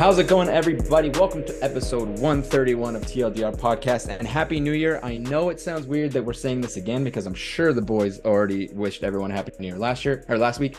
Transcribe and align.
How's 0.00 0.18
it 0.18 0.28
going, 0.28 0.48
everybody? 0.48 1.10
Welcome 1.10 1.44
to 1.44 1.52
episode 1.62 2.08
131 2.08 2.96
of 2.96 3.02
TLDR 3.02 3.54
Podcast 3.54 4.08
and 4.08 4.26
Happy 4.26 4.58
New 4.58 4.72
Year. 4.72 4.98
I 5.02 5.18
know 5.18 5.50
it 5.50 5.60
sounds 5.60 5.86
weird 5.86 6.12
that 6.12 6.24
we're 6.24 6.32
saying 6.32 6.62
this 6.62 6.78
again 6.78 7.04
because 7.04 7.26
I'm 7.26 7.34
sure 7.34 7.74
the 7.74 7.82
boys 7.82 8.18
already 8.20 8.70
wished 8.72 9.02
everyone 9.02 9.30
a 9.30 9.34
Happy 9.34 9.52
New 9.60 9.66
Year 9.66 9.76
last 9.76 10.06
year 10.06 10.24
or 10.30 10.38
last 10.38 10.58
week, 10.58 10.78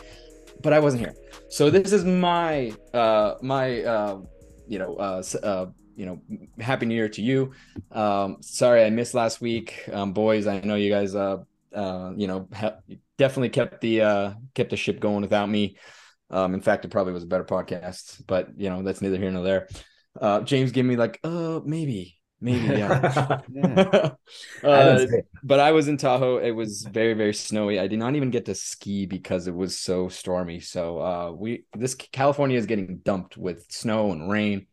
but 0.60 0.72
I 0.72 0.80
wasn't 0.80 1.04
here. 1.04 1.14
So 1.48 1.70
this 1.70 1.92
is 1.92 2.04
my, 2.04 2.74
uh, 2.92 3.34
my, 3.42 3.84
uh, 3.84 4.22
you 4.66 4.80
know, 4.80 4.96
uh, 4.96 5.22
uh, 5.40 5.66
you 5.94 6.04
know, 6.04 6.20
Happy 6.58 6.86
New 6.86 6.96
Year 6.96 7.08
to 7.10 7.22
you. 7.22 7.52
Um, 7.92 8.38
sorry 8.40 8.82
I 8.82 8.90
missed 8.90 9.14
last 9.14 9.40
week, 9.40 9.88
um, 9.92 10.12
boys. 10.12 10.48
I 10.48 10.62
know 10.62 10.74
you 10.74 10.90
guys, 10.90 11.14
uh, 11.14 11.44
uh, 11.72 12.12
you 12.16 12.26
know, 12.26 12.48
ha- 12.52 12.78
definitely 13.18 13.50
kept 13.50 13.82
the 13.82 14.00
uh, 14.00 14.32
kept 14.54 14.70
the 14.70 14.76
ship 14.76 14.98
going 14.98 15.22
without 15.22 15.48
me. 15.48 15.76
Um, 16.32 16.54
in 16.54 16.60
fact, 16.60 16.84
it 16.84 16.90
probably 16.90 17.12
was 17.12 17.22
a 17.22 17.26
better 17.26 17.44
podcast, 17.44 18.22
but 18.26 18.48
you 18.58 18.70
know, 18.70 18.82
that's 18.82 19.02
neither 19.02 19.18
here 19.18 19.30
nor 19.30 19.44
there. 19.44 19.68
Uh, 20.20 20.40
James 20.40 20.72
gave 20.72 20.84
me 20.84 20.96
like, 20.96 21.20
uh, 21.22 21.60
maybe, 21.64 22.18
maybe, 22.40 22.66
yeah. 22.78 23.40
yeah. 23.52 24.10
uh, 24.64 25.06
but 25.42 25.60
I 25.60 25.72
was 25.72 25.88
in 25.88 25.96
Tahoe. 25.98 26.38
It 26.38 26.52
was 26.52 26.82
very, 26.90 27.14
very 27.14 27.34
snowy. 27.34 27.78
I 27.78 27.86
did 27.86 27.98
not 27.98 28.16
even 28.16 28.30
get 28.30 28.46
to 28.46 28.54
ski 28.54 29.06
because 29.06 29.46
it 29.46 29.54
was 29.54 29.78
so 29.78 30.08
stormy. 30.08 30.60
So 30.60 31.00
uh, 31.00 31.32
we 31.32 31.64
this 31.74 31.94
California 31.94 32.58
is 32.58 32.66
getting 32.66 32.98
dumped 32.98 33.36
with 33.36 33.70
snow 33.70 34.12
and 34.12 34.30
rain. 34.30 34.66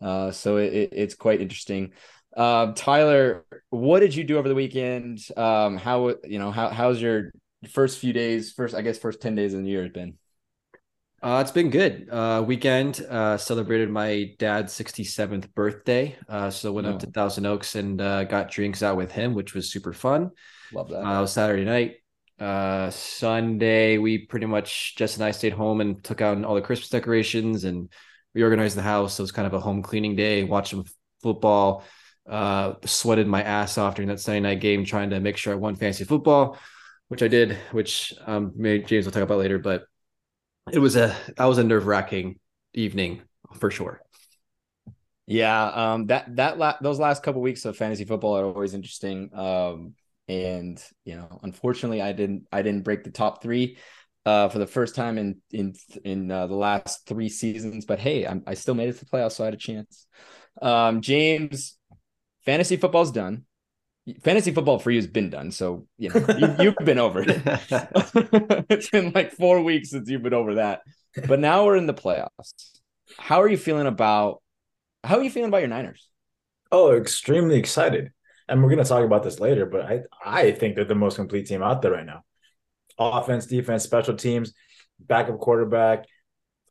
Uh, 0.00 0.30
so 0.30 0.56
it, 0.56 0.72
it, 0.72 0.88
it's 0.92 1.14
quite 1.14 1.40
interesting. 1.40 1.92
Uh, 2.36 2.72
Tyler, 2.74 3.44
what 3.70 4.00
did 4.00 4.14
you 4.14 4.24
do 4.24 4.38
over 4.38 4.48
the 4.48 4.54
weekend? 4.54 5.20
Um, 5.36 5.76
how 5.76 6.14
you 6.24 6.38
know 6.38 6.50
how 6.50 6.68
how's 6.68 7.00
your 7.00 7.32
first 7.70 7.98
few 7.98 8.12
days? 8.12 8.52
First, 8.52 8.74
I 8.74 8.82
guess, 8.82 8.98
first 8.98 9.20
ten 9.20 9.34
days 9.34 9.52
in 9.54 9.64
the 9.64 9.70
year 9.70 9.82
has 9.82 9.92
been. 9.92 10.14
Uh, 11.22 11.40
it's 11.42 11.50
been 11.50 11.68
good. 11.68 12.08
Uh, 12.10 12.42
weekend 12.46 13.04
uh, 13.10 13.36
celebrated 13.36 13.90
my 13.90 14.32
dad's 14.38 14.72
67th 14.72 15.52
birthday. 15.54 16.16
Uh, 16.26 16.48
so 16.48 16.72
went 16.72 16.86
oh. 16.86 16.92
up 16.92 17.00
to 17.00 17.06
Thousand 17.06 17.44
Oaks 17.44 17.74
and 17.74 18.00
uh, 18.00 18.24
got 18.24 18.50
drinks 18.50 18.82
out 18.82 18.96
with 18.96 19.12
him, 19.12 19.34
which 19.34 19.52
was 19.52 19.70
super 19.70 19.92
fun. 19.92 20.30
Love 20.72 20.88
that. 20.88 21.00
Uh, 21.00 21.26
Saturday 21.26 21.64
night. 21.64 21.96
Uh, 22.38 22.88
Sunday, 22.88 23.98
we 23.98 24.16
pretty 24.16 24.46
much 24.46 24.96
Jess 24.96 25.16
and 25.16 25.24
I 25.24 25.32
stayed 25.32 25.52
home 25.52 25.82
and 25.82 26.02
took 26.02 26.22
out 26.22 26.42
all 26.42 26.54
the 26.54 26.62
Christmas 26.62 26.88
decorations 26.88 27.64
and 27.64 27.90
reorganized 28.34 28.78
the 28.78 28.82
house. 28.82 29.14
So 29.14 29.20
it 29.20 29.24
was 29.24 29.32
kind 29.32 29.46
of 29.46 29.52
a 29.52 29.60
home 29.60 29.82
cleaning 29.82 30.16
day. 30.16 30.44
Watched 30.44 30.70
some 30.70 30.86
football. 31.22 31.84
Uh, 32.26 32.74
sweated 32.86 33.26
my 33.26 33.42
ass 33.42 33.76
off 33.76 33.96
during 33.96 34.08
that 34.08 34.20
Sunday 34.20 34.40
night 34.40 34.60
game, 34.60 34.86
trying 34.86 35.10
to 35.10 35.20
make 35.20 35.36
sure 35.36 35.52
I 35.52 35.56
won 35.56 35.74
fantasy 35.74 36.04
football, 36.04 36.56
which 37.08 37.22
I 37.22 37.28
did. 37.28 37.58
Which 37.72 38.14
um, 38.26 38.52
maybe 38.56 38.84
James 38.84 39.04
will 39.04 39.12
talk 39.12 39.22
about 39.22 39.38
later, 39.38 39.58
but 39.58 39.82
it 40.72 40.78
was 40.78 40.96
a 40.96 41.14
that 41.36 41.44
was 41.44 41.58
a 41.58 41.64
nerve 41.64 41.86
wracking 41.86 42.38
evening 42.74 43.22
for 43.54 43.70
sure. 43.70 44.00
Yeah, 45.26 45.64
um, 45.66 46.06
that 46.06 46.36
that 46.36 46.58
la- 46.58 46.78
those 46.80 46.98
last 46.98 47.22
couple 47.22 47.40
weeks 47.40 47.64
of 47.64 47.76
fantasy 47.76 48.04
football 48.04 48.36
are 48.36 48.46
always 48.46 48.74
interesting. 48.74 49.30
Um, 49.32 49.94
and 50.28 50.82
you 51.04 51.16
know, 51.16 51.40
unfortunately, 51.42 52.02
I 52.02 52.12
didn't 52.12 52.46
I 52.52 52.62
didn't 52.62 52.84
break 52.84 53.04
the 53.04 53.10
top 53.10 53.42
three 53.42 53.78
uh, 54.26 54.48
for 54.48 54.58
the 54.58 54.66
first 54.66 54.94
time 54.94 55.18
in 55.18 55.40
in 55.50 55.74
in 56.04 56.30
uh, 56.30 56.46
the 56.46 56.54
last 56.54 57.06
three 57.06 57.28
seasons. 57.28 57.84
But 57.84 57.98
hey, 58.00 58.26
I'm, 58.26 58.42
I 58.46 58.54
still 58.54 58.74
made 58.74 58.88
it 58.88 58.98
to 58.98 59.04
the 59.04 59.10
playoffs, 59.10 59.32
so 59.32 59.44
I 59.44 59.46
had 59.46 59.54
a 59.54 59.58
chance. 59.58 60.06
Um, 60.60 61.00
James, 61.00 61.76
fantasy 62.44 62.76
football's 62.76 63.12
done 63.12 63.44
fantasy 64.22 64.52
football 64.52 64.78
for 64.78 64.90
you 64.90 64.98
has 64.98 65.06
been 65.06 65.30
done. 65.30 65.50
So, 65.50 65.86
you 65.98 66.10
know, 66.10 66.56
you, 66.58 66.74
have 66.78 66.86
been 66.86 66.98
over 66.98 67.22
it. 67.26 67.28
it's 68.70 68.90
been 68.90 69.12
like 69.14 69.32
four 69.32 69.62
weeks 69.62 69.90
since 69.90 70.08
you've 70.08 70.22
been 70.22 70.34
over 70.34 70.56
that. 70.56 70.82
But 71.26 71.40
now 71.40 71.64
we're 71.64 71.76
in 71.76 71.86
the 71.86 71.94
playoffs. 71.94 72.52
How 73.18 73.42
are 73.42 73.48
you 73.48 73.56
feeling 73.56 73.86
about 73.86 74.42
how 75.02 75.18
are 75.18 75.22
you 75.22 75.30
feeling 75.30 75.48
about 75.48 75.58
your 75.58 75.68
Niners? 75.68 76.08
Oh, 76.70 76.96
extremely 76.96 77.58
excited. 77.58 78.12
And 78.48 78.62
we're 78.62 78.70
going 78.70 78.82
to 78.82 78.88
talk 78.88 79.04
about 79.04 79.22
this 79.22 79.40
later, 79.40 79.66
but 79.66 79.82
I 79.82 80.02
I 80.24 80.52
think 80.52 80.74
they're 80.74 80.84
the 80.84 80.94
most 80.94 81.16
complete 81.16 81.46
team 81.46 81.62
out 81.62 81.82
there 81.82 81.92
right 81.92 82.06
now. 82.06 82.24
Offense, 82.98 83.46
defense, 83.46 83.82
special 83.82 84.16
teams, 84.16 84.52
backup 84.98 85.38
quarterback, 85.38 86.06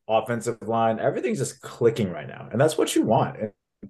offensive 0.07 0.57
line, 0.61 0.99
everything's 0.99 1.39
just 1.39 1.61
clicking 1.61 2.11
right 2.11 2.27
now. 2.27 2.49
And 2.51 2.59
that's 2.59 2.77
what 2.77 2.95
you 2.95 3.03
want 3.03 3.37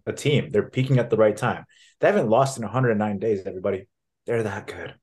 a 0.06 0.14
team. 0.14 0.50
They're 0.50 0.70
peaking 0.70 1.00
at 1.00 1.10
the 1.10 1.18
right 1.18 1.36
time. 1.36 1.66
They 2.00 2.08
haven't 2.08 2.30
lost 2.30 2.58
in 2.58 2.64
109 2.64 3.20
days, 3.20 3.42
everybody. 3.46 3.88
They're 4.26 4.44
that 4.44 4.68
good. 4.68 4.96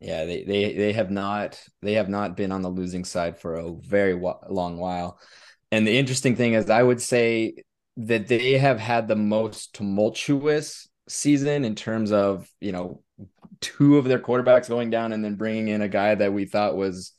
Yeah, 0.00 0.24
they 0.26 0.44
they 0.44 0.74
they 0.74 0.92
have 0.92 1.10
not 1.10 1.58
they 1.80 1.94
have 1.94 2.08
not 2.08 2.36
been 2.36 2.52
on 2.52 2.62
the 2.62 2.68
losing 2.68 3.04
side 3.04 3.38
for 3.38 3.54
a 3.54 3.72
very 3.72 4.14
long 4.14 4.76
while. 4.76 5.18
And 5.72 5.86
the 5.86 5.96
interesting 5.96 6.36
thing 6.36 6.52
is 6.52 6.68
I 6.68 6.82
would 6.82 7.00
say 7.00 7.54
that 7.96 8.28
they 8.28 8.58
have 8.58 8.78
had 8.78 9.08
the 9.08 9.16
most 9.16 9.74
tumultuous 9.74 10.86
season 11.08 11.64
in 11.64 11.74
terms 11.74 12.12
of, 12.12 12.50
you 12.60 12.72
know, 12.72 13.02
two 13.60 13.96
of 13.96 14.04
their 14.04 14.18
quarterbacks 14.18 14.68
going 14.68 14.90
down 14.90 15.12
and 15.12 15.24
then 15.24 15.36
bringing 15.36 15.68
in 15.68 15.80
a 15.80 15.88
guy 15.88 16.14
that 16.14 16.32
we 16.32 16.44
thought 16.44 16.76
was 16.76 17.12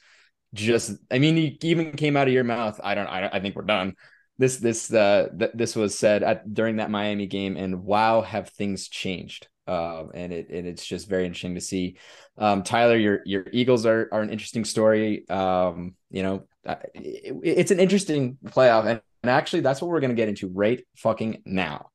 just 0.53 0.91
I 1.12 1.19
mean 1.19 1.35
he 1.35 1.57
even 1.63 1.94
came 1.94 2.16
out 2.16 2.28
of 2.28 2.34
your 2.34 2.44
mouth 2.44 2.79
I 2.84 2.95
don't 2.95 3.07
I, 3.07 3.28
I 3.28 3.39
think 3.39 3.56
we're 3.56 3.63
done 3.63 3.95
this 4.38 4.58
this 4.58 4.94
uh 4.94 5.30
th- 5.38 5.52
this 5.53 5.75
was 5.75 5.98
said 5.98 6.24
at 6.24 6.53
during 6.53 6.78
that 6.78 6.92
Miami 6.92 7.28
game, 7.28 7.58
and 7.58 7.84
wow, 7.84 8.22
have 8.22 8.50
things 8.50 8.88
changed. 8.88 9.48
Uh, 9.68 10.06
and 10.14 10.31
it 10.31 10.50
and 10.50 10.66
it's 10.66 10.86
just 10.86 11.09
very 11.09 11.25
interesting 11.25 11.56
to 11.56 11.62
see. 11.62 11.98
Um, 12.38 12.64
Tyler, 12.64 12.96
your 12.96 13.22
your 13.25 13.46
Eagles 13.52 13.86
are 13.86 14.08
are 14.12 14.22
an 14.22 14.30
interesting 14.30 14.64
story. 14.64 15.28
Um, 15.30 15.96
you 16.09 16.24
know, 16.24 16.46
it, 16.94 17.36
it's 17.44 17.72
an 17.72 17.80
interesting 17.80 18.38
playoff, 18.46 18.86
and, 18.86 19.02
and 19.24 19.30
actually, 19.30 19.62
that's 19.62 19.81
what 19.81 19.90
we're 19.90 20.00
going 20.00 20.12
to 20.12 20.16
get 20.16 20.30
into 20.30 20.50
right 20.50 20.86
fucking 20.96 21.42
now. 21.46 21.90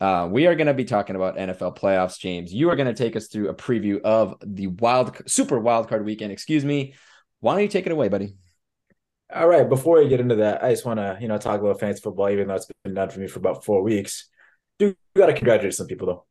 Uh, 0.00 0.28
we 0.30 0.46
are 0.46 0.54
going 0.54 0.68
to 0.68 0.74
be 0.74 0.84
talking 0.84 1.16
about 1.16 1.36
NFL 1.36 1.76
playoffs. 1.76 2.18
James, 2.20 2.52
you 2.52 2.70
are 2.70 2.76
going 2.76 2.86
to 2.86 2.94
take 2.94 3.16
us 3.16 3.26
through 3.26 3.48
a 3.48 3.54
preview 3.54 4.00
of 4.02 4.36
the 4.44 4.68
wild, 4.68 5.20
super 5.26 5.58
wild 5.58 5.88
card 5.88 6.04
weekend. 6.04 6.30
Excuse 6.30 6.64
me. 6.64 6.94
Why 7.40 7.54
don't 7.54 7.62
you 7.62 7.68
take 7.68 7.86
it 7.86 7.92
away, 7.92 8.08
buddy? 8.08 8.34
All 9.34 9.46
right. 9.46 9.68
Before 9.68 9.98
we 9.98 10.08
get 10.08 10.20
into 10.20 10.36
that, 10.36 10.64
I 10.64 10.70
just 10.70 10.86
want 10.86 10.98
to, 10.98 11.18
you 11.20 11.28
know, 11.28 11.38
talk 11.38 11.60
about 11.60 11.80
fantasy 11.80 12.00
football, 12.00 12.30
even 12.30 12.48
though 12.48 12.54
it's 12.54 12.70
been 12.84 12.94
done 12.94 13.10
for 13.10 13.20
me 13.20 13.26
for 13.26 13.38
about 13.38 13.64
four 13.64 13.82
weeks. 13.82 14.28
Do 14.78 14.94
got 15.16 15.26
to 15.26 15.34
congratulate 15.34 15.74
some 15.74 15.86
people 15.86 16.06
though. 16.06 16.24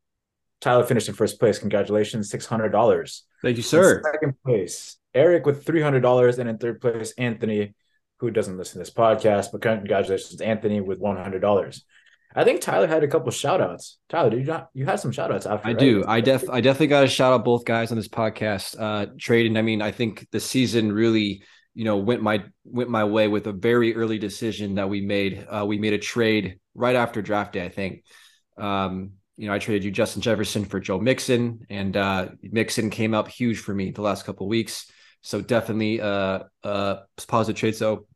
Tyler 0.60 0.84
finished 0.84 1.08
in 1.08 1.14
first 1.14 1.38
place. 1.38 1.58
Congratulations, 1.58 2.30
six 2.30 2.46
hundred 2.46 2.70
dollars. 2.70 3.24
Thank 3.42 3.56
you, 3.56 3.62
sir. 3.62 3.98
In 3.98 4.04
second 4.12 4.34
place, 4.44 4.96
Eric 5.14 5.46
with 5.46 5.64
three 5.64 5.82
hundred 5.82 6.00
dollars, 6.00 6.38
and 6.38 6.48
in 6.48 6.58
third 6.58 6.80
place, 6.80 7.12
Anthony, 7.16 7.74
who 8.18 8.30
doesn't 8.30 8.56
listen 8.56 8.74
to 8.74 8.78
this 8.80 8.90
podcast, 8.90 9.52
but 9.52 9.62
congratulations, 9.62 10.40
Anthony, 10.40 10.80
with 10.80 10.98
one 10.98 11.16
hundred 11.16 11.40
dollars. 11.40 11.84
I 12.34 12.44
think 12.44 12.60
Tyler 12.60 12.86
had 12.86 13.04
a 13.04 13.08
couple 13.08 13.30
shout 13.30 13.60
outs. 13.60 13.98
Tyler, 14.08 14.30
did 14.30 14.40
you 14.40 14.46
not 14.46 14.68
you 14.74 14.84
had 14.84 14.98
some 14.98 15.12
shout 15.12 15.32
outs 15.32 15.46
after? 15.46 15.68
I 15.68 15.70
right? 15.70 15.78
do. 15.78 16.04
I 16.06 16.20
def 16.20 16.50
I 16.50 16.60
definitely 16.60 16.88
got 16.88 17.02
to 17.02 17.08
shout 17.08 17.32
out 17.32 17.44
both 17.44 17.64
guys 17.64 17.92
on 17.92 17.96
this 17.96 18.08
podcast. 18.08 18.74
Uh 18.78 19.06
trading. 19.18 19.56
I 19.56 19.62
mean, 19.62 19.80
I 19.80 19.92
think 19.92 20.26
the 20.32 20.40
season 20.40 20.90
really 20.90 21.44
you 21.78 21.84
know 21.84 21.96
went 21.96 22.20
my 22.22 22.42
went 22.64 22.90
my 22.90 23.04
way 23.04 23.28
with 23.28 23.46
a 23.46 23.52
very 23.52 23.94
early 23.94 24.18
decision 24.18 24.74
that 24.74 24.88
we 24.88 25.00
made. 25.00 25.46
Uh, 25.48 25.64
we 25.64 25.78
made 25.78 25.92
a 25.92 25.98
trade 25.98 26.58
right 26.74 26.96
after 26.96 27.22
draft 27.22 27.52
day, 27.52 27.64
I 27.64 27.68
think. 27.68 28.02
Um, 28.56 29.12
you 29.36 29.46
know, 29.46 29.54
I 29.54 29.60
traded 29.60 29.84
you 29.84 29.92
Justin 29.92 30.20
Jefferson 30.20 30.64
for 30.64 30.80
Joe 30.80 30.98
Mixon, 30.98 31.64
and 31.70 31.96
uh, 31.96 32.30
Mixon 32.42 32.90
came 32.90 33.14
up 33.14 33.28
huge 33.28 33.60
for 33.60 33.72
me 33.72 33.92
the 33.92 34.02
last 34.02 34.26
couple 34.26 34.48
weeks. 34.48 34.90
So 35.20 35.40
definitely 35.40 36.00
uh, 36.00 36.40
uh, 36.64 36.96
positive 37.28 37.60
trade. 37.60 37.76
So 37.76 38.08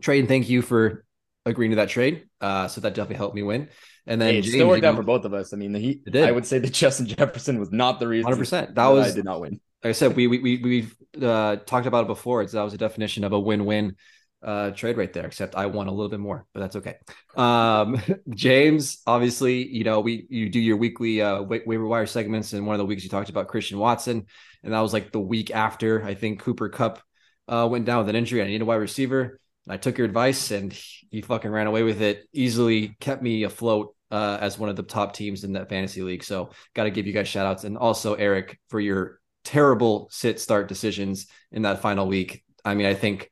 trade, 0.00 0.28
thank 0.28 0.48
you 0.48 0.62
for 0.62 1.04
agreeing 1.44 1.72
to 1.72 1.76
that 1.78 1.88
trade. 1.88 2.28
Uh, 2.40 2.68
so 2.68 2.82
that 2.82 2.94
definitely 2.94 3.16
helped 3.16 3.34
me 3.34 3.42
win. 3.42 3.68
And 4.06 4.20
then 4.20 4.34
hey, 4.34 4.38
it 4.38 4.42
James, 4.42 4.54
still 4.54 4.68
worked 4.68 4.84
out 4.84 4.94
for 4.94 5.02
both 5.02 5.24
of 5.24 5.34
us. 5.34 5.52
I 5.52 5.56
mean, 5.56 5.74
he, 5.74 6.02
I 6.14 6.30
would 6.30 6.46
say 6.46 6.60
that 6.60 6.72
Justin 6.72 7.06
Jefferson 7.06 7.58
was 7.58 7.72
not 7.72 7.98
the 7.98 8.06
reason. 8.06 8.26
Hundred 8.26 8.38
percent. 8.38 8.76
That 8.76 8.86
was 8.86 9.10
I 9.10 9.14
did 9.16 9.24
not 9.24 9.40
win 9.40 9.60
like 9.82 9.90
I 9.90 9.92
said, 9.92 10.16
we 10.16 10.26
we 10.26 10.38
we 10.38 10.56
we've 10.58 10.96
uh, 11.20 11.56
talked 11.56 11.86
about 11.86 12.04
it 12.04 12.08
before. 12.08 12.42
It's 12.42 12.52
that 12.52 12.62
was 12.62 12.74
a 12.74 12.78
definition 12.78 13.24
of 13.24 13.32
a 13.32 13.40
win-win 13.40 13.96
uh, 14.42 14.70
trade 14.70 14.96
right 14.96 15.12
there. 15.12 15.26
Except 15.26 15.56
I 15.56 15.66
won 15.66 15.88
a 15.88 15.90
little 15.90 16.08
bit 16.08 16.20
more, 16.20 16.46
but 16.52 16.60
that's 16.60 16.76
okay. 16.76 16.96
Um, 17.36 18.00
James, 18.30 19.02
obviously, 19.06 19.66
you 19.66 19.84
know 19.84 20.00
we 20.00 20.26
you 20.30 20.48
do 20.48 20.60
your 20.60 20.76
weekly 20.76 21.20
uh, 21.20 21.42
waiver 21.42 21.86
wire 21.86 22.06
segments, 22.06 22.52
and 22.52 22.66
one 22.66 22.74
of 22.74 22.78
the 22.78 22.86
weeks 22.86 23.02
you 23.02 23.10
talked 23.10 23.30
about 23.30 23.48
Christian 23.48 23.78
Watson, 23.78 24.26
and 24.62 24.72
that 24.72 24.80
was 24.80 24.92
like 24.92 25.12
the 25.12 25.20
week 25.20 25.50
after 25.50 26.04
I 26.04 26.14
think 26.14 26.40
Cooper 26.40 26.68
Kupp 26.68 27.02
uh, 27.48 27.68
went 27.70 27.84
down 27.84 27.98
with 27.98 28.08
an 28.08 28.16
injury. 28.16 28.42
I 28.42 28.46
needed 28.46 28.62
a 28.62 28.66
wide 28.66 28.76
receiver. 28.76 29.40
I 29.68 29.76
took 29.76 29.98
your 29.98 30.06
advice, 30.06 30.50
and 30.52 30.72
he 31.10 31.22
fucking 31.22 31.50
ran 31.50 31.66
away 31.66 31.82
with 31.82 32.02
it. 32.02 32.24
Easily 32.32 32.96
kept 33.00 33.22
me 33.22 33.42
afloat 33.42 33.94
uh, 34.12 34.38
as 34.40 34.58
one 34.58 34.68
of 34.68 34.76
the 34.76 34.82
top 34.82 35.14
teams 35.14 35.42
in 35.42 35.54
that 35.54 35.68
fantasy 35.68 36.02
league. 36.02 36.22
So 36.22 36.50
got 36.74 36.84
to 36.84 36.90
give 36.90 37.06
you 37.06 37.12
guys 37.12 37.26
shout 37.26 37.46
outs. 37.46 37.64
And 37.64 37.78
also 37.78 38.14
Eric 38.14 38.60
for 38.68 38.78
your 38.78 39.20
terrible 39.44 40.08
sit 40.10 40.40
start 40.40 40.68
decisions 40.68 41.26
in 41.50 41.62
that 41.62 41.80
final 41.80 42.06
week. 42.06 42.44
I 42.64 42.74
mean, 42.74 42.86
I 42.86 42.94
think 42.94 43.30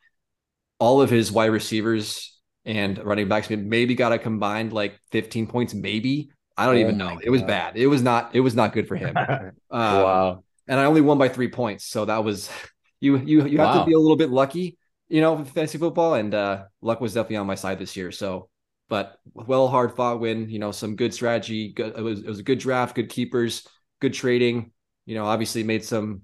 all 0.79 1.01
of 1.01 1.11
his 1.11 1.31
wide 1.31 1.47
receivers 1.47 2.39
and 2.65 2.99
running 3.05 3.29
backs 3.29 3.51
maybe 3.51 3.95
got 3.95 4.12
a 4.12 4.19
combined 4.19 4.73
like 4.73 4.99
15 5.12 5.47
points, 5.47 5.75
maybe. 5.75 6.31
I 6.57 6.67
don't 6.67 6.77
oh 6.77 6.81
even 6.81 6.99
know. 6.99 7.19
It 7.23 7.31
was 7.31 7.43
bad. 7.43 7.77
It 7.77 7.87
was 7.87 8.03
not. 8.03 8.35
It 8.35 8.41
was 8.41 8.55
not 8.55 8.73
good 8.73 8.87
for 8.87 8.97
him. 8.97 9.17
um, 9.17 9.53
wow. 9.71 10.45
And 10.69 10.79
I 10.79 10.85
only 10.85 11.01
won 11.01 11.17
by 11.17 11.29
three 11.29 11.49
points, 11.49 11.87
so 11.87 12.05
that 12.05 12.23
was 12.23 12.51
you. 13.01 13.17
You 13.17 13.47
you 13.47 13.59
wow. 13.59 13.73
have 13.73 13.83
to 13.83 13.87
be 13.87 13.95
a 13.95 13.99
little 13.99 14.17
bit 14.17 14.29
lucky, 14.31 14.77
you 15.09 15.23
know, 15.23 15.35
with 15.35 15.51
fantasy 15.51 15.79
football, 15.79 16.15
and 16.15 16.35
uh, 16.35 16.65
luck 16.83 17.01
was 17.01 17.15
definitely 17.15 17.37
on 17.37 17.47
my 17.47 17.55
side 17.55 17.79
this 17.79 17.97
year. 17.97 18.12
So 18.12 18.51
but 18.91 19.19
well 19.33 19.69
hard 19.69 19.97
fought 19.97 20.21
win. 20.21 20.51
You 20.51 20.59
know, 20.59 20.73
some 20.73 20.97
good 20.97 21.15
strategy. 21.15 21.73
Good, 21.73 21.97
it 21.97 22.03
was 22.03 22.21
it 22.21 22.27
was 22.27 22.41
a 22.41 22.43
good 22.43 22.59
draft, 22.59 22.95
good 22.95 23.09
keepers, 23.09 23.67
good 24.01 24.12
trading. 24.12 24.73
You 25.11 25.17
know, 25.17 25.27
obviously 25.27 25.65
made 25.65 25.85
some 25.85 26.23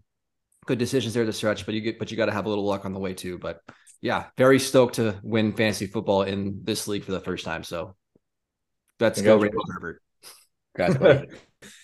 good 0.65 0.79
decisions 0.79 1.12
there 1.12 1.25
to 1.25 1.33
stretch, 1.33 1.67
but 1.67 1.75
you 1.75 1.81
get 1.81 1.99
but 1.99 2.12
you 2.12 2.17
got 2.17 2.27
to 2.27 2.33
have 2.33 2.47
a 2.47 2.49
little 2.49 2.65
luck 2.65 2.85
on 2.85 2.93
the 2.93 3.00
way 3.00 3.15
too. 3.15 3.37
But 3.37 3.59
yeah, 4.00 4.27
very 4.38 4.61
stoked 4.61 4.94
to 4.94 5.19
win 5.25 5.55
fantasy 5.55 5.88
football 5.88 6.23
in 6.23 6.61
this 6.62 6.87
league 6.87 7.03
for 7.03 7.11
the 7.11 7.19
first 7.19 7.44
time. 7.44 7.65
So 7.65 7.97
let's 9.00 9.21
go, 9.21 9.38
Rainbow 9.38 9.59
Herbert. 9.75 10.00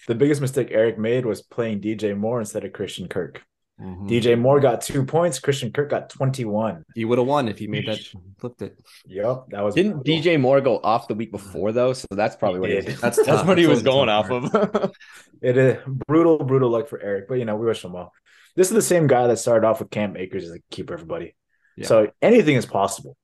the 0.06 0.14
biggest 0.14 0.40
mistake 0.40 0.68
Eric 0.70 0.96
made 0.96 1.26
was 1.26 1.42
playing 1.42 1.80
DJ 1.80 2.16
Moore 2.16 2.38
instead 2.38 2.64
of 2.64 2.72
Christian 2.72 3.08
Kirk. 3.08 3.42
Mm-hmm. 3.82 4.06
DJ 4.06 4.38
Moore 4.38 4.60
got 4.60 4.80
two 4.80 5.04
points. 5.04 5.40
Christian 5.40 5.72
Kirk 5.72 5.90
got 5.90 6.08
21. 6.08 6.84
He 6.94 7.04
would 7.04 7.18
have 7.18 7.26
won 7.26 7.48
if 7.48 7.58
he 7.58 7.66
made 7.66 7.88
that 7.88 7.98
flipped 8.38 8.62
it. 8.62 8.78
Yep. 9.06 9.46
That 9.48 9.64
was 9.64 9.74
didn't 9.74 10.04
brutal. 10.04 10.22
DJ 10.22 10.40
Moore 10.40 10.60
go 10.60 10.78
off 10.78 11.08
the 11.08 11.14
week 11.14 11.32
before 11.32 11.72
though? 11.72 11.92
So 11.92 12.06
that's 12.10 12.36
probably 12.36 12.60
what 12.60 12.70
he 12.70 12.80
That's 12.80 13.24
that's 13.24 13.44
what 13.46 13.58
he 13.58 13.66
was 13.66 13.82
going 13.82 14.08
off 14.08 14.30
of. 14.30 14.92
it 15.42 15.56
is 15.56 15.78
brutal, 16.06 16.38
brutal 16.38 16.70
luck 16.70 16.88
for 16.88 17.00
Eric, 17.00 17.26
but 17.28 17.34
you 17.34 17.44
know, 17.44 17.56
we 17.56 17.66
wish 17.66 17.84
him 17.84 17.92
well. 17.92 18.12
This 18.54 18.68
is 18.68 18.74
the 18.74 18.82
same 18.82 19.08
guy 19.08 19.26
that 19.26 19.38
started 19.38 19.66
off 19.66 19.80
with 19.80 19.90
Cam 19.90 20.16
Akers 20.16 20.44
as 20.44 20.52
a 20.52 20.60
keeper, 20.70 20.94
everybody. 20.94 21.34
Yeah. 21.76 21.86
So 21.86 22.12
anything 22.20 22.54
is 22.54 22.66
possible. 22.66 23.16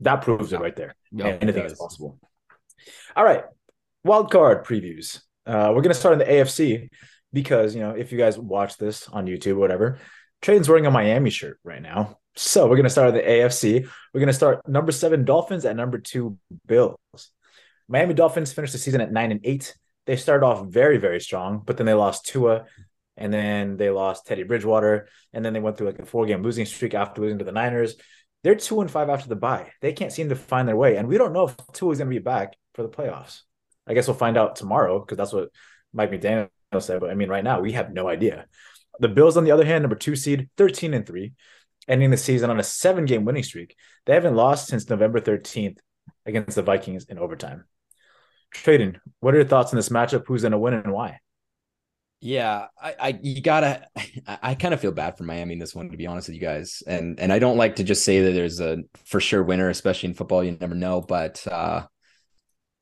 That 0.00 0.22
proves 0.22 0.52
it 0.52 0.60
right 0.60 0.74
there. 0.74 0.94
Yep, 1.12 1.42
anything 1.42 1.64
is 1.64 1.78
possible. 1.78 2.18
All 3.16 3.24
right. 3.24 3.44
Wild 4.04 4.30
card 4.30 4.66
previews. 4.66 5.22
Uh, 5.46 5.72
we're 5.74 5.82
gonna 5.82 5.94
start 5.94 6.12
in 6.14 6.18
the 6.18 6.26
AFC 6.26 6.88
because 7.32 7.74
you 7.74 7.80
know 7.80 7.90
if 7.90 8.12
you 8.12 8.18
guys 8.18 8.38
watch 8.38 8.76
this 8.76 9.08
on 9.08 9.26
YouTube 9.26 9.56
whatever, 9.56 9.98
Trey's 10.40 10.68
wearing 10.68 10.86
a 10.86 10.90
Miami 10.90 11.30
shirt 11.30 11.58
right 11.64 11.82
now. 11.82 12.18
So 12.36 12.66
we're 12.66 12.76
gonna 12.76 12.90
start 12.90 13.12
with 13.12 13.22
the 13.22 13.30
AFC. 13.30 13.88
We're 14.12 14.20
gonna 14.20 14.32
start 14.32 14.66
number 14.68 14.92
seven 14.92 15.24
Dolphins 15.24 15.64
at 15.64 15.76
number 15.76 15.98
two 15.98 16.38
Bills. 16.66 16.96
Miami 17.88 18.14
Dolphins 18.14 18.52
finished 18.52 18.72
the 18.72 18.78
season 18.78 19.00
at 19.00 19.12
nine 19.12 19.32
and 19.32 19.40
eight. 19.44 19.74
They 20.06 20.16
started 20.16 20.44
off 20.44 20.66
very 20.66 20.98
very 20.98 21.20
strong, 21.20 21.62
but 21.64 21.76
then 21.76 21.86
they 21.86 21.94
lost 21.94 22.26
Tua, 22.26 22.66
and 23.16 23.32
then 23.32 23.76
they 23.76 23.90
lost 23.90 24.26
Teddy 24.26 24.42
Bridgewater, 24.42 25.08
and 25.32 25.44
then 25.44 25.52
they 25.52 25.60
went 25.60 25.76
through 25.76 25.88
like 25.88 25.98
a 25.98 26.06
four 26.06 26.26
game 26.26 26.42
losing 26.42 26.66
streak 26.66 26.94
after 26.94 27.20
losing 27.20 27.38
to 27.38 27.44
the 27.44 27.52
Niners. 27.52 27.96
They're 28.42 28.56
two 28.56 28.80
and 28.80 28.90
five 28.90 29.08
after 29.08 29.28
the 29.28 29.36
bye. 29.36 29.70
They 29.80 29.92
can't 29.92 30.12
seem 30.12 30.28
to 30.30 30.36
find 30.36 30.66
their 30.66 30.76
way, 30.76 30.96
and 30.96 31.06
we 31.06 31.18
don't 31.18 31.32
know 31.32 31.44
if 31.44 31.56
Tua 31.72 31.92
is 31.92 31.98
to 31.98 32.06
be 32.06 32.18
back 32.18 32.56
for 32.74 32.82
the 32.82 32.88
playoffs. 32.88 33.42
I 33.86 33.94
guess 33.94 34.06
we'll 34.06 34.16
find 34.16 34.36
out 34.36 34.56
tomorrow 34.56 34.98
because 35.00 35.18
that's 35.18 35.32
what 35.32 35.50
Mike 35.92 36.10
McDaniel 36.10 36.48
said. 36.80 37.00
But 37.00 37.10
I 37.10 37.14
mean, 37.14 37.28
right 37.28 37.44
now 37.44 37.60
we 37.60 37.72
have 37.72 37.92
no 37.92 38.08
idea. 38.08 38.46
The 38.98 39.08
Bills, 39.08 39.36
on 39.36 39.44
the 39.44 39.50
other 39.50 39.64
hand, 39.64 39.82
number 39.82 39.96
two 39.96 40.16
seed, 40.16 40.48
13 40.56 40.94
and 40.94 41.06
three, 41.06 41.32
ending 41.88 42.10
the 42.10 42.16
season 42.16 42.50
on 42.50 42.60
a 42.60 42.64
seven 42.64 43.04
game 43.04 43.24
winning 43.24 43.42
streak. 43.42 43.76
They 44.06 44.14
haven't 44.14 44.36
lost 44.36 44.68
since 44.68 44.88
November 44.88 45.20
13th 45.20 45.78
against 46.26 46.54
the 46.56 46.62
Vikings 46.62 47.06
in 47.06 47.18
overtime. 47.18 47.64
Tradon, 48.54 48.96
what 49.20 49.34
are 49.34 49.38
your 49.38 49.46
thoughts 49.46 49.72
on 49.72 49.76
this 49.76 49.88
matchup? 49.88 50.24
Who's 50.26 50.42
going 50.42 50.52
to 50.52 50.58
win 50.58 50.74
and 50.74 50.92
why? 50.92 51.20
Yeah, 52.20 52.66
I, 52.80 52.94
I 53.00 53.18
you 53.20 53.42
gotta. 53.42 53.84
I, 54.26 54.38
I 54.42 54.54
kind 54.54 54.72
of 54.72 54.80
feel 54.80 54.92
bad 54.92 55.18
for 55.18 55.24
Miami 55.24 55.54
in 55.54 55.58
this 55.58 55.74
one, 55.74 55.90
to 55.90 55.96
be 55.96 56.06
honest 56.06 56.28
with 56.28 56.36
you 56.36 56.40
guys, 56.40 56.80
and 56.86 57.18
and 57.18 57.32
I 57.32 57.40
don't 57.40 57.56
like 57.56 57.76
to 57.76 57.84
just 57.84 58.04
say 58.04 58.20
that 58.20 58.30
there's 58.30 58.60
a 58.60 58.78
for 59.04 59.20
sure 59.20 59.42
winner, 59.42 59.68
especially 59.68 60.10
in 60.10 60.14
football. 60.14 60.44
You 60.44 60.56
never 60.60 60.76
know, 60.76 61.00
but 61.00 61.44
uh, 61.48 61.86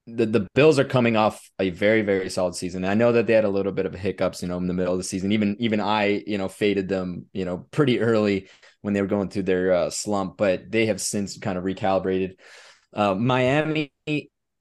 the, 0.06 0.26
the 0.26 0.47
Bills 0.55 0.79
are 0.79 0.85
coming 0.85 1.17
off 1.17 1.50
a 1.58 1.70
very 1.70 2.02
very 2.02 2.31
solid 2.31 2.55
season. 2.55 2.85
I 2.85 2.94
know 2.94 3.12
that 3.12 3.26
they 3.26 3.35
had 3.35 3.44
a 3.44 3.50
little 3.50 3.73
bit 3.73 3.87
of 3.87 3.94
hiccups, 3.94 4.43
you 4.43 4.49
know, 4.49 4.56
in 4.56 4.67
the 4.67 4.75
middle 4.75 4.93
of 4.93 4.99
the 4.99 5.05
season. 5.05 5.32
Even 5.32 5.56
even 5.61 5.81
I, 5.81 6.23
you 6.26 6.38
know, 6.38 6.49
faded 6.49 6.88
them, 6.88 7.26
you 7.32 7.44
know, 7.44 7.67
pretty 7.70 8.00
early 8.00 8.49
when 8.82 8.94
they 8.94 9.02
were 9.02 9.08
going 9.08 9.29
through 9.29 9.44
their 9.44 9.73
uh, 9.73 9.91
slump, 9.91 10.37
but 10.37 10.70
they 10.70 10.87
have 10.87 11.00
since 11.00 11.38
kind 11.38 11.58
of 11.58 11.64
recalibrated. 11.64 12.37
Uh, 12.93 13.14
Miami 13.14 13.93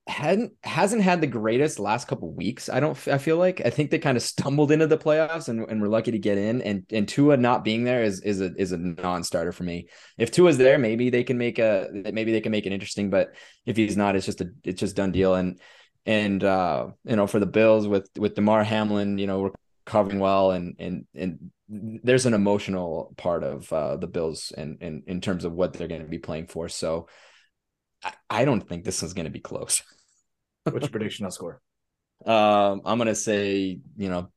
hadn't 0.09 0.53
hasn't 0.63 1.03
had 1.03 1.21
the 1.21 1.27
greatest 1.27 1.79
last 1.79 2.07
couple 2.07 2.31
weeks. 2.33 2.67
I 2.67 2.79
don't. 2.79 2.97
I 3.07 3.17
feel 3.17 3.37
like 3.37 3.61
I 3.65 3.69
think 3.69 3.91
they 3.91 3.99
kind 3.99 4.17
of 4.17 4.23
stumbled 4.23 4.71
into 4.71 4.87
the 4.87 4.97
playoffs 4.97 5.49
and, 5.49 5.69
and 5.69 5.81
we're 5.81 5.87
lucky 5.87 6.11
to 6.11 6.19
get 6.19 6.37
in. 6.37 6.61
And 6.61 6.85
and 6.91 7.07
Tua 7.07 7.37
not 7.37 7.63
being 7.63 7.83
there 7.83 8.03
is 8.03 8.21
is 8.21 8.41
a 8.41 8.51
is 8.57 8.71
a 8.71 8.77
non-starter 8.77 9.51
for 9.51 9.63
me. 9.63 9.87
If 10.17 10.31
Tua's 10.31 10.57
there, 10.57 10.77
maybe 10.77 11.09
they 11.09 11.23
can 11.23 11.37
make 11.37 11.59
a 11.59 11.87
maybe 11.91 12.31
they 12.31 12.41
can 12.41 12.51
make 12.51 12.65
it 12.65 12.73
interesting. 12.73 13.09
But 13.09 13.35
if 13.65 13.77
he's 13.77 13.95
not, 13.95 14.15
it's 14.15 14.25
just 14.25 14.41
a 14.41 14.49
it's 14.63 14.79
just 14.79 14.95
done 14.95 15.11
deal. 15.11 15.35
And 15.35 15.59
and 16.05 16.43
uh, 16.43 16.87
you 17.05 17.15
know 17.15 17.27
for 17.27 17.39
the 17.39 17.45
Bills 17.45 17.87
with 17.87 18.09
with 18.17 18.35
Damar 18.35 18.63
Hamlin, 18.63 19.17
you 19.17 19.27
know 19.27 19.51
recovering 19.85 20.19
well 20.19 20.51
and 20.51 20.75
and 20.79 21.05
and 21.15 21.51
there's 21.67 22.25
an 22.25 22.33
emotional 22.33 23.13
part 23.15 23.43
of 23.43 23.71
uh, 23.71 23.95
the 23.97 24.07
Bills 24.07 24.51
and 24.57 24.81
in, 24.81 24.87
in, 24.87 25.03
in 25.07 25.21
terms 25.21 25.45
of 25.45 25.53
what 25.53 25.73
they're 25.73 25.87
going 25.87 26.01
to 26.01 26.07
be 26.07 26.17
playing 26.17 26.47
for. 26.47 26.67
So 26.67 27.07
I 28.29 28.45
don't 28.45 28.67
think 28.67 28.83
this 28.83 29.03
is 29.03 29.13
going 29.13 29.25
to 29.25 29.31
be 29.31 29.39
close. 29.39 29.83
What's 30.73 30.85
your 30.85 30.91
prediction 30.91 31.25
on 31.25 31.31
score? 31.31 31.61
Um, 32.25 32.81
I'm 32.85 32.97
gonna 32.97 33.15
say, 33.15 33.79
you 33.97 34.09
know, 34.09 34.29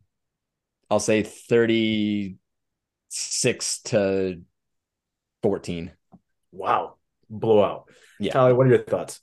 I'll 0.90 1.00
say 1.00 1.23
36 1.23 3.79
to 3.84 4.43
14. 5.43 5.93
Wow. 6.52 6.96
Blowout. 7.31 7.88
Yeah. 8.20 8.32
Tyler, 8.32 8.55
what 8.55 8.67
are 8.67 8.70
your 8.70 8.84
thoughts? 8.84 9.20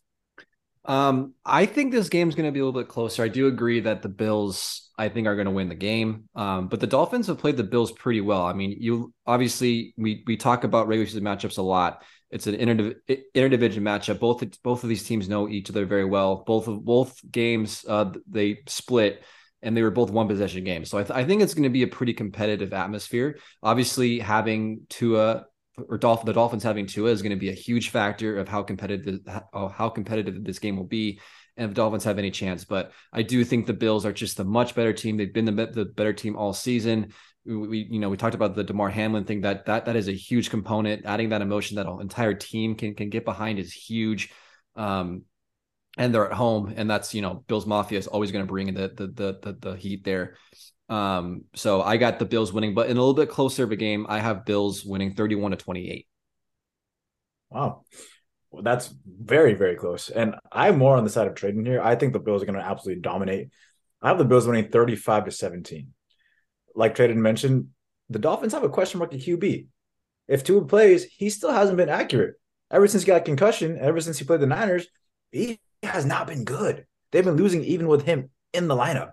Um, 0.85 1.35
I 1.45 1.67
think 1.67 1.91
this 1.91 2.09
game's 2.09 2.33
going 2.33 2.47
to 2.47 2.51
be 2.51 2.59
a 2.59 2.65
little 2.65 2.81
bit 2.81 2.89
closer. 2.89 3.21
I 3.21 3.27
do 3.27 3.45
agree 3.45 3.81
that 3.81 4.01
the 4.01 4.09
Bills, 4.09 4.89
I 4.97 5.09
think, 5.09 5.27
are 5.27 5.35
going 5.35 5.45
to 5.45 5.51
win 5.51 5.69
the 5.69 5.75
game. 5.75 6.23
Um, 6.35 6.69
but 6.69 6.79
the 6.79 6.88
Dolphins 6.88 7.27
have 7.27 7.38
played 7.38 7.57
the 7.57 7.63
Bills 7.63 7.91
pretty 7.91 8.21
well. 8.21 8.44
I 8.44 8.53
mean, 8.53 8.75
you 8.79 9.13
obviously 9.27 9.94
we 9.97 10.23
we 10.25 10.38
talk 10.38 10.63
about 10.63 10.88
regular 10.88 11.06
season 11.06 11.23
matchups 11.23 11.59
a 11.59 11.61
lot. 11.61 12.03
It's 12.31 12.48
an 12.48 12.56
inter 12.56 12.96
interdivision 13.36 13.81
matchup. 13.81 14.20
Both 14.20 14.44
both 14.62 14.84
of 14.84 14.90
these 14.90 15.04
teams 15.04 15.28
know 15.28 15.50
each 15.50 15.70
other 15.70 15.86
very 15.86 16.06
well. 16.06 16.44
Both 16.46 16.68
of 16.68 16.86
both 16.86 17.20
games 17.30 17.84
uh, 17.88 18.14
they 18.30 18.60
split, 18.68 19.24
and 19.62 19.76
they 19.76 19.81
were 19.81 19.92
both 19.92 20.12
one 20.12 20.28
possession 20.28 20.64
games. 20.64 20.90
So 20.90 21.00
I, 21.00 21.04
th- 21.04 21.18
I 21.18 21.26
think 21.26 21.42
it's 21.42 21.54
going 21.54 21.64
to 21.64 21.70
be 21.70 21.84
a 21.84 21.88
pretty 21.88 22.14
competitive 22.14 22.72
atmosphere. 22.74 23.40
Obviously, 23.64 24.20
having 24.20 24.81
Tua 24.90 25.46
or 25.88 25.98
Dolphin, 25.98 26.26
the 26.26 26.34
Dolphins 26.34 26.64
having 26.64 26.86
Tua 26.86 27.10
is 27.10 27.22
going 27.22 27.31
to 27.31 27.40
be 27.40 27.50
a 27.50 27.54
huge 27.54 27.90
factor 27.90 28.38
of 28.38 28.48
how 28.48 28.64
competitive 28.64 29.22
how 29.52 29.90
competitive 29.90 30.44
this 30.44 30.60
game 30.60 30.78
will 30.78 30.86
be, 30.86 31.20
and 31.58 31.70
if 31.70 31.76
Dolphins 31.76 32.04
have 32.04 32.20
any 32.20 32.31
chance. 32.31 32.64
But 32.64 32.92
I 33.12 33.24
do 33.24 33.44
think 33.44 33.66
the 33.66 33.74
Bills 33.74 34.06
are 34.06 34.14
just 34.14 34.40
a 34.40 34.44
much 34.44 34.76
better 34.76 34.94
team. 34.94 35.18
They've 35.18 35.34
been 35.34 35.46
the, 35.46 35.66
the 35.66 35.86
better 35.86 36.14
team 36.14 36.36
all 36.36 36.54
season 36.54 37.14
we 37.45 37.88
you 37.89 38.00
know 38.00 38.09
we 38.09 38.18
talked 38.18 38.36
about 38.36 38.56
the 38.56 38.63
Damar 38.63 38.89
Hamlin 38.89 39.25
thing 39.25 39.41
that 39.41 39.65
that 39.65 39.86
that 39.86 39.95
is 39.95 40.07
a 40.07 40.13
huge 40.13 40.50
component. 40.50 41.06
Adding 41.06 41.30
that 41.30 41.41
emotion 41.41 41.77
that 41.77 41.88
an 41.88 42.01
entire 42.01 42.33
team 42.33 42.75
can 42.75 42.95
can 42.95 43.09
get 43.09 43.25
behind 43.25 43.59
is 43.59 43.73
huge. 43.73 44.31
Um, 44.75 45.23
and 45.97 46.14
they're 46.14 46.28
at 46.28 46.33
home, 46.33 46.73
and 46.75 46.90
that's 46.90 47.14
you 47.14 47.21
know 47.21 47.44
Bills 47.47 47.66
Mafia 47.66 47.97
is 47.97 48.07
always 48.07 48.31
going 48.31 48.45
to 48.45 48.49
bring 48.49 48.73
the, 48.73 48.90
the 48.90 49.07
the 49.07 49.40
the 49.42 49.57
the 49.59 49.75
heat 49.75 50.04
there. 50.04 50.35
Um, 50.87 51.44
so 51.56 51.81
I 51.81 51.97
got 51.97 52.19
the 52.19 52.25
Bills 52.25 52.52
winning, 52.52 52.73
but 52.73 52.90
in 52.90 52.97
a 52.97 52.99
little 52.99 53.14
bit 53.14 53.30
closer 53.30 53.64
of 53.64 53.71
a 53.71 53.75
game, 53.75 54.06
I 54.09 54.19
have 54.19 54.45
Bills 54.45 54.85
winning 54.85 55.14
thirty-one 55.14 55.52
to 55.52 55.57
twenty-eight. 55.57 56.07
Wow. 57.49 57.83
Well, 58.52 58.64
that's 58.64 58.94
very, 59.06 59.54
very 59.54 59.75
close. 59.75 60.09
And 60.09 60.35
I'm 60.52 60.78
more 60.78 60.97
on 60.97 61.04
the 61.04 61.09
side 61.09 61.28
of 61.28 61.35
Tradon 61.35 61.68
here. 61.68 61.81
I 61.81 61.95
think 61.95 62.14
the 62.14 62.19
Bills 62.19 62.42
are 62.42 62.45
going 62.45 62.57
to 62.57 62.66
absolutely 62.66 63.02
dominate. 63.02 63.49
I 64.02 64.07
have 64.07 64.18
the 64.18 64.25
Bills 64.25 64.47
winning 64.47 64.69
35 64.69 65.25
to 65.25 65.31
17 65.31 65.94
like 66.76 66.95
Tradon 66.95 67.16
mentioned, 67.16 67.68
the 68.09 68.19
Dolphins 68.19 68.54
have 68.54 68.64
a 68.64 68.69
question 68.69 68.99
mark 68.99 69.14
at 69.14 69.19
QB. 69.19 69.68
If 70.28 70.44
Tua 70.44 70.66
plays, 70.66 71.06
he 71.06 71.30
still 71.30 71.52
hasn't 71.52 71.78
been 71.78 71.90
accurate. 71.90 72.35
Ever 72.71 72.88
since 72.88 73.04
he 73.04 73.07
got 73.07 73.26
concussion, 73.26 73.78
ever 73.80 73.99
since 73.99 74.19
he 74.19 74.26
played 74.26 74.42
the 74.42 74.47
Niners, 74.47 74.88
he 75.31 75.59
has 75.83 76.06
not 76.06 76.28
been 76.28 76.44
good. 76.44 76.85
They've 77.11 77.26
been 77.26 77.35
losing 77.35 77.64
even 77.64 77.88
with 77.88 78.04
him 78.04 78.30
in 78.54 78.68
the 78.68 78.76
lineup. 78.76 79.11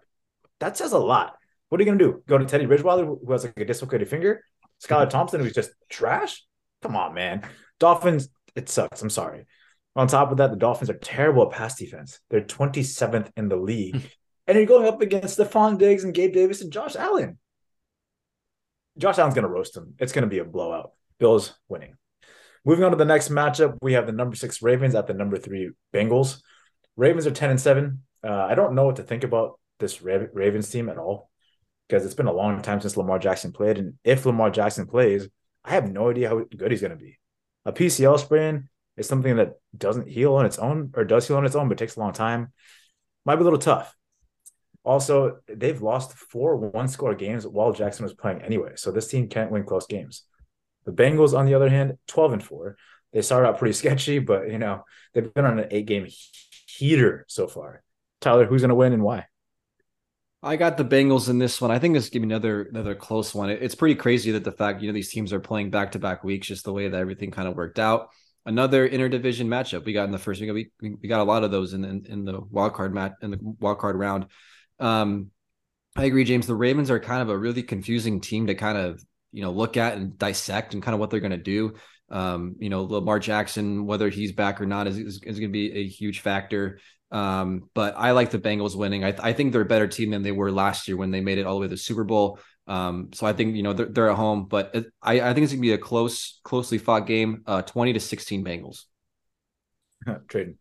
That 0.60 0.76
says 0.76 0.92
a 0.92 0.98
lot. 0.98 1.36
What 1.68 1.80
are 1.80 1.84
you 1.84 1.86
going 1.86 1.98
to 1.98 2.04
do? 2.04 2.22
Go 2.26 2.38
to 2.38 2.44
Teddy 2.44 2.66
Bridgewater, 2.66 3.04
who 3.04 3.32
has 3.32 3.44
like 3.44 3.54
a 3.56 3.64
dislocated 3.64 4.08
finger? 4.08 4.44
Skylar 4.84 5.08
Thompson, 5.08 5.40
who's 5.40 5.54
just 5.54 5.70
trash? 5.88 6.44
Come 6.82 6.96
on, 6.96 7.14
man. 7.14 7.42
Dolphins, 7.80 8.28
it 8.54 8.68
sucks. 8.68 9.02
I'm 9.02 9.10
sorry. 9.10 9.46
On 9.94 10.06
top 10.06 10.30
of 10.30 10.36
that, 10.36 10.50
the 10.50 10.56
Dolphins 10.56 10.90
are 10.90 10.98
terrible 10.98 11.46
at 11.46 11.52
pass 11.52 11.76
defense. 11.76 12.20
They're 12.28 12.42
27th 12.42 13.30
in 13.36 13.48
the 13.48 13.56
league. 13.56 13.96
Hmm. 13.96 14.06
and 14.46 14.56
you're 14.56 14.66
going 14.66 14.86
up 14.86 15.00
against 15.00 15.38
Stefon 15.38 15.78
Diggs 15.78 16.04
and 16.04 16.14
Gabe 16.14 16.34
Davis 16.34 16.60
and 16.60 16.72
Josh 16.72 16.94
Allen. 16.94 17.38
Josh 18.98 19.18
Allen's 19.18 19.34
going 19.34 19.44
to 19.44 19.48
roast 19.48 19.76
him. 19.76 19.94
It's 19.98 20.12
going 20.12 20.24
to 20.24 20.28
be 20.28 20.38
a 20.38 20.44
blowout. 20.44 20.92
Bills 21.18 21.54
winning. 21.68 21.96
Moving 22.64 22.84
on 22.84 22.90
to 22.90 22.96
the 22.96 23.04
next 23.04 23.30
matchup, 23.30 23.78
we 23.80 23.92
have 23.92 24.06
the 24.06 24.12
number 24.12 24.34
six 24.34 24.60
Ravens 24.60 24.94
at 24.94 25.06
the 25.06 25.14
number 25.14 25.38
three 25.38 25.70
Bengals. 25.94 26.40
Ravens 26.96 27.26
are 27.26 27.30
10 27.30 27.50
and 27.50 27.60
7. 27.60 28.02
Uh, 28.24 28.32
I 28.32 28.54
don't 28.54 28.74
know 28.74 28.84
what 28.84 28.96
to 28.96 29.02
think 29.02 29.22
about 29.22 29.60
this 29.78 30.02
Ravens 30.02 30.70
team 30.70 30.88
at 30.88 30.98
all 30.98 31.30
because 31.88 32.04
it's 32.04 32.14
been 32.14 32.26
a 32.26 32.32
long 32.32 32.60
time 32.62 32.80
since 32.80 32.96
Lamar 32.96 33.18
Jackson 33.18 33.52
played. 33.52 33.78
And 33.78 33.94
if 34.02 34.26
Lamar 34.26 34.50
Jackson 34.50 34.86
plays, 34.86 35.28
I 35.64 35.70
have 35.70 35.90
no 35.90 36.10
idea 36.10 36.28
how 36.28 36.44
good 36.56 36.70
he's 36.70 36.80
going 36.80 36.90
to 36.90 36.96
be. 36.96 37.18
A 37.64 37.72
PCL 37.72 38.18
sprain 38.18 38.68
is 38.96 39.06
something 39.06 39.36
that 39.36 39.54
doesn't 39.76 40.08
heal 40.08 40.34
on 40.34 40.46
its 40.46 40.58
own 40.58 40.92
or 40.96 41.04
does 41.04 41.28
heal 41.28 41.36
on 41.36 41.44
its 41.44 41.54
own, 41.54 41.68
but 41.68 41.78
takes 41.78 41.96
a 41.96 42.00
long 42.00 42.12
time. 42.12 42.52
Might 43.24 43.36
be 43.36 43.42
a 43.42 43.44
little 43.44 43.58
tough. 43.58 43.94
Also, 44.86 45.38
they've 45.48 45.82
lost 45.82 46.12
four 46.12 46.56
one 46.56 46.86
score 46.86 47.12
games 47.12 47.44
while 47.44 47.72
Jackson 47.72 48.04
was 48.04 48.14
playing 48.14 48.40
anyway. 48.42 48.74
So 48.76 48.92
this 48.92 49.08
team 49.08 49.28
can't 49.28 49.50
win 49.50 49.64
close 49.64 49.84
games. 49.88 50.22
The 50.84 50.92
Bengals, 50.92 51.36
on 51.36 51.44
the 51.44 51.54
other 51.54 51.68
hand, 51.68 51.98
12 52.06 52.34
and 52.34 52.44
4. 52.44 52.76
They 53.12 53.20
started 53.22 53.48
out 53.48 53.58
pretty 53.58 53.72
sketchy, 53.82 54.20
but 54.20 54.48
you 54.48 54.58
know, 54.58 54.84
they've 55.12 55.34
been 55.34 55.44
on 55.44 55.58
an 55.58 55.66
eight 55.72 55.86
game 55.86 56.06
heater 56.68 57.24
so 57.28 57.48
far. 57.48 57.82
Tyler, 58.20 58.46
who's 58.46 58.62
going 58.62 58.68
to 58.68 58.76
win 58.76 58.92
and 58.92 59.02
why? 59.02 59.26
I 60.40 60.54
got 60.54 60.76
the 60.76 60.84
Bengals 60.84 61.28
in 61.28 61.38
this 61.40 61.60
one. 61.60 61.72
I 61.72 61.80
think 61.80 61.94
this 61.94 62.08
give 62.08 62.22
me 62.22 62.26
another 62.26 62.62
another 62.62 62.94
close 62.94 63.34
one. 63.34 63.50
It's 63.50 63.74
pretty 63.74 63.96
crazy 63.96 64.30
that 64.32 64.44
the 64.44 64.52
fact 64.52 64.80
you 64.80 64.86
know 64.86 64.94
these 64.94 65.10
teams 65.10 65.32
are 65.32 65.40
playing 65.40 65.70
back 65.70 65.92
to 65.92 65.98
back 65.98 66.22
weeks, 66.22 66.46
just 66.46 66.64
the 66.64 66.72
way 66.72 66.88
that 66.88 67.00
everything 67.00 67.32
kind 67.32 67.48
of 67.48 67.56
worked 67.56 67.80
out. 67.80 68.10
Another 68.44 68.88
interdivision 68.88 69.48
matchup 69.48 69.84
we 69.84 69.92
got 69.92 70.04
in 70.04 70.12
the 70.12 70.18
first 70.18 70.40
week. 70.40 70.70
We 70.80 70.90
we 71.02 71.08
got 71.08 71.20
a 71.20 71.24
lot 71.24 71.42
of 71.42 71.50
those 71.50 71.72
in 71.72 71.84
in, 71.84 72.06
in 72.06 72.24
the 72.24 72.40
wild 72.40 72.74
card 72.74 72.94
match 72.94 73.14
in 73.22 73.32
the 73.32 73.38
wild 73.58 73.78
card 73.78 73.96
round. 73.96 74.26
Um, 74.78 75.30
I 75.96 76.04
agree, 76.04 76.24
James. 76.24 76.46
The 76.46 76.54
Ravens 76.54 76.90
are 76.90 77.00
kind 77.00 77.22
of 77.22 77.30
a 77.30 77.38
really 77.38 77.62
confusing 77.62 78.20
team 78.20 78.48
to 78.48 78.54
kind 78.54 78.76
of 78.76 79.02
you 79.32 79.42
know 79.42 79.50
look 79.50 79.76
at 79.76 79.96
and 79.96 80.16
dissect 80.18 80.74
and 80.74 80.82
kind 80.82 80.94
of 80.94 81.00
what 81.00 81.10
they're 81.10 81.20
going 81.20 81.30
to 81.30 81.36
do. 81.38 81.74
Um, 82.08 82.56
you 82.58 82.68
know, 82.68 82.84
Lamar 82.84 83.18
Jackson, 83.18 83.86
whether 83.86 84.08
he's 84.08 84.32
back 84.32 84.60
or 84.60 84.66
not, 84.66 84.86
is 84.86 84.98
is, 84.98 85.22
is 85.22 85.38
going 85.38 85.50
to 85.50 85.52
be 85.52 85.72
a 85.72 85.86
huge 85.86 86.20
factor. 86.20 86.78
Um, 87.10 87.70
but 87.74 87.94
I 87.96 88.10
like 88.12 88.30
the 88.30 88.38
Bengals 88.38 88.76
winning. 88.76 89.04
I, 89.04 89.12
th- 89.12 89.22
I 89.22 89.32
think 89.32 89.52
they're 89.52 89.62
a 89.62 89.66
better 89.66 89.86
team 89.86 90.10
than 90.10 90.22
they 90.22 90.32
were 90.32 90.50
last 90.50 90.88
year 90.88 90.96
when 90.96 91.12
they 91.12 91.20
made 91.20 91.38
it 91.38 91.46
all 91.46 91.54
the 91.54 91.60
way 91.60 91.66
to 91.66 91.70
the 91.70 91.76
Super 91.76 92.04
Bowl. 92.04 92.40
Um, 92.66 93.10
so 93.12 93.26
I 93.26 93.32
think 93.32 93.54
you 93.54 93.62
know 93.62 93.72
they're, 93.72 93.86
they're 93.86 94.10
at 94.10 94.16
home, 94.16 94.46
but 94.46 94.74
I, 95.00 95.20
I 95.20 95.34
think 95.34 95.44
it's 95.44 95.52
gonna 95.52 95.62
be 95.62 95.72
a 95.72 95.78
close, 95.78 96.40
closely 96.42 96.78
fought 96.78 97.06
game. 97.06 97.42
Uh, 97.46 97.62
twenty 97.62 97.92
to 97.92 98.00
sixteen 98.00 98.44
Bengals. 98.44 98.84
Tradon. 100.06 100.56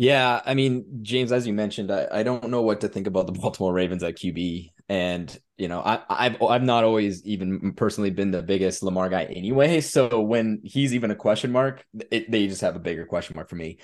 Yeah, 0.00 0.40
I 0.46 0.54
mean, 0.54 1.00
James, 1.02 1.32
as 1.32 1.44
you 1.44 1.52
mentioned, 1.52 1.90
I, 1.90 2.06
I 2.12 2.22
don't 2.22 2.50
know 2.50 2.62
what 2.62 2.82
to 2.82 2.88
think 2.88 3.08
about 3.08 3.26
the 3.26 3.32
Baltimore 3.40 3.72
Ravens 3.72 4.04
at 4.04 4.14
QB, 4.16 4.70
and 4.88 5.36
you 5.56 5.66
know, 5.66 5.80
I, 5.80 6.00
I've 6.08 6.40
I've 6.40 6.62
not 6.62 6.84
always 6.84 7.26
even 7.26 7.72
personally 7.74 8.10
been 8.10 8.30
the 8.30 8.40
biggest 8.40 8.84
Lamar 8.84 9.08
guy 9.08 9.24
anyway. 9.24 9.80
So 9.88 10.20
when 10.20 10.60
he's 10.62 10.94
even 10.94 11.10
a 11.10 11.16
question 11.16 11.50
mark, 11.50 11.84
it, 12.12 12.30
they 12.30 12.46
just 12.46 12.60
have 12.60 12.76
a 12.76 12.78
bigger 12.78 13.06
question 13.06 13.34
mark 13.34 13.48
for 13.48 13.56
me. 13.56 13.78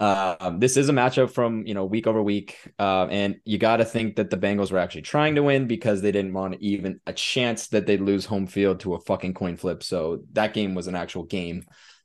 Um, 0.00 0.58
this 0.58 0.76
is 0.76 0.88
a 0.88 0.92
matchup 0.92 1.30
from 1.30 1.64
you 1.68 1.74
know 1.74 1.84
week 1.84 2.08
over 2.08 2.20
week, 2.20 2.58
uh, 2.80 3.06
and 3.08 3.36
you 3.44 3.58
got 3.58 3.76
to 3.76 3.84
think 3.84 4.16
that 4.16 4.30
the 4.30 4.38
Bengals 4.38 4.72
were 4.72 4.78
actually 4.78 5.02
trying 5.02 5.36
to 5.36 5.44
win 5.44 5.68
because 5.68 6.02
they 6.02 6.10
didn't 6.10 6.32
want 6.32 6.56
even 6.60 7.00
a 7.06 7.12
chance 7.12 7.68
that 7.68 7.86
they'd 7.86 8.00
lose 8.00 8.24
home 8.26 8.48
field 8.48 8.80
to 8.80 8.94
a 8.94 9.00
fucking 9.00 9.34
coin 9.34 9.56
flip. 9.56 9.84
So 9.84 10.22
that 10.32 10.52
game 10.52 10.74
was 10.74 10.88
an 10.88 10.96
actual 10.96 11.22
game, 11.22 11.62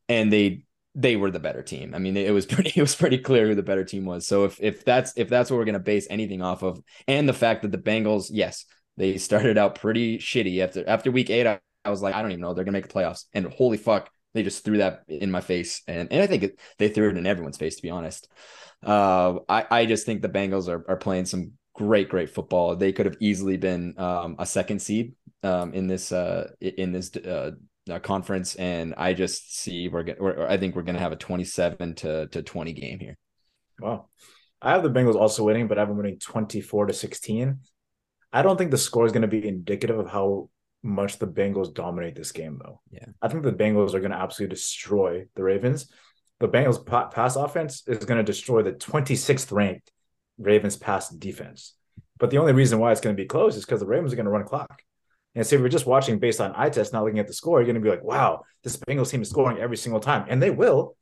and 0.07 0.31
they 0.31 0.65
they 0.95 1.17
were 1.17 1.29
the 1.29 1.39
better 1.39 1.61
team. 1.61 1.93
I 1.93 1.99
mean, 1.99 2.15
it 2.15 2.33
was 2.33 2.45
pretty 2.45 2.71
it 2.75 2.81
was 2.81 2.95
pretty 2.95 3.17
clear 3.17 3.47
who 3.47 3.55
the 3.55 3.63
better 3.63 3.83
team 3.83 4.05
was. 4.05 4.25
So 4.25 4.45
if 4.45 4.59
if 4.61 4.85
that's 4.85 5.13
if 5.17 5.29
that's 5.29 5.51
what 5.51 5.57
we're 5.57 5.65
gonna 5.65 5.79
base 5.79 6.07
anything 6.09 6.41
off 6.41 6.63
of, 6.63 6.81
and 7.07 7.27
the 7.27 7.33
fact 7.33 7.61
that 7.61 7.71
the 7.71 7.77
Bengals, 7.77 8.29
yes, 8.31 8.65
they 8.97 9.17
started 9.17 9.57
out 9.57 9.75
pretty 9.75 10.17
shitty 10.17 10.63
after 10.63 10.87
after 10.87 11.11
week 11.11 11.29
eight. 11.29 11.45
I, 11.45 11.59
I 11.83 11.91
was 11.91 12.01
like, 12.01 12.15
I 12.15 12.21
don't 12.21 12.31
even 12.31 12.41
know 12.41 12.53
they're 12.53 12.63
gonna 12.63 12.77
make 12.77 12.87
the 12.87 12.93
playoffs, 12.93 13.25
and 13.33 13.45
holy 13.45 13.77
fuck, 13.77 14.09
they 14.33 14.41
just 14.41 14.63
threw 14.63 14.77
that 14.77 15.03
in 15.07 15.29
my 15.29 15.41
face, 15.41 15.83
and 15.87 16.11
and 16.11 16.21
I 16.21 16.27
think 16.27 16.43
it, 16.43 16.59
they 16.79 16.89
threw 16.89 17.09
it 17.09 17.17
in 17.17 17.27
everyone's 17.27 17.57
face. 17.57 17.75
To 17.75 17.81
be 17.81 17.91
honest, 17.91 18.27
uh, 18.83 19.39
I 19.47 19.65
I 19.69 19.85
just 19.85 20.05
think 20.05 20.21
the 20.21 20.29
Bengals 20.29 20.67
are 20.67 20.83
are 20.89 20.97
playing 20.97 21.25
some 21.25 21.51
great 21.73 22.09
great 22.09 22.29
football. 22.29 22.75
They 22.75 22.93
could 22.93 23.05
have 23.05 23.17
easily 23.19 23.57
been 23.57 23.93
um, 23.97 24.37
a 24.39 24.45
second 24.45 24.81
seed 24.81 25.13
um, 25.43 25.73
in 25.73 25.87
this 25.87 26.11
uh, 26.11 26.51
in 26.59 26.91
this 26.91 27.15
uh, 27.17 27.51
uh 27.89 27.99
conference, 27.99 28.55
and 28.55 28.93
I 28.97 29.13
just 29.13 29.55
see 29.55 29.87
we're 29.87 30.03
going. 30.03 30.47
I 30.47 30.57
think 30.57 30.75
we're 30.75 30.83
going 30.83 30.95
to 30.95 31.01
have 31.01 31.11
a 31.11 31.17
twenty-seven 31.17 31.95
to 31.95 32.27
to 32.27 32.41
twenty 32.41 32.73
game 32.73 32.99
here. 32.99 33.17
Wow, 33.79 34.09
I 34.61 34.71
have 34.71 34.83
the 34.83 34.89
Bengals 34.89 35.15
also 35.15 35.43
winning, 35.43 35.67
but 35.67 35.77
I 35.77 35.81
have 35.81 35.89
them 35.89 35.97
winning 35.97 36.19
twenty-four 36.19 36.87
to 36.87 36.93
sixteen. 36.93 37.59
I 38.33 38.41
don't 38.41 38.57
think 38.57 38.71
the 38.71 38.77
score 38.77 39.05
is 39.05 39.11
going 39.11 39.21
to 39.21 39.27
be 39.27 39.47
indicative 39.47 39.97
of 39.97 40.09
how 40.09 40.49
much 40.83 41.19
the 41.19 41.27
Bengals 41.27 41.73
dominate 41.73 42.15
this 42.15 42.31
game, 42.31 42.59
though. 42.63 42.81
Yeah. 42.91 43.05
I 43.21 43.27
think 43.27 43.43
the 43.43 43.51
Bengals 43.51 43.93
are 43.93 43.99
going 43.99 44.11
to 44.11 44.17
absolutely 44.17 44.55
destroy 44.55 45.25
the 45.35 45.43
Ravens. 45.43 45.87
The 46.39 46.49
Bengals 46.49 46.85
pass 47.11 47.35
offense 47.35 47.83
is 47.87 48.05
going 48.05 48.17
to 48.17 48.23
destroy 48.23 48.61
the 48.61 48.73
26th 48.73 49.51
ranked 49.51 49.91
Ravens 50.37 50.75
pass 50.75 51.09
defense. 51.09 51.75
But 52.17 52.29
the 52.29 52.37
only 52.37 52.53
reason 52.53 52.79
why 52.79 52.91
it's 52.91 53.01
going 53.01 53.15
to 53.15 53.21
be 53.21 53.27
close 53.27 53.55
is 53.55 53.65
because 53.65 53.79
the 53.79 53.87
Ravens 53.87 54.13
are 54.13 54.15
going 54.15 54.25
to 54.25 54.31
run 54.31 54.41
a 54.41 54.45
clock. 54.45 54.81
And 55.35 55.45
so 55.45 55.55
if 55.55 55.59
you're 55.59 55.69
just 55.69 55.85
watching 55.85 56.17
based 56.17 56.39
on 56.39 56.53
eye 56.55 56.69
test, 56.69 56.93
not 56.93 57.03
looking 57.03 57.19
at 57.19 57.27
the 57.27 57.33
score, 57.33 57.59
you're 57.59 57.65
going 57.65 57.75
to 57.75 57.81
be 57.81 57.89
like, 57.89 58.03
wow, 58.03 58.43
this 58.63 58.77
Bengals 58.77 59.11
team 59.11 59.21
is 59.21 59.29
scoring 59.29 59.57
every 59.57 59.77
single 59.77 59.99
time. 59.99 60.25
And 60.29 60.41
they 60.41 60.49
will. 60.49 60.95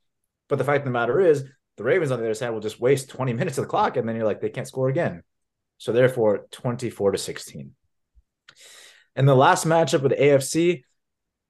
But 0.50 0.58
the 0.58 0.64
fact 0.64 0.80
of 0.80 0.86
the 0.86 0.92
matter 0.92 1.20
is, 1.20 1.46
the 1.78 1.84
Ravens 1.84 2.12
on 2.12 2.20
the 2.20 2.26
other 2.26 2.34
side 2.34 2.50
will 2.50 2.60
just 2.60 2.80
waste 2.80 3.10
20 3.10 3.34
minutes 3.34 3.58
of 3.58 3.64
the 3.64 3.70
clock. 3.70 3.96
And 3.96 4.08
then 4.08 4.16
you're 4.16 4.26
like, 4.26 4.42
they 4.42 4.50
can't 4.50 4.68
score 4.68 4.90
again. 4.90 5.24
So 5.78 5.92
therefore, 5.92 6.48
24 6.52 7.12
to 7.12 7.18
16. 7.18 7.72
And 9.16 9.28
the 9.28 9.36
last 9.36 9.66
matchup 9.66 10.02
with 10.02 10.14
AFC, 10.14 10.84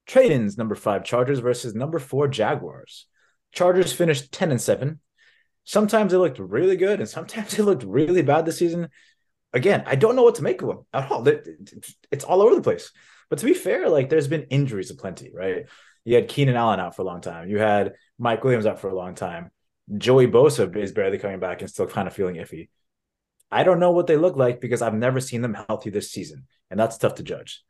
trade-ins 0.06 0.58
number 0.58 0.76
five 0.76 1.04
Chargers 1.04 1.40
versus 1.40 1.74
number 1.74 2.00
four 2.00 2.28
Jaguars. 2.28 3.08
Chargers 3.54 3.94
finished 3.94 4.32
10 4.32 4.52
and 4.52 4.62
7. 4.62 5.00
Sometimes 5.66 6.12
they 6.12 6.18
looked 6.18 6.40
really 6.40 6.76
good, 6.76 7.00
and 7.00 7.08
sometimes 7.08 7.52
they 7.56 7.64
looked 7.64 7.84
really 7.84 8.22
bad 8.22 8.46
this 8.46 8.58
season. 8.58 8.90
Again, 9.54 9.84
I 9.86 9.96
don't 9.96 10.16
know 10.16 10.24
what 10.24 10.36
to 10.36 10.44
make 10.44 10.62
of 10.62 10.68
them 10.68 10.86
at 10.94 11.12
all. 11.12 11.28
It's 12.12 12.24
all 12.24 12.42
over 12.42 12.56
the 12.56 12.62
place. 12.62 12.92
But 13.30 13.40
to 13.40 13.46
be 13.46 13.54
fair, 13.54 13.90
like 13.90 14.10
there's 14.10 14.28
been 14.28 14.44
injuries 14.44 14.92
aplenty, 14.92 15.32
right? 15.34 15.66
You 16.06 16.16
had 16.16 16.28
Keenan 16.28 16.56
Allen 16.56 16.80
out 16.80 16.96
for 16.96 17.04
a 17.04 17.06
long 17.06 17.22
time. 17.22 17.50
You 17.50 17.60
had 17.60 17.94
Mike 18.18 18.44
Williams 18.44 18.66
out 18.66 18.80
for 18.80 18.90
a 18.90 18.96
long 18.96 19.16
time. 19.16 19.52
Joey 19.98 20.28
Bosa 20.28 20.76
is 20.76 20.92
barely 20.92 21.18
coming 21.18 21.40
back 21.40 21.62
and 21.62 21.70
still 21.70 21.88
kind 21.88 22.08
of 22.08 22.14
feeling 22.14 22.36
iffy. 22.36 22.70
I 23.52 23.64
don't 23.64 23.80
know 23.80 23.92
what 23.92 24.08
they 24.08 24.18
look 24.18 24.36
like 24.36 24.60
because 24.60 24.82
I've 24.82 24.96
never 24.96 25.20
seen 25.20 25.42
them 25.42 25.54
healthy 25.54 25.92
this 25.92 26.12
season, 26.12 26.48
and 26.72 26.80
that's 26.80 26.98
tough 26.98 27.16
to 27.16 27.24
judge. 27.24 27.64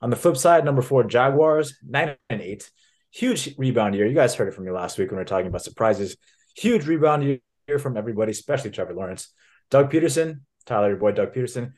On 0.00 0.10
the 0.10 0.16
flip 0.16 0.36
side, 0.36 0.64
number 0.64 0.82
four, 0.82 1.04
Jaguars, 1.04 1.76
nine 1.86 2.16
and 2.30 2.40
eight. 2.40 2.70
Huge 3.10 3.54
rebound 3.56 3.94
year. 3.94 4.06
You 4.06 4.14
guys 4.14 4.34
heard 4.34 4.48
it 4.48 4.54
from 4.54 4.64
me 4.64 4.70
last 4.70 4.98
week 4.98 5.10
when 5.10 5.16
we 5.16 5.20
were 5.20 5.26
talking 5.26 5.46
about 5.46 5.62
surprises. 5.62 6.16
Huge 6.56 6.86
rebound 6.86 7.24
year 7.24 7.78
from 7.78 7.96
everybody, 7.96 8.32
especially 8.32 8.70
Trevor 8.70 8.94
Lawrence. 8.94 9.32
Doug 9.70 9.90
Pederson, 9.90 10.40
Tyler, 10.66 10.88
your 10.88 10.96
boy 10.98 11.12
Doug 11.12 11.32
Pederson, 11.32 11.72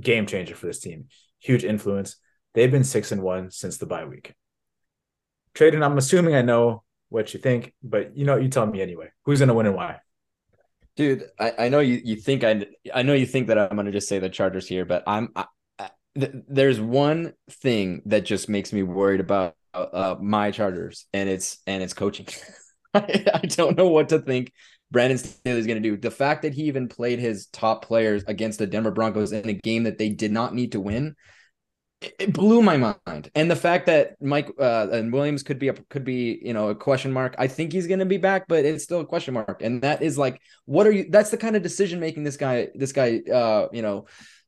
game 0.00 0.26
changer 0.26 0.54
for 0.54 0.66
this 0.66 0.80
team. 0.80 1.06
Huge 1.40 1.64
influence. 1.64 2.16
They've 2.54 2.70
been 2.70 2.84
six 2.84 3.12
and 3.12 3.22
one 3.22 3.50
since 3.50 3.78
the 3.78 3.86
bye 3.86 4.04
week. 4.04 4.34
Tradon, 5.54 5.84
I'm 5.84 5.98
assuming 5.98 6.34
I 6.34 6.42
know 6.42 6.82
what 7.08 7.32
you 7.34 7.40
think, 7.40 7.74
but 7.82 8.16
you 8.16 8.24
know, 8.24 8.36
you 8.36 8.48
tell 8.48 8.66
me 8.66 8.80
anyway. 8.80 9.10
Who's 9.24 9.40
to 9.40 9.54
win 9.54 9.66
and 9.66 9.76
why? 9.76 10.00
Dude, 10.96 11.24
I, 11.38 11.52
I 11.58 11.68
know 11.68 11.80
you, 11.80 12.00
you 12.04 12.16
think 12.16 12.44
I 12.44 12.66
I 12.92 13.02
know 13.02 13.14
you 13.14 13.26
think 13.26 13.48
that 13.48 13.58
I'm 13.58 13.76
gonna 13.76 13.92
just 13.92 14.08
say 14.08 14.18
the 14.18 14.28
Chargers 14.28 14.66
here, 14.66 14.84
but 14.84 15.02
I'm 15.06 15.30
I, 15.34 15.46
th- 16.18 16.32
there's 16.48 16.80
one 16.80 17.34
thing 17.50 18.02
that 18.06 18.24
just 18.24 18.48
makes 18.48 18.72
me 18.72 18.82
worried 18.82 19.20
about 19.20 19.56
uh, 19.72 20.16
my 20.20 20.50
Chargers, 20.50 21.06
and 21.12 21.28
it's 21.28 21.58
and 21.66 21.82
it's 21.82 21.94
coaching. 21.94 22.26
I, 22.94 23.24
I 23.34 23.46
don't 23.46 23.76
know 23.76 23.88
what 23.88 24.10
to 24.10 24.20
think. 24.20 24.52
Brandon 24.94 25.18
Staley 25.18 25.60
is 25.60 25.66
going 25.66 25.82
to 25.82 25.86
do. 25.86 25.98
The 25.98 26.10
fact 26.10 26.40
that 26.42 26.54
he 26.54 26.62
even 26.62 26.88
played 26.88 27.18
his 27.18 27.46
top 27.46 27.84
players 27.84 28.24
against 28.26 28.58
the 28.58 28.66
Denver 28.66 28.90
Broncos 28.90 29.32
in 29.32 29.46
a 29.46 29.52
game 29.52 29.82
that 29.82 29.98
they 29.98 30.08
did 30.08 30.32
not 30.32 30.54
need 30.54 30.72
to 30.72 30.80
win 30.80 31.14
it 32.18 32.32
blew 32.32 32.62
my 32.62 32.76
mind. 32.76 33.30
And 33.34 33.50
the 33.50 33.56
fact 33.56 33.86
that 33.86 34.16
Mike 34.20 34.50
uh, 34.58 34.88
and 34.92 35.12
Williams 35.12 35.42
could 35.42 35.58
be 35.58 35.68
a 35.68 35.72
could 35.72 36.04
be 36.04 36.40
you 36.42 36.52
know 36.52 36.68
a 36.68 36.74
question 36.74 37.12
mark. 37.12 37.34
I 37.38 37.46
think 37.46 37.72
he's 37.72 37.86
going 37.86 38.00
to 38.00 38.06
be 38.06 38.16
back, 38.16 38.46
but 38.48 38.64
it's 38.64 38.84
still 38.84 39.00
a 39.00 39.06
question 39.06 39.34
mark. 39.34 39.62
And 39.62 39.82
that 39.82 40.02
is 40.02 40.18
like, 40.18 40.40
what 40.66 40.86
are 40.86 40.90
you? 40.90 41.06
That's 41.10 41.30
the 41.30 41.36
kind 41.36 41.56
of 41.56 41.62
decision 41.62 42.00
making 42.00 42.24
this 42.24 42.36
guy 42.36 42.68
this 42.74 42.92
guy 42.92 43.20
uh, 43.32 43.68
you 43.72 43.82
know 43.82 44.06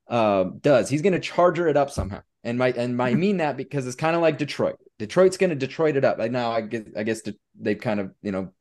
uh, 0.08 0.44
does. 0.60 0.88
He's 0.88 1.02
going 1.02 1.14
to 1.14 1.20
charger 1.20 1.68
it 1.68 1.76
up 1.76 1.90
somehow. 1.90 2.22
And 2.44 2.58
my 2.58 2.72
and 2.72 3.00
I 3.00 3.14
mean 3.14 3.38
that 3.38 3.56
because 3.56 3.86
it's 3.86 3.96
kind 3.96 4.14
of 4.14 4.22
like 4.22 4.38
Detroit. 4.38 4.76
Detroit's 4.98 5.36
going 5.36 5.50
to 5.50 5.56
Detroit 5.56 5.96
it 5.96 6.04
up. 6.04 6.18
Like 6.18 6.30
now, 6.30 6.52
I 6.52 6.60
guess 6.60 6.82
I 6.96 7.02
guess 7.02 7.22
they've 7.58 7.78
kind 7.78 8.00
of 8.00 8.12
you 8.22 8.32
know 8.32 8.52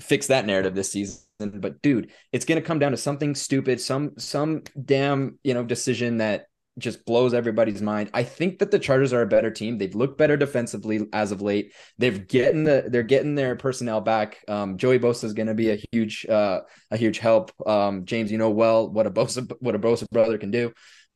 fixed 0.00 0.28
that 0.28 0.46
narrative 0.46 0.74
this 0.74 0.92
season. 0.92 1.20
But 1.38 1.82
dude, 1.82 2.10
it's 2.32 2.44
to 2.44 2.60
come 2.60 2.78
down 2.78 2.92
to 2.92 2.96
something 2.96 3.34
stupid, 3.34 3.80
some 3.80 4.12
some 4.18 4.62
damn 4.84 5.38
you 5.42 5.54
know 5.54 5.64
decision 5.64 6.18
that 6.18 6.46
just 6.78 7.04
blows 7.04 7.34
everybody's 7.34 7.82
mind. 7.82 8.10
I 8.14 8.22
think 8.22 8.58
that 8.58 8.70
the 8.70 8.78
Chargers 8.78 9.12
are 9.12 9.22
a 9.22 9.26
better 9.26 9.50
team. 9.50 9.76
They've 9.76 9.94
looked 9.94 10.16
better 10.16 10.36
defensively 10.36 11.06
as 11.12 11.32
of 11.32 11.42
late. 11.42 11.74
They've 11.98 12.26
getting 12.26 12.64
the 12.64 12.84
they're 12.88 13.02
getting 13.02 13.34
their 13.34 13.56
personnel 13.56 14.00
back. 14.00 14.38
Um, 14.48 14.78
Joey 14.78 14.98
Bosa 14.98 15.24
is 15.24 15.34
going 15.34 15.48
to 15.48 15.54
be 15.54 15.70
a 15.70 15.82
huge 15.92 16.24
uh, 16.26 16.60
a 16.90 16.96
huge 16.96 17.18
help. 17.18 17.52
Um, 17.66 18.04
James, 18.04 18.32
you 18.32 18.38
know 18.38 18.50
well 18.50 18.88
what 18.88 19.06
a 19.06 19.10
Bosa 19.10 19.50
what 19.60 19.74
a 19.74 19.78
Bosa 19.78 20.08
brother 20.10 20.38
can 20.38 20.50
do. 20.50 20.72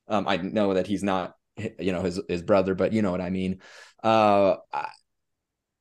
Um, 0.09 0.29
I 0.29 0.37
know 0.37 0.75
that 0.75 0.87
he's 0.87 1.03
not 1.03 1.35
you 1.79 1.93
know 1.93 2.03
his 2.03 2.21
his 2.29 2.43
brother, 2.43 2.75
but 2.75 2.93
you 2.93 3.03
know 3.03 3.11
what 3.11 3.21
I 3.21 3.31
mean. 3.31 3.61
Uh, 4.03 4.57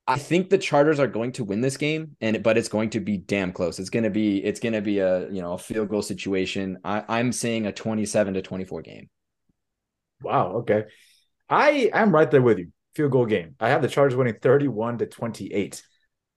I, 0.07 0.17
think 0.17 0.49
the 0.49 0.57
Chargers 0.57 0.99
are 0.99 1.07
going 1.07 1.31
to 1.33 1.43
win 1.43 1.61
this 1.61 1.77
game, 1.77 2.15
and 2.21 2.41
but 2.43 2.57
it's 2.57 2.69
going 2.69 2.91
to 2.91 2.99
be 2.99 3.17
damn 3.17 3.51
close. 3.51 3.79
It's 3.79 3.89
going 3.89 4.03
to 4.03 4.09
be 4.09 4.43
it's 4.43 4.59
going 4.59 4.73
to 4.73 4.81
be 4.81 4.99
a 4.99 5.29
you 5.31 5.41
know 5.41 5.53
a 5.53 5.57
field 5.57 5.89
goal 5.89 6.01
situation. 6.01 6.79
I, 6.83 7.03
I'm 7.07 7.31
saying 7.31 7.65
a 7.65 7.71
27 7.71 8.35
to 8.35 8.41
24 8.41 8.81
game. 8.81 9.09
Wow. 10.21 10.53
Okay. 10.57 10.85
I 11.49 11.89
am 11.93 12.11
right 12.11 12.29
there 12.29 12.41
with 12.41 12.59
you. 12.59 12.71
Field 12.95 13.11
goal 13.11 13.25
game. 13.25 13.55
I 13.59 13.69
have 13.69 13.81
the 13.81 13.87
Chargers 13.87 14.15
winning 14.15 14.37
31 14.41 14.99
to 14.99 15.05
28. 15.05 15.83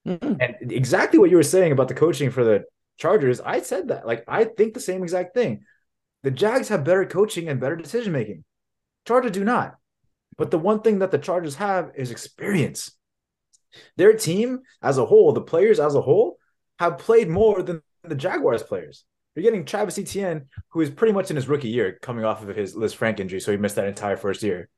Mm-hmm. 0.06 0.34
And 0.40 0.72
exactly 0.72 1.18
what 1.18 1.30
you 1.30 1.37
were 1.37 1.42
saying 1.42 1.72
about 1.72 1.88
the 1.88 1.94
coaching 1.94 2.30
for 2.30 2.44
the 2.44 2.64
Chargers, 2.98 3.40
I 3.40 3.60
said 3.60 3.88
that. 3.88 4.06
Like, 4.06 4.25
I 4.26 4.44
think 4.44 4.75
the 4.75 4.80
same 4.80 5.02
exact 5.02 5.34
thing. 5.34 5.64
The 6.25 6.30
Jags 6.30 6.68
have 6.68 6.84
better 6.84 7.06
coaching 7.06 7.48
and 7.48 7.60
better 7.60 7.76
decision 7.76 8.12
making. 8.12 8.44
Chargers 9.06 9.32
do 9.32 9.44
not. 9.44 9.76
But 10.37 10.50
the 10.50 10.58
one 10.58 10.80
thing 10.80 10.98
that 10.98 11.10
the 11.10 11.18
Chargers 11.18 11.56
have 11.56 11.92
is 11.94 12.10
experience. 12.10 12.92
Their 13.96 14.14
team 14.14 14.60
as 14.82 14.98
a 14.98 15.06
whole, 15.06 15.32
the 15.32 15.40
players 15.40 15.80
as 15.80 15.94
a 15.94 16.00
whole, 16.00 16.38
have 16.78 16.98
played 16.98 17.28
more 17.28 17.62
than 17.62 17.82
the 18.02 18.14
Jaguars 18.14 18.62
players. 18.62 19.04
You're 19.34 19.42
getting 19.44 19.64
Travis 19.64 19.98
Etienne, 19.98 20.46
who 20.70 20.80
is 20.80 20.90
pretty 20.90 21.12
much 21.12 21.30
in 21.30 21.37
his 21.37 21.48
rookie 21.48 21.68
year, 21.68 21.98
coming 22.02 22.25
off 22.25 22.42
of 22.42 22.56
his 22.56 22.75
Lisfranc 22.75 23.20
injury, 23.20 23.40
so 23.40 23.52
he 23.52 23.56
missed 23.56 23.76
that 23.76 23.87
entire 23.87 24.16
first 24.16 24.42
year. 24.42 24.68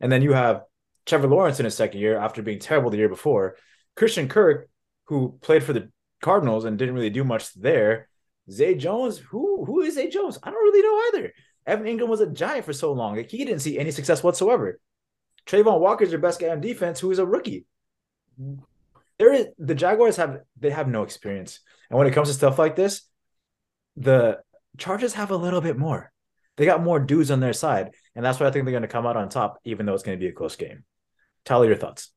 And 0.00 0.10
then 0.10 0.22
you 0.22 0.32
have 0.32 0.62
Trevor 1.06 1.28
Lawrence 1.28 1.60
in 1.60 1.64
his 1.64 1.76
second 1.76 2.00
year 2.00 2.18
after 2.18 2.42
being 2.42 2.58
terrible 2.58 2.90
the 2.90 2.96
year 2.96 3.08
before. 3.08 3.56
Christian 3.96 4.28
Kirk, 4.28 4.68
who 5.04 5.38
played 5.40 5.62
for 5.62 5.72
the 5.72 5.90
Cardinals 6.22 6.64
and 6.64 6.78
didn't 6.78 6.94
really 6.94 7.10
do 7.10 7.24
much 7.24 7.52
there. 7.54 8.08
Zay 8.50 8.74
Jones, 8.74 9.18
who 9.18 9.64
who 9.64 9.80
is 9.82 9.94
Zay 9.94 10.08
Jones? 10.08 10.38
I 10.42 10.50
don't 10.50 10.62
really 10.62 10.82
know 10.82 11.18
either. 11.18 11.32
Evan 11.66 11.86
Engram 11.86 12.08
was 12.08 12.20
a 12.20 12.26
giant 12.26 12.64
for 12.64 12.72
so 12.72 12.92
long. 12.92 13.16
Like 13.16 13.30
he 13.30 13.44
didn't 13.44 13.60
see 13.60 13.78
any 13.78 13.90
success 13.90 14.22
whatsoever. 14.22 14.80
Travon 15.46 15.80
Walker 15.80 16.04
is 16.04 16.10
your 16.10 16.20
best 16.20 16.40
guy 16.40 16.48
on 16.48 16.60
defense, 16.60 17.00
who 17.00 17.10
is 17.10 17.18
a 17.18 17.26
rookie. 17.26 17.66
There 19.18 19.32
is 19.32 19.46
the 19.58 19.74
Jaguars 19.74 20.16
have 20.16 20.40
they 20.58 20.70
have 20.70 20.88
no 20.88 21.02
experience, 21.02 21.60
and 21.90 21.98
when 21.98 22.06
it 22.06 22.12
comes 22.12 22.28
to 22.28 22.34
stuff 22.34 22.58
like 22.58 22.76
this, 22.76 23.02
the 23.96 24.38
Chargers 24.78 25.14
have 25.14 25.30
a 25.30 25.36
little 25.36 25.60
bit 25.60 25.76
more. 25.76 26.12
They 26.56 26.64
got 26.64 26.82
more 26.82 27.00
dudes 27.00 27.30
on 27.30 27.40
their 27.40 27.52
side, 27.52 27.90
and 28.14 28.24
that's 28.24 28.40
why 28.40 28.46
I 28.46 28.50
think 28.50 28.64
they're 28.64 28.72
going 28.72 28.82
to 28.82 28.88
come 28.88 29.06
out 29.06 29.16
on 29.16 29.28
top, 29.28 29.60
even 29.64 29.86
though 29.86 29.94
it's 29.94 30.02
going 30.02 30.18
to 30.18 30.22
be 30.22 30.28
a 30.28 30.32
close 30.32 30.56
game. 30.56 30.84
Tyler, 31.44 31.66
your 31.66 31.76
thoughts? 31.76 32.12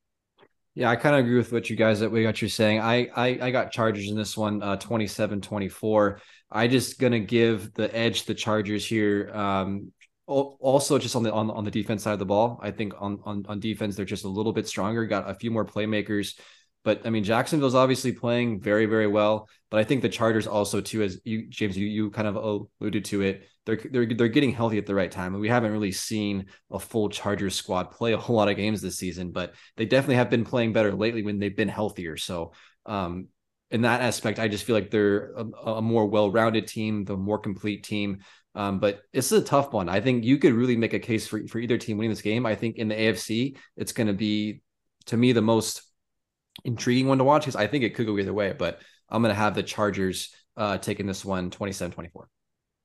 Yeah, 0.74 0.90
I 0.90 0.96
kind 0.96 1.14
of 1.14 1.20
agree 1.20 1.36
with 1.36 1.52
what 1.52 1.70
you 1.70 1.76
guys 1.76 2.00
that 2.00 2.10
we 2.10 2.22
got 2.24 2.42
you 2.42 2.48
saying. 2.48 2.80
I, 2.80 3.08
I 3.14 3.38
I 3.40 3.50
got 3.50 3.70
Chargers 3.70 4.08
in 4.08 4.16
this 4.16 4.36
one, 4.36 4.62
uh 4.62 4.76
27-24. 4.76 6.18
I 6.50 6.66
just 6.68 6.98
gonna 6.98 7.20
give 7.20 7.72
the 7.74 7.94
edge 7.94 8.24
the 8.24 8.34
Chargers 8.34 8.84
here. 8.84 9.30
Um 9.32 9.92
also 10.26 10.98
just 10.98 11.16
on 11.16 11.22
the 11.22 11.32
on, 11.32 11.50
on 11.50 11.64
the 11.64 11.70
defense 11.70 12.02
side 12.02 12.12
of 12.12 12.18
the 12.18 12.26
ball. 12.26 12.58
I 12.62 12.70
think 12.70 12.94
on, 12.98 13.20
on 13.24 13.44
on 13.48 13.60
defense 13.60 13.96
they're 13.96 14.04
just 14.04 14.24
a 14.24 14.28
little 14.28 14.52
bit 14.52 14.66
stronger, 14.66 15.06
got 15.06 15.28
a 15.28 15.34
few 15.34 15.50
more 15.50 15.64
playmakers. 15.64 16.38
But 16.84 17.06
I 17.06 17.10
mean, 17.10 17.24
Jacksonville's 17.24 17.74
obviously 17.74 18.12
playing 18.12 18.60
very, 18.60 18.84
very 18.84 19.06
well. 19.06 19.48
But 19.70 19.80
I 19.80 19.84
think 19.84 20.02
the 20.02 20.08
Chargers 20.08 20.46
also 20.46 20.82
too, 20.82 21.02
as 21.02 21.18
you 21.24 21.48
James, 21.48 21.76
you 21.76 21.86
you 21.86 22.10
kind 22.10 22.28
of 22.28 22.36
alluded 22.36 23.06
to 23.06 23.22
it, 23.22 23.48
they're 23.64 23.80
they're 23.90 24.06
they're 24.06 24.28
getting 24.28 24.52
healthy 24.52 24.78
at 24.78 24.86
the 24.86 24.94
right 24.94 25.10
time. 25.10 25.32
And 25.32 25.40
we 25.40 25.48
haven't 25.48 25.72
really 25.72 25.92
seen 25.92 26.46
a 26.70 26.78
full 26.78 27.08
Chargers 27.08 27.54
squad 27.54 27.90
play 27.90 28.12
a 28.12 28.18
whole 28.18 28.36
lot 28.36 28.48
of 28.48 28.56
games 28.56 28.82
this 28.82 28.98
season, 28.98 29.32
but 29.32 29.54
they 29.76 29.86
definitely 29.86 30.16
have 30.16 30.30
been 30.30 30.44
playing 30.44 30.74
better 30.74 30.92
lately 30.92 31.22
when 31.22 31.38
they've 31.38 31.56
been 31.56 31.68
healthier. 31.68 32.18
So 32.18 32.52
um, 32.84 33.28
in 33.70 33.82
that 33.82 34.02
aspect, 34.02 34.38
I 34.38 34.48
just 34.48 34.64
feel 34.64 34.76
like 34.76 34.90
they're 34.90 35.32
a, 35.32 35.44
a 35.72 35.82
more 35.82 36.06
well-rounded 36.06 36.66
team, 36.66 37.04
the 37.04 37.16
more 37.16 37.38
complete 37.38 37.82
team. 37.82 38.18
Um, 38.54 38.78
but 38.78 39.02
is 39.12 39.32
a 39.32 39.42
tough 39.42 39.72
one. 39.72 39.88
I 39.88 40.00
think 40.00 40.24
you 40.24 40.38
could 40.38 40.52
really 40.52 40.76
make 40.76 40.92
a 40.92 41.00
case 41.00 41.26
for, 41.26 41.46
for 41.48 41.58
either 41.58 41.76
team 41.76 41.98
winning 41.98 42.10
this 42.10 42.22
game. 42.22 42.46
I 42.46 42.54
think 42.54 42.76
in 42.76 42.88
the 42.88 42.94
AFC, 42.94 43.56
it's 43.76 43.92
going 43.92 44.06
to 44.06 44.12
be, 44.12 44.62
to 45.06 45.16
me, 45.16 45.32
the 45.32 45.42
most 45.42 45.82
intriguing 46.64 47.08
one 47.08 47.18
to 47.18 47.24
watch 47.24 47.42
because 47.42 47.56
I 47.56 47.66
think 47.66 47.82
it 47.82 47.94
could 47.96 48.06
go 48.06 48.18
either 48.18 48.32
way. 48.32 48.54
But 48.56 48.80
I'm 49.08 49.22
going 49.22 49.34
to 49.34 49.40
have 49.40 49.54
the 49.54 49.62
Chargers 49.62 50.32
uh, 50.56 50.78
taking 50.78 51.06
this 51.06 51.24
one 51.24 51.50
27 51.50 51.92
24. 51.92 52.28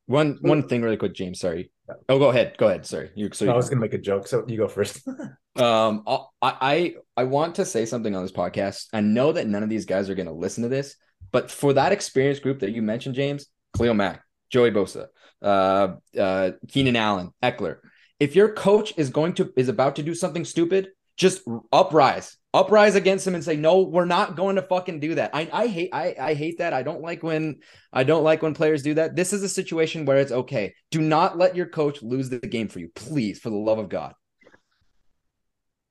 One 0.09 0.39
one 0.41 0.67
thing 0.67 0.81
really 0.81 0.97
quick, 0.97 1.13
James. 1.13 1.39
Sorry. 1.39 1.69
Oh, 2.09 2.17
go 2.17 2.29
ahead. 2.29 2.55
Go 2.57 2.67
ahead. 2.67 2.83
Sorry. 2.83 3.11
You. 3.13 3.29
So 3.31 3.47
I 3.47 3.55
was 3.55 3.69
gonna 3.69 3.79
make 3.79 3.93
a 3.93 3.99
joke, 3.99 4.27
so 4.27 4.43
you 4.47 4.57
go 4.57 4.67
first. 4.67 5.07
um, 5.55 6.03
I 6.07 6.25
I 6.41 6.95
I 7.15 7.23
want 7.25 7.53
to 7.55 7.65
say 7.65 7.85
something 7.85 8.15
on 8.15 8.23
this 8.23 8.31
podcast. 8.31 8.87
I 8.91 9.01
know 9.01 9.31
that 9.31 9.45
none 9.45 9.61
of 9.61 9.69
these 9.69 9.85
guys 9.85 10.09
are 10.09 10.15
gonna 10.15 10.33
listen 10.33 10.63
to 10.63 10.69
this, 10.69 10.95
but 11.31 11.51
for 11.51 11.73
that 11.73 11.91
experience 11.91 12.39
group 12.39 12.61
that 12.61 12.71
you 12.71 12.81
mentioned, 12.81 13.13
James, 13.13 13.45
Khalil 13.77 13.93
Mack, 13.93 14.23
Joey 14.49 14.71
Bosa, 14.71 15.09
uh, 15.41 15.95
uh, 16.17 16.51
Keenan 16.67 16.95
Allen, 16.95 17.31
Ekeler. 17.41 17.77
If 18.19 18.35
your 18.35 18.53
coach 18.53 18.93
is 18.97 19.09
going 19.09 19.33
to 19.35 19.53
is 19.55 19.69
about 19.69 19.95
to 19.95 20.03
do 20.03 20.13
something 20.13 20.43
stupid, 20.43 20.89
just 21.15 21.41
uprise, 21.71 22.37
uprise 22.53 22.95
against 22.95 23.27
him 23.27 23.35
and 23.35 23.43
say, 23.43 23.55
no, 23.55 23.81
we're 23.81 24.05
not 24.05 24.35
going 24.35 24.55
to 24.55 24.61
fucking 24.61 24.99
do 24.99 25.15
that. 25.15 25.31
I, 25.33 25.49
I 25.51 25.67
hate, 25.67 25.89
I, 25.93 26.15
I 26.19 26.33
hate 26.33 26.57
that. 26.59 26.73
I 26.73 26.81
don't 26.81 27.01
like 27.01 27.23
when, 27.23 27.59
I 27.91 28.03
don't 28.03 28.23
like 28.23 28.41
when 28.41 28.53
players 28.53 28.83
do 28.83 28.93
that. 28.95 29.15
This 29.15 29.33
is 29.33 29.43
a 29.43 29.49
situation 29.49 30.05
where 30.05 30.17
it's 30.17 30.31
okay. 30.31 30.73
Do 30.91 31.01
not 31.01 31.37
let 31.37 31.55
your 31.55 31.67
coach 31.67 32.01
lose 32.01 32.29
the 32.29 32.39
game 32.39 32.69
for 32.69 32.79
you, 32.79 32.89
please, 32.95 33.39
for 33.39 33.49
the 33.49 33.57
love 33.57 33.79
of 33.79 33.89
God. 33.89 34.13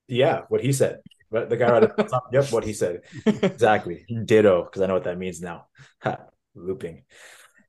Yeah, 0.09 0.43
what 0.49 0.63
he 0.63 0.73
said. 0.73 1.01
But 1.31 1.51
the 1.51 1.59
guy 1.59 1.71
right 1.71 1.83
at 1.83 1.95
the 1.95 2.05
top, 2.05 2.31
yep, 2.33 2.51
what 2.51 2.65
he 2.65 2.73
said. 2.73 3.03
Exactly. 3.27 4.07
Ditto, 4.25 4.65
because 4.65 4.81
I 4.81 4.87
know 4.87 4.95
what 4.95 5.05
that 5.05 5.19
means 5.19 5.43
now. 5.43 5.67
Ha, 6.03 6.17
Looping. 6.55 7.05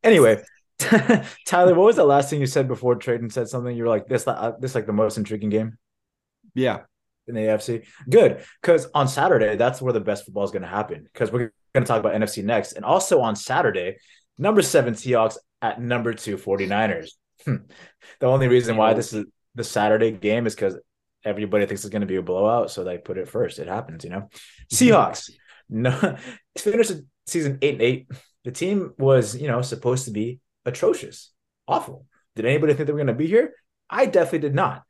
Anyway, 0.02 0.42
Tyler, 1.46 1.76
what 1.76 1.86
was 1.86 1.98
the 1.98 2.04
last 2.04 2.30
thing 2.30 2.40
you 2.40 2.46
said 2.46 2.68
before 2.68 2.96
Tradon 2.98 3.32
said 3.32 3.50
something? 3.50 3.76
You 3.76 3.84
were 3.84 3.90
like, 3.90 4.08
this, 4.08 4.28
uh, 4.28 4.54
this 4.60 4.76
like 4.76 4.86
the 4.86 4.94
most 4.94 5.18
intriguing 5.18 5.50
game. 5.50 5.78
Yeah, 6.56 6.82
in 7.28 7.36
the 7.36 7.42
AFC. 7.42 7.86
Good, 8.10 8.44
because 8.62 8.88
on 8.94 9.08
Saturday, 9.08 9.56
that's 9.56 9.82
where 9.82 9.94
the 9.94 10.00
best 10.00 10.26
football 10.26 10.44
is 10.44 10.52
going 10.52 10.64
to 10.64 10.68
happen. 10.68 11.04
Because 11.04 11.32
we're 11.32 11.52
going 11.74 11.84
to 11.84 11.86
talk 11.86 12.00
about 12.00 12.14
NFC 12.14 12.44
next. 12.44 12.74
And 12.74 12.86
also 12.86 13.22
on 13.22 13.36
Saturday, 13.36 13.98
number 14.38 14.62
seven 14.62 14.94
Seahawks 14.94 15.38
at 15.62 15.82
number 15.82 16.14
two 16.14 16.38
49ers. 16.38 17.12
Hmm. 17.46 17.56
the 18.20 18.28
only 18.28 18.50
reason 18.50 18.76
why 18.76 18.94
this 18.94 19.14
is 19.14 19.26
the 19.56 19.64
Saturday 19.64 20.12
game 20.12 20.46
is 20.46 20.56
because 20.56 20.78
everybody 21.24 21.66
thinks 21.66 21.84
it's 21.84 21.92
going 21.92 22.02
to 22.02 22.08
be 22.08 22.18
a 22.18 22.22
blowout. 22.22 22.72
So 22.72 22.84
they 22.84 22.98
put 22.98 23.18
it 23.18 23.30
first. 23.30 23.60
It 23.60 23.68
happens, 23.68 24.04
you 24.04 24.10
know. 24.10 24.30
Seahawks, 24.74 25.30
no, 25.70 26.18
it's 26.56 26.64
finished 26.64 26.90
the 26.90 27.06
season 27.28 27.60
eight 27.62 27.74
and 27.74 27.82
eight. 27.82 28.08
The 28.44 28.52
team 28.52 28.94
was, 28.98 29.38
you 29.38 29.48
know, 29.48 29.62
supposed 29.62 30.06
to 30.06 30.12
be 30.12 30.40
atrocious, 30.70 31.32
awful. 31.68 32.06
Did 32.36 32.46
anybody 32.46 32.74
think 32.74 32.88
they 32.88 32.94
were 32.94 33.00
going 33.00 33.08
to 33.08 33.14
be 33.14 33.28
here? 33.28 33.54
I 33.90 34.06
definitely 34.06 34.40
did 34.40 34.56
not 34.56 34.84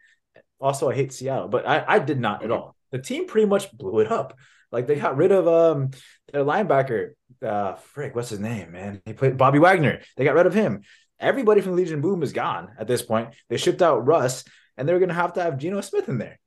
also 0.60 0.90
I 0.90 0.96
hate 0.96 1.14
Seattle, 1.14 1.48
but 1.48 1.68
I, 1.68 1.84
I 1.88 2.00
did 2.00 2.20
not 2.20 2.44
at 2.44 2.52
all. 2.52 2.76
The 2.92 3.00
team 3.00 3.28
pretty 3.28 3.48
much 3.48 3.72
blew 3.72 4.00
it 4.00 4.12
up. 4.12 4.38
Like 4.72 4.88
they 4.88 4.96
got 4.96 5.18
rid 5.18 5.32
of 5.32 5.48
um 5.48 5.92
their 6.32 6.44
linebacker, 6.44 7.12
uh 7.42 7.76
frick, 7.76 8.16
what's 8.16 8.30
his 8.30 8.40
name, 8.40 8.72
man? 8.72 9.02
He 9.06 9.14
played 9.14 9.38
Bobby 9.38 9.60
Wagner. 9.60 10.02
They 10.16 10.24
got 10.26 10.36
rid 10.36 10.46
of 10.46 10.54
him. 10.54 10.82
Everybody 11.20 11.62
from 11.62 11.76
Legion 11.76 12.02
Boom 12.02 12.24
is 12.24 12.34
gone 12.34 12.70
at 12.78 12.88
this 12.88 13.02
point. 13.02 13.34
They 13.50 13.58
shipped 13.58 13.82
out 13.82 14.06
Russ, 14.06 14.46
and 14.78 14.88
they're 14.88 15.00
gonna 15.00 15.14
have 15.14 15.34
to 15.34 15.42
have 15.42 15.58
Geno 15.58 15.82
Smith 15.82 16.08
in 16.08 16.18
there. 16.18 16.40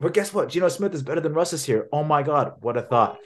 But 0.00 0.14
guess 0.14 0.32
what? 0.32 0.48
Geno 0.48 0.68
Smith 0.68 0.94
is 0.94 1.02
better 1.02 1.20
than 1.20 1.34
Russ 1.34 1.52
is 1.52 1.64
here. 1.64 1.88
Oh 1.92 2.04
my 2.04 2.22
god, 2.22 2.54
what 2.60 2.76
a 2.76 2.82
thought. 2.82 3.18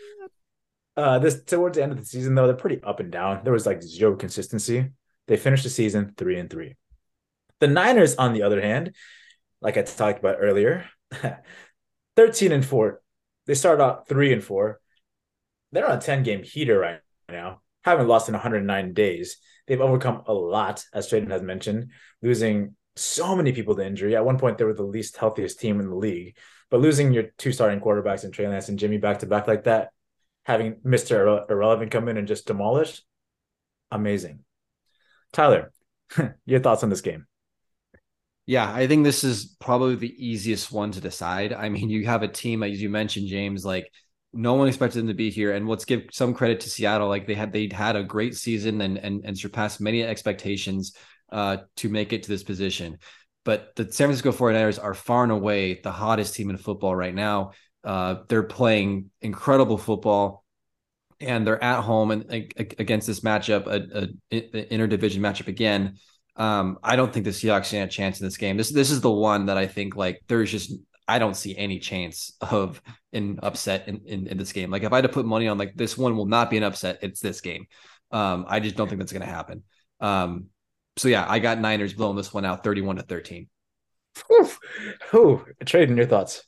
Uh 0.97 1.19
this 1.21 1.45
towards 1.45 1.77
the 1.77 1.83
end 1.83 1.93
of 1.93 1.99
the 1.99 2.05
season, 2.05 2.35
though, 2.35 2.47
they're 2.47 2.57
pretty 2.57 2.83
up 2.83 2.99
and 3.01 3.13
down. 3.13 3.43
There 3.45 3.53
was 3.53 3.67
like 3.67 3.83
zero 3.83 4.17
consistency. 4.17 4.91
They 5.31 5.37
finished 5.37 5.63
the 5.63 5.71
season 5.71 6.13
three 6.17 6.41
and 6.41 6.51
three. 6.51 6.75
The 7.61 7.69
Niners, 7.69 8.17
on 8.17 8.33
the 8.33 8.43
other 8.43 8.61
hand, 8.61 8.97
like 9.63 9.77
I 9.77 9.83
talked 9.83 10.19
about 10.19 10.39
earlier, 10.41 10.87
13 12.17 12.51
and 12.51 12.67
four. 12.67 13.01
They 13.47 13.55
started 13.55 13.81
out 13.81 14.09
three 14.09 14.33
and 14.33 14.43
four. 14.43 14.81
They're 15.71 15.89
on 15.89 15.99
a 15.99 16.01
10 16.01 16.25
game 16.25 16.43
heater 16.43 16.77
right 16.77 16.99
now. 17.29 17.61
Haven't 17.85 18.09
lost 18.09 18.29
in 18.29 18.33
109 18.33 18.93
days. 18.93 19.37
They've 19.69 19.81
overcome 19.81 20.25
a 20.27 20.33
lot, 20.33 20.85
as 20.93 21.09
Tradon 21.09 21.31
has 21.31 21.43
mentioned, 21.43 21.93
losing 22.23 22.75
so 22.97 23.37
many 23.37 23.53
people 23.53 23.77
to 23.77 23.87
injury. 23.87 24.17
At 24.17 24.25
one 24.25 24.37
point, 24.37 24.59
they 24.59 24.65
were 24.65 24.75
the 24.75 24.83
least 24.83 25.17
healthiest 25.17 25.61
team 25.61 25.79
in 25.79 25.89
the 25.89 25.95
league. 25.95 26.37
But 26.73 26.81
losing 26.81 27.13
your 27.13 27.27
two 27.39 27.53
starting 27.53 27.79
quarterbacks 27.79 28.25
and 28.25 28.35
Trey 28.35 28.49
Lance 28.49 28.69
and 28.69 28.81
Jimmy 28.81 28.99
back 28.99 29.21
to 29.21 29.27
back 29.27 29.47
like 29.47 29.63
that, 29.65 29.91
having 30.43 30.81
Mr. 30.85 31.49
Irrelevant 31.49 31.93
come 31.93 32.09
in 32.09 32.17
and 32.17 32.27
just 32.27 32.49
demolish, 32.49 33.01
amazing. 33.93 34.41
Tyler, 35.33 35.73
your 36.47 36.61
thoughts 36.61 36.83
on 36.83 36.91
this 36.91 37.01
game? 37.01 37.27
Yeah, 38.47 38.73
I 38.73 38.87
think 38.87 39.05
this 39.05 39.23
is 39.23 39.57
probably 39.61 39.95
the 39.95 40.27
easiest 40.27 40.73
one 40.73 40.91
to 40.93 41.01
decide. 41.01 41.53
I 41.53 41.69
mean, 41.69 41.89
you 41.89 42.07
have 42.07 42.23
a 42.23 42.29
team, 42.29 42.63
as 42.63 42.83
you 42.83 42.91
mentioned, 42.91 43.29
James, 43.29 43.65
like 43.65 43.91
no 44.33 44.55
one 44.55 44.69
expected 44.69 44.99
them 44.99 45.09
to 45.09 45.15
be 45.15 45.31
here. 45.31 45.53
And 45.53 45.69
let's 45.69 45.85
give 45.85 46.05
some 46.13 46.35
credit 46.35 46.61
to 46.61 46.71
Seattle. 46.71 47.09
Like 47.09 47.27
they 47.27 47.35
had 47.35 47.53
they 47.53 47.69
had 47.73 47.97
a 47.97 48.03
great 48.03 48.35
season 48.35 48.81
and 48.81 48.99
and, 48.99 49.25
and 49.25 49.39
surpassed 49.39 49.81
many 49.81 50.03
expectations 50.03 50.95
uh, 51.31 51.59
to 51.77 51.89
make 51.89 52.13
it 52.13 52.25
to 52.25 52.29
this 52.29 52.43
position. 52.43 52.99
But 53.45 53.75
the 53.77 53.85
San 53.85 54.09
Francisco 54.09 54.33
49ers 54.33 54.83
are 54.83 54.95
far 54.95 55.23
and 55.23 55.33
away 55.33 55.81
the 55.81 55.93
hottest 55.93 56.35
team 56.35 56.51
in 56.51 56.57
football 56.57 56.95
right 56.95 57.15
now. 57.15 57.53
Uh, 57.83 58.17
they're 58.29 58.43
playing 58.43 59.11
incredible 59.23 59.79
football 59.79 60.45
and 61.21 61.47
they're 61.47 61.63
at 61.63 61.83
home 61.83 62.11
and 62.11 62.25
against 62.31 63.07
this 63.07 63.21
matchup, 63.21 63.67
a, 63.67 64.09
a, 64.33 64.39
a 64.39 64.67
interdivision 64.67 65.19
matchup 65.19 65.49
again. 65.49 65.97
Um, 66.37 66.79
I 66.83 66.97
don't 66.97 67.13
think 67.13 67.25
the 67.25 67.33
Seahawks 67.33 67.67
stand 67.67 67.91
a 67.91 67.93
chance 67.93 68.21
in 68.21 68.27
this 68.27 68.37
game. 68.37 68.57
This 68.57 68.71
this 68.71 68.91
is 68.91 69.01
the 69.01 69.11
one 69.11 69.47
that 69.47 69.59
I 69.59 69.67
think 69.67 69.97
like 69.97 70.23
there's 70.29 70.51
just 70.51 70.73
I 71.07 71.19
don't 71.19 71.37
see 71.37 71.57
any 71.57 71.81
chance 71.81 72.33
of 72.41 72.81
an 73.13 73.41
upset 73.43 73.89
in, 73.89 74.01
in, 74.07 74.27
in 74.29 74.39
this 74.39 74.53
game. 74.53 74.71
Like 74.71 74.85
if 74.85 74.93
I 74.93 74.97
had 74.97 75.03
to 75.03 75.09
put 75.09 75.27
money 75.27 75.49
on 75.49 75.59
like 75.59 75.75
this 75.75 75.99
one 75.99 76.17
will 76.17 76.27
not 76.27 76.51
be 76.51 76.57
an 76.57 76.63
upset, 76.63 77.01
it's 77.03 77.21
this 77.21 77.41
game. 77.41 77.67
Um, 78.13 78.47
I 78.49 78.61
just 78.61 78.77
don't 78.77 78.89
think 78.89 79.01
that's 79.01 79.13
going 79.13 79.27
to 79.27 79.33
happen. 79.33 79.65
Um, 80.01 80.47
so 80.97 81.09
yeah, 81.09 81.27
I 81.29 81.39
got 81.39 81.59
Niners 81.59 81.95
blowing 81.95 82.17
this 82.17 82.33
one 82.33 82.45
out 82.45 82.65
31 82.65 82.97
to 82.97 83.03
13. 83.03 83.49
Oh, 85.13 85.45
Tradon 85.65 85.97
your 85.97 86.07
thoughts. 86.07 86.45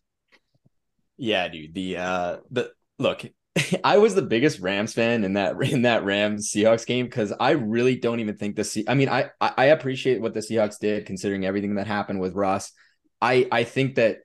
Yeah, 1.16 1.48
dude. 1.48 1.74
The 1.74 1.96
uh 1.96 2.36
the 2.50 2.70
look, 2.98 3.24
I 3.84 3.98
was 3.98 4.14
the 4.14 4.22
biggest 4.22 4.60
Rams 4.60 4.94
fan 4.94 5.24
in 5.24 5.34
that 5.34 5.60
in 5.62 5.82
that 5.82 6.04
Rams 6.04 6.50
Seahawks 6.50 6.86
game 6.86 7.06
because 7.06 7.32
I 7.38 7.50
really 7.50 7.96
don't 7.96 8.20
even 8.20 8.36
think 8.36 8.56
the 8.56 8.64
Se- 8.64 8.84
I 8.88 8.94
mean 8.94 9.08
I 9.08 9.30
I 9.40 9.66
appreciate 9.66 10.20
what 10.20 10.34
the 10.34 10.40
Seahawks 10.40 10.78
did 10.78 11.06
considering 11.06 11.44
everything 11.44 11.74
that 11.76 11.86
happened 11.86 12.20
with 12.20 12.34
Russ. 12.34 12.72
I 13.20 13.46
I 13.52 13.64
think 13.64 13.96
that 13.96 14.18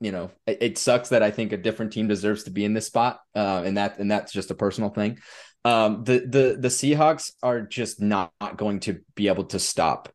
you 0.00 0.12
know, 0.12 0.30
it, 0.46 0.58
it, 0.60 0.78
sucks 0.78 1.10
that 1.10 1.22
I 1.22 1.30
think 1.30 1.52
a 1.52 1.56
different 1.56 1.92
team 1.92 2.08
deserves 2.08 2.44
to 2.44 2.50
be 2.50 2.64
in 2.64 2.74
this 2.74 2.86
spot. 2.86 3.20
Uh, 3.34 3.62
and 3.64 3.78
that 3.78 3.98
and 3.98 4.10
that's 4.10 4.32
just 4.32 4.50
a 4.50 4.54
personal 4.54 4.90
thing. 4.90 5.18
Um, 5.64 6.04
the 6.04 6.18
the 6.18 6.56
the 6.60 6.68
Seahawks 6.68 7.32
are 7.42 7.62
just 7.62 8.02
not, 8.02 8.30
not 8.40 8.58
going 8.58 8.80
to 8.80 9.00
be 9.14 9.28
able 9.28 9.44
to 9.44 9.58
stop. 9.58 10.10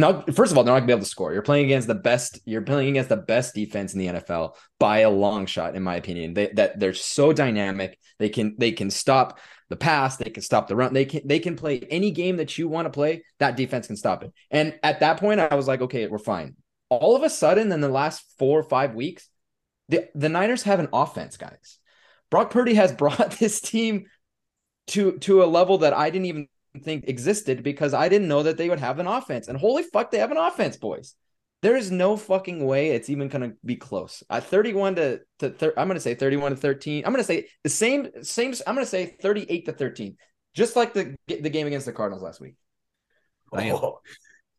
Not 0.00 0.34
first 0.34 0.50
of 0.50 0.58
all, 0.58 0.64
they're 0.64 0.74
not 0.74 0.80
gonna 0.80 0.86
be 0.86 0.92
able 0.92 1.04
to 1.04 1.08
score. 1.08 1.32
You're 1.32 1.42
playing 1.42 1.66
against 1.66 1.86
the 1.86 1.94
best. 1.94 2.40
You're 2.44 2.62
playing 2.62 2.88
against 2.90 3.10
the 3.10 3.16
best 3.16 3.54
defense 3.54 3.92
in 3.92 4.00
the 4.00 4.06
NFL 4.06 4.56
by 4.78 5.00
a 5.00 5.10
long 5.10 5.46
shot, 5.46 5.76
in 5.76 5.82
my 5.82 5.96
opinion. 5.96 6.34
They 6.34 6.48
that 6.54 6.80
they're 6.80 6.94
so 6.94 7.32
dynamic. 7.32 7.98
They 8.18 8.28
can 8.28 8.56
they 8.58 8.72
can 8.72 8.90
stop 8.90 9.38
the 9.68 9.76
pass. 9.76 10.16
They 10.16 10.30
can 10.30 10.42
stop 10.42 10.68
the 10.68 10.76
run. 10.76 10.94
They 10.94 11.04
can 11.04 11.26
they 11.26 11.38
can 11.38 11.56
play 11.56 11.80
any 11.90 12.10
game 12.10 12.38
that 12.38 12.58
you 12.58 12.68
want 12.68 12.86
to 12.86 12.90
play. 12.90 13.24
That 13.38 13.56
defense 13.56 13.86
can 13.86 13.96
stop 13.96 14.24
it. 14.24 14.32
And 14.50 14.78
at 14.82 15.00
that 15.00 15.18
point, 15.18 15.40
I 15.40 15.54
was 15.54 15.68
like, 15.68 15.82
okay, 15.82 16.06
we're 16.06 16.18
fine. 16.18 16.56
All 16.88 17.14
of 17.14 17.22
a 17.22 17.30
sudden, 17.30 17.70
in 17.70 17.80
the 17.80 17.88
last 17.88 18.24
four 18.38 18.58
or 18.58 18.64
five 18.64 18.94
weeks, 18.94 19.28
the 19.88 20.08
the 20.14 20.28
Niners 20.28 20.62
have 20.64 20.80
an 20.80 20.88
offense, 20.92 21.36
guys. 21.36 21.78
Brock 22.30 22.50
Purdy 22.50 22.74
has 22.74 22.92
brought 23.02 23.32
this 23.32 23.60
team 23.60 24.06
to 24.88 25.18
to 25.18 25.42
a 25.42 25.46
level 25.46 25.78
that 25.78 25.92
I 25.92 26.10
didn't 26.10 26.26
even 26.26 26.48
think 26.78 27.04
existed 27.08 27.62
because 27.62 27.94
I 27.94 28.08
didn't 28.08 28.28
know 28.28 28.42
that 28.42 28.56
they 28.56 28.68
would 28.68 28.78
have 28.78 28.98
an 28.98 29.06
offense. 29.06 29.48
And 29.48 29.58
holy 29.58 29.82
fuck, 29.82 30.10
they 30.10 30.18
have 30.18 30.30
an 30.30 30.36
offense, 30.36 30.76
boys. 30.76 31.14
There 31.62 31.76
is 31.76 31.90
no 31.90 32.16
fucking 32.16 32.64
way 32.64 32.90
it's 32.90 33.10
even 33.10 33.28
going 33.28 33.50
to 33.50 33.56
be 33.64 33.76
close. 33.76 34.22
At 34.30 34.44
31 34.44 34.94
to, 34.94 35.20
to 35.40 35.50
thir- 35.50 35.74
I'm 35.76 35.88
going 35.88 35.96
to 35.96 36.00
say 36.00 36.14
31 36.14 36.52
to 36.52 36.56
13. 36.56 37.04
I'm 37.04 37.12
going 37.12 37.22
to 37.22 37.26
say 37.26 37.48
the 37.62 37.70
same 37.70 38.08
same 38.22 38.54
I'm 38.66 38.74
going 38.74 38.86
to 38.86 38.90
say 38.90 39.16
38 39.20 39.66
to 39.66 39.72
13. 39.72 40.16
Just 40.54 40.76
like 40.76 40.94
the 40.94 41.16
the 41.26 41.50
game 41.50 41.66
against 41.66 41.86
the 41.86 41.92
Cardinals 41.92 42.22
last 42.22 42.40
week. 42.40 42.54
Oh, 43.52 43.58
oh 43.58 44.00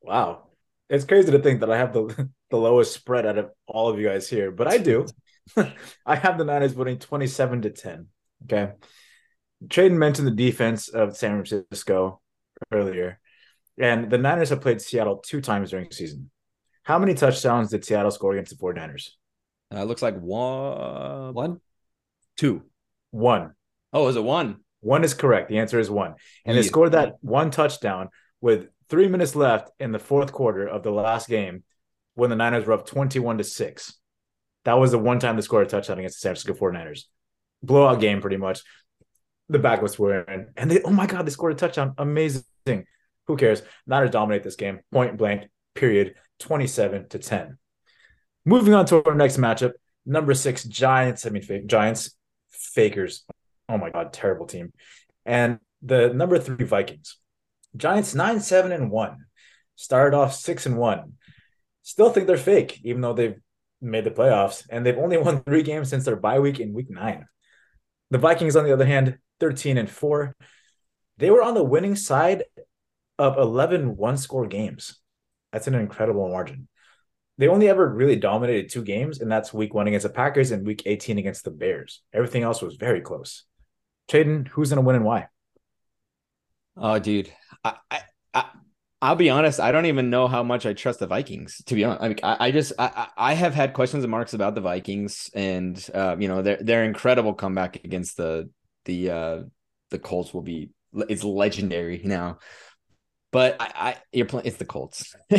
wow. 0.01 0.47
It's 0.91 1.05
crazy 1.05 1.31
to 1.31 1.39
think 1.39 1.61
that 1.61 1.71
I 1.71 1.77
have 1.77 1.93
the 1.93 2.29
the 2.49 2.57
lowest 2.57 2.93
spread 2.93 3.25
out 3.25 3.37
of 3.37 3.51
all 3.65 3.87
of 3.87 3.97
you 3.97 4.09
guys 4.09 4.27
here, 4.27 4.51
but 4.51 4.67
I 4.67 4.77
do. 4.77 5.05
I 6.05 6.15
have 6.17 6.37
the 6.37 6.43
Niners 6.43 6.75
winning 6.75 6.99
27 6.99 7.61
to 7.61 7.69
10. 7.69 8.07
Okay. 8.43 8.73
Tradon 9.67 9.97
mentioned 9.97 10.27
the 10.27 10.31
defense 10.31 10.87
of 10.89 11.15
San 11.15 11.43
Francisco 11.43 12.21
earlier, 12.71 13.19
and 13.77 14.09
the 14.09 14.17
Niners 14.17 14.49
have 14.49 14.61
played 14.61 14.81
Seattle 14.81 15.17
two 15.17 15.41
times 15.41 15.69
during 15.69 15.87
the 15.89 15.95
season. 15.95 16.31
How 16.83 16.97
many 16.97 17.13
touchdowns 17.13 17.69
did 17.69 17.85
Seattle 17.85 18.11
score 18.11 18.33
against 18.33 18.57
the 18.57 18.63
49ers? 18.63 19.09
Uh, 19.73 19.83
looks 19.83 20.01
like 20.01 20.19
one, 20.19 21.33
one, 21.33 21.61
two, 22.37 22.63
one. 23.11 23.53
Oh, 23.93 24.07
is 24.07 24.15
it 24.15 24.23
one? 24.23 24.57
One 24.81 25.03
is 25.03 25.13
correct. 25.13 25.49
The 25.49 25.59
answer 25.59 25.79
is 25.79 25.89
one. 25.89 26.15
And 26.43 26.55
yeah. 26.55 26.61
they 26.61 26.67
scored 26.67 26.93
that 26.93 27.15
one 27.21 27.51
touchdown 27.51 28.09
with 28.41 28.67
three 28.89 29.07
minutes 29.07 29.35
left 29.35 29.69
in 29.79 29.91
the 29.91 29.99
fourth 29.99 30.31
quarter 30.31 30.67
of 30.67 30.81
the 30.81 30.91
last 30.91 31.29
game 31.29 31.63
when 32.15 32.29
the 32.29 32.35
Niners 32.35 32.65
were 32.65 32.73
up 32.73 32.87
21 32.87 33.37
to 33.37 33.43
6. 33.43 33.93
That 34.65 34.73
was 34.73 34.91
the 34.91 34.99
one 34.99 35.19
time 35.19 35.35
they 35.35 35.41
scored 35.43 35.67
a 35.67 35.69
touchdown 35.69 35.99
against 35.99 36.17
the 36.17 36.21
San 36.21 36.35
Francisco 36.35 36.53
49ers. 36.53 37.03
Blowout 37.63 38.01
game, 38.01 38.21
pretty 38.21 38.37
much 38.37 38.61
the 39.51 39.59
backups 39.59 39.99
were 39.99 40.21
in, 40.21 40.47
and 40.55 40.71
they 40.71 40.81
oh 40.83 40.91
my 40.91 41.05
god, 41.05 41.25
they 41.25 41.31
scored 41.31 41.53
a 41.53 41.55
touchdown. 41.55 41.93
Amazing. 41.97 42.85
Who 43.27 43.37
cares? 43.37 43.61
Niners 43.85 44.11
dominate 44.11 44.43
this 44.43 44.55
game, 44.55 44.79
point 44.91 45.17
blank, 45.17 45.49
period, 45.75 46.15
27 46.39 47.09
to 47.09 47.19
10. 47.19 47.57
Moving 48.45 48.73
on 48.73 48.85
to 48.87 49.03
our 49.05 49.13
next 49.13 49.37
matchup, 49.37 49.73
number 50.05 50.33
six, 50.33 50.63
Giants. 50.63 51.25
I 51.25 51.29
mean, 51.29 51.43
fake, 51.43 51.67
Giants, 51.67 52.15
fakers. 52.49 53.25
Oh 53.69 53.77
my 53.77 53.89
god, 53.89 54.13
terrible 54.13 54.47
team. 54.47 54.73
And 55.25 55.59
the 55.81 56.13
number 56.13 56.39
three 56.39 56.65
Vikings. 56.65 57.17
Giants 57.75 58.15
nine, 58.15 58.39
seven, 58.39 58.71
and 58.71 58.89
one. 58.89 59.25
Started 59.75 60.15
off 60.15 60.33
six 60.33 60.65
and 60.65 60.77
one. 60.77 61.13
Still 61.83 62.11
think 62.11 62.27
they're 62.27 62.37
fake, 62.37 62.79
even 62.83 63.01
though 63.01 63.13
they've 63.13 63.39
made 63.81 64.03
the 64.03 64.11
playoffs, 64.11 64.65
and 64.69 64.85
they've 64.85 64.97
only 64.97 65.17
won 65.17 65.43
three 65.43 65.63
games 65.63 65.89
since 65.89 66.05
their 66.05 66.15
bye 66.15 66.39
week 66.39 66.59
in 66.59 66.73
week 66.73 66.89
nine. 66.89 67.25
The 68.11 68.17
Vikings, 68.17 68.55
on 68.55 68.65
the 68.65 68.73
other 68.73 68.85
hand, 68.85 69.17
13 69.41 69.77
and 69.77 69.89
4. 69.89 70.33
They 71.17 71.29
were 71.29 71.43
on 71.43 71.55
the 71.55 71.63
winning 71.63 71.97
side 71.97 72.45
of 73.19 73.37
11 73.37 73.97
one 73.97 74.15
score 74.15 74.47
games. 74.47 74.97
That's 75.51 75.67
an 75.67 75.75
incredible 75.75 76.29
margin. 76.29 76.69
They 77.37 77.47
only 77.47 77.67
ever 77.67 77.87
really 77.87 78.15
dominated 78.15 78.71
two 78.71 78.83
games, 78.83 79.19
and 79.19 79.31
that's 79.31 79.53
week 79.53 79.73
one 79.73 79.87
against 79.87 80.05
the 80.05 80.13
Packers 80.13 80.51
and 80.51 80.65
week 80.65 80.83
18 80.85 81.17
against 81.17 81.43
the 81.43 81.51
Bears. 81.51 82.01
Everything 82.13 82.43
else 82.43 82.61
was 82.61 82.75
very 82.75 83.01
close. 83.01 83.43
Tradon, 84.09 84.47
who's 84.47 84.69
going 84.69 84.77
to 84.77 84.85
win 84.85 84.95
and 84.95 85.05
why? 85.05 85.27
Oh, 86.77 86.99
dude. 86.99 87.31
I, 87.63 87.75
I, 87.89 88.01
I, 88.33 88.45
I'll 89.01 89.15
be 89.15 89.29
honest. 89.29 89.59
I 89.59 89.71
don't 89.71 89.87
even 89.87 90.09
know 90.09 90.27
how 90.27 90.43
much 90.43 90.65
I 90.65 90.73
trust 90.73 90.99
the 90.99 91.07
Vikings. 91.07 91.61
To 91.65 91.75
be 91.75 91.83
honest, 91.83 92.03
I 92.03 92.07
mean, 92.07 92.19
I, 92.21 92.37
I 92.39 92.51
just 92.51 92.73
I, 92.77 93.07
I 93.17 93.33
have 93.33 93.55
had 93.55 93.73
questions 93.73 94.03
and 94.03 94.11
marks 94.11 94.33
about 94.33 94.53
the 94.53 94.61
Vikings, 94.61 95.31
and 95.33 95.89
uh, 95.93 96.15
you 96.19 96.27
know 96.27 96.41
their 96.41 96.57
their 96.57 96.83
incredible 96.83 97.33
comeback 97.33 97.83
against 97.83 98.17
the 98.17 98.49
the 98.85 99.09
uh 99.09 99.41
the 99.89 99.99
Colts 99.99 100.33
will 100.33 100.41
be 100.41 100.71
it's 100.93 101.23
legendary 101.23 102.01
now. 102.03 102.39
But 103.31 103.57
I, 103.61 103.71
I 103.75 103.97
you're 104.11 104.25
playing 104.25 104.47
it's 104.47 104.57
the 104.57 104.65
Colts. 104.65 105.15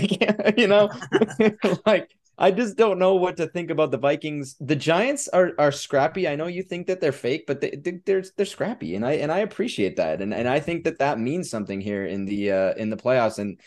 you 0.57 0.67
know, 0.67 0.91
like 1.87 2.11
I 2.39 2.51
just 2.51 2.77
don't 2.77 2.99
know 2.99 3.17
what 3.17 3.37
to 3.37 3.47
think 3.47 3.71
about 3.71 3.91
the 3.91 3.99
Vikings. 3.99 4.57
The 4.59 4.77
Giants 4.77 5.29
are 5.29 5.53
are 5.59 5.73
scrappy. 5.73 6.27
I 6.27 6.37
know 6.37 6.47
you 6.47 6.63
think 6.63 6.87
that 6.87 7.01
they're 7.01 7.13
fake, 7.13 7.45
but 7.47 7.61
they, 7.61 7.71
they're 8.07 8.25
they're 8.37 8.47
scrappy, 8.47 8.95
and 8.95 9.05
I 9.05 9.13
and 9.13 9.31
I 9.31 9.39
appreciate 9.39 9.97
that, 9.97 10.23
and 10.23 10.33
and 10.33 10.49
I 10.49 10.59
think 10.61 10.85
that 10.85 10.99
that 11.01 11.19
means 11.19 11.51
something 11.51 11.81
here 11.81 12.07
in 12.07 12.25
the 12.25 12.53
uh 12.53 12.75
in 12.75 12.89
the 12.89 12.97
playoffs. 12.97 13.39
And 13.39 13.61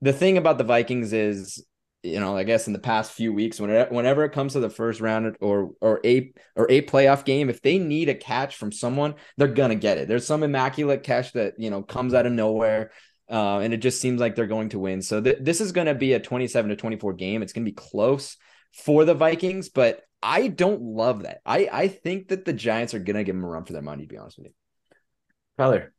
the 0.00 0.12
thing 0.12 0.36
about 0.36 0.58
the 0.58 0.64
Vikings 0.64 1.12
is 1.12 1.64
you 2.02 2.20
know, 2.20 2.36
I 2.36 2.44
guess 2.44 2.66
in 2.66 2.72
the 2.72 2.78
past 2.78 3.12
few 3.12 3.32
weeks, 3.32 3.60
whenever 3.60 3.92
whenever 3.92 4.24
it 4.24 4.32
comes 4.32 4.52
to 4.52 4.60
the 4.60 4.70
first 4.70 5.00
round 5.00 5.36
or 5.40 5.70
or 5.80 6.00
a 6.04 6.32
or 6.54 6.70
a 6.70 6.82
playoff 6.82 7.24
game, 7.24 7.50
if 7.50 7.60
they 7.60 7.78
need 7.78 8.08
a 8.08 8.14
catch 8.14 8.56
from 8.56 8.70
someone, 8.70 9.14
they're 9.36 9.48
gonna 9.48 9.74
get 9.74 9.98
it. 9.98 10.06
There's 10.06 10.26
some 10.26 10.42
immaculate 10.42 11.02
catch 11.02 11.32
that 11.32 11.54
you 11.58 11.70
know 11.70 11.82
comes 11.82 12.14
out 12.14 12.26
of 12.26 12.32
nowhere, 12.32 12.92
uh, 13.28 13.58
and 13.58 13.74
it 13.74 13.78
just 13.78 14.00
seems 14.00 14.20
like 14.20 14.36
they're 14.36 14.46
going 14.46 14.68
to 14.70 14.78
win. 14.78 15.02
So 15.02 15.20
th- 15.20 15.38
this 15.40 15.60
is 15.60 15.72
to 15.86 15.94
be 15.94 16.12
a 16.12 16.20
27 16.20 16.70
to 16.70 16.76
24 16.76 17.14
game. 17.14 17.42
It's 17.42 17.52
to 17.66 17.70
be 17.70 17.74
close 17.74 18.36
for 18.72 19.04
the 19.04 19.14
Vikings, 19.14 19.68
but 19.68 20.02
I 20.22 20.48
don't 20.48 20.82
love 20.82 21.24
that. 21.24 21.40
I 21.44 21.68
I 21.72 21.88
think 21.88 22.28
that 22.28 22.44
the 22.44 22.52
Giants 22.52 22.94
are 22.94 23.00
to 23.16 23.24
give 23.24 23.34
them 23.34 23.44
a 23.44 23.48
run 23.48 23.64
for 23.64 23.72
their 23.72 23.82
money. 23.82 24.04
To 24.04 24.08
be 24.08 24.18
honest 24.18 24.38
with 24.38 24.46
you, 24.48 24.52
Tyler. 25.58 25.92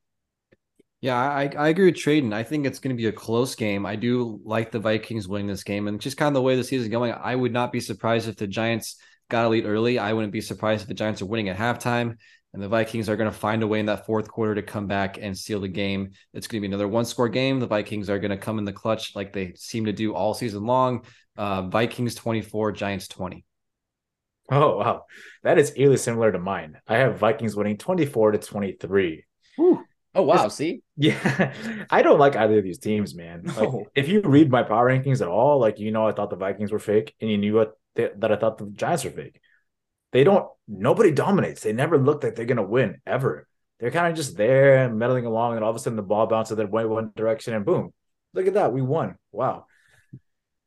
Yeah, 1.01 1.15
I, 1.15 1.49
I 1.57 1.69
agree 1.69 1.85
with 1.85 1.95
Tradon. 1.95 2.33
I 2.33 2.43
think 2.43 2.65
it's 2.65 2.79
going 2.79 2.93
to 2.95 3.01
be 3.01 3.07
a 3.07 3.11
close 3.13 3.55
game. 3.55 3.85
I 3.85 3.95
do 3.95 4.41
like 4.43 4.69
the 4.69 4.79
Vikings 4.79 5.29
winning 5.29 5.47
this 5.47 5.63
game, 5.63 5.87
and 5.87 6.01
just 6.01 6.17
kind 6.17 6.27
of 6.27 6.33
the 6.33 6.41
way 6.41 6.57
the 6.57 6.63
season 6.63 6.87
is 6.87 6.91
going, 6.91 7.13
I 7.13 7.35
would 7.35 7.53
not 7.53 7.71
be 7.71 7.79
surprised 7.79 8.27
if 8.27 8.35
the 8.35 8.47
Giants 8.47 8.97
got 9.29 9.45
a 9.45 9.49
lead 9.49 9.65
early. 9.65 9.97
I 9.97 10.11
wouldn't 10.11 10.33
be 10.33 10.41
surprised 10.41 10.81
if 10.81 10.87
the 10.89 10.93
Giants 10.93 11.21
are 11.21 11.25
winning 11.25 11.47
at 11.47 11.57
halftime, 11.57 12.17
and 12.53 12.61
the 12.61 12.67
Vikings 12.67 13.07
are 13.07 13.15
going 13.15 13.31
to 13.31 13.37
find 13.37 13.63
a 13.63 13.67
way 13.67 13.79
in 13.79 13.85
that 13.85 14.05
fourth 14.05 14.27
quarter 14.27 14.55
to 14.55 14.61
come 14.61 14.87
back 14.87 15.17
and 15.21 15.37
seal 15.37 15.61
the 15.61 15.69
game. 15.69 16.11
It's 16.33 16.47
going 16.47 16.61
to 16.61 16.67
be 16.67 16.71
another 16.71 16.87
one-score 16.87 17.29
game. 17.29 17.61
The 17.61 17.67
Vikings 17.67 18.09
are 18.09 18.19
going 18.19 18.31
to 18.31 18.37
come 18.37 18.59
in 18.59 18.65
the 18.65 18.73
clutch 18.73 19.15
like 19.15 19.31
they 19.31 19.53
seem 19.55 19.85
to 19.85 19.93
do 19.93 20.13
all 20.13 20.33
season 20.33 20.65
long. 20.65 21.05
Uh, 21.37 21.61
Vikings 21.61 22.15
twenty-four, 22.15 22.73
Giants 22.73 23.07
twenty. 23.07 23.45
Oh 24.51 24.79
wow, 24.79 25.05
that 25.43 25.57
is 25.57 25.71
eerily 25.77 25.95
similar 25.95 26.31
to 26.33 26.39
mine. 26.39 26.81
I 26.85 26.97
have 26.97 27.19
Vikings 27.19 27.55
winning 27.55 27.77
twenty-four 27.77 28.31
to 28.31 28.37
twenty-three. 28.37 29.23
Whew. 29.55 29.85
Oh 30.15 30.23
wow! 30.23 30.47
See, 30.47 30.81
yeah, 30.97 31.53
I 31.89 32.01
don't 32.01 32.19
like 32.19 32.35
either 32.35 32.57
of 32.57 32.63
these 32.63 32.79
teams, 32.79 33.13
man. 33.13 33.43
No. 33.43 33.53
Like, 33.53 33.87
if 33.95 34.07
you 34.07 34.21
read 34.21 34.49
my 34.49 34.63
power 34.63 34.89
rankings 34.89 35.21
at 35.21 35.27
all, 35.27 35.59
like 35.59 35.79
you 35.79 35.91
know, 35.91 36.07
I 36.07 36.11
thought 36.11 36.29
the 36.29 36.35
Vikings 36.35 36.71
were 36.71 36.79
fake, 36.79 37.15
and 37.21 37.29
you 37.29 37.37
knew 37.37 37.53
what 37.53 37.77
they, 37.95 38.09
that 38.17 38.31
I 38.31 38.35
thought 38.35 38.57
the 38.57 38.65
Giants 38.65 39.03
were 39.03 39.11
fake. 39.11 39.39
They 40.11 40.23
don't. 40.23 40.47
Nobody 40.67 41.11
dominates. 41.11 41.61
They 41.61 41.73
never 41.73 41.97
look 41.97 42.23
like 42.23 42.35
they're 42.35 42.45
gonna 42.45 42.63
win 42.63 43.01
ever. 43.05 43.47
They're 43.79 43.91
kind 43.91 44.07
of 44.07 44.15
just 44.15 44.35
there, 44.35 44.89
meddling 44.89 45.25
along, 45.25 45.55
and 45.55 45.63
all 45.63 45.69
of 45.69 45.75
a 45.75 45.79
sudden 45.79 45.95
the 45.95 46.01
ball 46.01 46.25
bounces 46.25 46.57
their 46.57 46.67
way 46.67 46.85
one 46.85 47.11
direction, 47.15 47.53
and 47.53 47.65
boom! 47.65 47.93
Look 48.33 48.47
at 48.47 48.55
that, 48.55 48.73
we 48.73 48.81
won! 48.81 49.15
Wow. 49.31 49.65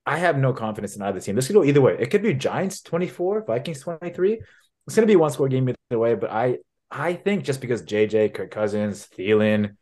I 0.05 0.19
have 0.19 0.37
no 0.37 0.53
confidence 0.53 0.97
in 0.97 1.03
either 1.03 1.21
team. 1.21 1.37
This 1.37 1.47
could 1.47 1.53
go 1.55 1.65
either 1.65 1.81
way. 1.81 1.97
It 1.99 2.11
could 2.11 2.23
be 2.23 2.35
Giants 2.35 2.81
twenty 2.81 3.07
four, 3.09 3.45
Vikings 3.45 3.81
twenty 3.81 4.11
three. 4.11 4.41
It's 4.87 4.97
gonna 4.97 5.07
be 5.07 5.17
one 5.17 5.31
score 5.31 5.49
game 5.49 5.69
either 5.69 5.99
way, 5.99 6.15
but 6.15 6.31
I 6.31 6.59
I 6.95 7.15
think 7.15 7.45
just 7.45 7.63
because 7.63 7.83
JJ, 7.83 8.35
Kirk 8.35 8.51
Cousins, 8.51 9.09
Thielen, 9.17 9.77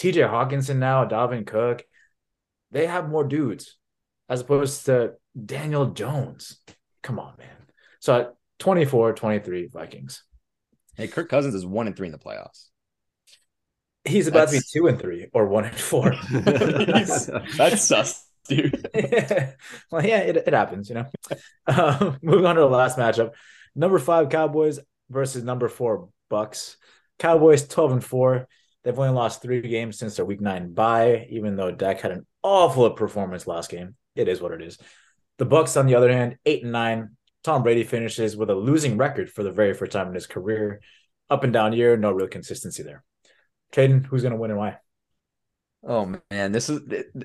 TJ 0.00 0.28
Hockenson 0.28 0.78
now, 0.78 1.04
Dalvin 1.04 1.46
Cook, 1.46 1.84
they 2.72 2.86
have 2.88 3.08
more 3.08 3.22
dudes 3.22 3.78
as 4.28 4.40
opposed 4.40 4.86
to 4.86 5.12
Daniel 5.42 5.86
Jones. 5.86 6.58
Come 7.04 7.20
on, 7.20 7.34
man. 7.38 7.48
So 8.00 8.32
24, 8.58 9.12
23 9.12 9.68
Vikings. 9.68 10.24
Hey, 10.96 11.06
Kirk 11.06 11.28
Cousins 11.28 11.54
is 11.54 11.64
one 11.64 11.86
and 11.86 11.96
three 11.96 12.08
in 12.08 12.12
the 12.12 12.18
playoffs. 12.18 12.66
He's 14.04 14.26
about 14.26 14.50
That's... 14.50 14.72
to 14.72 14.78
be 14.78 14.80
two 14.80 14.86
and 14.88 14.98
three 14.98 15.28
or 15.32 15.46
one 15.46 15.66
and 15.66 15.76
four. 15.76 16.14
That's 16.32 17.82
sus, 17.82 18.26
dude. 18.48 18.88
well, 19.92 20.04
yeah, 20.04 20.18
it, 20.18 20.36
it 20.36 20.52
happens, 20.52 20.88
you 20.88 20.96
know. 20.96 21.06
Um, 21.68 22.18
moving 22.22 22.46
on 22.46 22.56
to 22.56 22.60
the 22.60 22.66
last 22.66 22.98
matchup. 22.98 23.32
Number 23.76 24.00
five 24.00 24.30
Cowboys 24.30 24.80
versus 25.10 25.44
number 25.44 25.68
four 25.68 26.08
Bucks. 26.28 26.76
Cowboys 27.18 27.66
12 27.66 27.92
and 27.92 28.04
4. 28.04 28.48
They've 28.84 28.98
only 28.98 29.12
lost 29.12 29.42
three 29.42 29.60
games 29.62 29.98
since 29.98 30.16
their 30.16 30.24
week 30.24 30.40
nine 30.40 30.72
bye, 30.72 31.26
even 31.30 31.56
though 31.56 31.72
Dak 31.72 32.00
had 32.00 32.12
an 32.12 32.26
awful 32.42 32.88
performance 32.90 33.46
last 33.46 33.70
game. 33.70 33.96
It 34.14 34.28
is 34.28 34.40
what 34.40 34.52
it 34.52 34.62
is. 34.62 34.78
The 35.38 35.44
Bucks, 35.44 35.76
on 35.76 35.86
the 35.86 35.96
other 35.96 36.10
hand, 36.10 36.36
eight 36.46 36.62
and 36.62 36.72
nine, 36.72 37.16
Tom 37.42 37.62
Brady 37.62 37.84
finishes 37.84 38.36
with 38.36 38.50
a 38.50 38.54
losing 38.54 38.96
record 38.96 39.30
for 39.30 39.42
the 39.42 39.50
very 39.50 39.74
first 39.74 39.92
time 39.92 40.08
in 40.08 40.14
his 40.14 40.26
career. 40.26 40.80
Up 41.28 41.44
and 41.44 41.52
down 41.52 41.72
year, 41.72 41.96
no 41.96 42.12
real 42.12 42.28
consistency 42.28 42.82
there. 42.82 43.04
Tradon, 43.72 44.06
who's 44.06 44.22
going 44.22 44.32
to 44.32 44.38
win 44.38 44.50
and 44.50 44.58
why? 44.58 44.78
Oh 45.84 46.16
man, 46.30 46.52
this 46.52 46.68
is 46.68 46.80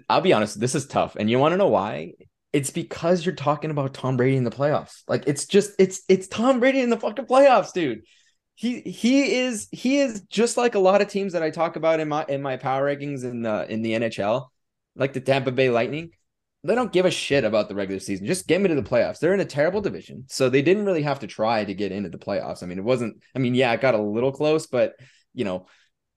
I'll 0.10 0.22
be 0.22 0.34
honest, 0.34 0.60
this 0.60 0.76
is 0.76 0.86
tough. 0.86 1.16
And 1.16 1.30
you 1.30 1.40
want 1.40 1.54
to 1.54 1.58
know 1.58 1.70
why? 1.70 2.14
It's 2.54 2.70
because 2.70 3.26
you're 3.26 3.36
talking 3.36 3.72
about 3.72 3.94
Tom 3.94 4.18
Brady 4.18 4.36
in 4.36 4.44
the 4.44 4.52
playoffs. 4.52 5.04
Like 5.08 5.24
it's 5.28 5.46
just 5.46 5.72
it's 5.80 6.04
it's 6.10 6.28
Tom 6.28 6.60
Brady 6.60 6.82
in 6.82 6.90
the 6.90 6.98
fucking 6.98 7.26
playoffs, 7.26 7.74
dude. 7.74 8.02
He 8.62 8.82
he 8.82 9.38
is 9.38 9.68
he 9.72 9.98
is 9.98 10.22
just 10.30 10.56
like 10.56 10.76
a 10.76 10.80
lot 10.80 11.02
of 11.02 11.08
teams 11.08 11.34
that 11.34 11.42
I 11.42 11.50
talk 11.50 11.78
about 11.78 12.00
in 12.00 12.08
my 12.08 12.24
in 12.30 12.44
my 12.44 12.58
power 12.58 12.86
rankings 12.86 13.24
in 13.24 13.42
the 13.42 13.66
in 13.68 13.82
the 13.82 13.94
NHL, 13.94 14.50
like 14.96 15.14
the 15.14 15.20
Tampa 15.20 15.52
Bay 15.52 15.72
Lightning. 15.72 16.12
They 16.64 16.76
don't 16.76 16.92
give 16.94 17.08
a 17.08 17.12
shit 17.12 17.44
about 17.44 17.70
the 17.70 17.74
regular 17.74 18.00
season. 18.00 18.28
Just 18.28 18.46
get 18.46 18.62
me 18.62 18.68
to 18.68 18.76
the 18.76 18.84
playoffs. 18.84 19.18
They're 19.18 19.34
in 19.34 19.40
a 19.40 19.46
terrible 19.46 19.82
division, 19.82 20.26
so 20.28 20.48
they 20.48 20.62
didn't 20.62 20.86
really 20.86 21.02
have 21.02 21.18
to 21.22 21.28
try 21.28 21.66
to 21.66 21.74
get 21.74 21.92
into 21.92 22.10
the 22.10 22.20
playoffs. 22.20 22.62
I 22.62 22.68
mean, 22.68 22.78
it 22.78 22.84
wasn't. 22.84 23.24
I 23.36 23.40
mean, 23.40 23.56
yeah, 23.56 23.74
it 23.74 23.82
got 23.82 23.96
a 23.96 24.02
little 24.02 24.32
close, 24.32 24.68
but 24.68 24.94
you 25.34 25.44
know, 25.44 25.66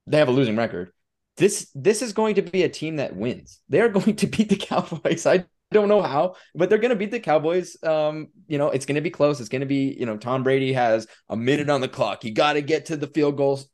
they 0.07 0.19
have 0.19 0.29
a 0.29 0.33
losing 0.33 0.57
record 0.57 0.93
this 1.37 1.71
this 1.75 2.03
is 2.03 2.13
going 2.13 2.37
to 2.37 2.43
be 2.43 2.63
a 2.63 2.69
team 2.69 2.97
that 2.97 3.17
wins. 3.17 3.61
They're 3.69 3.89
going 4.01 4.17
to 4.17 4.27
beat 4.27 4.49
the 4.49 4.57
Cowboys. 4.57 5.27
I 5.27 5.47
don't 5.75 5.89
know 5.89 6.01
how, 6.01 6.37
but 6.55 6.71
they're 6.71 6.79
going 6.79 6.91
to 6.91 6.97
beat 6.97 7.11
the 7.11 7.21
Cowboys. 7.21 7.77
Um, 7.83 8.29
you 8.49 8.57
know, 8.57 8.71
it's 8.71 8.87
going 8.87 8.95
to 8.95 9.03
be 9.03 9.11
close. 9.11 9.41
It's 9.41 9.51
going 9.51 9.61
to 9.61 9.67
be, 9.67 9.95
you 9.99 10.07
know, 10.07 10.17
Tom 10.17 10.43
Brady 10.43 10.73
has 10.73 11.07
a 11.29 11.37
minute 11.37 11.69
on 11.69 11.83
the 11.83 11.89
clock. 11.89 12.23
He 12.23 12.31
got 12.31 12.55
to 12.55 12.63
get 12.63 12.87
to 12.87 12.97
the 12.97 13.09
field 13.09 13.37
goals, 13.37 13.69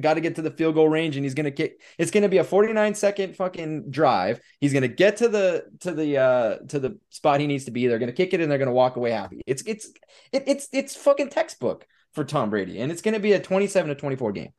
got 0.00 0.14
to 0.14 0.20
get 0.20 0.36
to 0.36 0.42
the 0.42 0.52
field 0.52 0.76
goal 0.76 0.88
range, 0.88 1.16
and 1.16 1.24
he's 1.24 1.34
going 1.34 1.44
to 1.44 1.50
kick. 1.50 1.82
It's 1.98 2.12
going 2.12 2.22
to 2.22 2.28
be 2.28 2.38
a 2.38 2.44
49 2.44 2.94
second 2.94 3.34
fucking 3.34 3.90
drive. 3.90 4.40
He's 4.60 4.72
going 4.72 4.82
to 4.82 4.88
get 4.88 5.16
to 5.16 5.28
the 5.28 5.64
to 5.80 5.92
the 5.92 6.18
uh 6.18 6.56
to 6.68 6.78
the 6.78 6.98
spot 7.10 7.40
he 7.40 7.48
needs 7.48 7.64
to 7.64 7.72
be. 7.72 7.88
They're 7.88 7.98
going 7.98 8.10
to 8.10 8.16
kick 8.16 8.32
it, 8.32 8.40
and 8.40 8.50
they're 8.50 8.58
going 8.58 8.68
to 8.68 8.72
walk 8.72 8.96
away 8.96 9.10
happy. 9.10 9.40
It's 9.46 9.62
it's 9.66 9.90
it, 10.32 10.44
it's 10.46 10.68
it's 10.72 10.94
fucking 10.94 11.30
textbook 11.30 11.84
for 12.12 12.24
Tom 12.24 12.50
Brady, 12.50 12.80
and 12.80 12.92
it's 12.92 13.02
going 13.02 13.14
to 13.14 13.20
be 13.20 13.32
a 13.32 13.40
27 13.40 13.88
to 13.88 13.94
24 13.94 14.32
game. 14.32 14.52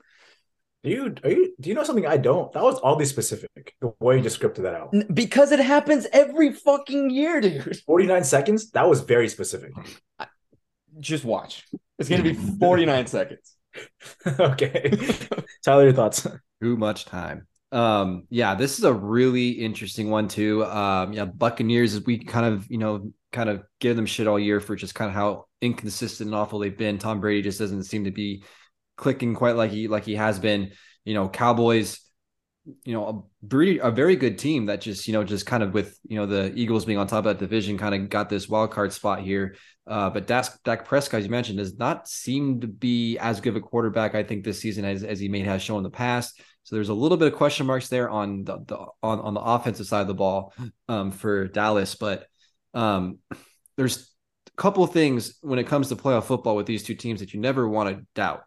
Do 0.83 0.89
you, 0.89 1.13
are 1.25 1.29
you 1.29 1.53
do 1.59 1.69
you 1.69 1.75
know 1.75 1.83
something 1.83 2.05
I 2.05 2.15
don't? 2.15 2.53
That 2.53 2.63
was 2.63 2.79
oddly 2.81 3.05
specific. 3.05 3.75
The 3.81 3.91
way 3.99 4.17
you 4.17 4.23
just 4.23 4.39
scripted 4.39 4.63
that 4.63 4.75
out. 4.75 4.93
Because 5.13 5.51
it 5.51 5.59
happens 5.59 6.07
every 6.13 6.53
fucking 6.53 7.09
year, 7.09 7.41
dude. 7.41 7.77
49 7.85 8.23
seconds? 8.23 8.71
That 8.71 8.87
was 8.87 9.01
very 9.01 9.27
specific. 9.27 9.71
Just 10.99 11.25
watch. 11.25 11.65
It's 11.97 12.07
gonna 12.07 12.23
be 12.23 12.33
49 12.33 13.07
seconds. 13.07 13.55
okay. 14.39 14.91
Tyler, 15.63 15.83
your 15.83 15.93
thoughts. 15.93 16.25
Too 16.61 16.77
much 16.77 17.05
time. 17.05 17.45
Um, 17.71 18.25
yeah, 18.29 18.55
this 18.55 18.79
is 18.79 18.85
a 18.85 18.93
really 18.93 19.49
interesting 19.49 20.09
one 20.09 20.27
too. 20.27 20.65
Um, 20.65 21.13
yeah, 21.13 21.25
Buccaneers, 21.25 22.03
we 22.05 22.23
kind 22.23 22.45
of, 22.45 22.65
you 22.69 22.77
know, 22.77 23.11
kind 23.31 23.49
of 23.49 23.63
give 23.79 23.95
them 23.95 24.05
shit 24.05 24.27
all 24.27 24.39
year 24.39 24.59
for 24.59 24.75
just 24.75 24.95
kind 24.95 25.09
of 25.09 25.15
how 25.15 25.45
inconsistent 25.61 26.29
and 26.29 26.35
awful 26.35 26.59
they've 26.59 26.75
been. 26.75 26.97
Tom 26.97 27.19
Brady 27.19 27.41
just 27.41 27.59
doesn't 27.59 27.83
seem 27.83 28.05
to 28.05 28.11
be 28.11 28.43
clicking 28.99 29.33
quite 29.33 29.55
like 29.55 29.71
he 29.71 29.87
like 29.87 30.05
he 30.05 30.15
has 30.15 30.39
been. 30.39 30.71
You 31.05 31.13
know, 31.15 31.29
Cowboys, 31.29 31.99
you 32.83 32.93
know, 32.93 33.07
a 33.07 33.47
very 33.47 33.79
a 33.79 33.89
very 33.89 34.15
good 34.15 34.37
team 34.37 34.67
that 34.67 34.81
just 34.81 35.07
you 35.07 35.13
know 35.13 35.23
just 35.23 35.45
kind 35.45 35.63
of 35.63 35.73
with 35.73 35.97
you 36.07 36.17
know 36.17 36.25
the 36.25 36.53
Eagles 36.53 36.85
being 36.85 36.99
on 36.99 37.07
top 37.07 37.19
of 37.19 37.23
that 37.25 37.39
division, 37.39 37.77
kind 37.77 37.95
of 37.95 38.09
got 38.09 38.29
this 38.29 38.47
wild 38.47 38.71
card 38.71 38.93
spot 38.93 39.21
here. 39.21 39.55
Uh, 39.87 40.09
but 40.09 40.27
Dak, 40.27 40.45
Dak 40.63 40.85
Prescott, 40.85 41.19
as 41.19 41.25
you 41.25 41.31
mentioned, 41.31 41.57
does 41.57 41.77
not 41.77 42.07
seem 42.07 42.61
to 42.61 42.67
be 42.67 43.17
as 43.17 43.41
good 43.41 43.51
of 43.51 43.55
a 43.55 43.61
quarterback. 43.61 44.13
I 44.13 44.23
think 44.23 44.43
this 44.43 44.59
season 44.59 44.85
as 44.85 45.03
as 45.03 45.19
he 45.19 45.29
may 45.29 45.41
have 45.41 45.61
shown 45.61 45.77
in 45.77 45.83
the 45.83 45.89
past. 45.89 46.39
So 46.63 46.75
there's 46.75 46.89
a 46.89 46.93
little 46.93 47.17
bit 47.17 47.31
of 47.31 47.37
question 47.37 47.65
marks 47.65 47.87
there 47.87 48.09
on 48.09 48.43
the, 48.43 48.59
the 48.67 48.77
on 49.01 49.19
on 49.19 49.33
the 49.33 49.39
offensive 49.39 49.87
side 49.87 50.01
of 50.01 50.07
the 50.07 50.13
ball 50.13 50.53
um, 50.87 51.11
for 51.11 51.47
Dallas, 51.47 51.95
but 51.95 52.27
um, 52.73 53.19
there's 53.77 54.11
a 54.47 54.61
couple 54.61 54.83
of 54.83 54.91
things 54.91 55.39
when 55.41 55.57
it 55.57 55.67
comes 55.67 55.87
to 55.87 55.95
playoff 55.95 56.25
football 56.25 56.55
with 56.55 56.67
these 56.67 56.83
two 56.83 56.95
teams 56.95 57.21
that 57.21 57.33
you 57.33 57.39
never 57.39 57.67
want 57.67 57.89
to 57.89 58.05
doubt. 58.13 58.43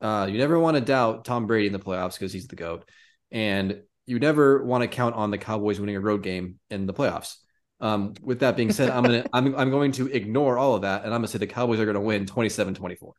Uh, 0.00 0.28
you 0.30 0.38
never 0.38 0.58
want 0.58 0.76
to 0.76 0.80
doubt 0.80 1.24
Tom 1.24 1.46
Brady 1.46 1.66
in 1.66 1.72
the 1.72 1.78
playoffs 1.78 2.14
because 2.14 2.32
he's 2.32 2.46
the 2.46 2.56
GOAT. 2.56 2.88
And 3.30 3.82
you 4.06 4.18
never 4.18 4.64
want 4.64 4.82
to 4.82 4.88
count 4.88 5.14
on 5.14 5.30
the 5.30 5.38
Cowboys 5.38 5.78
winning 5.80 5.96
a 5.96 6.00
road 6.00 6.22
game 6.22 6.58
in 6.70 6.86
the 6.86 6.94
playoffs. 6.94 7.36
Um, 7.80 8.14
with 8.22 8.40
that 8.40 8.56
being 8.56 8.72
said, 8.72 8.90
I'm 8.90 9.04
gonna 9.04 9.24
I'm 9.32 9.54
I'm 9.54 9.70
going 9.70 9.92
to 9.92 10.06
ignore 10.06 10.58
all 10.58 10.74
of 10.74 10.82
that 10.82 11.04
and 11.04 11.14
I'm 11.14 11.20
gonna 11.20 11.28
say 11.28 11.38
the 11.38 11.46
Cowboys 11.46 11.78
are 11.78 11.86
gonna 11.86 12.00
win 12.00 12.26
27-24. 12.26 13.12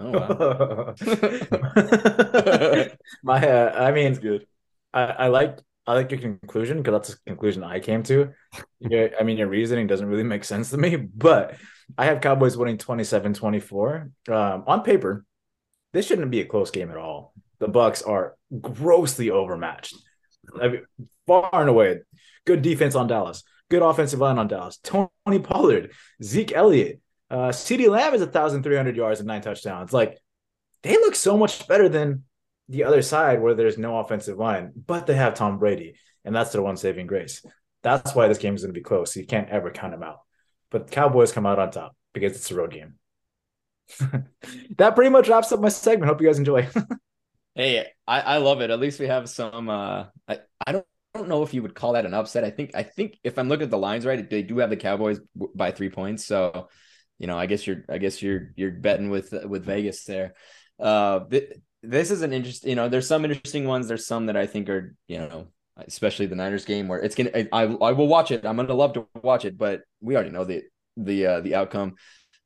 Oh 0.00 0.10
wow. 0.10 0.94
My 3.24 3.48
uh, 3.48 3.86
I 3.86 3.90
mean 3.92 4.12
it's 4.12 4.18
good. 4.20 4.46
I, 4.94 5.02
I 5.02 5.26
like 5.28 5.58
I 5.86 5.94
like 5.94 6.10
your 6.10 6.20
conclusion 6.20 6.78
because 6.78 6.92
that's 6.92 7.08
the 7.14 7.18
conclusion 7.26 7.64
I 7.64 7.80
came 7.80 8.02
to. 8.04 8.30
Yeah, 8.80 9.08
I 9.18 9.24
mean 9.24 9.38
your 9.38 9.48
reasoning 9.48 9.86
doesn't 9.86 10.06
really 10.06 10.22
make 10.22 10.44
sense 10.44 10.70
to 10.70 10.76
me, 10.76 10.96
but 10.96 11.56
I 11.96 12.04
have 12.04 12.20
Cowboys 12.20 12.56
winning 12.56 12.76
27-24. 12.76 14.10
Um, 14.28 14.64
on 14.66 14.82
paper, 14.82 15.24
this 15.92 16.06
shouldn't 16.06 16.30
be 16.30 16.40
a 16.40 16.46
close 16.46 16.70
game 16.70 16.90
at 16.90 16.96
all. 16.96 17.32
The 17.58 17.68
Bucks 17.68 18.02
are 18.02 18.36
grossly 18.60 19.30
overmatched. 19.30 19.96
I 20.60 20.68
mean, 20.68 20.82
far 21.26 21.50
and 21.52 21.68
away. 21.68 22.00
Good 22.46 22.62
defense 22.62 22.94
on 22.94 23.06
Dallas. 23.06 23.42
Good 23.70 23.82
offensive 23.82 24.20
line 24.20 24.38
on 24.38 24.48
Dallas. 24.48 24.78
Tony 24.82 25.38
Pollard, 25.42 25.92
Zeke 26.22 26.52
Elliott, 26.52 27.00
uh, 27.30 27.48
CeeDee 27.48 27.90
Lamb 27.90 28.14
is 28.14 28.20
1,300 28.20 28.96
yards 28.96 29.20
and 29.20 29.26
nine 29.26 29.42
touchdowns. 29.42 29.92
Like, 29.92 30.18
they 30.82 30.94
look 30.94 31.14
so 31.14 31.36
much 31.36 31.66
better 31.68 31.88
than 31.88 32.24
the 32.68 32.84
other 32.84 33.02
side 33.02 33.40
where 33.42 33.54
there's 33.54 33.78
no 33.78 33.98
offensive 33.98 34.38
line, 34.38 34.72
but 34.86 35.06
they 35.06 35.14
have 35.14 35.34
Tom 35.34 35.58
Brady, 35.58 35.96
and 36.24 36.34
that's 36.34 36.52
their 36.52 36.62
one 36.62 36.76
saving 36.76 37.06
grace. 37.06 37.44
That's 37.82 38.14
why 38.14 38.28
this 38.28 38.38
game 38.38 38.54
is 38.54 38.62
going 38.62 38.72
to 38.72 38.78
be 38.78 38.84
close. 38.84 39.16
You 39.16 39.26
can't 39.26 39.48
ever 39.48 39.70
count 39.70 39.92
them 39.92 40.02
out. 40.02 40.20
But 40.70 40.90
Cowboys 40.90 41.32
come 41.32 41.46
out 41.46 41.58
on 41.58 41.70
top 41.70 41.96
because 42.12 42.36
it's 42.36 42.50
a 42.50 42.54
road 42.54 42.72
game. 42.72 42.94
that 44.76 44.94
pretty 44.94 45.10
much 45.10 45.28
wraps 45.28 45.52
up 45.52 45.60
my 45.60 45.68
segment. 45.68 46.08
Hope 46.08 46.20
you 46.20 46.26
guys 46.26 46.38
enjoy. 46.38 46.68
hey, 47.54 47.86
I, 48.06 48.20
I 48.20 48.36
love 48.38 48.60
it. 48.60 48.70
At 48.70 48.80
least 48.80 49.00
we 49.00 49.06
have 49.06 49.28
some. 49.28 49.68
Uh, 49.68 50.06
I 50.26 50.40
I 50.66 50.72
don't 50.72 50.86
I 51.14 51.18
don't 51.18 51.28
know 51.28 51.42
if 51.42 51.54
you 51.54 51.62
would 51.62 51.74
call 51.74 51.94
that 51.94 52.06
an 52.06 52.14
upset. 52.14 52.44
I 52.44 52.50
think 52.50 52.72
I 52.74 52.82
think 52.82 53.18
if 53.24 53.38
I'm 53.38 53.48
looking 53.48 53.64
at 53.64 53.70
the 53.70 53.78
lines 53.78 54.06
right, 54.06 54.28
they 54.28 54.42
do 54.42 54.58
have 54.58 54.70
the 54.70 54.76
Cowboys 54.76 55.20
by 55.54 55.72
three 55.72 55.90
points. 55.90 56.24
So, 56.24 56.68
you 57.18 57.26
know, 57.26 57.38
I 57.38 57.46
guess 57.46 57.66
you're 57.66 57.84
I 57.88 57.98
guess 57.98 58.22
you're 58.22 58.52
you're 58.56 58.72
betting 58.72 59.10
with 59.10 59.32
with 59.44 59.64
Vegas 59.64 60.04
there. 60.04 60.34
Uh, 60.78 61.20
this 61.82 62.10
is 62.10 62.22
an 62.22 62.32
interesting. 62.32 62.70
You 62.70 62.76
know, 62.76 62.88
there's 62.88 63.08
some 63.08 63.24
interesting 63.24 63.66
ones. 63.66 63.88
There's 63.88 64.06
some 64.06 64.26
that 64.26 64.36
I 64.36 64.46
think 64.46 64.68
are 64.68 64.94
you 65.06 65.18
know 65.18 65.48
especially 65.86 66.26
the 66.26 66.34
Niners 66.34 66.64
game 66.64 66.88
where 66.88 66.98
it's 66.98 67.14
gonna 67.14 67.30
I, 67.34 67.64
I 67.64 67.92
will 67.92 68.08
watch 68.08 68.30
it. 68.30 68.44
I'm 68.44 68.56
gonna 68.56 68.74
love 68.74 68.94
to 68.94 69.06
watch 69.22 69.44
it, 69.44 69.56
but 69.56 69.82
we 70.00 70.14
already 70.14 70.30
know 70.30 70.44
the 70.44 70.62
the 70.96 71.26
uh, 71.26 71.40
the 71.40 71.54
outcome. 71.54 71.94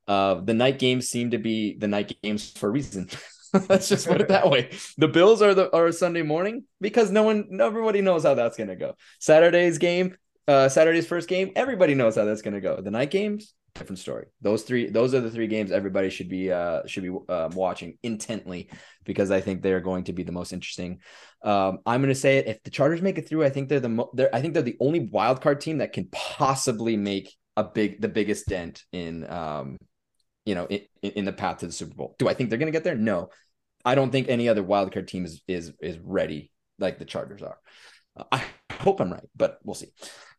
Uh, 0.08 0.34
the 0.34 0.54
night 0.54 0.78
games 0.78 1.08
seem 1.08 1.30
to 1.30 1.38
be 1.38 1.76
the 1.78 1.88
night 1.88 2.16
games 2.22 2.50
for 2.50 2.68
a 2.68 2.72
reason. 2.72 3.08
Let's 3.68 3.88
just 3.88 4.06
put 4.06 4.20
it 4.20 4.28
that 4.28 4.48
way. 4.50 4.70
The 4.98 5.08
Bills 5.08 5.42
are 5.42 5.54
the 5.54 5.74
are 5.74 5.92
Sunday 5.92 6.22
morning 6.22 6.64
because 6.80 7.10
no 7.10 7.22
one, 7.22 7.48
everybody 7.60 8.00
knows 8.00 8.24
how 8.24 8.34
that's 8.34 8.56
gonna 8.56 8.76
go. 8.76 8.94
Saturday's 9.20 9.78
game, 9.78 10.16
uh, 10.48 10.68
Saturday's 10.68 11.06
first 11.06 11.28
game, 11.28 11.52
everybody 11.54 11.94
knows 11.94 12.16
how 12.16 12.24
that's 12.24 12.42
gonna 12.42 12.60
go. 12.60 12.80
The 12.80 12.90
night 12.90 13.10
games, 13.10 13.54
different 13.74 13.98
story. 13.98 14.26
Those 14.40 14.62
three, 14.62 14.88
those 14.90 15.14
are 15.14 15.20
the 15.20 15.30
three 15.30 15.46
games 15.46 15.70
everybody 15.70 16.10
should 16.10 16.28
be 16.28 16.50
uh 16.50 16.86
should 16.86 17.02
be 17.02 17.10
um, 17.28 17.50
watching 17.52 17.98
intently 18.02 18.70
because 19.04 19.30
I 19.30 19.40
think 19.40 19.62
they're 19.62 19.80
going 19.80 20.04
to 20.04 20.12
be 20.12 20.22
the 20.22 20.32
most 20.32 20.52
interesting. 20.52 21.00
Um, 21.42 21.78
I'm 21.86 22.00
gonna 22.00 22.14
say 22.14 22.38
it. 22.38 22.46
If 22.48 22.62
the 22.62 22.70
Chargers 22.70 23.02
make 23.02 23.18
it 23.18 23.28
through, 23.28 23.44
I 23.44 23.50
think 23.50 23.68
they're 23.68 23.80
the 23.80 23.88
mo- 23.88 24.10
they're 24.14 24.34
I 24.34 24.40
think 24.40 24.54
they're 24.54 24.62
the 24.62 24.76
only 24.80 25.00
wild 25.00 25.40
card 25.40 25.60
team 25.60 25.78
that 25.78 25.92
can 25.92 26.08
possibly 26.10 26.96
make 26.96 27.34
a 27.56 27.64
big 27.64 28.00
the 28.00 28.08
biggest 28.08 28.46
dent 28.46 28.82
in 28.92 29.30
um 29.30 29.76
you 30.44 30.54
know, 30.54 30.66
in, 30.66 30.82
in 31.02 31.24
the 31.24 31.32
path 31.32 31.58
to 31.58 31.66
the 31.66 31.72
Super 31.72 31.94
Bowl. 31.94 32.14
Do 32.18 32.28
I 32.28 32.34
think 32.34 32.50
they're 32.50 32.58
going 32.58 32.72
to 32.72 32.76
get 32.76 32.84
there? 32.84 32.96
No, 32.96 33.30
I 33.84 33.94
don't 33.94 34.10
think 34.10 34.28
any 34.28 34.48
other 34.48 34.62
wildcard 34.62 35.06
team 35.06 35.24
is 35.24 35.42
is 35.48 35.72
is 35.80 35.98
ready 35.98 36.50
like 36.78 36.98
the 36.98 37.04
Chargers 37.04 37.42
are. 37.42 37.58
Uh, 38.16 38.24
I 38.32 38.44
hope 38.72 39.00
I'm 39.00 39.12
right, 39.12 39.28
but 39.36 39.58
we'll 39.64 39.74
see. 39.74 39.92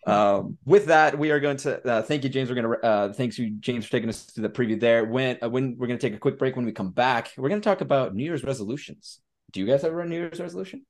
Um, 0.06 0.58
with 0.66 0.88
that, 0.88 1.18
we 1.18 1.32
are 1.32 1.40
going 1.40 1.58
to 1.58 1.88
uh, 1.90 2.02
thank 2.02 2.24
you, 2.24 2.30
James. 2.30 2.50
We're 2.50 2.62
going 2.62 2.80
to 2.80 2.86
uh, 2.86 3.14
thanks 3.14 3.40
you, 3.40 3.52
James, 3.60 3.86
for 3.86 3.92
taking 3.92 4.10
us 4.10 4.26
to 4.34 4.42
the 4.42 4.50
preview 4.50 4.80
there. 4.80 5.06
When 5.06 5.38
uh, 5.42 5.50
when 5.50 5.78
we're 5.78 5.88
going 5.88 6.00
to 6.00 6.08
take 6.08 6.16
a 6.16 6.20
quick 6.20 6.38
break. 6.38 6.56
When 6.56 6.66
we 6.66 6.72
come 6.72 6.92
back, 6.92 7.32
we're 7.38 7.50
going 7.50 7.62
to 7.62 7.66
talk 7.66 7.82
about 7.82 8.14
New 8.14 8.24
Year's 8.24 8.44
resolutions. 8.44 9.20
Do 9.52 9.60
you 9.60 9.66
guys 9.66 9.82
have 9.84 9.94
a 9.94 10.06
New 10.06 10.18
Year's 10.18 10.40
resolution? 10.40 10.86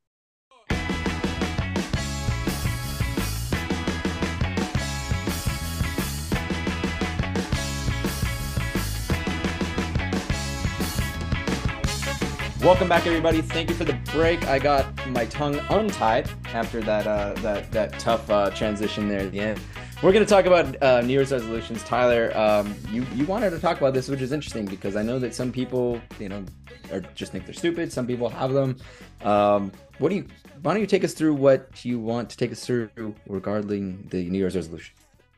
Welcome 12.64 12.88
back, 12.88 13.06
everybody. 13.06 13.42
Thank 13.42 13.70
you 13.70 13.76
for 13.76 13.84
the 13.84 14.00
break. 14.14 14.48
I 14.48 14.58
got 14.58 14.86
my 15.10 15.26
tongue 15.26 15.60
untied 15.70 16.30
after 16.54 16.80
that 16.80 17.06
uh, 17.06 17.34
that 17.42 17.70
that 17.74 18.00
tough 18.00 18.30
uh, 18.30 18.52
transition 18.52 19.10
there 19.10 19.20
at 19.20 19.34
the 19.34 19.40
end. 19.42 19.60
We're 20.02 20.14
going 20.14 20.24
to 20.24 20.30
talk 20.30 20.46
about 20.46 20.82
uh, 20.82 21.02
New 21.02 21.12
Year's 21.12 21.34
resolutions. 21.34 21.84
Tyler, 21.84 22.32
um, 22.38 22.74
you 22.90 23.06
you 23.16 23.26
wanted 23.26 23.50
to 23.50 23.60
talk 23.60 23.80
about 23.80 23.94
this, 23.94 24.08
which 24.08 24.22
is 24.22 24.32
interesting 24.32 24.64
because 24.64 24.96
I 24.96 25.04
know 25.04 25.20
that 25.20 25.36
some 25.36 25.52
people, 25.52 26.00
you 26.22 26.30
know, 26.30 26.46
are 26.90 27.02
just 27.16 27.34
think 27.34 27.46
they're 27.46 27.54
stupid. 27.54 27.92
Some 27.92 28.08
people 28.08 28.30
have 28.30 28.54
them. 28.54 28.78
Um, 29.24 29.70
what 29.98 30.08
do 30.08 30.16
you? 30.16 30.28
Why 30.62 30.72
don't 30.72 30.80
you 30.80 30.88
take 30.88 31.04
us 31.04 31.14
through 31.14 31.34
what 31.34 31.84
you 31.84 32.00
want 32.00 32.30
to 32.30 32.38
take 32.38 32.54
us 32.54 32.66
through 32.66 32.92
regarding 33.28 34.08
the 34.10 34.30
New 34.30 34.38
Year's 34.38 34.56
resolution? 34.56 34.96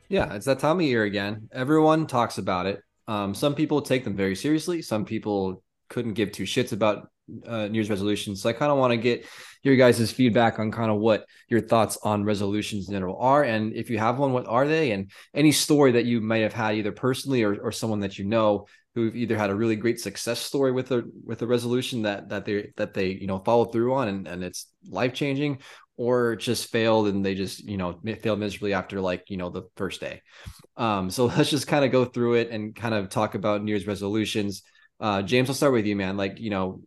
Yeah, 0.09 0.31
it's 0.35 0.45
that 0.45 0.59
time 0.59 0.75
of 0.75 0.85
year 0.85 1.05
again. 1.05 1.49
Everyone 1.51 2.05
talks 2.05 2.37
about 2.37 2.67
it. 2.67 2.83
Um, 3.07 3.33
some 3.33 3.55
people 3.55 3.81
take 3.81 4.03
them 4.03 4.15
very 4.15 4.35
seriously. 4.35 4.83
Some 4.83 5.05
people 5.05 5.63
couldn't 5.89 6.13
give 6.13 6.31
two 6.31 6.43
shits 6.43 6.71
about 6.71 7.09
uh, 7.45 7.67
New 7.67 7.75
Year's 7.75 7.89
resolutions. 7.89 8.41
So 8.41 8.49
I 8.49 8.53
kind 8.53 8.71
of 8.71 8.77
want 8.77 8.91
to 8.91 8.97
get 8.97 9.25
your 9.63 9.75
guys' 9.75 10.11
feedback 10.11 10.59
on 10.59 10.71
kind 10.71 10.91
of 10.91 10.97
what 10.97 11.25
your 11.49 11.61
thoughts 11.61 11.97
on 12.03 12.23
resolutions 12.23 12.87
in 12.87 12.93
general 12.93 13.17
are. 13.19 13.43
And 13.43 13.73
if 13.73 13.89
you 13.89 13.97
have 13.97 14.19
one, 14.19 14.31
what 14.31 14.47
are 14.47 14.67
they? 14.67 14.91
And 14.91 15.11
any 15.33 15.51
story 15.51 15.93
that 15.93 16.05
you 16.05 16.21
might 16.21 16.43
have 16.43 16.53
had 16.53 16.75
either 16.75 16.91
personally 16.91 17.43
or, 17.43 17.55
or 17.55 17.71
someone 17.71 18.01
that 18.01 18.19
you 18.19 18.25
know 18.25 18.67
who've 18.95 19.15
either 19.15 19.37
had 19.37 19.49
a 19.49 19.55
really 19.55 19.75
great 19.75 19.99
success 19.99 20.39
story 20.39 20.71
with 20.71 20.91
a 20.91 21.03
with 21.25 21.41
a 21.41 21.47
resolution 21.47 22.03
that 22.03 22.29
that 22.29 22.45
they 22.45 22.71
that 22.77 22.93
they 22.93 23.07
you 23.07 23.27
know 23.27 23.39
follow 23.39 23.65
through 23.65 23.93
on 23.93 24.07
and, 24.07 24.27
and 24.27 24.43
it's 24.43 24.67
life 24.89 25.13
changing 25.13 25.59
or 25.97 26.35
just 26.35 26.71
failed 26.71 27.07
and 27.07 27.23
they 27.23 27.35
just 27.35 27.63
you 27.67 27.77
know 27.77 27.99
failed 28.21 28.39
miserably 28.39 28.73
after 28.73 29.01
like 29.01 29.29
you 29.29 29.37
know 29.37 29.49
the 29.49 29.63
first 29.75 29.99
day 29.99 30.21
um 30.77 31.09
so 31.09 31.25
let's 31.37 31.49
just 31.49 31.67
kind 31.67 31.85
of 31.85 31.91
go 31.91 32.05
through 32.05 32.35
it 32.35 32.49
and 32.49 32.75
kind 32.75 32.95
of 32.95 33.09
talk 33.09 33.35
about 33.35 33.63
new 33.63 33.71
year's 33.71 33.87
resolutions 33.87 34.63
uh 34.99 35.21
james 35.21 35.49
i'll 35.49 35.55
start 35.55 35.73
with 35.73 35.85
you 35.85 35.95
man 35.95 36.17
like 36.17 36.39
you 36.39 36.49
know 36.49 36.81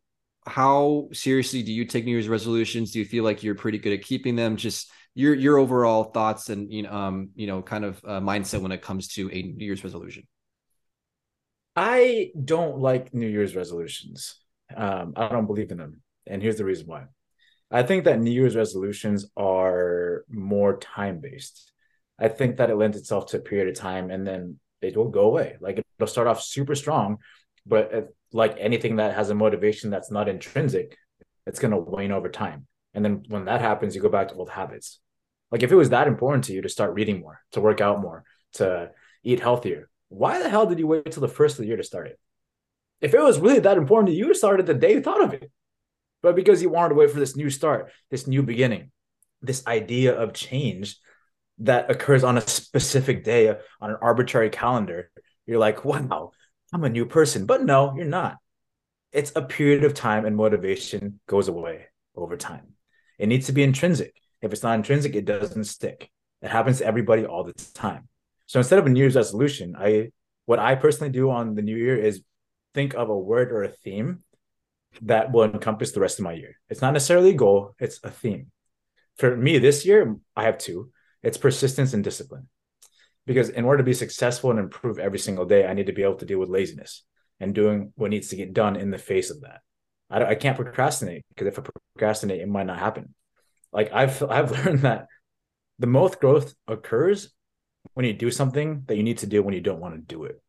how 0.49 1.09
seriously 1.13 1.63
do 1.63 1.73
you 1.73 1.85
take 1.85 2.05
new 2.05 2.13
year's 2.13 2.29
resolutions 2.29 2.91
do 2.91 2.99
you 2.99 3.05
feel 3.05 3.25
like 3.25 3.43
you're 3.43 3.55
pretty 3.55 3.79
good 3.79 3.93
at 3.93 4.03
keeping 4.03 4.35
them 4.35 4.57
just 4.57 4.91
your 5.15 5.35
your 5.35 5.59
overall 5.59 6.05
thoughts 6.05 6.49
and 6.49 6.73
you 6.73 6.83
know 6.83 6.93
um 6.93 7.31
you 7.35 7.47
know 7.47 7.63
kind 7.63 7.85
of 7.85 8.01
uh, 8.05 8.21
mindset 8.21 8.61
when 8.61 8.73
it 8.73 8.83
comes 8.83 9.09
to 9.09 9.31
a 9.31 9.43
new 9.43 9.65
year's 9.65 9.85
resolution 9.85 10.25
I 11.79 12.33
don't 12.45 12.81
like 12.81 13.15
New 13.15 13.29
Year's 13.29 13.55
resolutions. 13.55 14.41
Um, 14.77 15.13
I 15.15 15.29
don't 15.29 15.47
believe 15.47 15.71
in 15.71 15.79
them. 15.79 16.03
And 16.27 16.43
here's 16.43 16.57
the 16.57 16.65
reason 16.65 16.89
why. 16.89 17.05
I 17.71 17.85
think 17.85 18.03
that 18.05 18.19
New 18.19 18.33
Year's 18.33 18.57
resolutions 18.57 19.31
are 19.37 20.25
more 20.29 20.79
time 20.79 21.21
based. 21.21 21.71
I 22.19 22.27
think 22.27 22.57
that 22.57 22.71
it 22.71 22.75
lends 22.75 22.97
itself 22.97 23.27
to 23.27 23.37
a 23.37 23.41
period 23.41 23.69
of 23.69 23.77
time 23.77 24.11
and 24.11 24.27
then 24.27 24.59
it 24.83 24.97
will 24.97 25.11
go 25.11 25.27
away. 25.27 25.57
Like 25.61 25.79
it'll 25.79 26.09
start 26.09 26.27
off 26.27 26.43
super 26.43 26.75
strong, 26.75 27.19
but 27.69 28.09
like 28.33 28.57
anything 28.59 28.97
that 28.97 29.15
has 29.15 29.31
a 29.31 29.35
motivation 29.35 29.91
that's 29.91 30.11
not 30.11 30.29
intrinsic, 30.29 30.97
it's 31.47 31.61
going 31.61 31.71
to 31.71 31.79
wane 31.79 32.13
over 32.13 32.29
time. 32.29 32.67
And 32.95 33.05
then 33.05 33.25
when 33.29 33.45
that 33.45 33.61
happens, 33.61 33.95
you 33.95 34.03
go 34.03 34.09
back 34.09 34.29
to 34.29 34.35
old 34.35 34.51
habits. 34.51 35.01
Like 35.51 35.63
if 35.63 35.71
it 35.71 35.77
was 35.77 35.91
that 35.91 36.09
important 36.09 36.45
to 36.45 36.53
you 36.53 36.63
to 36.63 36.69
start 36.69 36.95
reading 36.95 37.21
more, 37.21 37.41
to 37.53 37.61
work 37.61 37.81
out 37.81 38.01
more, 38.01 38.25
to 38.55 38.91
eat 39.23 39.41
healthier, 39.41 39.89
why 40.09 40.43
the 40.43 40.49
hell 40.49 40.67
did 40.67 40.79
you 40.79 40.87
wait 40.87 41.11
till 41.11 41.21
the 41.21 41.29
first 41.29 41.57
of 41.57 41.63
the 41.63 41.69
year 41.69 41.77
to 41.77 41.85
start 41.85 42.09
it? 42.09 42.19
If 43.01 43.15
it 43.15 43.21
was 43.21 43.39
really 43.39 43.61
that 43.61 43.79
important 43.79 44.09
to 44.09 44.15
you, 44.15 44.29
you 44.29 44.35
started 44.35 44.67
the 44.67 44.75
day 44.75 44.95
you 44.95 45.01
thought 45.01 45.23
of 45.23 45.33
it. 45.33 45.51
But 46.23 46.35
because 46.35 46.63
you 46.63 46.71
wanted 46.71 46.91
to 46.91 46.95
wait 46.97 47.11
for 47.11 47.21
this 47.21 47.37
new 47.37 47.51
start, 47.51 47.93
this 48.11 48.27
new 48.27 48.43
beginning, 48.43 48.91
this 49.41 49.65
idea 49.67 50.19
of 50.19 50.33
change 50.33 50.97
that 51.59 51.91
occurs 51.91 52.25
on 52.25 52.39
a 52.39 52.41
specific 52.41 53.25
day 53.25 53.49
on 53.81 53.91
an 53.91 53.97
arbitrary 54.03 54.51
calendar, 54.51 55.11
you're 55.47 55.59
like, 55.59 55.85
wow, 55.85 56.33
I'm 56.73 56.85
a 56.85 56.89
new 56.89 57.07
person. 57.07 57.47
But 57.47 57.65
no, 57.65 57.95
you're 57.97 58.05
not. 58.05 58.39
It's 59.13 59.33
a 59.35 59.43
period 59.43 59.85
of 59.85 59.95
time 59.95 60.27
and 60.27 60.37
motivation 60.37 61.21
goes 61.27 61.49
away 61.49 61.87
over 62.15 62.37
time. 62.37 62.75
It 63.19 63.29
needs 63.29 63.47
to 63.47 63.53
be 63.53 63.63
intrinsic. 63.63 64.15
If 64.43 64.53
it's 64.53 64.63
not 64.63 64.75
intrinsic, 64.75 65.17
it 65.17 65.25
doesn't 65.25 65.65
stick. 65.65 66.11
It 66.43 66.51
happens 66.51 66.79
to 66.79 66.87
everybody 66.87 67.25
all 67.25 67.45
the 67.45 67.55
time. 67.75 68.09
So 68.47 68.61
instead 68.61 68.79
of 68.79 68.87
a 68.87 68.91
New 68.91 69.01
Year's 69.01 69.17
resolution, 69.17 69.75
I 69.79 70.13
what 70.47 70.59
I 70.59 70.75
personally 70.77 71.13
do 71.13 71.31
on 71.31 71.55
the 71.55 71.63
new 71.63 71.77
year 71.77 71.97
is 71.97 72.23
think 72.75 72.95
of 72.95 73.11
a 73.11 73.19
word 73.19 73.53
or 73.53 73.65
a 73.65 73.69
theme 73.69 74.23
that 75.03 75.33
will 75.33 75.45
encompass 75.45 75.93
the 75.93 76.01
rest 76.01 76.19
of 76.19 76.25
my 76.25 76.33
year. 76.33 76.57
It's 76.71 76.81
not 76.81 76.93
necessarily 76.93 77.31
a 77.31 77.35
goal, 77.35 77.75
it's 77.79 78.01
a 78.03 78.11
theme. 78.11 78.51
For 79.17 79.37
me 79.37 79.59
this 79.59 79.85
year, 79.85 80.17
I 80.37 80.45
have 80.45 80.59
two. 80.59 80.91
It's 81.23 81.37
persistence 81.37 81.93
and 81.93 82.05
discipline. 82.05 82.49
Because 83.29 83.51
in 83.51 83.67
order 83.67 83.77
to 83.77 83.85
be 83.85 83.93
successful 83.93 84.51
and 84.51 84.59
improve 84.59 84.99
every 84.99 85.19
single 85.19 85.45
day, 85.45 85.67
I 85.67 85.75
need 85.75 85.89
to 85.89 85.93
be 85.93 86.03
able 86.03 86.15
to 86.15 86.25
deal 86.25 86.39
with 86.39 86.49
laziness 86.49 87.05
and 87.39 87.55
doing 87.55 87.93
what 87.95 88.09
needs 88.09 88.29
to 88.29 88.37
get 88.37 88.55
done 88.55 88.75
in 88.75 88.91
the 88.91 88.97
face 88.97 89.29
of 89.31 89.43
that. 89.43 89.61
I, 90.09 90.25
I 90.25 90.35
can't 90.35 90.57
procrastinate 90.57 91.27
because 91.29 91.47
if 91.47 91.59
I 91.59 91.63
procrastinate, 91.95 92.41
it 92.41 92.49
might 92.49 92.65
not 92.65 92.79
happen. 92.79 93.15
Like 93.71 93.93
I've 93.93 94.23
I've 94.23 94.51
learned 94.65 94.81
that 94.81 95.09
the 95.79 95.87
most 95.87 96.21
growth 96.21 96.55
occurs 96.67 97.31
when 97.93 98.07
you 98.07 98.15
do 98.15 98.31
something 98.31 98.85
that 98.87 98.97
you 98.97 99.03
need 99.03 99.19
to 99.19 99.27
do 99.27 99.43
when 99.43 99.53
you 99.53 99.61
don't 99.61 99.79
want 99.79 99.95
to 99.95 100.01
do 100.01 100.25
it. 100.25 100.41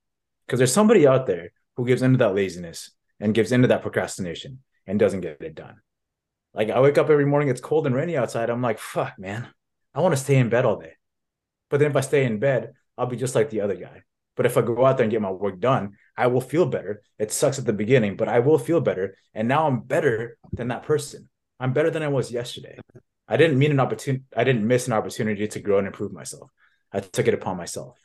Because 0.48 0.60
there's 0.60 0.72
somebody 0.72 1.06
out 1.06 1.28
there 1.28 1.52
who 1.76 1.86
gives 1.86 2.02
into 2.02 2.20
that 2.20 2.34
laziness 2.34 2.92
and 3.20 3.36
gives 3.36 3.52
into 3.52 3.68
that 3.68 3.82
procrastination 3.82 4.64
and 4.88 4.98
doesn't 4.98 5.20
get 5.20 5.42
it 5.42 5.54
done. 5.54 5.82
Like 6.54 6.70
I 6.70 6.80
wake 6.80 6.98
up 6.98 7.10
every 7.10 7.26
morning, 7.26 7.50
it's 7.50 7.60
cold 7.60 7.86
and 7.88 7.94
rainy 7.94 8.16
outside. 8.16 8.50
I'm 8.50 8.62
like, 8.62 8.80
fuck, 8.80 9.20
man, 9.20 9.50
I 9.94 10.00
want 10.00 10.14
to 10.14 10.24
stay 10.24 10.38
in 10.38 10.48
bed 10.48 10.64
all 10.64 10.80
day. 10.80 10.94
But 11.70 11.80
then 11.80 11.92
if 11.92 11.96
I 11.96 12.02
stay 12.02 12.26
in 12.26 12.40
bed, 12.40 12.74
I'll 12.98 13.06
be 13.06 13.18
just 13.18 13.36
like 13.36 13.50
the 13.50 13.62
other 13.62 13.76
guy. 13.76 14.04
But 14.36 14.46
if 14.46 14.58
I 14.58 14.62
go 14.62 14.86
out 14.86 14.98
there 14.98 15.04
and 15.04 15.12
get 15.12 15.22
my 15.22 15.32
work 15.32 15.60
done, 15.60 15.94
I 16.16 16.28
will 16.28 16.42
feel 16.42 16.66
better. 16.66 17.02
It 17.18 17.32
sucks 17.32 17.60
at 17.60 17.66
the 17.66 17.74
beginning, 17.74 18.16
but 18.16 18.30
I 18.30 18.40
will 18.40 18.58
feel 18.58 18.82
better. 18.82 19.16
And 19.34 19.48
now 19.48 19.68
I'm 19.68 19.82
better 19.82 20.38
than 20.54 20.70
that 20.70 20.84
person. 20.84 21.30
I'm 21.60 21.74
better 21.74 21.90
than 21.90 22.04
I 22.04 22.08
was 22.08 22.32
yesterday. 22.32 22.78
I 23.28 23.38
didn't 23.38 23.60
mean 23.60 23.72
an 23.72 23.80
opportunity. 23.80 24.24
I 24.36 24.44
didn't 24.44 24.66
miss 24.66 24.88
an 24.88 24.94
opportunity 24.94 25.48
to 25.48 25.60
grow 25.60 25.78
and 25.78 25.88
improve 25.88 26.14
myself. 26.14 26.50
I 26.92 27.02
took 27.02 27.28
it 27.28 27.34
upon 27.34 27.58
myself. 27.58 28.00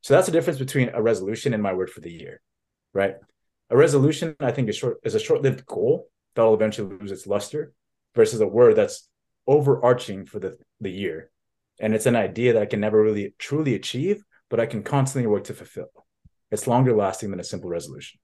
So 0.00 0.14
that's 0.14 0.26
the 0.26 0.32
difference 0.32 0.58
between 0.58 0.90
a 0.90 1.02
resolution 1.02 1.52
and 1.52 1.62
my 1.62 1.72
word 1.74 1.90
for 1.90 2.00
the 2.00 2.12
year, 2.12 2.40
right? 2.92 3.16
A 3.70 3.76
resolution, 3.76 4.36
I 4.38 4.52
think, 4.52 4.68
is 4.68 4.76
short 4.76 4.98
is 5.02 5.14
a 5.14 5.20
short-lived 5.20 5.66
goal 5.66 6.08
that'll 6.34 6.54
eventually 6.54 6.96
lose 6.96 7.10
its 7.10 7.26
luster, 7.26 7.72
versus 8.14 8.40
a 8.40 8.46
word 8.46 8.76
that's 8.76 9.08
overarching 9.46 10.24
for 10.24 10.38
the, 10.38 10.56
the 10.80 10.90
year. 10.90 11.30
And 11.80 11.94
it's 11.94 12.06
an 12.06 12.16
idea 12.16 12.52
that 12.52 12.62
I 12.62 12.66
can 12.66 12.80
never 12.80 13.02
really 13.02 13.34
truly 13.38 13.74
achieve, 13.74 14.22
but 14.48 14.60
I 14.60 14.66
can 14.66 14.82
constantly 14.82 15.26
work 15.26 15.44
to 15.44 15.54
fulfill. 15.54 15.88
It's 16.50 16.66
longer 16.66 16.94
lasting 16.94 17.30
than 17.30 17.40
a 17.40 17.44
simple 17.44 17.70
resolution. 17.70 18.20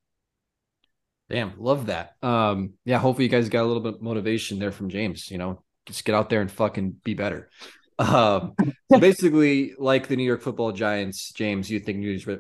Damn, 1.29 1.55
love 1.59 1.87
that. 1.87 2.15
Um, 2.23 2.75
yeah, 2.85 2.99
hopefully 2.99 3.25
you 3.25 3.31
guys 3.31 3.49
got 3.49 3.63
a 3.63 3.67
little 3.67 3.83
bit 3.83 3.95
of 3.95 4.03
motivation 4.03 4.59
there 4.59 4.73
from 4.73 4.89
James. 4.89 5.31
You 5.31 5.39
know, 5.39 5.63
just 5.87 6.05
get 6.05 6.15
out 6.15 6.29
there 6.29 6.41
and 6.41 6.51
fucking 6.51 6.97
be 7.05 7.15
better. 7.15 7.51
Um, 8.01 8.55
so 8.91 8.99
basically, 8.99 9.75
like 9.77 10.09
the 10.09 10.17
New 10.17 10.25
York 10.25 10.41
Football 10.41 10.73
Giants, 10.73 11.33
James, 11.35 11.71
you 11.71 11.81
think 11.81 11.99
New 11.99 12.09
Year's 12.09 12.27
re- 12.27 12.39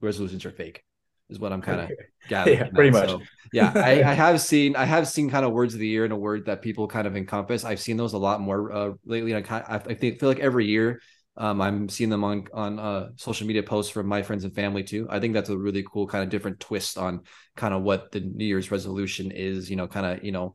resolutions 0.00 0.44
are 0.44 0.52
fake, 0.52 0.84
is 1.30 1.38
what 1.38 1.52
I'm 1.52 1.62
kind 1.62 1.80
of 1.80 1.90
gathering. 2.28 2.58
Yeah, 2.58 2.68
pretty 2.74 2.90
much. 2.90 3.08
So, 3.08 3.22
yeah, 3.52 3.72
I, 3.74 4.02
I, 4.02 4.14
have 4.14 4.40
seen 4.40 4.76
I 4.76 4.84
have 4.84 5.08
seen 5.08 5.30
kind 5.30 5.44
of 5.44 5.52
words 5.52 5.74
of 5.74 5.80
the 5.80 5.86
year 5.86 6.04
and 6.04 6.12
a 6.12 6.16
word 6.16 6.46
that 6.46 6.62
people 6.62 6.88
kind 6.88 7.06
of 7.06 7.16
encompass. 7.16 7.64
I've 7.64 7.80
seen 7.80 7.96
those 7.96 8.12
a 8.12 8.18
lot 8.18 8.40
more 8.40 8.72
uh, 8.72 8.92
lately. 9.04 9.34
I, 9.34 9.42
kind 9.42 9.64
of, 9.66 9.86
I 9.88 9.94
think 9.94 10.20
feel 10.20 10.28
like 10.28 10.40
every 10.40 10.66
year 10.66 11.00
um, 11.36 11.60
I'm 11.60 11.88
seeing 11.88 12.10
them 12.10 12.24
on 12.24 12.46
on 12.52 12.78
uh, 12.78 13.08
social 13.16 13.46
media 13.46 13.62
posts 13.62 13.92
from 13.92 14.06
my 14.06 14.22
friends 14.22 14.44
and 14.44 14.54
family 14.54 14.82
too. 14.82 15.06
I 15.08 15.20
think 15.20 15.34
that's 15.34 15.50
a 15.50 15.56
really 15.56 15.84
cool 15.90 16.06
kind 16.06 16.24
of 16.24 16.30
different 16.30 16.60
twist 16.60 16.98
on 16.98 17.22
kind 17.56 17.72
of 17.72 17.82
what 17.82 18.10
the 18.10 18.20
New 18.20 18.44
Year's 18.44 18.70
resolution 18.70 19.30
is. 19.30 19.70
You 19.70 19.76
know, 19.76 19.86
kind 19.86 20.04
of 20.04 20.24
you 20.24 20.32
know, 20.32 20.54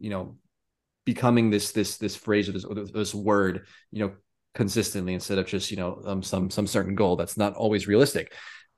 you 0.00 0.10
know, 0.10 0.36
becoming 1.04 1.50
this 1.50 1.72
this 1.72 1.98
this 1.98 2.16
phrase 2.16 2.48
or 2.48 2.52
this 2.52 2.64
or 2.64 2.74
this 2.74 3.14
word 3.14 3.66
you 3.92 4.00
know 4.00 4.12
consistently 4.54 5.14
instead 5.14 5.38
of 5.38 5.46
just 5.46 5.70
you 5.70 5.76
know 5.76 6.00
um, 6.04 6.22
some 6.22 6.50
some 6.50 6.66
certain 6.66 6.94
goal 6.94 7.16
that's 7.16 7.36
not 7.36 7.54
always 7.54 7.86
realistic 7.86 8.32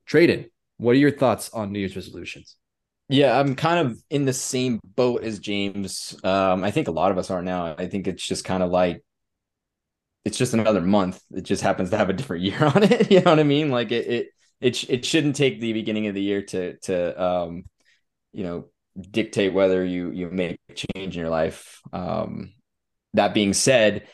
Tradon 0.09 0.47
what 0.79 0.93
are 0.93 0.99
your 0.99 1.11
thoughts 1.11 1.51
on 1.51 1.73
new 1.73 1.79
year's 1.79 1.97
resolutions? 1.97 2.57
Yeah 3.09 3.39
i'm 3.39 3.55
kind 3.55 3.87
of 3.87 4.03
in 4.11 4.25
the 4.25 4.33
same 4.33 4.81
boat 4.85 5.23
as 5.23 5.39
james. 5.39 6.17
Um 6.25 6.65
i 6.65 6.71
think 6.71 6.89
a 6.89 6.93
lot 6.93 7.13
of 7.13 7.19
us 7.19 7.31
are 7.31 7.43
now. 7.43 7.75
I 7.79 7.87
think 7.87 8.07
it's 8.07 8.27
just 8.27 8.45
kind 8.45 8.63
of 8.63 8.71
like 8.71 9.03
it's 10.25 10.39
just 10.39 10.55
another 10.55 10.81
month. 10.81 11.23
It 11.31 11.43
just 11.43 11.63
happens 11.63 11.91
to 11.91 11.97
have 11.97 12.11
a 12.11 12.13
different 12.13 12.43
year 12.49 12.65
on 12.65 12.83
it. 12.83 13.11
You 13.11 13.21
know 13.21 13.31
what 13.31 13.41
i 13.41 13.45
mean? 13.45 13.71
Like 13.71 13.93
it 13.93 14.07
it 14.07 14.27
it, 14.61 14.91
it 14.91 15.05
shouldn't 15.05 15.37
take 15.37 15.61
the 15.61 15.73
beginning 15.73 16.07
of 16.07 16.15
the 16.15 16.23
year 16.23 16.43
to 16.43 16.77
to 16.79 17.23
um 17.23 17.65
you 18.33 18.45
know 18.45 18.67
dictate 18.99 19.53
whether 19.53 19.85
you 19.85 20.11
you 20.11 20.31
make 20.31 20.59
a 20.69 20.75
change 20.75 21.17
in 21.17 21.21
your 21.21 21.31
life. 21.31 21.81
Um, 21.93 22.53
that 23.15 23.35
being 23.35 23.55
said, 23.55 24.09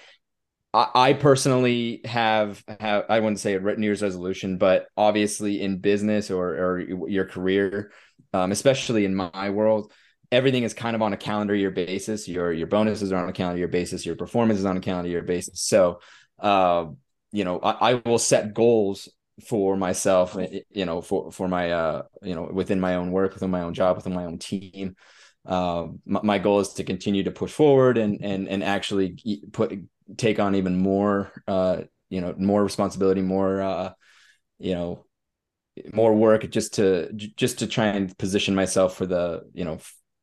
I, 0.74 1.12
personally 1.12 2.00
have 2.06 2.64
have 2.80 3.04
I 3.08 3.20
wouldn't 3.20 3.40
say 3.40 3.54
a 3.54 3.60
New 3.60 3.86
Year's 3.86 4.02
resolution, 4.02 4.56
but 4.56 4.86
obviously 4.96 5.60
in 5.60 5.78
business 5.78 6.30
or 6.30 6.48
or 6.48 6.80
your 7.08 7.26
career, 7.26 7.92
um, 8.32 8.52
especially 8.52 9.04
in 9.04 9.14
my 9.14 9.50
world, 9.50 9.92
everything 10.30 10.62
is 10.62 10.72
kind 10.72 10.96
of 10.96 11.02
on 11.02 11.12
a 11.12 11.18
calendar 11.18 11.54
year 11.54 11.70
basis. 11.70 12.26
Your 12.26 12.52
your 12.52 12.68
bonuses 12.68 13.12
are 13.12 13.22
on 13.22 13.28
a 13.28 13.34
calendar 13.34 13.58
year 13.58 13.68
basis. 13.68 14.06
Your 14.06 14.16
performance 14.16 14.58
is 14.60 14.64
on 14.64 14.78
a 14.78 14.80
calendar 14.80 15.10
year 15.10 15.22
basis. 15.22 15.60
So, 15.60 16.00
uh, 16.38 16.86
you 17.32 17.44
know, 17.44 17.58
I, 17.58 17.92
I 17.92 18.02
will 18.06 18.18
set 18.18 18.54
goals 18.54 19.10
for 19.46 19.76
myself 19.76 20.36
eh, 20.36 20.60
you 20.70 20.84
know 20.84 21.00
for 21.00 21.32
for 21.32 21.48
my 21.48 21.70
uh 21.70 22.02
you 22.22 22.34
know 22.34 22.48
within 22.52 22.78
my 22.78 22.96
own 22.96 23.10
work 23.10 23.32
within 23.32 23.50
my 23.50 23.62
own 23.62 23.72
job 23.72 23.96
within 23.96 24.12
my 24.12 24.26
own 24.26 24.38
team 24.38 24.94
uh, 25.44 25.86
my, 26.04 26.20
my, 26.22 26.38
goal 26.38 26.60
is 26.60 26.74
to 26.74 26.84
continue 26.84 27.24
to 27.24 27.32
push 27.32 27.50
forward 27.50 27.98
and 27.98 28.22
and 28.22 28.46
and 28.46 28.62
actually 28.62 29.16
put 29.50 29.72
take 30.16 30.38
on 30.40 30.54
even 30.54 30.78
more 30.78 31.32
uh 31.48 31.82
you 32.10 32.20
know 32.20 32.34
more 32.38 32.62
responsibility 32.62 33.22
more 33.22 33.60
uh 33.62 33.92
you 34.58 34.74
know 34.74 35.06
more 35.92 36.14
work 36.14 36.48
just 36.50 36.74
to 36.74 37.10
just 37.12 37.60
to 37.60 37.66
try 37.66 37.86
and 37.86 38.16
position 38.18 38.54
myself 38.54 38.96
for 38.96 39.06
the 39.06 39.42
you 39.54 39.64
know 39.64 39.78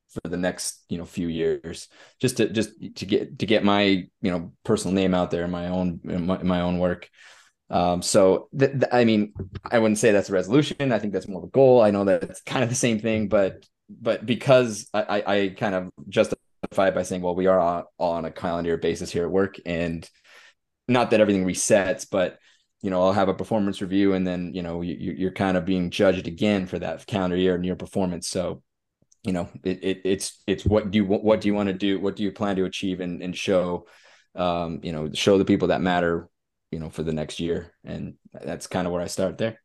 for 0.09 0.29
the 0.29 0.37
next 0.37 0.83
you 0.89 0.97
know 0.97 1.05
few 1.05 1.27
years 1.27 1.87
just 2.19 2.37
to 2.37 2.49
just 2.49 2.71
to 2.95 3.05
get 3.05 3.39
to 3.39 3.45
get 3.45 3.63
my 3.63 3.83
you 4.21 4.31
know 4.31 4.51
personal 4.63 4.93
name 4.93 5.13
out 5.13 5.31
there 5.31 5.45
in 5.45 5.51
my 5.51 5.67
own 5.67 5.99
in 6.05 6.25
my, 6.25 6.41
my 6.43 6.61
own 6.61 6.77
work 6.79 7.09
Um, 7.69 8.01
so 8.01 8.49
th- 8.57 8.71
th- 8.71 8.91
I 8.91 9.05
mean, 9.05 9.33
I 9.71 9.79
wouldn't 9.79 9.99
say 9.99 10.11
that's 10.11 10.29
a 10.29 10.33
resolution. 10.33 10.91
I 10.91 10.99
think 10.99 11.13
that's 11.13 11.27
more 11.27 11.41
of 11.41 11.49
a 11.49 11.51
goal. 11.51 11.81
I 11.81 11.91
know 11.91 12.05
that 12.05 12.23
it's 12.23 12.41
kind 12.41 12.63
of 12.63 12.69
the 12.69 12.75
same 12.75 12.99
thing, 12.99 13.27
but 13.29 13.65
but 13.89 14.25
because 14.25 14.89
I, 14.93 15.01
I, 15.03 15.35
I 15.35 15.49
kind 15.49 15.75
of 15.75 15.91
it 16.71 16.95
by 16.95 17.03
saying, 17.03 17.21
well, 17.21 17.35
we 17.35 17.47
are 17.47 17.59
on, 17.59 17.83
on 17.97 18.25
a 18.25 18.31
calendar 18.31 18.77
basis 18.77 19.11
here 19.11 19.25
at 19.25 19.31
work, 19.31 19.57
and 19.65 20.07
not 20.87 21.11
that 21.11 21.21
everything 21.21 21.45
resets, 21.45 22.07
but 22.09 22.39
you 22.81 22.89
know, 22.89 23.03
I'll 23.03 23.13
have 23.13 23.29
a 23.29 23.33
performance 23.33 23.81
review, 23.81 24.13
and 24.13 24.25
then 24.25 24.53
you 24.53 24.61
know, 24.61 24.81
you, 24.81 24.95
you're 25.17 25.31
kind 25.31 25.57
of 25.57 25.65
being 25.65 25.89
judged 25.89 26.27
again 26.27 26.65
for 26.65 26.79
that 26.79 27.05
calendar 27.05 27.35
year 27.35 27.55
and 27.55 27.65
your 27.65 27.75
performance. 27.75 28.27
So 28.29 28.63
you 29.23 29.33
know 29.33 29.49
it, 29.63 29.83
it 29.83 30.01
it's 30.05 30.41
it's 30.47 30.65
what 30.65 30.91
do 30.91 30.97
you 30.97 31.05
what 31.05 31.41
do 31.41 31.47
you 31.47 31.53
want 31.53 31.67
to 31.67 31.73
do? 31.73 31.99
What 31.99 32.15
do 32.15 32.23
you 32.23 32.31
plan 32.31 32.55
to 32.55 32.65
achieve 32.65 32.99
and, 32.99 33.21
and 33.21 33.35
show 33.35 33.87
um 34.35 34.79
you 34.83 34.93
know 34.93 35.09
show 35.13 35.37
the 35.37 35.45
people 35.45 35.69
that 35.69 35.81
matter 35.81 36.29
you 36.71 36.79
know 36.79 36.89
for 36.89 37.03
the 37.03 37.13
next 37.13 37.39
year? 37.39 37.73
And 37.83 38.15
that's 38.31 38.67
kind 38.67 38.87
of 38.87 38.93
where 38.93 39.01
i 39.01 39.07
start 39.07 39.37
there. 39.37 39.59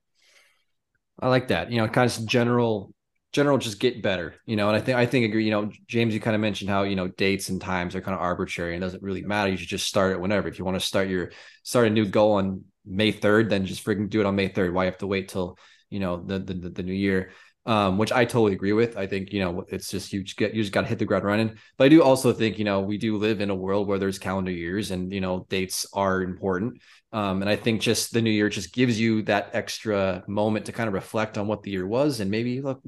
I 1.21 1.29
like 1.29 1.49
that. 1.49 1.71
You 1.71 1.79
know 1.79 1.89
kind 1.89 2.11
of 2.11 2.27
general 2.27 2.93
general 3.35 3.59
just 3.59 3.81
get 3.81 4.01
better 4.01 4.37
you 4.47 4.55
know 4.55 4.69
and 4.69 4.77
i 4.77 4.81
think 4.81 4.97
i 4.97 5.05
think 5.05 5.25
agree 5.25 5.45
you 5.45 5.51
know 5.51 5.69
james 5.89 6.15
you 6.15 6.21
kind 6.21 6.37
of 6.37 6.41
mentioned 6.41 6.71
how 6.71 6.85
you 6.85 6.95
know 6.95 7.09
dates 7.09 7.49
and 7.49 7.61
times 7.61 7.97
are 7.97 8.01
kind 8.01 8.15
of 8.15 8.21
arbitrary 8.21 8.75
and 8.75 8.81
doesn't 8.81 9.03
really 9.03 9.23
matter. 9.23 9.51
You 9.51 9.57
should 9.57 9.69
just 9.69 9.89
start 9.89 10.13
it 10.13 10.21
whenever. 10.21 10.47
If 10.47 10.59
you 10.59 10.65
want 10.65 10.79
to 10.79 10.87
start 10.87 11.09
your 11.09 11.33
start 11.65 11.89
a 11.89 11.91
new 11.91 12.07
goal 12.07 12.35
on 12.35 12.63
may 12.87 13.13
3rd 13.13 13.51
then 13.51 13.67
just 13.67 13.85
freaking 13.85 14.09
do 14.09 14.21
it 14.21 14.27
on 14.27 14.37
may 14.37 14.49
3rd 14.49 14.73
why 14.73 14.85
you 14.85 14.91
have 14.91 14.99
to 14.99 15.07
wait 15.09 15.29
till 15.29 15.59
you 15.91 15.99
know 15.99 16.23
the 16.23 16.39
the, 16.39 16.55
the 16.55 16.83
new 16.83 16.93
year 16.93 17.33
um, 17.67 17.97
which 17.97 18.13
I 18.13 18.25
totally 18.25 18.53
agree 18.53 18.73
with. 18.73 18.97
I 18.97 19.07
think 19.07 19.33
you 19.33 19.41
know 19.41 19.65
it's 19.69 19.91
just 19.91 20.13
you 20.13 20.23
just 20.23 20.37
get 20.37 20.55
you 20.55 20.63
just 20.63 20.73
got 20.73 20.83
to 20.83 20.87
hit 20.87 20.99
the 20.99 21.05
ground 21.05 21.25
running. 21.25 21.57
But 21.77 21.85
I 21.85 21.89
do 21.89 22.03
also 22.03 22.33
think 22.33 22.59
you 22.59 22.65
know 22.65 22.81
we 22.81 22.99
do 22.99 23.17
live 23.17 23.41
in 23.41 23.51
a 23.51 23.55
world 23.55 23.89
where 23.89 23.99
there's 23.99 24.19
calendar 24.19 24.51
years 24.51 24.91
and 24.91 25.13
you 25.13 25.21
know 25.21 25.47
dates 25.49 25.87
are 25.93 26.23
important. 26.23 26.83
Um, 27.13 27.43
and 27.43 27.49
I 27.49 27.57
think 27.57 27.81
just 27.81 28.13
the 28.13 28.21
new 28.21 28.31
year 28.31 28.49
just 28.49 28.75
gives 28.75 28.99
you 29.01 29.23
that 29.23 29.51
extra 29.53 30.25
moment 30.27 30.67
to 30.67 30.73
kind 30.73 30.89
of 30.89 30.95
reflect 30.95 31.39
on 31.39 31.47
what 31.47 31.63
the 31.63 31.71
year 31.71 31.87
was 31.87 32.19
and 32.21 32.31
maybe 32.31 32.61
look 32.61 32.81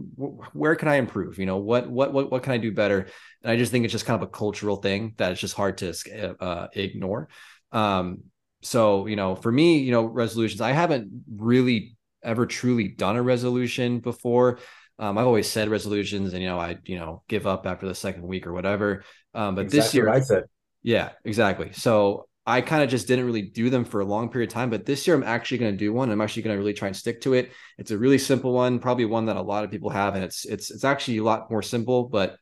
where 0.53 0.75
can 0.75 0.89
I 0.89 0.97
improve? 0.97 1.39
You 1.39 1.47
know 1.47 1.59
what 1.59 1.89
what 1.89 2.13
what 2.13 2.31
what 2.31 2.43
can 2.43 2.53
I 2.53 2.59
do 2.59 2.73
better? 2.73 3.07
And 3.43 3.53
I 3.53 3.57
just 3.57 3.73
think 3.73 3.85
it's 3.85 3.93
just 3.93 4.07
kind 4.07 4.21
of 4.21 4.29
a 4.29 4.31
cultural 4.31 4.77
thing 4.77 5.15
that 5.17 5.33
it's 5.33 5.41
just 5.41 5.55
hard 5.55 5.79
to 5.79 5.95
uh, 6.41 6.69
ignore. 6.75 7.29
Um, 7.73 8.25
so 8.63 9.07
you 9.07 9.17
know 9.17 9.37
for 9.37 9.53
me 9.53 9.79
you 9.79 9.93
know 9.93 10.05
resolutions 10.05 10.61
I 10.61 10.73
haven't 10.73 11.25
really 11.35 11.96
ever 12.27 12.45
truly 12.45 12.89
done 12.89 13.17
a 13.17 13.23
resolution 13.23 14.01
before. 14.01 14.59
Um, 14.99 15.19
I've 15.19 15.27
always 15.27 15.51
said 15.51 15.69
resolutions, 15.69 16.33
and 16.33 16.43
you 16.43 16.49
know, 16.49 16.59
I 16.59 16.79
you 16.85 16.99
know 16.99 17.23
give 17.29 17.47
up 17.47 17.67
after 17.67 17.87
the 17.87 17.95
second 17.95 18.23
week 18.23 18.47
or 18.47 18.53
whatever. 18.53 19.05
Um, 19.35 19.55
but 19.55 19.63
exactly 19.63 19.81
this 19.81 19.95
year, 19.95 20.09
I 20.09 20.21
said, 20.21 20.45
yeah, 20.83 21.11
exactly. 21.25 21.73
So 21.73 22.29
I 22.47 22.61
kind 22.61 22.83
of 22.83 22.89
just 22.89 23.09
didn't 23.09 23.27
really 23.27 23.43
do 23.43 23.71
them 23.71 23.85
for 23.85 24.01
a 24.01 24.05
long 24.05 24.31
period 24.31 24.51
of 24.51 24.55
time. 24.55 24.71
But 24.71 24.87
this 24.87 25.07
year, 25.07 25.17
I'm 25.17 25.25
actually 25.25 25.59
going 25.59 25.73
to 25.73 25.77
do 25.77 25.93
one. 25.93 26.11
I'm 26.11 26.21
actually 26.21 26.43
going 26.43 26.55
to 26.55 26.59
really 26.59 26.73
try 26.73 26.89
and 26.89 26.97
stick 26.97 27.21
to 27.23 27.35
it. 27.35 27.53
It's 27.77 27.91
a 27.91 27.99
really 27.99 28.19
simple 28.19 28.53
one, 28.53 28.79
probably 28.79 29.05
one 29.05 29.27
that 29.27 29.37
a 29.37 29.43
lot 29.43 29.65
of 29.65 29.71
people 29.71 29.91
have, 29.91 30.15
and 30.15 30.25
it's 30.25 30.45
it's 30.45 30.71
it's 30.71 30.85
actually 30.85 31.19
a 31.19 31.25
lot 31.25 31.51
more 31.51 31.63
simple. 31.63 32.05
But 32.05 32.39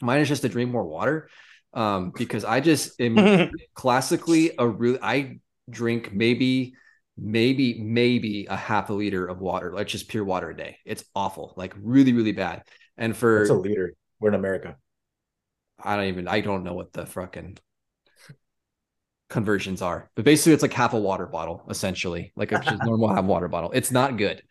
mine 0.00 0.20
is 0.20 0.28
just 0.28 0.42
to 0.42 0.48
drink 0.48 0.70
more 0.70 0.86
water, 0.86 1.28
um, 1.74 2.12
because 2.16 2.44
I 2.44 2.60
just 2.60 3.00
am 3.00 3.50
classically 3.74 4.52
a 4.58 4.68
really 4.68 4.98
I 5.02 5.40
drink 5.68 6.12
maybe 6.12 6.74
maybe 7.16 7.80
maybe 7.80 8.46
a 8.46 8.56
half 8.56 8.90
a 8.90 8.92
liter 8.92 9.26
of 9.26 9.40
water, 9.40 9.72
like 9.72 9.86
just 9.86 10.08
pure 10.08 10.24
water 10.24 10.50
a 10.50 10.56
day. 10.56 10.78
It's 10.84 11.04
awful, 11.14 11.54
like 11.56 11.74
really 11.80 12.12
really 12.12 12.32
bad. 12.32 12.62
And 12.96 13.16
for 13.16 13.42
it's 13.42 13.50
a 13.50 13.54
liter. 13.54 13.94
We're 14.20 14.28
in 14.28 14.34
America. 14.34 14.76
I 15.82 15.96
don't 15.96 16.06
even 16.06 16.28
I 16.28 16.40
don't 16.40 16.64
know 16.64 16.74
what 16.74 16.92
the 16.92 17.06
fucking 17.06 17.58
conversions 19.28 19.82
are, 19.82 20.10
but 20.14 20.24
basically 20.24 20.52
it's 20.52 20.62
like 20.62 20.72
half 20.72 20.92
a 20.92 20.98
water 20.98 21.26
bottle 21.26 21.64
essentially, 21.68 22.32
like 22.36 22.52
a 22.52 22.78
normal 22.84 23.14
half 23.14 23.24
water 23.24 23.48
bottle. 23.48 23.72
It's 23.72 23.90
not 23.90 24.16
good. 24.16 24.42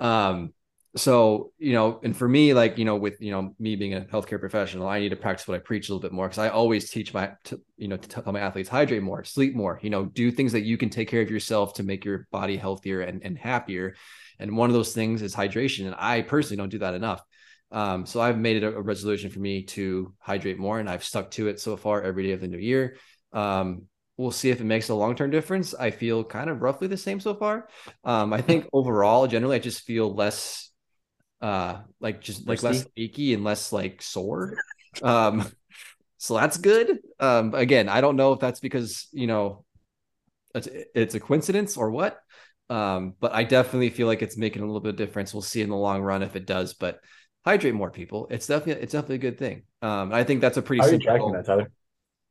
Um, 0.00 0.52
so 0.96 1.52
you 1.58 1.72
know 1.72 2.00
and 2.02 2.16
for 2.16 2.26
me 2.26 2.54
like 2.54 2.78
you 2.78 2.84
know 2.84 2.96
with 2.96 3.20
you 3.20 3.30
know 3.30 3.54
me 3.58 3.76
being 3.76 3.94
a 3.94 4.00
healthcare 4.00 4.40
professional 4.40 4.88
i 4.88 4.98
need 4.98 5.10
to 5.10 5.16
practice 5.16 5.46
what 5.46 5.54
i 5.54 5.58
preach 5.58 5.88
a 5.88 5.92
little 5.92 6.00
bit 6.00 6.12
more 6.12 6.26
because 6.26 6.38
i 6.38 6.48
always 6.48 6.90
teach 6.90 7.12
my 7.12 7.30
to, 7.44 7.60
you 7.76 7.86
know 7.86 7.96
to 7.96 8.08
tell 8.08 8.32
my 8.32 8.40
athletes 8.40 8.68
hydrate 8.68 9.02
more 9.02 9.22
sleep 9.22 9.54
more 9.54 9.78
you 9.82 9.90
know 9.90 10.06
do 10.06 10.30
things 10.30 10.52
that 10.52 10.62
you 10.62 10.76
can 10.78 10.88
take 10.88 11.08
care 11.08 11.20
of 11.20 11.30
yourself 11.30 11.74
to 11.74 11.82
make 11.82 12.04
your 12.04 12.26
body 12.30 12.56
healthier 12.56 13.02
and, 13.02 13.22
and 13.22 13.38
happier. 13.38 13.94
And 14.38 14.56
one 14.56 14.68
of 14.68 14.74
those 14.74 14.92
things 14.92 15.22
is 15.22 15.34
hydration 15.34 15.86
and 15.86 15.94
i 15.98 16.22
personally 16.22 16.56
don't 16.56 16.68
do 16.68 16.78
that 16.78 16.94
enough. 16.94 17.22
Um, 17.70 18.06
so 18.06 18.20
i've 18.20 18.38
made 18.38 18.56
it 18.56 18.62
a, 18.62 18.76
a, 18.76 18.80
resolution 18.80 19.30
for 19.30 19.40
me 19.40 19.64
to 19.64 20.14
hydrate 20.18 20.58
more 20.58 20.78
and 20.78 20.88
i've 20.88 21.04
stuck 21.04 21.30
to 21.32 21.48
it 21.48 21.60
so 21.60 21.76
far 21.76 22.02
every 22.02 22.22
day 22.22 22.32
of 22.32 22.40
the 22.40 22.48
new 22.48 22.58
year. 22.58 22.96
Um, 23.32 23.82
we'll 24.16 24.30
see 24.30 24.50
if 24.50 24.60
it 24.60 24.64
makes 24.64 24.88
a 24.88 24.94
long-term 24.94 25.30
difference. 25.30 25.74
I 25.74 25.90
feel 25.90 26.24
kind 26.24 26.48
of 26.48 26.62
roughly 26.62 26.88
the 26.88 26.96
same 26.96 27.20
so 27.20 27.34
far. 27.34 27.68
Um, 28.04 28.32
i 28.32 28.40
think 28.40 28.68
overall 28.72 29.26
generally 29.26 29.56
i 29.56 29.58
just 29.58 29.82
feel 29.82 30.14
less 30.14 30.65
uh 31.40 31.78
like 32.00 32.20
just 32.20 32.48
like 32.48 32.62
less 32.62 32.86
achy 32.96 33.34
and 33.34 33.44
less 33.44 33.72
like 33.72 34.02
sore. 34.02 34.54
Um 35.02 35.46
so 36.18 36.34
that's 36.36 36.56
good. 36.56 36.98
Um 37.20 37.54
again 37.54 37.88
i 37.88 38.00
don't 38.00 38.16
know 38.16 38.32
if 38.32 38.40
that's 38.40 38.60
because 38.60 39.08
you 39.12 39.26
know 39.26 39.64
it's, 40.54 40.68
it's 40.94 41.14
a 41.14 41.20
coincidence 41.20 41.76
or 41.76 41.90
what. 41.90 42.20
Um 42.70 43.14
but 43.20 43.32
i 43.34 43.44
definitely 43.44 43.90
feel 43.90 44.06
like 44.06 44.22
it's 44.22 44.36
making 44.36 44.62
a 44.62 44.66
little 44.66 44.80
bit 44.80 44.90
of 44.90 44.96
difference. 44.96 45.32
We'll 45.34 45.42
see 45.42 45.62
in 45.62 45.68
the 45.70 45.76
long 45.76 46.02
run 46.02 46.22
if 46.22 46.36
it 46.36 46.46
does 46.46 46.74
but 46.74 47.00
hydrate 47.44 47.74
more 47.74 47.90
people. 47.90 48.26
It's 48.30 48.46
definitely 48.46 48.82
it's 48.82 48.92
definitely 48.92 49.16
a 49.16 49.18
good 49.30 49.38
thing. 49.38 49.62
Um 49.82 50.12
i 50.12 50.24
think 50.24 50.40
that's 50.40 50.56
a 50.56 50.62
pretty 50.62 50.82
How 50.82 50.88
are 50.88 50.92
you 50.92 50.98
tracking 50.98 51.32
that 51.32 51.46
tyler? 51.46 51.70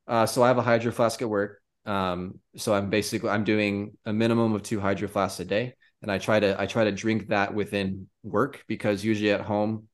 Uh 0.08 0.26
so 0.26 0.43
i 0.43 0.47
have 0.47 0.58
a 0.58 0.64
hydro 0.64 0.91
flask 0.91 1.22
at 1.22 1.30
work. 1.30 1.62
Um 1.86 2.39
so 2.58 2.74
i'm 2.74 2.89
basically 2.89 3.30
i'm 3.30 3.43
doing 3.43 3.97
a 4.06 4.14
minimum 4.14 4.53
of 4.56 4.64
two 4.64 4.80
hydro 4.80 5.08
flasks 5.08 5.39
a 5.39 5.45
day 5.45 5.76
and 6.02 6.12
I 6.12 6.18
try 6.18 6.39
to 6.39 6.60
I 6.60 6.66
try 6.66 6.86
to 6.86 6.91
drink 6.91 7.30
that 7.30 7.54
within 7.54 8.08
work 8.24 8.64
because 8.68 9.04
usually 9.04 9.32
at 9.32 9.41
home 9.41 9.88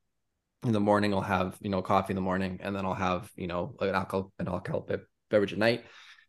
in 0.63 0.73
the 0.73 0.79
morning 0.79 1.13
I'll 1.13 1.21
have 1.21 1.57
you 1.61 1.69
know 1.69 1.81
coffee 1.81 2.11
in 2.11 2.15
the 2.15 2.21
morning 2.21 2.59
and 2.61 2.75
then 2.75 2.85
I'll 2.85 2.93
have 2.93 3.29
you 3.35 3.47
know 3.47 3.75
an 3.79 3.95
alcohol 3.95 4.31
an 4.39 4.47
alcohol 4.47 4.87
beverage 5.29 5.53
at 5.53 5.59
night. 5.59 5.85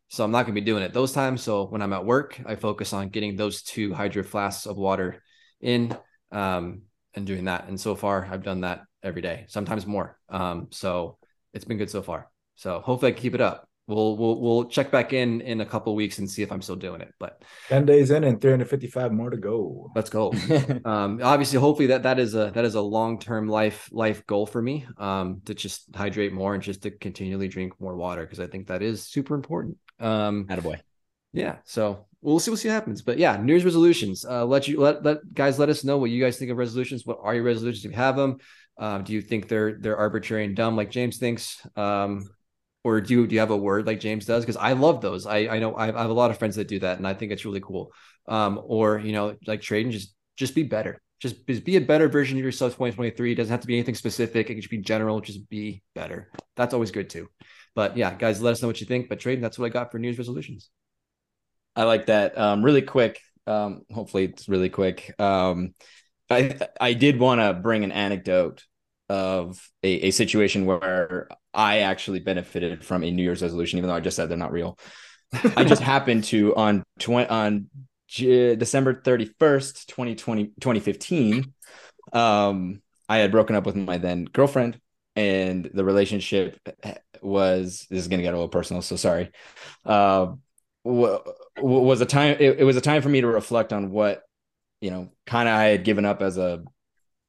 So 0.09 0.25
I'm 0.25 0.31
not 0.31 0.45
going 0.45 0.55
to 0.55 0.61
be 0.61 0.65
doing 0.65 0.83
it 0.83 0.93
those 0.93 1.13
times. 1.13 1.43
So 1.43 1.65
when 1.65 1.81
I'm 1.81 1.95
at 1.95 2.05
work, 2.05 2.39
I 2.45 2.55
focus 2.55 2.93
on 2.93 3.09
getting 3.09 3.35
those 3.35 3.63
two 3.63 3.95
hydro 3.95 4.23
flasks 4.23 4.67
of 4.67 4.77
water 4.77 5.23
in 5.61 5.97
um, 6.31 6.83
and 7.15 7.27
doing 7.27 7.47
that. 7.47 7.67
And 7.69 7.81
so 7.81 7.95
far, 7.95 8.29
I've 8.31 8.43
done 8.43 8.61
that 8.61 8.83
every 9.03 9.23
day, 9.23 9.47
sometimes 9.49 9.87
more. 9.87 10.19
Um, 10.29 10.69
so 10.71 11.17
it's 11.55 11.65
been 11.65 11.79
good 11.79 11.89
so 11.89 12.03
far. 12.03 12.31
So 12.57 12.81
hopefully 12.81 13.13
I 13.13 13.15
can 13.15 13.23
keep 13.23 13.35
it 13.35 13.41
up 13.41 13.67
we'll 13.87 14.17
we'll 14.17 14.41
we'll 14.41 14.65
check 14.67 14.91
back 14.91 15.13
in 15.13 15.41
in 15.41 15.61
a 15.61 15.67
couple 15.67 15.95
weeks 15.95 16.19
and 16.19 16.31
see 16.31 16.43
if 16.43 16.53
I'm 16.53 16.63
still 16.63 16.77
doing 16.77 17.01
it. 17.01 17.13
But 17.19 17.43
10 17.69 17.87
days 17.87 18.11
in 18.11 18.25
and 18.25 18.41
355 18.41 19.13
more 19.13 19.31
to 19.31 19.37
go. 19.37 19.91
Let's 19.95 20.11
go. 20.11 20.33
um 20.85 21.21
obviously 21.23 21.59
hopefully 21.59 21.89
that 21.89 22.05
that 22.05 22.19
is 22.19 22.35
a 22.35 22.51
that 22.55 22.65
is 22.65 22.75
a 22.75 22.81
long-term 22.81 23.49
life 23.49 23.89
life 23.93 24.27
goal 24.27 24.47
for 24.47 24.63
me 24.63 24.87
um 24.99 25.43
to 25.47 25.55
just 25.55 25.95
hydrate 25.95 26.33
more 26.33 26.55
and 26.55 26.63
just 26.63 26.83
to 26.83 26.91
continually 26.91 27.49
drink 27.49 27.73
more 27.81 27.97
water 27.97 28.23
because 28.23 28.41
I 28.41 28.47
think 28.47 28.69
that 28.69 28.83
is 28.83 29.05
super 29.05 29.35
important. 29.35 29.77
Um 29.99 30.47
Attaboy. 30.49 30.81
Yeah, 31.33 31.57
so 31.65 32.07
we'll 32.21 32.39
see 32.39 32.51
we'll 32.51 32.59
see 32.59 32.69
what 32.69 32.75
happens. 32.75 33.03
But 33.03 33.19
yeah, 33.19 33.37
New 33.37 33.53
Year's 33.53 33.65
resolutions. 33.65 34.25
Uh 34.25 34.45
let 34.45 34.69
you 34.69 34.81
let 34.81 35.03
let 35.05 35.33
guys 35.35 35.59
let 35.59 35.71
us 35.71 35.85
know 35.85 35.99
what 35.99 36.11
you 36.11 36.23
guys 36.23 36.39
think 36.39 36.51
of 36.51 36.57
resolutions. 36.57 37.05
What 37.05 37.19
are 37.23 37.35
your 37.35 37.45
resolutions 37.45 37.85
if 37.85 37.91
you 37.91 37.97
have 37.97 38.17
them? 38.17 38.39
Um, 38.79 39.05
do 39.05 39.13
you 39.13 39.21
think 39.21 39.49
they're 39.49 39.75
they're 39.79 39.97
arbitrary 39.97 40.45
and 40.45 40.57
dumb 40.57 40.77
like 40.77 40.91
James 40.91 41.19
thinks? 41.19 41.65
Um, 41.77 42.29
or 42.85 43.01
do 43.01 43.15
you 43.15 43.27
do 43.27 43.35
you 43.35 43.41
have 43.41 43.51
a 43.51 43.57
word 43.57 43.87
like 43.87 44.01
James 44.01 44.27
does? 44.27 44.45
Because 44.45 44.57
I 44.57 44.73
love 44.73 45.01
those. 45.01 45.27
I 45.27 45.49
I 45.49 45.59
know 45.59 45.75
I 45.77 45.87
have, 45.87 45.97
a 45.97 46.13
lot 46.13 46.31
of 46.31 46.39
friends 46.39 46.57
that 46.57 46.69
do 46.69 46.79
that, 46.81 46.99
and 46.99 47.07
I 47.07 47.15
think 47.15 47.33
it's 47.33 47.45
really 47.45 47.61
cool. 47.61 47.93
Um, 48.27 48.61
or 48.65 48.99
you 48.99 49.13
know, 49.13 49.37
like 49.47 49.61
Tradon, 49.61 49.91
just 49.91 50.15
just 50.37 50.55
be 50.55 50.63
better. 50.63 51.01
Just, 51.21 51.47
be 51.47 51.77
a 51.77 51.81
better 51.81 52.09
version 52.09 52.37
of 52.37 52.43
yourself. 52.45 52.73
2023 52.73 53.31
it 53.31 53.35
doesn't 53.37 53.51
have 53.53 53.61
to 53.61 53.69
be 53.69 53.77
anything 53.77 53.95
specific. 53.95 54.47
It 54.47 54.55
can 54.55 54.57
just 54.57 54.71
be 54.71 54.79
general. 54.79 55.21
Just 55.21 55.49
be 55.49 55.81
better. 55.95 56.33
That's 56.57 56.75
always 56.75 56.91
good 56.91 57.09
too. 57.09 57.29
But 57.77 57.97
yeah, 57.97 58.13
guys, 58.13 58.43
let 58.43 58.51
us 58.51 58.61
know 58.61 58.67
what 58.67 58.81
you 58.81 58.89
think. 58.89 59.09
But 59.09 59.21
Tradon, 59.21 59.41
that's 59.41 59.57
what 59.57 59.67
I 59.67 59.69
got 59.69 59.93
for 59.93 60.01
New 60.01 60.09
Year's 60.09 60.19
resolutions. 60.19 60.69
I 61.77 61.85
like 61.85 62.07
that. 62.07 62.37
Um, 62.37 62.65
really 62.65 62.83
quick. 62.83 63.21
Um, 63.47 63.83
hopefully 63.93 64.25
it's 64.25 64.49
really 64.49 64.69
quick. 64.69 65.15
Um, 65.21 65.75
I 66.29 66.59
I 66.81 66.93
did 66.93 67.21
want 67.21 67.41
to 67.41 67.55
bring 67.55 67.85
an 67.85 67.93
anecdote 67.93 68.65
of 69.09 69.61
a, 69.83 70.09
a 70.09 70.11
situation 70.11 70.67
where 70.67 71.29
I 71.55 71.81
actually 71.81 72.21
benefited 72.21 72.85
from 72.85 73.05
a 73.05 73.11
New 73.11 73.23
Year's 73.23 73.43
resolution, 73.43 73.79
even 73.79 73.89
though 73.89 73.97
I 73.97 74.01
just 74.01 74.17
said 74.17 74.29
they're 74.29 74.39
not 74.39 74.53
real. 74.53 74.79
I 75.57 75.65
just 75.65 75.83
happened 75.93 76.25
to 76.25 76.55
on 76.57 76.85
tw- 76.99 77.31
on 77.31 77.67
J- 78.09 78.57
December 78.57 78.95
31st, 78.95 79.87
2020, 79.87 80.45
2015, 80.61 81.53
um, 82.13 82.83
I 83.09 83.19
had 83.19 83.31
broken 83.31 83.57
up 83.57 83.67
with 83.67 83.77
my 83.77 83.99
then 83.99 84.25
girlfriend, 84.25 84.81
and 85.17 85.71
the 85.73 85.85
relationship 85.85 86.59
was 87.21 87.87
this 87.91 88.01
is 88.01 88.09
gonna 88.09 88.23
get 88.23 88.35
a 88.35 88.37
little 88.37 88.49
personal, 88.49 88.83
so 88.83 88.97
sorry. 88.97 89.31
Uh, 89.85 90.33
was 90.85 92.01
a 92.01 92.07
time 92.07 92.37
it, 92.41 92.61
it 92.61 92.65
was 92.65 92.77
a 92.77 92.81
time 92.81 93.03
for 93.03 93.09
me 93.09 93.21
to 93.21 93.27
reflect 93.27 93.73
on 93.73 93.91
what 93.91 94.23
you 94.81 94.91
know 94.91 95.11
kind 95.27 95.49
of 95.49 95.55
I 95.55 95.65
had 95.65 95.85
given 95.85 96.05
up 96.05 96.23
as 96.23 96.39
a 96.39 96.65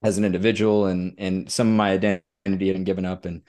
as 0.01 0.17
an 0.17 0.26
individual 0.26 0.88
and 0.88 1.15
and 1.17 1.51
some 1.51 1.67
of 1.67 1.76
my 1.76 1.91
identity 1.91 2.24
had 2.67 2.86
given 2.86 3.05
up 3.05 3.26
and 3.26 3.43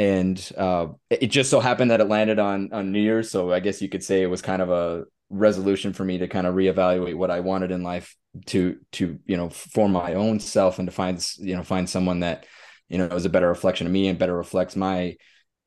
and 0.00 0.52
uh, 0.56 0.86
it 1.10 1.26
just 1.26 1.50
so 1.50 1.60
happened 1.60 1.90
that 1.90 2.00
it 2.00 2.08
landed 2.08 2.38
on 2.38 2.72
on 2.72 2.90
New 2.90 3.02
Year's. 3.02 3.30
So 3.30 3.52
I 3.52 3.60
guess 3.60 3.82
you 3.82 3.88
could 3.90 4.02
say 4.02 4.22
it 4.22 4.30
was 4.30 4.40
kind 4.40 4.62
of 4.62 4.70
a 4.70 5.04
resolution 5.28 5.92
for 5.92 6.06
me 6.06 6.16
to 6.18 6.26
kind 6.26 6.46
of 6.46 6.54
reevaluate 6.54 7.16
what 7.16 7.30
I 7.30 7.40
wanted 7.40 7.70
in 7.70 7.82
life 7.82 8.16
to 8.46 8.78
to 8.92 9.18
you 9.26 9.36
know 9.36 9.50
form 9.50 9.92
my 9.92 10.14
own 10.14 10.40
self 10.40 10.78
and 10.78 10.88
to 10.88 10.92
find 10.92 11.22
you 11.36 11.54
know 11.54 11.62
find 11.62 11.88
someone 11.88 12.20
that 12.20 12.46
you 12.88 12.96
know 12.96 13.08
is 13.08 13.26
a 13.26 13.28
better 13.28 13.48
reflection 13.48 13.86
of 13.86 13.92
me 13.92 14.08
and 14.08 14.18
better 14.18 14.34
reflects 14.34 14.74
my 14.74 15.16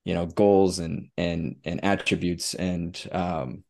you 0.03 0.15
know 0.15 0.25
goals 0.25 0.79
and 0.79 1.09
and 1.15 1.57
and 1.63 1.85
attributes 1.85 2.55
and 2.55 3.07
um 3.11 3.63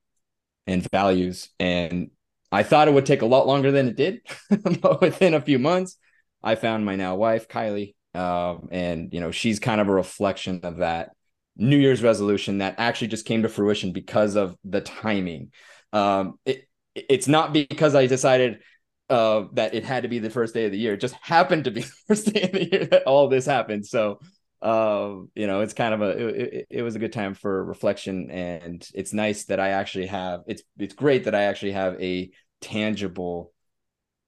and 0.65 0.89
values 0.91 1.49
and 1.59 2.09
I 2.53 2.63
thought 2.63 2.87
it 2.87 2.93
would 2.93 3.05
take 3.05 3.21
a 3.21 3.25
lot 3.25 3.47
longer 3.47 3.71
than 3.73 3.89
it 3.89 3.97
did 3.97 4.21
but 4.81 5.01
within 5.01 5.33
a 5.33 5.41
few 5.41 5.59
months 5.59 5.97
I 6.41 6.55
found 6.55 6.85
my 6.85 6.95
now 6.95 7.15
wife 7.15 7.49
Kylie 7.49 7.95
um 8.15 8.69
and 8.71 9.13
you 9.13 9.19
know 9.19 9.31
she's 9.31 9.59
kind 9.59 9.81
of 9.81 9.87
a 9.87 9.93
reflection 9.93 10.59
of 10.63 10.77
that 10.77 11.09
New 11.55 11.77
Year's 11.77 12.01
resolution 12.01 12.59
that 12.59 12.75
actually 12.77 13.07
just 13.07 13.25
came 13.25 13.43
to 13.43 13.49
fruition 13.49 13.91
because 13.91 14.35
of 14.35 14.57
the 14.63 14.81
timing. 14.81 15.51
Um, 15.91 16.39
it, 16.45 16.67
it's 16.95 17.27
not 17.27 17.53
because 17.53 17.95
I 17.95 18.07
decided 18.07 18.59
uh, 19.09 19.45
that 19.53 19.73
it 19.73 19.83
had 19.83 20.03
to 20.03 20.09
be 20.09 20.19
the 20.19 20.29
first 20.29 20.53
day 20.53 20.65
of 20.65 20.71
the 20.71 20.77
year. 20.77 20.93
It 20.93 21.01
just 21.01 21.15
happened 21.21 21.65
to 21.65 21.71
be 21.71 21.81
the 21.81 21.91
first 22.07 22.33
day 22.33 22.41
of 22.43 22.51
the 22.51 22.71
year 22.71 22.85
that 22.85 23.03
all 23.03 23.27
this 23.27 23.45
happened. 23.45 23.85
So, 23.85 24.19
uh, 24.61 25.15
you 25.35 25.45
know, 25.47 25.61
it's 25.61 25.73
kind 25.73 25.93
of 25.93 26.01
a 26.01 26.09
it, 26.09 26.67
it, 26.69 26.81
was 26.81 26.95
a 26.95 26.99
good 26.99 27.13
time 27.13 27.33
for 27.33 27.63
reflection, 27.65 28.31
and 28.31 28.87
it's 28.93 29.13
nice 29.13 29.45
that 29.45 29.59
I 29.59 29.69
actually 29.69 30.07
have 30.07 30.41
it's 30.47 30.63
it's 30.77 30.93
great 30.93 31.25
that 31.25 31.35
I 31.35 31.43
actually 31.43 31.73
have 31.73 32.01
a 32.01 32.31
tangible 32.61 33.51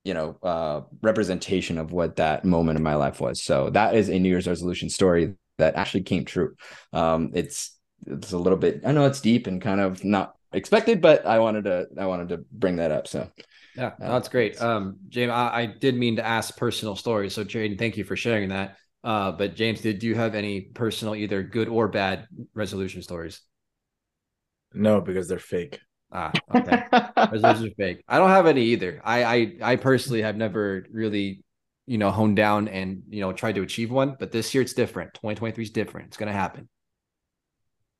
you 0.06 0.14
know 0.14 0.38
uh 0.43 0.82
representation 1.01 1.78
of 1.78 1.91
what 1.91 2.16
that 2.16 2.45
moment 2.45 2.78
in 2.78 2.84
my 2.84 2.95
life 2.95 3.20
was 3.20 3.41
so 3.41 3.70
that 3.72 3.95
is 3.95 4.08
a 4.08 4.18
new 4.18 4.30
year's 4.30 4.47
resolution 4.47 4.89
story 4.89 5.36
that 5.58 5.76
actually 5.76 6.03
came 6.03 6.26
true. 6.26 6.56
Um, 6.93 7.32
it's 7.34 7.78
it's 8.06 8.32
a 8.32 8.38
little 8.38 8.58
bit 8.58 8.82
I 8.86 8.91
know 8.91 9.06
it's 9.06 9.22
deep 9.22 9.47
and 9.47 9.62
kind 9.62 9.82
of 9.82 10.03
not 10.03 10.36
expected, 10.53 11.01
but 11.01 11.26
I 11.26 11.39
wanted 11.39 11.66
to 11.66 11.88
I 11.97 12.06
wanted 12.06 12.30
to 12.30 12.45
bring 12.51 12.78
that 12.78 12.91
up. 12.91 13.08
So 13.08 13.30
yeah, 13.76 13.91
uh, 14.01 14.10
that's 14.10 14.30
great. 14.30 14.62
Um, 14.62 14.97
James, 15.10 15.32
I, 15.32 15.62
I, 15.62 15.66
did 15.66 15.95
mean 15.95 16.16
to 16.16 16.26
ask 16.26 16.56
personal 16.56 16.95
stories. 16.95 17.34
So 17.34 17.43
Jaden, 17.43 17.78
thank 17.78 17.97
you 17.97 18.06
for 18.06 18.16
sharing 18.16 18.49
that. 18.49 18.78
Uh, 19.03 19.34
but 19.34 19.56
James, 19.56 19.82
did 19.82 20.01
you 20.01 20.16
have 20.16 20.34
any 20.34 20.62
personal, 20.62 21.14
either 21.14 21.43
good 21.43 21.68
or 21.68 21.89
bad 21.89 22.26
resolution 22.53 23.01
stories? 23.01 23.41
No, 24.74 25.01
because 25.01 25.28
they're 25.28 25.39
fake. 25.39 25.80
Ah, 26.12 26.32
okay. 26.53 26.84
resolutions 27.32 27.72
are 27.72 27.76
fake. 27.76 28.03
I 28.08 28.18
don't 28.18 28.30
have 28.30 28.45
any 28.45 28.64
either. 28.66 29.01
I, 29.03 29.24
I 29.24 29.56
I 29.62 29.76
personally 29.76 30.22
have 30.22 30.38
never 30.38 30.86
really 30.91 31.43
you 31.88 31.97
know, 31.97 32.12
honed 32.12 32.36
down 32.36 32.68
and, 32.68 33.03
you 33.10 33.22
know, 33.22 33.32
tried 33.32 33.56
to 33.56 33.62
achieve 33.62 33.91
one. 33.91 34.16
But 34.20 34.32
this 34.32 34.53
year 34.53 34.64
it's 34.64 34.74
different. 34.74 35.14
2023 35.16 35.64
is 35.64 35.70
different. 35.70 36.08
It's 36.08 36.18
going 36.18 36.28
to 36.28 36.38
happen. 36.38 36.68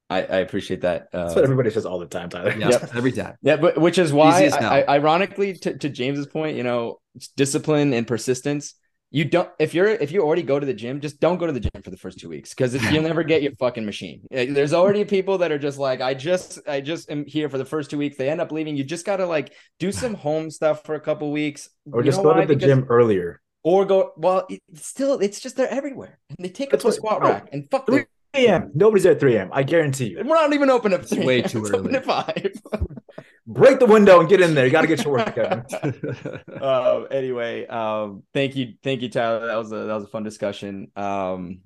I, 0.10 0.18
I 0.20 0.38
appreciate 0.38 0.82
that. 0.82 1.08
Uh, 1.14 1.24
That's 1.24 1.36
what 1.36 1.44
everybody 1.44 1.72
says 1.72 1.86
all 1.86 2.00
the 2.00 2.06
time, 2.06 2.30
Tyler. 2.30 2.56
Yeah, 2.58 2.70
yep. 2.70 2.96
every 2.96 3.12
time. 3.12 3.36
Yeah, 3.42 3.58
but 3.58 3.80
which 3.80 3.98
is 3.98 4.14
why, 4.14 4.50
I, 4.50 4.82
I, 4.82 4.96
ironically, 4.96 5.54
to, 5.54 5.78
to 5.78 5.90
James's 5.90 6.28
point, 6.28 6.58
you 6.58 6.64
know, 6.64 7.00
discipline 7.36 7.94
and 7.94 8.08
persistence. 8.08 8.76
You 9.16 9.24
don't 9.24 9.50
if 9.60 9.74
you're 9.74 9.88
if 9.88 10.12
you 10.12 10.24
already 10.24 10.44
go 10.44 10.60
to 10.60 10.66
the 10.66 10.74
gym, 10.74 11.00
just 11.00 11.22
don't 11.22 11.38
go 11.38 11.48
to 11.48 11.54
the 11.54 11.62
gym 11.62 11.82
for 11.82 11.90
the 11.90 11.96
first 11.96 12.20
two 12.20 12.28
weeks 12.28 12.54
because 12.54 12.74
you'll 12.92 13.02
never 13.12 13.24
get 13.24 13.42
your 13.42 13.54
fucking 13.54 13.86
machine. 13.86 14.28
Eh, 14.30 14.48
there's 14.52 14.74
already 14.74 15.06
people 15.06 15.38
that 15.38 15.54
are 15.54 15.58
just 15.58 15.78
like, 15.78 16.02
I 16.02 16.14
just 16.14 16.60
I 16.68 16.82
just 16.82 17.10
am 17.10 17.26
here 17.26 17.48
for 17.48 17.58
the 17.58 17.64
first 17.64 17.90
two 17.90 17.98
weeks. 17.98 18.18
They 18.18 18.30
end 18.30 18.42
up 18.42 18.52
leaving. 18.52 18.76
You 18.76 18.84
just 18.84 19.06
gotta 19.06 19.26
like 19.26 19.54
do 19.80 19.94
some 19.94 20.16
home 20.26 20.52
stuff 20.52 20.84
for 20.84 20.96
a 20.96 21.00
couple 21.00 21.32
weeks. 21.32 21.70
Or 21.94 22.02
you 22.02 22.12
just 22.12 22.22
go 22.22 22.34
why? 22.34 22.42
to 22.42 22.48
the 22.48 22.56
because, 22.56 22.68
gym 22.68 22.88
earlier 22.90 23.42
or 23.64 23.86
go 23.86 24.12
well 24.18 24.46
it's 24.50 24.86
still 24.86 25.20
it's 25.20 25.40
just 25.40 25.56
they're 25.56 25.70
everywhere 25.70 26.20
and 26.30 26.46
they 26.46 26.50
take 26.50 26.72
That's 26.72 26.84
up 26.84 26.92
a 26.92 26.94
squat 26.94 27.22
rack 27.22 27.48
and 27.54 27.72
fuck 27.72 27.86
3 27.86 28.06
a.m 28.36 28.72
nobody's 28.74 29.06
at 29.06 29.20
3 29.20 29.36
a.m 29.36 29.50
i 29.54 29.64
guarantee 29.64 30.10
you. 30.10 30.18
We're 30.18 30.36
not 30.36 30.54
even 30.54 30.70
open 30.70 30.94
at 30.94 31.08
3 31.08 31.26
way 31.26 31.42
too 31.42 31.66
early. 31.74 31.96
at 31.96 32.06
5 32.06 32.52
break 33.48 33.80
the 33.80 33.86
window 33.86 34.20
and 34.20 34.28
get 34.28 34.42
in 34.42 34.56
there. 34.56 34.66
You 34.66 34.72
got 34.72 34.82
to 34.82 34.88
get 34.88 35.04
your 35.04 35.14
work 35.14 35.36
done. 35.36 35.66
Uh, 36.62 37.04
anyway 37.12 37.68
um 37.68 38.24
thank 38.34 38.56
you 38.56 38.74
thank 38.84 39.02
you 39.02 39.10
tyler. 39.10 39.48
That 39.48 39.56
was 39.56 39.72
a 39.72 39.76
that 39.76 39.94
was 39.94 40.04
a 40.06 40.08
fun 40.08 40.24
discussion. 40.24 40.92
Um 40.96 41.62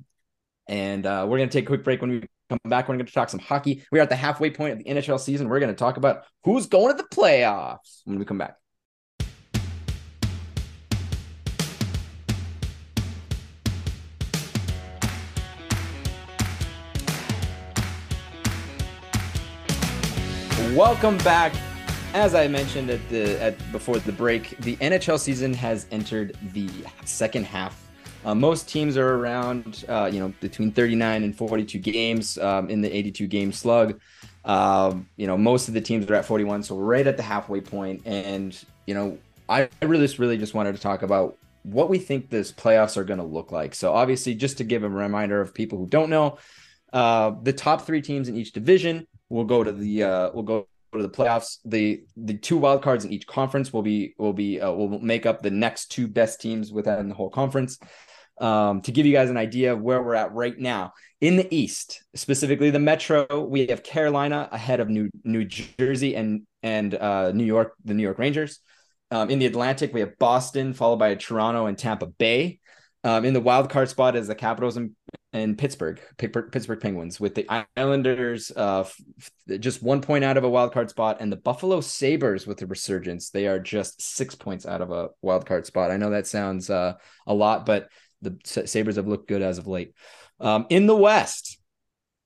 and 0.67 1.03
uh, 1.03 1.25
we're 1.27 1.39
going 1.39 1.49
to 1.49 1.53
take 1.53 1.65
a 1.65 1.67
quick 1.67 1.83
break 1.83 1.99
when 1.99 2.11
we 2.11 2.23
come 2.47 2.59
back. 2.65 2.87
We're 2.87 2.93
going 2.93 3.05
to 3.07 3.11
talk 3.11 3.29
some 3.29 3.39
hockey. 3.39 3.83
We're 3.91 4.03
at 4.03 4.09
the 4.09 4.15
halfway 4.15 4.51
point 4.51 4.73
of 4.73 4.77
the 4.77 4.83
nhl 4.83 5.19
season. 5.19 5.49
We're 5.49 5.59
going 5.59 5.73
to 5.73 5.75
talk 5.75 5.97
about 5.97 6.25
who's 6.43 6.67
going 6.67 6.95
to 6.95 7.01
the 7.01 7.09
playoffs 7.09 8.01
when 8.05 8.19
we 8.19 8.25
come 8.25 8.37
back 8.37 8.58
Welcome 20.75 21.17
back. 21.19 21.51
As 22.13 22.35
I 22.35 22.47
mentioned 22.47 22.91
at 22.91 23.09
the 23.09 23.41
at 23.41 23.71
before 23.71 23.97
the 23.97 24.11
break, 24.11 24.55
the 24.59 24.75
NHL 24.75 25.19
season 25.19 25.51
has 25.55 25.87
entered 25.89 26.37
the 26.53 26.69
second 27.05 27.45
half. 27.45 27.89
Uh, 28.23 28.35
most 28.35 28.69
teams 28.69 28.95
are 28.95 29.15
around, 29.15 29.83
uh, 29.89 30.07
you 30.13 30.19
know, 30.19 30.31
between 30.41 30.71
39 30.71 31.23
and 31.23 31.35
42 31.35 31.79
games 31.79 32.37
um, 32.37 32.69
in 32.69 32.81
the 32.81 32.95
82 32.95 33.25
game 33.25 33.51
slug. 33.51 33.99
Um, 34.45 35.09
you 35.15 35.25
know, 35.25 35.37
most 35.37 35.69
of 35.69 35.73
the 35.73 35.81
teams 35.81 36.05
are 36.07 36.13
at 36.13 36.25
41, 36.25 36.61
so 36.61 36.75
we're 36.75 36.83
right 36.83 37.07
at 37.07 37.17
the 37.17 37.23
halfway 37.23 37.61
point. 37.61 38.03
And 38.05 38.55
you 38.85 38.93
know, 38.93 39.17
I 39.49 39.69
really, 39.81 40.05
just 40.05 40.19
really 40.19 40.37
just 40.37 40.53
wanted 40.53 40.75
to 40.75 40.81
talk 40.81 41.01
about 41.01 41.35
what 41.63 41.89
we 41.89 41.97
think 41.97 42.29
this 42.29 42.51
playoffs 42.51 42.95
are 42.95 43.03
going 43.03 43.19
to 43.19 43.25
look 43.25 43.51
like. 43.51 43.73
So 43.73 43.93
obviously, 43.93 44.35
just 44.35 44.59
to 44.59 44.63
give 44.63 44.83
a 44.83 44.89
reminder 44.89 45.41
of 45.41 45.51
people 45.51 45.79
who 45.79 45.87
don't 45.87 46.11
know, 46.11 46.37
uh, 46.93 47.31
the 47.41 47.53
top 47.53 47.87
three 47.87 48.03
teams 48.03 48.29
in 48.29 48.37
each 48.37 48.51
division 48.51 49.07
will 49.29 49.45
go 49.45 49.63
to 49.63 49.71
the 49.71 50.03
uh, 50.03 50.31
will 50.31 50.43
go 50.43 50.67
to 50.93 51.01
the 51.01 51.09
playoffs. 51.09 51.57
The 51.65 52.03
the 52.17 52.35
two 52.35 52.57
wild 52.57 52.81
cards 52.81 53.05
in 53.05 53.11
each 53.11 53.27
conference 53.27 53.71
will 53.71 53.81
be 53.81 54.15
will 54.17 54.33
be 54.33 54.59
uh, 54.59 54.71
will 54.71 54.99
make 54.99 55.25
up 55.25 55.41
the 55.41 55.51
next 55.51 55.87
two 55.87 56.07
best 56.07 56.41
teams 56.41 56.71
within 56.71 57.09
the 57.09 57.15
whole 57.15 57.29
conference. 57.29 57.79
Um, 58.39 58.81
to 58.81 58.91
give 58.91 59.05
you 59.05 59.11
guys 59.11 59.29
an 59.29 59.37
idea 59.37 59.73
of 59.73 59.81
where 59.81 60.01
we're 60.01 60.15
at 60.15 60.33
right 60.33 60.57
now 60.57 60.93
in 61.19 61.35
the 61.35 61.53
East, 61.53 62.03
specifically 62.15 62.69
the 62.69 62.79
Metro, 62.79 63.45
we 63.45 63.67
have 63.67 63.83
Carolina 63.83 64.47
ahead 64.51 64.79
of 64.79 64.89
New 64.89 65.09
New 65.23 65.45
Jersey 65.45 66.15
and 66.15 66.43
and 66.63 66.95
uh, 66.95 67.31
New 67.31 67.43
York, 67.43 67.73
the 67.83 67.93
New 67.93 68.03
York 68.03 68.19
Rangers. 68.19 68.59
Um, 69.11 69.29
in 69.29 69.39
the 69.39 69.45
Atlantic, 69.45 69.93
we 69.93 70.01
have 70.01 70.17
Boston, 70.19 70.73
followed 70.73 70.99
by 70.99 71.15
Toronto 71.15 71.65
and 71.65 71.77
Tampa 71.77 72.05
Bay. 72.05 72.59
Um, 73.03 73.25
in 73.25 73.33
the 73.33 73.41
wild 73.41 73.69
card 73.69 73.89
spot 73.89 74.15
is 74.15 74.27
the 74.27 74.35
Capitals 74.35 74.77
and, 74.77 74.91
and 75.31 75.57
Pittsburgh, 75.57 76.01
Pittsburgh 76.17 76.81
Penguins, 76.81 77.19
with 77.19 77.35
the 77.35 77.47
Islanders 77.77 78.51
uh, 78.51 78.87
just 79.59 79.83
one 79.83 80.01
point 80.01 80.23
out 80.23 80.37
of 80.37 80.43
a 80.43 80.49
wild 80.49 80.73
card 80.73 80.89
spot, 80.89 81.17
and 81.19 81.31
the 81.31 81.37
Buffalo 81.37 81.81
Sabres 81.81 82.47
with 82.47 82.57
the 82.57 82.65
resurgence. 82.65 83.29
They 83.29 83.47
are 83.47 83.59
just 83.59 84.01
six 84.01 84.33
points 84.33 84.65
out 84.65 84.81
of 84.81 84.91
a 84.91 85.09
wild 85.21 85.45
card 85.45 85.67
spot. 85.67 85.91
I 85.91 85.97
know 85.97 86.09
that 86.09 86.27
sounds 86.27 86.69
uh, 86.69 86.93
a 87.27 87.33
lot, 87.33 87.65
but 87.65 87.89
the 88.21 88.37
Sabres 88.43 88.95
have 88.95 89.07
looked 89.07 89.27
good 89.27 89.41
as 89.41 89.59
of 89.59 89.67
late. 89.67 89.93
Um, 90.39 90.65
in 90.69 90.87
the 90.87 90.95
West, 90.95 91.59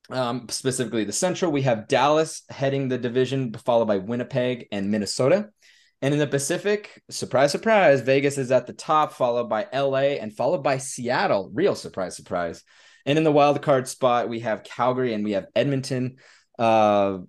um, 0.10 0.48
specifically 0.50 1.04
the 1.04 1.12
Central, 1.12 1.52
we 1.52 1.64
have 1.64 1.88
Dallas 1.88 2.44
heading 2.50 2.88
the 2.88 2.98
division, 2.98 3.54
followed 3.54 3.86
by 3.88 3.98
Winnipeg 3.98 4.68
and 4.72 4.92
Minnesota. 4.92 5.50
And 6.04 6.14
in 6.14 6.20
the 6.20 6.28
Pacific, 6.28 7.02
surprise, 7.10 7.54
surprise, 7.54 8.02
Vegas 8.02 8.38
is 8.38 8.52
at 8.52 8.68
the 8.68 8.74
top, 8.74 9.14
followed 9.14 9.48
by 9.48 9.68
LA 9.74 10.18
and 10.20 10.36
followed 10.36 10.62
by 10.62 10.78
Seattle. 10.78 11.50
Real 11.54 11.76
surprise, 11.76 12.18
surprise. 12.18 12.62
And 13.06 13.18
in 13.18 13.24
the 13.24 13.32
wild 13.32 13.62
card 13.62 13.88
spot, 13.88 14.28
we 14.28 14.42
have 14.42 14.66
Calgary 14.66 15.14
and 15.14 15.24
we 15.24 15.32
have 15.32 15.46
Edmonton. 15.56 16.18
Uh, 16.60 17.20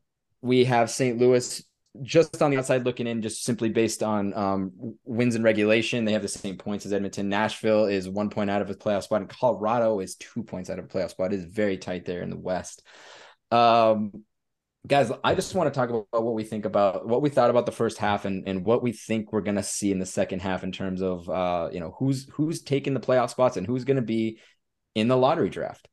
we 0.43 0.65
have 0.65 0.91
St. 0.91 1.17
Louis 1.19 1.65
just 2.03 2.43
on 2.43 2.51
the 2.51 2.57
outside 2.57 2.85
looking 2.85 3.07
in, 3.07 3.23
just 3.23 3.45
simply 3.45 3.69
based 3.69 4.03
on 4.03 4.35
um, 4.35 4.97
wins 5.05 5.37
and 5.37 5.45
regulation. 5.45 6.05
They 6.05 6.13
have 6.13 6.23
the 6.23 6.27
same 6.27 6.59
points 6.59 6.85
as 6.85 6.93
Edmonton. 6.93 7.29
Nashville 7.29 7.85
is 7.85 8.09
one 8.09 8.29
point 8.29 8.51
out 8.51 8.61
of 8.61 8.71
a 8.71 8.75
playoff 8.75 9.05
spot, 9.05 9.21
and 9.21 9.31
Colorado 9.31 10.01
is 10.01 10.17
two 10.17 10.43
points 10.43 10.69
out 10.69 10.81
of 10.81 10.87
a 10.87 10.89
playoff 10.89 11.11
spot. 11.11 11.33
It 11.33 11.39
is 11.39 11.45
very 11.45 11.79
tight 11.79 12.07
there 12.07 12.23
in 12.23 12.31
the 12.31 12.37
West. 12.37 12.83
Um, 13.53 14.25
guys, 14.87 15.11
I 15.23 15.35
just 15.35 15.55
want 15.55 15.73
to 15.73 15.79
talk 15.79 15.89
about 15.89 16.25
what 16.25 16.35
we 16.35 16.45
think 16.45 16.65
about 16.65 17.07
what 17.07 17.23
we 17.23 17.31
thought 17.31 17.51
about 17.51 17.67
the 17.67 17.73
first 17.73 17.99
half 17.99 18.25
and, 18.25 18.47
and 18.47 18.65
what 18.65 18.83
we 18.83 18.93
think 18.93 19.33
we're 19.33 19.41
gonna 19.41 19.63
see 19.63 19.91
in 19.91 19.99
the 19.99 20.07
second 20.07 20.43
half 20.43 20.63
in 20.63 20.73
terms 20.73 21.01
of 21.03 21.29
uh, 21.29 21.69
you 21.73 21.81
know, 21.81 21.95
who's 21.99 22.29
who's 22.33 22.63
taking 22.63 22.95
the 22.95 23.01
playoff 23.01 23.31
spots 23.31 23.57
and 23.57 23.67
who's 23.67 23.85
gonna 23.85 24.03
be 24.03 24.39
in 24.95 25.09
the 25.09 25.17
lottery 25.17 25.51
draft. 25.51 25.89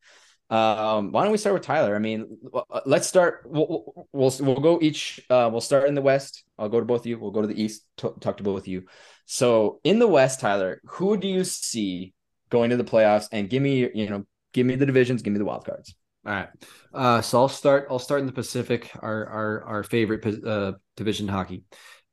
Um, 0.49 1.13
why 1.13 1.23
don't 1.23 1.31
we 1.31 1.37
start 1.37 1.53
with 1.53 1.63
Tyler? 1.63 1.95
I 1.95 1.99
mean, 1.99 2.37
uh, 2.53 2.81
let's 2.85 3.07
start. 3.07 3.43
We'll 3.45 4.07
we'll, 4.11 4.33
we'll 4.41 4.59
go 4.59 4.79
each. 4.81 5.21
Uh, 5.29 5.49
we'll 5.49 5.61
start 5.61 5.87
in 5.87 5.95
the 5.95 6.01
West. 6.01 6.43
I'll 6.59 6.67
go 6.67 6.79
to 6.79 6.85
both 6.85 7.01
of 7.01 7.05
you. 7.05 7.17
We'll 7.17 7.31
go 7.31 7.41
to 7.41 7.47
the 7.47 7.61
East. 7.61 7.85
T- 7.95 8.09
talk 8.19 8.37
to 8.37 8.43
both 8.43 8.63
of 8.63 8.67
you. 8.67 8.83
So 9.25 9.79
in 9.85 9.99
the 9.99 10.07
West, 10.07 10.41
Tyler, 10.41 10.81
who 10.83 11.15
do 11.15 11.29
you 11.29 11.45
see 11.45 12.13
going 12.49 12.71
to 12.71 12.77
the 12.77 12.83
playoffs? 12.83 13.29
And 13.31 13.49
give 13.49 13.63
me, 13.63 13.89
you 13.93 14.09
know, 14.09 14.25
give 14.51 14.67
me 14.67 14.75
the 14.75 14.85
divisions. 14.85 15.21
Give 15.21 15.31
me 15.31 15.39
the 15.39 15.45
wild 15.45 15.63
cards. 15.63 15.95
All 16.25 16.33
right. 16.33 16.49
Uh, 16.93 17.21
so 17.21 17.39
I'll 17.39 17.49
start. 17.49 17.87
I'll 17.89 17.99
start 17.99 18.21
in 18.21 18.27
the 18.27 18.31
Pacific, 18.33 18.91
our 18.99 19.25
our 19.25 19.63
our 19.63 19.83
favorite 19.83 20.45
uh, 20.45 20.73
division 20.95 21.27
hockey. 21.27 21.63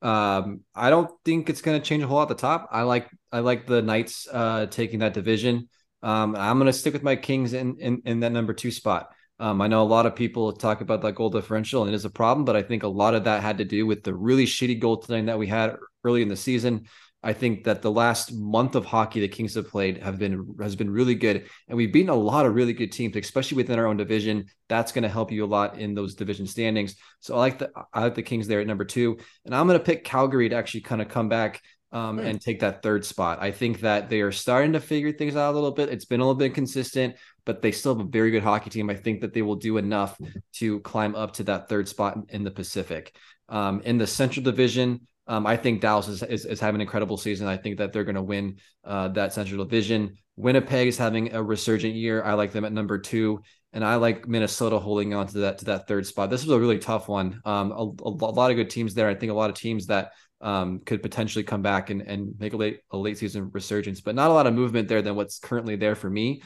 Um, 0.01 0.61
I 0.75 0.91
don't 0.91 1.11
think 1.25 1.51
it's 1.51 1.61
going 1.61 1.81
to 1.81 1.87
change 1.87 2.03
a 2.03 2.07
whole 2.07 2.17
lot 2.17 2.31
at 2.31 2.37
the 2.37 2.41
top. 2.41 2.69
I 2.71 2.83
like 2.83 3.11
I 3.33 3.41
like 3.41 3.67
the 3.67 3.83
Knights 3.83 4.27
uh, 4.33 4.67
taking 4.67 5.01
that 5.01 5.13
division. 5.13 5.69
Um, 6.03 6.37
I'm 6.37 6.59
going 6.59 6.67
to 6.67 6.73
stick 6.73 6.93
with 6.95 7.03
my 7.03 7.17
Kings 7.17 7.53
in, 7.53 7.77
in 7.81 8.03
in 8.07 8.21
that 8.21 8.33
number 8.33 8.55
two 8.55 8.71
spot. 8.71 9.11
Um, 9.41 9.61
I 9.61 9.69
know 9.69 9.83
a 9.83 9.85
lot 9.85 10.07
of 10.07 10.17
people 10.17 10.53
talk 10.53 10.81
about 10.81 11.03
that 11.03 11.15
goal 11.15 11.31
differential 11.31 11.83
and 11.83 11.93
it 11.93 11.95
is 11.95 12.05
a 12.05 12.11
problem, 12.11 12.45
but 12.45 12.57
I 12.57 12.63
think 12.63 12.83
a 12.83 12.89
lot 12.89 13.15
of 13.15 13.25
that 13.25 13.43
had 13.43 13.59
to 13.59 13.65
do 13.65 13.87
with 13.87 14.03
the 14.03 14.15
really 14.15 14.47
shitty 14.47 14.81
goal 14.81 15.01
goaltending 15.01 15.27
that 15.27 15.39
we 15.39 15.47
had 15.47 15.77
early 16.03 16.23
in 16.23 16.29
the 16.29 16.37
season. 16.37 16.87
I 17.23 17.33
think 17.33 17.65
that 17.65 17.83
the 17.83 17.91
last 17.91 18.33
month 18.33 18.77
of 18.77 18.85
hockey 18.85 19.21
the 19.21 19.29
Kings 19.29 19.55
have 19.55 19.69
played 19.69 20.03
have 20.03 20.19
been 20.19 20.55
has 20.61 20.77
been 20.77 20.91
really 20.91 21.17
good, 21.17 21.49
and 21.67 21.77
we've 21.77 21.93
beaten 21.93 22.11
a 22.11 22.15
lot 22.15 22.47
of 22.47 22.55
really 22.55 22.73
good 22.73 22.93
teams, 22.93 23.17
especially 23.17 23.57
within 23.57 23.79
our 23.79 23.87
own 23.87 23.97
division. 23.97 24.47
That's 24.69 24.93
going 24.93 25.03
to 25.03 25.09
help 25.09 25.33
you 25.33 25.45
a 25.45 25.47
lot 25.47 25.79
in 25.79 25.95
those 25.95 26.15
division 26.15 26.47
standings. 26.47 26.95
So 27.21 27.35
I 27.35 27.39
like 27.39 27.59
the 27.59 27.71
I 27.93 28.03
like 28.03 28.15
the 28.15 28.23
Kings 28.23 28.47
there 28.47 28.61
at 28.61 28.67
number 28.67 28.85
two, 28.85 29.19
and 29.45 29.55
I'm 29.55 29.67
going 29.67 29.79
to 29.79 29.85
pick 29.85 30.05
Calgary 30.05 30.49
to 30.49 30.55
actually 30.55 30.83
kind 30.83 31.03
of 31.03 31.09
come 31.09 31.29
back 31.29 31.61
um, 31.91 32.19
hmm. 32.19 32.27
and 32.27 32.41
take 32.41 32.61
that 32.61 32.83
third 32.83 33.05
spot. 33.05 33.39
I 33.41 33.51
think 33.51 33.81
that 33.81 34.09
they 34.09 34.21
are 34.21 34.33
starting 34.33 34.73
to 34.75 34.81
figure 34.81 35.13
things 35.13 35.37
out 35.37 35.53
a 35.53 35.55
little 35.55 35.73
bit. 35.73 35.89
It's 35.89 36.05
been 36.05 36.21
a 36.21 36.25
little 36.25 36.39
bit 36.39 36.55
consistent, 36.55 37.17
but 37.45 37.63
they 37.63 37.73
still 37.73 37.97
have 37.97 38.07
a 38.07 38.09
very 38.09 38.31
good 38.31 38.43
hockey 38.43 38.71
team. 38.71 38.91
I 38.91 38.95
think 38.95 39.23
that 39.23 39.33
they 39.33 39.43
will 39.43 39.57
do 39.57 39.79
enough 39.79 40.17
to 40.55 40.81
climb 40.81 41.15
up 41.15 41.33
to 41.35 41.45
that 41.45 41.69
third 41.69 41.89
spot 41.89 42.19
in 42.29 42.45
the 42.45 42.51
Pacific. 42.51 43.15
Um, 43.49 43.81
in 43.81 43.97
the 43.97 44.07
Central 44.07 44.45
Division, 44.45 45.07
um, 45.29 45.47
I 45.47 45.57
think 45.59 45.83
Dallas 45.83 46.09
is, 46.09 46.23
is, 46.23 46.47
is, 46.47 46.59
having 46.59 46.77
an 46.77 46.81
incredible 46.81 47.19
season. 47.19 47.47
I 47.47 47.59
think 47.59 47.77
that 47.79 47.93
they're 47.93 48.05
going 48.05 48.15
to 48.15 48.23
win 48.23 48.57
uh, 48.83 49.09
that 49.09 49.35
Central 49.35 49.63
Division. 49.63 50.17
Winnipeg 50.37 50.89
is 50.89 50.97
having 50.97 51.35
a 51.35 51.43
resurgent 51.43 51.95
year. 51.95 52.23
I 52.23 52.33
like 52.33 52.53
them 52.53 52.65
at 52.65 52.73
number 52.73 52.99
two, 52.99 53.43
and 53.75 53.85
I 53.85 53.97
like 53.97 54.27
Minnesota 54.27 54.79
holding 54.79 55.13
on 55.13 55.27
to 55.29 55.39
that 55.41 55.59
to 55.59 55.67
that 55.67 55.87
third 55.87 56.07
spot. 56.07 56.31
This 56.31 56.45
was 56.45 56.53
a 56.53 56.59
really 56.59 56.79
tough 56.79 57.09
one. 57.09 57.43
Um, 57.45 57.73
a, 57.73 57.83
a, 58.05 58.11
lot 58.11 58.51
of 58.51 58.57
good 58.57 58.71
teams 58.71 58.95
there. 58.95 59.09
I 59.09 59.15
think 59.15 59.31
a 59.31 59.35
lot 59.35 59.51
of 59.51 59.57
teams 59.57 59.87
that 59.89 60.13
um, 60.41 60.81
could 60.81 61.03
potentially 61.03 61.45
come 61.45 61.61
back 61.61 61.91
and, 61.91 62.01
and 62.01 62.35
make 62.39 62.55
a 62.55 62.57
late 62.57 62.81
a 62.91 62.97
late 62.97 63.19
season 63.19 63.51
resurgence, 63.53 64.01
but 64.01 64.15
not 64.15 64.31
a 64.31 64.35
lot 64.35 64.47
of 64.47 64.55
movement 64.55 64.89
there 64.89 65.03
than 65.03 65.15
what's 65.15 65.39
currently 65.39 65.77
there 65.77 65.95
for 65.95 66.09
me. 66.09 66.43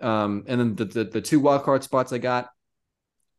Um, 0.00 0.44
and 0.46 0.58
then 0.60 0.74
the, 0.76 0.84
the 0.86 1.04
the 1.04 1.20
two 1.20 1.40
wild 1.40 1.64
card 1.64 1.84
spots 1.84 2.10
I 2.10 2.18
got, 2.18 2.48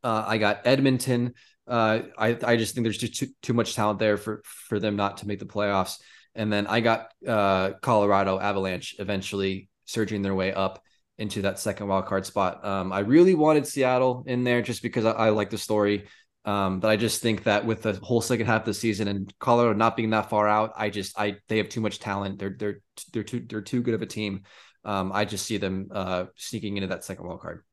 uh, 0.04 0.24
I 0.28 0.38
got 0.38 0.64
Edmonton. 0.64 1.34
Uh, 1.66 2.02
I 2.16 2.38
I 2.42 2.56
just 2.56 2.74
think 2.74 2.84
there's 2.84 2.98
just 2.98 3.16
too, 3.16 3.28
too 3.42 3.54
much 3.54 3.74
talent 3.74 3.98
there 3.98 4.16
for 4.16 4.42
for 4.44 4.78
them 4.78 4.96
not 4.96 5.18
to 5.18 5.26
make 5.26 5.38
the 5.38 5.46
playoffs. 5.46 5.98
And 6.34 6.52
then 6.52 6.66
I 6.66 6.80
got 6.80 7.12
uh, 7.26 7.72
Colorado 7.80 8.38
Avalanche 8.38 8.96
eventually 8.98 9.68
surging 9.86 10.22
their 10.22 10.34
way 10.34 10.52
up 10.52 10.82
into 11.18 11.42
that 11.42 11.58
second 11.58 11.88
wild 11.88 12.06
card 12.06 12.26
spot. 12.26 12.64
Um, 12.64 12.92
I 12.92 13.00
really 13.00 13.34
wanted 13.34 13.66
Seattle 13.66 14.24
in 14.26 14.44
there 14.44 14.60
just 14.60 14.82
because 14.82 15.04
I, 15.06 15.12
I 15.12 15.30
like 15.30 15.50
the 15.50 15.58
story. 15.58 16.06
Um, 16.44 16.78
but 16.78 16.88
I 16.88 16.96
just 16.96 17.22
think 17.22 17.42
that 17.44 17.66
with 17.66 17.82
the 17.82 17.94
whole 17.94 18.20
second 18.20 18.46
half 18.46 18.62
of 18.62 18.66
the 18.66 18.74
season 18.74 19.08
and 19.08 19.32
Colorado 19.40 19.76
not 19.76 19.96
being 19.96 20.10
that 20.10 20.30
far 20.30 20.46
out, 20.46 20.72
I 20.76 20.90
just 20.90 21.18
I 21.18 21.38
they 21.48 21.56
have 21.56 21.68
too 21.68 21.80
much 21.80 21.98
talent. 21.98 22.38
They're 22.38 22.54
they're 22.56 22.80
they're 23.12 23.24
too 23.24 23.44
they're 23.48 23.62
too 23.62 23.82
good 23.82 23.94
of 23.94 24.02
a 24.02 24.06
team. 24.06 24.42
Um, 24.84 25.10
I 25.12 25.24
just 25.24 25.44
see 25.44 25.56
them 25.56 25.88
uh, 25.90 26.26
sneaking 26.36 26.76
into 26.76 26.88
that 26.88 27.02
second 27.02 27.26
wild 27.26 27.40
card. 27.40 27.64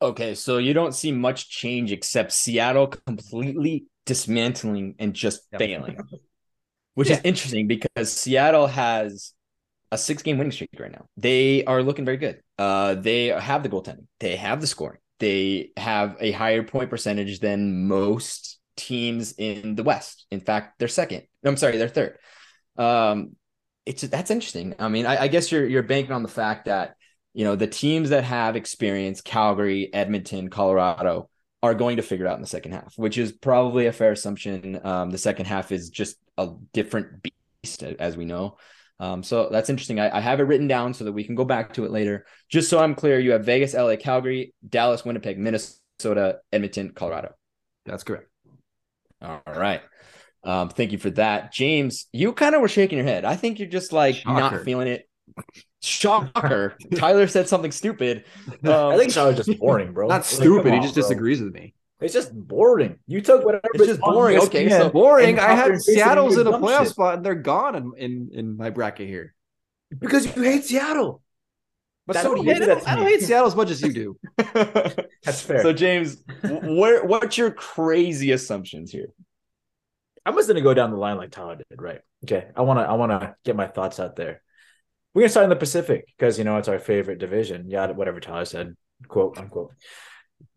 Okay, 0.00 0.34
so 0.34 0.58
you 0.58 0.74
don't 0.74 0.94
see 0.94 1.10
much 1.10 1.48
change 1.48 1.90
except 1.90 2.32
Seattle 2.32 2.88
completely 2.88 3.86
dismantling 4.04 4.94
and 4.98 5.14
just 5.14 5.42
yep. 5.52 5.60
failing, 5.60 5.98
which 6.94 7.08
yeah. 7.08 7.16
is 7.16 7.20
interesting 7.24 7.66
because 7.66 8.12
Seattle 8.12 8.66
has 8.66 9.32
a 9.90 9.96
six 9.98 10.22
game 10.22 10.36
winning 10.36 10.52
streak 10.52 10.70
right 10.78 10.92
now. 10.92 11.06
They 11.16 11.64
are 11.64 11.82
looking 11.82 12.04
very 12.04 12.18
good. 12.18 12.40
Uh, 12.58 12.94
they 12.94 13.26
have 13.26 13.62
the 13.62 13.68
goaltending, 13.68 14.06
they 14.20 14.36
have 14.36 14.60
the 14.60 14.66
scoring, 14.66 14.98
they 15.18 15.70
have 15.76 16.16
a 16.20 16.30
higher 16.30 16.62
point 16.62 16.90
percentage 16.90 17.40
than 17.40 17.86
most 17.88 18.58
teams 18.76 19.32
in 19.38 19.76
the 19.76 19.82
West. 19.82 20.26
In 20.30 20.40
fact, 20.40 20.78
they're 20.78 20.88
second. 20.88 21.22
I'm 21.42 21.56
sorry, 21.56 21.78
they're 21.78 21.88
third. 21.88 22.18
Um, 22.76 23.36
it's 23.86 24.02
that's 24.02 24.30
interesting. 24.30 24.74
I 24.78 24.88
mean, 24.88 25.06
I, 25.06 25.22
I 25.22 25.28
guess 25.28 25.50
you're 25.50 25.66
you're 25.66 25.82
banking 25.82 26.12
on 26.12 26.22
the 26.22 26.28
fact 26.28 26.66
that 26.66 26.96
you 27.36 27.44
know, 27.44 27.54
the 27.54 27.66
teams 27.66 28.08
that 28.08 28.24
have 28.24 28.56
experience, 28.56 29.20
Calgary, 29.20 29.92
Edmonton, 29.92 30.48
Colorado, 30.48 31.28
are 31.62 31.74
going 31.74 31.98
to 31.98 32.02
figure 32.02 32.24
it 32.24 32.28
out 32.30 32.36
in 32.36 32.40
the 32.40 32.46
second 32.46 32.72
half, 32.72 32.94
which 32.96 33.18
is 33.18 33.30
probably 33.30 33.86
a 33.86 33.92
fair 33.92 34.12
assumption. 34.12 34.80
Um, 34.82 35.10
the 35.10 35.18
second 35.18 35.44
half 35.44 35.70
is 35.70 35.90
just 35.90 36.16
a 36.38 36.48
different 36.72 37.22
beast, 37.62 37.82
as 37.82 38.16
we 38.16 38.24
know. 38.24 38.56
Um, 38.98 39.22
so 39.22 39.50
that's 39.52 39.68
interesting. 39.68 40.00
I, 40.00 40.16
I, 40.16 40.20
have 40.20 40.40
it 40.40 40.44
written 40.44 40.66
down 40.66 40.94
so 40.94 41.04
that 41.04 41.12
we 41.12 41.24
can 41.24 41.34
go 41.34 41.44
back 41.44 41.74
to 41.74 41.84
it 41.84 41.90
later. 41.90 42.24
Just 42.48 42.70
so 42.70 42.78
I'm 42.78 42.94
clear, 42.94 43.18
you 43.18 43.32
have 43.32 43.44
Vegas, 43.44 43.74
LA, 43.74 43.96
Calgary, 43.96 44.54
Dallas, 44.66 45.04
Winnipeg, 45.04 45.38
Minnesota, 45.38 46.38
Edmonton, 46.50 46.92
Colorado. 46.92 47.34
That's 47.84 48.04
correct. 48.04 48.30
All 49.20 49.42
right. 49.46 49.82
Um, 50.42 50.70
thank 50.70 50.92
you 50.92 50.98
for 50.98 51.10
that. 51.10 51.52
James, 51.52 52.06
you 52.12 52.32
kind 52.32 52.54
of 52.54 52.62
were 52.62 52.68
shaking 52.68 52.96
your 52.96 53.06
head. 53.06 53.26
I 53.26 53.36
think 53.36 53.58
you're 53.58 53.68
just 53.68 53.92
like 53.92 54.14
Shocker. 54.14 54.56
not 54.56 54.64
feeling 54.64 54.88
it. 54.88 55.06
Shocker. 55.82 56.76
Tyler 56.96 57.26
said 57.28 57.48
something 57.48 57.72
stupid. 57.72 58.24
Um, 58.64 58.92
I 58.92 58.98
think 58.98 59.12
Tyler's 59.12 59.36
just 59.36 59.58
boring, 59.58 59.92
bro. 59.92 60.08
Not 60.08 60.24
stupid. 60.24 60.72
he 60.72 60.80
just 60.80 60.94
bro. 60.94 61.02
disagrees 61.02 61.40
with 61.40 61.52
me. 61.52 61.74
It's 62.00 62.12
just 62.12 62.32
boring. 62.34 62.98
You 63.06 63.22
took 63.22 63.44
whatever. 63.44 63.64
It's 63.74 63.86
just 63.86 64.00
boring. 64.00 64.38
Okay, 64.38 64.68
so 64.68 64.90
boring. 64.90 65.38
I 65.38 65.54
had 65.54 65.80
Seattle's 65.80 66.36
in 66.36 66.46
a 66.46 66.52
playoff 66.52 66.80
shit. 66.80 66.88
spot 66.88 67.14
and 67.16 67.24
they're 67.24 67.34
gone 67.34 67.74
in, 67.74 67.92
in, 67.96 68.30
in 68.32 68.56
my 68.56 68.68
bracket 68.70 69.08
here 69.08 69.34
because 69.98 70.26
you 70.26 70.42
hate 70.42 70.64
Seattle. 70.64 71.22
But 72.06 72.16
so 72.16 72.34
do 72.34 72.44
you. 72.44 72.52
I 72.52 72.58
don't, 72.58 72.88
I 72.88 72.96
don't 72.96 73.06
hate 73.06 73.22
Seattle 73.22 73.48
as 73.48 73.56
much 73.56 73.70
as 73.70 73.82
you 73.82 73.92
do. 73.92 74.18
That's 75.24 75.40
fair. 75.40 75.62
So 75.62 75.72
James, 75.72 76.22
where 76.42 77.04
what's 77.04 77.36
your 77.36 77.50
crazy 77.50 78.30
assumptions 78.32 78.92
here? 78.92 79.08
I'm 80.24 80.34
just 80.34 80.48
gonna 80.48 80.60
go 80.60 80.74
down 80.74 80.90
the 80.90 80.98
line 80.98 81.16
like 81.16 81.30
Tyler 81.30 81.56
did, 81.56 81.80
right? 81.80 82.00
Okay. 82.24 82.46
I 82.54 82.62
wanna 82.62 82.82
I 82.82 82.92
wanna 82.92 83.36
get 83.44 83.56
my 83.56 83.66
thoughts 83.66 83.98
out 83.98 84.16
there. 84.16 84.42
We're 85.16 85.22
gonna 85.22 85.30
start 85.30 85.44
in 85.44 85.50
the 85.50 85.56
Pacific 85.56 86.04
because 86.08 86.36
you 86.36 86.44
know 86.44 86.58
it's 86.58 86.68
our 86.68 86.78
favorite 86.78 87.18
division. 87.18 87.70
Yeah, 87.70 87.90
whatever 87.92 88.20
Tyler 88.20 88.44
said, 88.44 88.76
quote 89.08 89.38
unquote. 89.38 89.72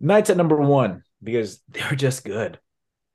Knights 0.02 0.30
at 0.30 0.36
number 0.36 0.58
one 0.58 1.04
because 1.24 1.62
they're 1.70 1.96
just 1.96 2.26
good. 2.26 2.60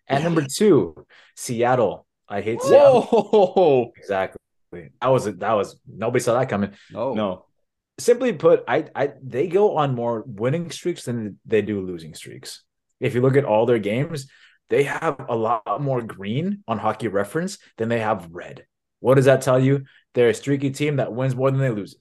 At 0.08 0.22
number 0.22 0.46
two, 0.50 1.06
Seattle. 1.36 2.06
I 2.26 2.40
hate 2.40 2.62
Seattle. 2.62 3.02
Whoa. 3.02 3.92
Exactly. 3.94 4.38
That 4.72 5.08
was 5.08 5.26
that 5.26 5.52
was 5.52 5.78
nobody 5.86 6.22
saw 6.22 6.32
that 6.38 6.48
coming. 6.48 6.70
No, 6.90 7.12
no. 7.12 7.44
Simply 7.98 8.32
put, 8.32 8.64
I 8.66 8.86
I 8.96 9.12
they 9.22 9.46
go 9.46 9.76
on 9.76 9.94
more 9.94 10.24
winning 10.26 10.70
streaks 10.70 11.04
than 11.04 11.38
they 11.44 11.60
do 11.60 11.82
losing 11.82 12.14
streaks. 12.14 12.62
If 13.00 13.14
you 13.14 13.20
look 13.20 13.36
at 13.36 13.44
all 13.44 13.66
their 13.66 13.78
games, 13.78 14.28
they 14.70 14.84
have 14.84 15.26
a 15.28 15.36
lot 15.36 15.82
more 15.82 16.00
green 16.00 16.64
on 16.66 16.78
hockey 16.78 17.08
reference 17.08 17.58
than 17.76 17.90
they 17.90 18.00
have 18.00 18.30
red. 18.30 18.64
What 19.00 19.16
does 19.16 19.26
that 19.26 19.42
tell 19.42 19.60
you? 19.60 19.84
They're 20.14 20.30
a 20.30 20.34
streaky 20.34 20.70
team 20.70 20.96
that 20.96 21.12
wins 21.12 21.34
more 21.34 21.50
than 21.50 21.60
they 21.60 21.70
loses. 21.70 21.98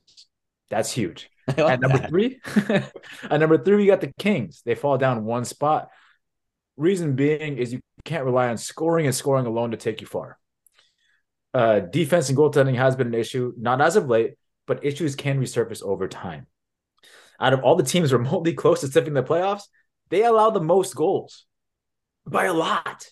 That's 0.70 0.92
huge. 0.92 1.30
At 1.48 1.82
number 1.82 1.98
that. 1.98 2.10
three, 2.10 2.40
at 3.30 3.40
number 3.40 3.58
three, 3.58 3.76
we 3.76 3.86
got 3.86 4.00
the 4.00 4.14
Kings. 4.18 4.62
They 4.66 4.76
fall 4.76 4.98
down 4.98 5.26
one 5.26 5.44
spot. 5.44 5.90
Reason 6.78 7.16
being 7.16 7.58
is 7.58 7.74
you 7.74 7.82
can't 8.06 8.24
rely 8.24 8.48
on 8.48 8.58
scoring 8.58 9.06
and 9.08 9.14
scoring 9.14 9.46
alone 9.46 9.72
to 9.72 9.78
take 9.78 10.00
you 10.00 10.08
far. 10.08 10.40
Uh, 11.54 11.80
defense 11.82 12.30
and 12.30 12.38
goaltending 12.38 12.76
has 12.76 12.96
been 12.96 13.08
an 13.08 13.14
issue, 13.14 13.54
not 13.58 13.82
as 13.82 13.98
of 13.98 14.08
late, 14.08 14.36
but 14.68 14.86
issues 14.86 15.16
can 15.16 15.40
resurface 15.40 15.84
over 15.84 16.08
time. 16.08 16.48
Out 17.40 17.54
of 17.54 17.62
all 17.64 17.76
the 17.76 17.84
teams 17.84 18.14
remotely 18.14 18.54
close 18.54 18.82
to 18.82 18.90
tipping 18.90 19.14
the 19.14 19.24
playoffs, 19.24 19.64
they 20.10 20.24
allow 20.24 20.50
the 20.50 20.62
most 20.62 20.96
goals 20.96 21.46
by 22.26 22.46
a 22.46 22.54
lot. 22.54 23.06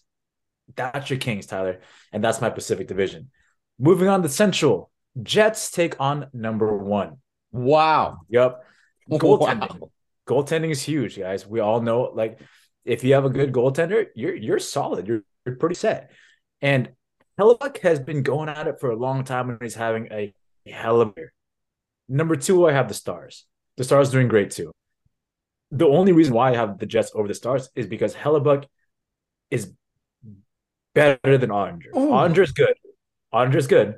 That's 0.75 1.09
your 1.09 1.19
Kings, 1.19 1.45
Tyler. 1.47 1.81
And 2.13 2.23
that's 2.23 2.41
my 2.41 2.49
Pacific 2.49 2.87
Division. 2.87 3.29
Moving 3.77 4.07
on 4.07 4.21
to 4.23 4.29
Central, 4.29 4.90
Jets 5.21 5.71
take 5.71 5.99
on 5.99 6.27
number 6.33 6.75
one. 6.77 7.17
Wow. 7.51 8.19
Yep. 8.29 8.63
Goaltending. 9.09 9.79
Wow. 9.79 9.91
Goaltending 10.27 10.71
is 10.71 10.81
huge, 10.81 11.17
guys. 11.17 11.45
We 11.45 11.59
all 11.59 11.81
know, 11.81 12.11
like, 12.13 12.39
if 12.85 13.03
you 13.03 13.13
have 13.13 13.25
a 13.25 13.29
good 13.29 13.51
goaltender, 13.51 14.07
you're 14.15 14.35
you're 14.35 14.59
solid. 14.59 15.07
You're 15.07 15.23
you're 15.45 15.55
pretty 15.55 15.75
set. 15.75 16.11
And 16.61 16.89
Hellebuyck 17.39 17.79
has 17.79 17.99
been 17.99 18.23
going 18.23 18.49
at 18.49 18.67
it 18.67 18.79
for 18.79 18.91
a 18.91 18.95
long 18.95 19.23
time, 19.23 19.49
and 19.49 19.59
he's 19.61 19.75
having 19.75 20.07
a 20.11 20.33
hell 20.65 21.01
of 21.01 21.09
a 21.09 21.13
year. 21.17 21.33
Number 22.07 22.35
two, 22.35 22.67
I 22.67 22.73
have 22.73 22.87
the 22.87 22.93
Stars. 22.93 23.45
The 23.77 23.83
Stars 23.83 24.09
doing 24.11 24.27
great 24.27 24.51
too. 24.51 24.71
The 25.71 25.87
only 25.87 26.11
reason 26.11 26.33
why 26.33 26.51
I 26.51 26.55
have 26.55 26.79
the 26.79 26.85
Jets 26.85 27.11
over 27.15 27.27
the 27.27 27.33
Stars 27.33 27.69
is 27.75 27.87
because 27.87 28.13
Hellebuyck 28.13 28.65
is 29.49 29.71
better 30.93 31.37
than 31.37 31.51
Andre. 31.51 31.89
Is 32.43 32.51
good. 32.51 32.73
Oettinger's 33.33 33.67
good, 33.67 33.95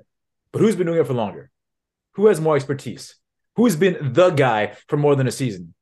but 0.54 0.62
who's 0.62 0.78
been 0.78 0.88
doing 0.88 1.00
it 1.00 1.08
for 1.08 1.14
longer? 1.14 1.50
Who 2.14 2.28
has 2.28 2.40
more 2.40 2.56
expertise? 2.56 3.16
Who's 3.56 3.76
been 3.76 4.14
the 4.14 4.30
guy 4.30 4.78
for 4.88 4.98
more 4.98 5.16
than 5.16 5.28
a 5.28 5.32
season? 5.32 5.74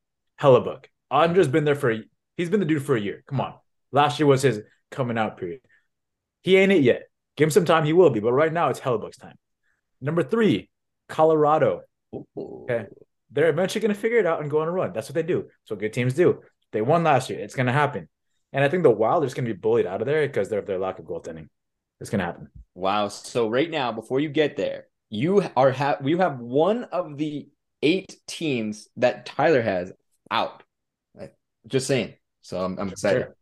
Hellebuyck. 0.41 0.85
Oettinger's 1.11 1.47
been 1.47 1.65
there 1.65 1.75
for 1.75 1.91
a, 1.91 2.03
he's 2.37 2.49
been 2.49 2.61
the 2.61 2.65
dude 2.65 2.83
for 2.83 2.95
a 2.95 3.01
year. 3.01 3.23
Come 3.27 3.41
on. 3.41 3.53
Last 3.91 4.19
year 4.19 4.27
was 4.27 4.41
his 4.41 4.61
coming 4.89 5.17
out 5.17 5.37
period. 5.37 5.59
He 6.41 6.57
ain't 6.57 6.71
it 6.71 6.81
yet. 6.81 7.03
Give 7.35 7.47
him 7.47 7.51
some 7.51 7.65
time, 7.65 7.85
he 7.85 7.93
will 7.93 8.09
be. 8.09 8.19
But 8.19 8.33
right 8.33 8.51
now, 8.51 8.69
it's 8.69 8.79
Hellebuyck's 8.79 9.17
time. 9.17 9.35
Number 9.99 10.23
three, 10.23 10.69
Colorado. 11.07 11.81
Okay. 12.35 12.85
They're 13.31 13.49
eventually 13.49 13.81
going 13.81 13.93
to 13.93 13.99
figure 13.99 14.19
it 14.19 14.25
out 14.25 14.41
and 14.41 14.49
go 14.49 14.61
on 14.61 14.67
a 14.67 14.71
run. 14.71 14.93
That's 14.93 15.07
what 15.07 15.15
they 15.15 15.23
do. 15.23 15.43
That's 15.43 15.71
what 15.71 15.79
good 15.79 15.93
teams 15.93 16.13
do. 16.13 16.41
They 16.71 16.81
won 16.81 17.03
last 17.03 17.29
year. 17.29 17.39
It's 17.39 17.55
going 17.55 17.67
to 17.67 17.73
happen. 17.73 18.09
And 18.53 18.63
I 18.63 18.69
think 18.69 18.83
the 18.83 18.89
Wild 18.89 19.23
are 19.23 19.27
just 19.27 19.35
to 19.35 19.41
be 19.41 19.53
bullied 19.53 19.85
out 19.85 20.01
of 20.01 20.07
there 20.07 20.27
because 20.27 20.51
of 20.51 20.65
their 20.65 20.79
lack 20.79 20.99
of 20.99 21.05
goaltending. 21.05 21.47
It's 22.01 22.09
going 22.09 22.19
to 22.19 22.25
happen. 22.25 22.49
Wow. 22.75 23.07
So 23.07 23.47
right 23.47 23.69
now, 23.69 23.91
before 23.91 24.19
you 24.19 24.27
get 24.27 24.57
there, 24.57 24.87
you 25.09 25.43
are 25.55 25.71
have 25.71 26.07
you 26.07 26.17
have 26.17 26.39
one 26.39 26.85
of 26.85 27.17
the 27.17 27.47
eight 27.81 28.15
teams 28.27 28.87
that 28.97 29.25
Tyler 29.25 29.61
has 29.61 29.93
out. 30.29 30.63
Just 31.67 31.85
saying. 31.85 32.15
So 32.41 32.63
I'm, 32.63 32.79
I'm 32.79 32.89
excited. 32.89 33.23
Sure. 33.23 33.35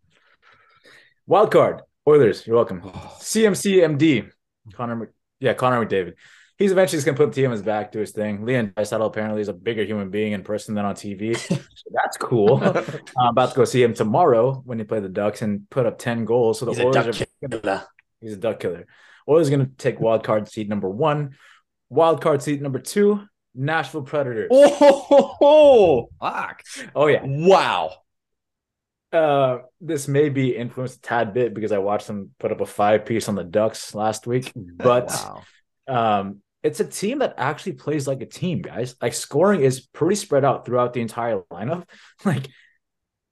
Wild 1.26 1.52
card 1.52 1.82
Oilers. 2.06 2.46
You're 2.46 2.58
welcome. 2.58 2.82
Oh. 2.84 3.18
CMC 3.20 3.98
MD 3.98 4.30
Connor. 4.74 5.14
Yeah, 5.40 5.54
Connor 5.54 5.86
McDavid. 5.86 6.16
He's 6.58 6.74
eventually 6.74 6.98
just 6.98 7.06
gonna 7.06 7.16
put 7.16 7.28
the 7.30 7.36
team 7.36 7.46
on 7.46 7.52
his 7.52 7.62
back, 7.62 7.94
do 7.94 8.00
his 8.00 8.12
thing. 8.12 8.44
Leon 8.44 8.74
Draisaitl 8.76 9.06
apparently 9.06 9.42
is 9.42 9.48
a 9.48 9.54
bigger 9.54 9.84
human 9.84 10.10
being 10.10 10.34
in 10.34 10.44
person 10.44 10.76
than 10.76 10.84
on 10.84 10.96
TV. 10.96 11.38
so 11.38 11.56
that's 11.92 12.18
cool. 12.18 12.62
I'm 13.18 13.30
about 13.30 13.52
to 13.52 13.56
go 13.56 13.64
see 13.64 13.82
him 13.82 13.94
tomorrow 13.94 14.62
when 14.66 14.78
they 14.78 14.84
play 14.84 15.00
the 15.00 15.08
Ducks 15.08 15.42
and 15.42 15.70
put 15.70 15.86
up 15.86 15.98
ten 15.98 16.26
goals. 16.26 16.60
So 16.60 16.66
the 16.66 16.72
He's 16.72 16.80
a 16.82 16.88
Oilers 16.88 17.22
are. 17.64 17.88
He's 18.22 18.34
a 18.34 18.38
duck 18.38 18.60
killer. 18.60 18.86
Oilers 19.28 19.50
going 19.50 19.66
to 19.66 19.72
take 19.78 20.00
wild 20.00 20.24
card 20.24 20.48
seat 20.50 20.68
number 20.70 20.90
one. 20.90 21.36
Wild 21.90 22.22
card 22.22 22.42
seat 22.42 22.62
number 22.62 22.80
two, 22.80 23.22
Nashville 23.56 24.04
Predators. 24.04 24.50
Oh, 24.52 26.10
Fuck. 26.20 26.62
Oh, 26.96 27.08
yeah. 27.08 27.22
wow. 27.24 27.92
Uh, 29.12 29.60
this 29.82 30.08
may 30.08 30.30
be 30.30 30.56
influenced 30.56 30.98
a 30.98 31.02
tad 31.02 31.34
bit 31.34 31.54
because 31.56 31.72
I 31.72 31.80
watched 31.80 32.06
them 32.08 32.30
put 32.40 32.52
up 32.52 32.62
a 32.62 32.66
five 32.66 33.06
piece 33.06 33.28
on 33.28 33.36
the 33.36 33.44
Ducks 33.44 33.96
last 33.96 34.28
week, 34.28 34.52
but 34.56 35.08
Wow. 35.08 35.44
um, 36.20 36.42
it's 36.62 36.80
a 36.80 36.86
team 36.86 37.20
that 37.20 37.34
actually 37.38 37.72
plays 37.74 38.08
like 38.08 38.22
a 38.22 38.28
team, 38.28 38.62
guys. 38.62 38.96
Like 39.02 39.14
scoring 39.16 39.62
is 39.62 39.82
pretty 39.82 40.16
spread 40.16 40.46
out 40.46 40.66
throughout 40.66 40.94
the 40.94 41.02
entire 41.02 41.42
lineup. 41.52 41.86
Like 42.26 42.48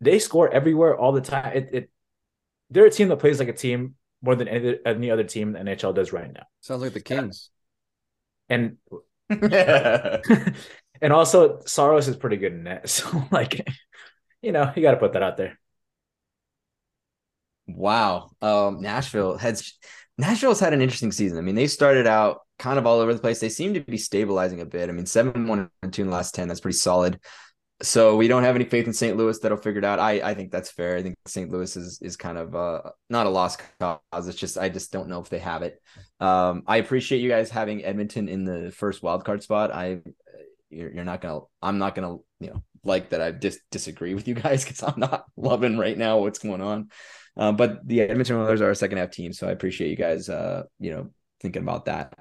they 0.02 0.18
score 0.20 0.50
everywhere 0.52 0.98
all 0.98 1.12
the 1.12 1.22
time. 1.22 1.52
It, 1.56 1.70
it 1.74 1.92
they're 2.72 2.86
a 2.86 2.90
team 2.92 3.10
that 3.10 3.18
plays 3.18 3.38
like 3.40 3.48
a 3.50 3.54
team 3.54 3.96
more 4.22 4.36
than 4.36 4.48
any, 4.48 4.78
any 4.86 5.12
other 5.12 5.24
team 5.24 5.54
the 5.54 5.60
NHL 5.60 5.94
does 5.94 6.12
right 6.12 6.32
now. 6.32 6.44
Sounds 6.62 6.82
like 6.82 6.94
the 6.94 7.02
Kings. 7.02 7.50
And 8.50 8.78
and 9.30 11.14
also 11.14 11.60
Saros 11.66 12.08
is 12.08 12.16
pretty 12.16 12.38
good 12.38 12.54
in 12.54 12.64
net. 12.64 12.90
So 12.90 13.28
like, 13.32 13.68
you 14.42 14.52
know, 14.52 14.72
you 14.76 14.82
got 14.82 14.92
to 14.92 14.98
put 14.98 15.14
that 15.14 15.24
out 15.24 15.38
there. 15.38 15.60
Wow. 17.68 18.30
Um, 18.42 18.82
Nashville 18.82 19.38
has 19.38 19.74
Nashville's 20.18 20.60
had 20.60 20.74
an 20.74 20.82
interesting 20.82 21.12
season. 21.12 21.38
I 21.38 21.42
mean, 21.42 21.56
they 21.56 21.68
started 21.68 22.08
out 22.08 22.42
kind 22.58 22.80
of 22.80 22.88
all 22.88 23.00
over 23.00 23.14
the 23.14 23.20
place. 23.20 23.40
They 23.40 23.50
seem 23.50 23.74
to 23.76 23.82
be 23.82 23.98
stabilizing 23.98 24.62
a 24.62 24.66
bit. 24.66 24.90
I 24.90 24.94
mean, 24.94 25.06
seven, 25.06 25.48
one, 25.48 25.70
and 25.84 25.94
two 25.94 26.02
in 26.02 26.10
the 26.10 26.16
last 26.16 26.34
10. 26.34 26.48
That's 26.48 26.60
pretty 26.60 26.78
solid. 26.78 27.20
So 27.84 28.16
we 28.16 28.28
don't 28.28 28.44
have 28.44 28.56
any 28.56 28.66
faith 28.66 28.88
in 28.88 28.94
St. 28.94 29.16
Louis 29.16 29.40
that'll 29.40 29.58
figure 29.58 29.78
it 29.80 29.86
out. 29.86 30.00
I, 30.00 30.14
I 30.22 30.34
think 30.34 30.52
that's 30.52 30.72
fair. 30.72 30.98
I 30.98 31.04
think 31.04 31.16
St. 31.28 31.52
Louis 31.52 31.76
is 31.78 32.00
is 32.02 32.18
kind 32.18 32.40
of 32.40 32.56
uh 32.56 32.82
not 33.10 33.28
a 33.28 33.30
lost 33.30 33.62
cause. 33.80 34.28
It's 34.28 34.38
just 34.38 34.58
I 34.58 34.70
just 34.70 34.92
don't 34.92 35.10
know 35.10 35.22
if 35.22 35.30
they 35.30 35.38
have 35.40 35.62
it. 35.62 35.80
Um, 36.20 36.64
I 36.66 36.78
appreciate 36.78 37.20
you 37.20 37.30
guys 37.30 37.52
having 37.52 37.86
Edmonton 37.86 38.30
in 38.30 38.46
the 38.46 38.72
first 38.72 39.04
wild 39.04 39.24
card 39.26 39.44
spot. 39.44 39.72
I 39.72 40.02
you're, 40.70 40.92
you're 40.92 41.06
not 41.06 41.22
gonna 41.22 41.42
I'm 41.62 41.78
not 41.78 41.94
gonna 41.94 42.18
you 42.40 42.50
know 42.50 42.64
like 42.84 43.10
that 43.10 43.22
I 43.22 43.32
just 43.32 43.60
disagree 43.70 44.16
with 44.16 44.28
you 44.28 44.34
guys 44.34 44.64
because 44.66 44.82
I'm 44.82 45.00
not 45.00 45.26
loving 45.36 45.78
right 45.78 45.98
now 45.98 46.20
what's 46.20 46.40
going 46.40 46.62
on. 46.62 46.90
Um, 47.36 47.58
but 47.58 47.88
the 47.88 48.02
Edmonton 48.02 48.38
Oilers 48.38 48.62
are 48.62 48.72
a 48.72 48.76
second 48.76 48.98
half 48.98 49.12
team, 49.12 49.34
so 49.34 49.48
I 49.48 49.52
appreciate 49.52 49.92
you 49.92 49.96
guys 49.98 50.30
uh 50.30 50.64
you 50.80 50.92
know 50.92 51.12
thinking 51.42 51.62
about 51.62 51.86
that. 51.86 52.18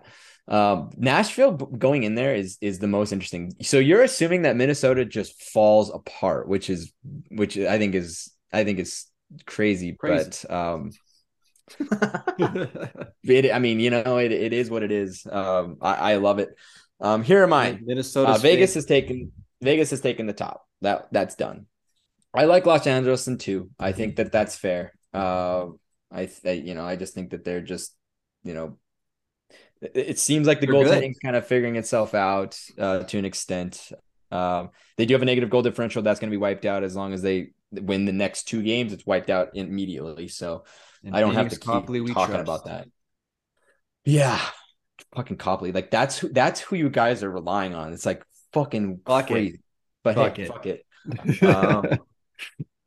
Um, 0.49 0.91
Nashville 0.97 1.53
going 1.53 2.05
in 2.05 2.15
there 2.15 2.35
is 2.35 2.57
is 2.61 2.79
the 2.79 2.87
most 2.87 3.13
interesting. 3.13 3.55
So 3.63 3.79
you're 3.79 4.03
assuming 4.03 4.43
that 4.43 4.57
Minnesota 4.57 5.05
just 5.05 5.43
falls 5.43 5.91
apart, 5.91 6.49
which 6.49 6.71
is 6.71 6.93
which 7.31 7.59
I 7.59 7.79
think 7.79 7.95
is 7.95 8.33
I 8.53 8.65
think 8.65 8.79
is 8.79 9.07
crazy, 9.45 9.93
Crazy. 9.93 10.31
but 10.49 10.51
um 10.55 10.91
it, 13.25 13.53
I 13.53 13.59
mean, 13.59 13.81
you 13.81 13.91
know, 13.91 14.19
it, 14.19 14.31
it 14.31 14.53
is 14.53 14.71
what 14.71 14.85
it 14.85 14.93
is. 14.93 15.27
Um 15.31 15.79
I, 15.81 16.13
I 16.13 16.17
love 16.17 16.39
it. 16.39 16.51
Um 17.01 17.25
here 17.25 17.43
are 17.43 17.49
mine. 17.49 17.83
Minnesota. 17.85 18.33
Uh, 18.33 18.39
Vegas 18.39 18.75
has 18.75 18.85
taken 18.85 19.33
Vegas 19.63 19.91
has 19.91 20.01
taken 20.01 20.27
the 20.27 20.33
top. 20.33 20.65
That 20.83 21.09
that's 21.11 21.35
done. 21.35 21.67
I 22.33 22.45
like 22.45 22.67
Los 22.67 22.87
Angeles 22.87 23.27
in 23.27 23.39
two. 23.39 23.71
I 23.79 23.93
think 23.93 24.17
that 24.17 24.31
that's 24.31 24.57
fair. 24.57 24.93
Uh, 25.13 25.69
I, 26.13 26.29
I 26.45 26.51
you 26.51 26.75
know 26.75 26.85
I 26.85 26.97
just 26.97 27.15
think 27.15 27.31
that 27.31 27.45
they're 27.45 27.63
just 27.63 27.97
you 28.45 28.55
know 28.55 28.79
it, 29.81 30.19
seems 30.19 30.47
like 30.47 30.61
the 30.61 30.67
goaltending's 30.67 31.19
kind 31.19 31.37
of 31.37 31.47
figuring 31.47 31.77
itself 31.77 32.15
out 32.15 32.59
uh, 32.79 33.01
to 33.05 33.19
an 33.19 33.25
extent. 33.25 33.93
Um, 34.31 34.71
they 34.97 35.07
do 35.07 35.15
have 35.15 35.23
a 35.23 35.27
negative 35.27 35.51
goal 35.51 35.63
differential 35.63 36.03
that's 36.03 36.21
going 36.21 36.31
to 36.31 36.35
be 36.35 36.41
wiped 36.41 36.65
out 36.65 36.83
as 36.83 36.97
long 36.97 37.13
as 37.13 37.23
they 37.23 37.51
win 37.73 38.05
the 38.05 38.13
next 38.13 38.45
two 38.45 38.63
games. 38.63 38.93
It's 38.93 39.07
wiped 39.07 39.31
out 39.31 39.51
immediately. 39.55 40.29
So 40.29 40.65
I 41.13 41.21
don't 41.21 41.35
have 41.35 41.51
to 41.51 41.57
keep 41.57 41.65
Copley, 41.65 42.05
talking 42.13 42.37
about 42.37 42.65
that. 42.65 42.89
Yeah, 44.05 44.41
fucking 45.15 45.37
Copley. 45.37 45.73
Like 45.73 45.91
that's 45.91 46.19
who 46.19 46.29
that's 46.29 46.61
who 46.61 46.77
you 46.77 46.91
guys 46.91 47.23
are 47.23 47.31
relying 47.31 47.75
on. 47.75 47.93
It's 47.93 48.07
like 48.07 48.25
fucking 48.53 49.01
Fuck 49.07 49.31
it. 49.31 49.61
But 50.03 50.15
Fuck 50.15 50.37
hey, 50.37 50.43
it. 50.45 50.49
fuck 50.49 50.67
it. 50.67 50.83
Um, 51.43 51.99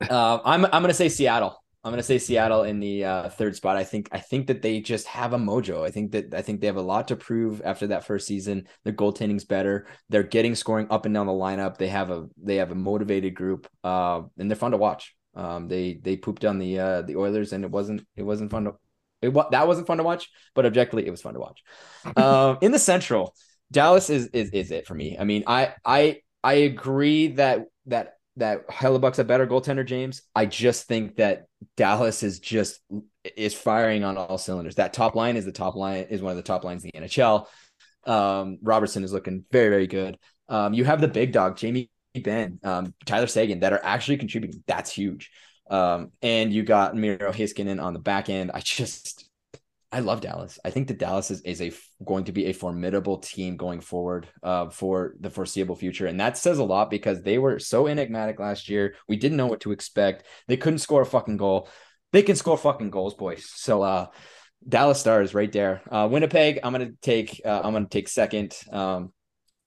uh, 0.09 0.39
I'm 0.43 0.65
I'm 0.65 0.81
gonna 0.81 0.93
say 0.93 1.09
Seattle. 1.09 1.61
I'm 1.83 1.91
gonna 1.91 2.03
say 2.03 2.17
Seattle 2.17 2.63
in 2.63 2.79
the 2.79 3.05
uh, 3.05 3.29
third 3.29 3.55
spot. 3.55 3.77
I 3.77 3.85
think 3.85 4.09
I 4.11 4.19
think 4.19 4.47
that 4.47 4.61
they 4.61 4.81
just 4.81 5.07
have 5.07 5.31
a 5.31 5.37
mojo. 5.37 5.85
I 5.85 5.91
think 5.91 6.11
that 6.11 6.33
I 6.33 6.41
think 6.41 6.59
they 6.59 6.67
have 6.67 6.75
a 6.75 6.81
lot 6.81 7.07
to 7.07 7.15
prove 7.15 7.61
after 7.63 7.87
that 7.87 8.05
first 8.05 8.27
season. 8.27 8.67
Their 8.83 8.93
goaltending's 8.93 9.45
better. 9.45 9.87
They're 10.09 10.23
getting 10.23 10.55
scoring 10.55 10.87
up 10.89 11.05
and 11.05 11.13
down 11.13 11.27
the 11.27 11.31
lineup. 11.31 11.77
They 11.77 11.87
have 11.87 12.11
a 12.11 12.27
they 12.35 12.57
have 12.57 12.71
a 12.71 12.75
motivated 12.75 13.33
group, 13.33 13.67
uh, 13.83 14.23
and 14.37 14.51
they're 14.51 14.57
fun 14.57 14.71
to 14.71 14.77
watch. 14.77 15.15
Um, 15.35 15.69
they 15.69 15.99
they 16.03 16.17
pooped 16.17 16.43
on 16.43 16.59
the 16.59 16.79
uh, 16.79 17.01
the 17.03 17.15
Oilers, 17.15 17.53
and 17.53 17.63
it 17.63 17.71
wasn't 17.71 18.05
it 18.17 18.23
wasn't 18.23 18.51
fun 18.51 18.65
to 18.65 18.73
it 19.21 19.33
that 19.51 19.67
wasn't 19.67 19.87
fun 19.87 19.97
to 19.97 20.03
watch, 20.03 20.29
but 20.55 20.65
objectively 20.65 21.05
it 21.05 21.11
was 21.11 21.21
fun 21.21 21.33
to 21.33 21.39
watch. 21.39 21.63
Um, 22.15 22.57
in 22.61 22.71
the 22.71 22.79
Central, 22.79 23.35
Dallas 23.71 24.09
is 24.09 24.27
is 24.27 24.49
is 24.51 24.71
it 24.71 24.87
for 24.87 24.95
me. 24.95 25.17
I 25.19 25.23
mean, 25.25 25.43
I 25.47 25.75
I 25.85 26.21
I 26.43 26.53
agree 26.53 27.29
that 27.33 27.65
that 27.87 28.15
that 28.37 28.67
Hellebuyck's 28.69 29.19
a 29.19 29.23
better 29.23 29.45
goaltender, 29.45 29.85
James. 29.85 30.21
I 30.33 30.45
just 30.45 30.87
think 30.87 31.17
that 31.17 31.48
Dallas 31.75 32.23
is 32.23 32.39
just 32.39 32.81
is 33.35 33.53
firing 33.53 34.03
on 34.03 34.17
all 34.17 34.37
cylinders. 34.37 34.75
That 34.75 34.93
top 34.93 35.15
line 35.15 35.37
is 35.37 35.45
the 35.45 35.51
top 35.51 35.75
line 35.75 36.07
is 36.09 36.21
one 36.21 36.31
of 36.31 36.37
the 36.37 36.43
top 36.43 36.63
lines 36.63 36.83
in 36.83 36.91
the 36.93 37.07
NHL. 37.07 37.47
Um, 38.05 38.57
Robertson 38.61 39.03
is 39.03 39.13
looking 39.13 39.45
very 39.51 39.69
very 39.69 39.87
good. 39.87 40.17
Um, 40.47 40.73
you 40.73 40.85
have 40.85 41.01
the 41.01 41.07
big 41.07 41.31
dog, 41.31 41.57
Jamie 41.57 41.91
Benn, 42.15 42.59
um, 42.63 42.93
Tyler 43.05 43.27
Seguin, 43.27 43.59
that 43.59 43.73
are 43.73 43.83
actually 43.83 44.17
contributing. 44.17 44.63
That's 44.67 44.91
huge. 44.91 45.29
Um, 45.69 46.11
and 46.21 46.51
you 46.51 46.63
got 46.63 46.95
Miro 46.95 47.31
Heiskanen 47.31 47.81
on 47.81 47.93
the 47.93 47.99
back 47.99 48.29
end. 48.29 48.51
I 48.53 48.59
just 48.61 49.28
I 49.91 50.01
love 50.01 50.21
Dallas. 50.21 50.59
I 50.63 50.69
think 50.69 50.87
that 50.87 50.99
Dallas 50.99 51.31
is, 51.31 51.41
is 51.41 51.61
a 51.61 51.71
going 52.03 52.25
to 52.25 52.31
be 52.31 52.45
a 52.45 52.53
formidable 52.53 53.17
team 53.17 53.57
going 53.57 53.81
forward 53.81 54.27
uh, 54.43 54.69
for 54.69 55.15
the 55.19 55.31
foreseeable 55.31 55.75
future, 55.75 56.05
and 56.05 56.19
that 56.19 56.37
says 56.37 56.59
a 56.59 56.63
lot 56.63 56.91
because 56.91 57.23
they 57.23 57.39
were 57.39 57.57
so 57.57 57.87
enigmatic 57.87 58.39
last 58.39 58.69
year. 58.69 58.93
We 59.07 59.17
didn't 59.17 59.37
know 59.37 59.47
what 59.47 59.61
to 59.61 59.71
expect. 59.71 60.25
They 60.47 60.57
couldn't 60.57 60.79
score 60.79 61.01
a 61.01 61.07
fucking 61.07 61.37
goal. 61.37 61.69
They 62.11 62.21
can 62.21 62.35
score 62.35 62.57
fucking 62.57 62.91
goals, 62.91 63.15
boys. 63.15 63.49
So 63.49 63.81
uh, 63.81 64.07
Dallas 64.67 64.99
Stars 64.99 65.33
right 65.33 65.51
there. 65.51 65.81
Uh, 65.89 66.07
Winnipeg, 66.11 66.59
I'm 66.63 66.71
gonna 66.71 66.91
take. 67.01 67.41
Uh, 67.43 67.61
I'm 67.63 67.73
gonna 67.73 67.87
take 67.87 68.09
second. 68.09 68.55
Um, 68.71 69.11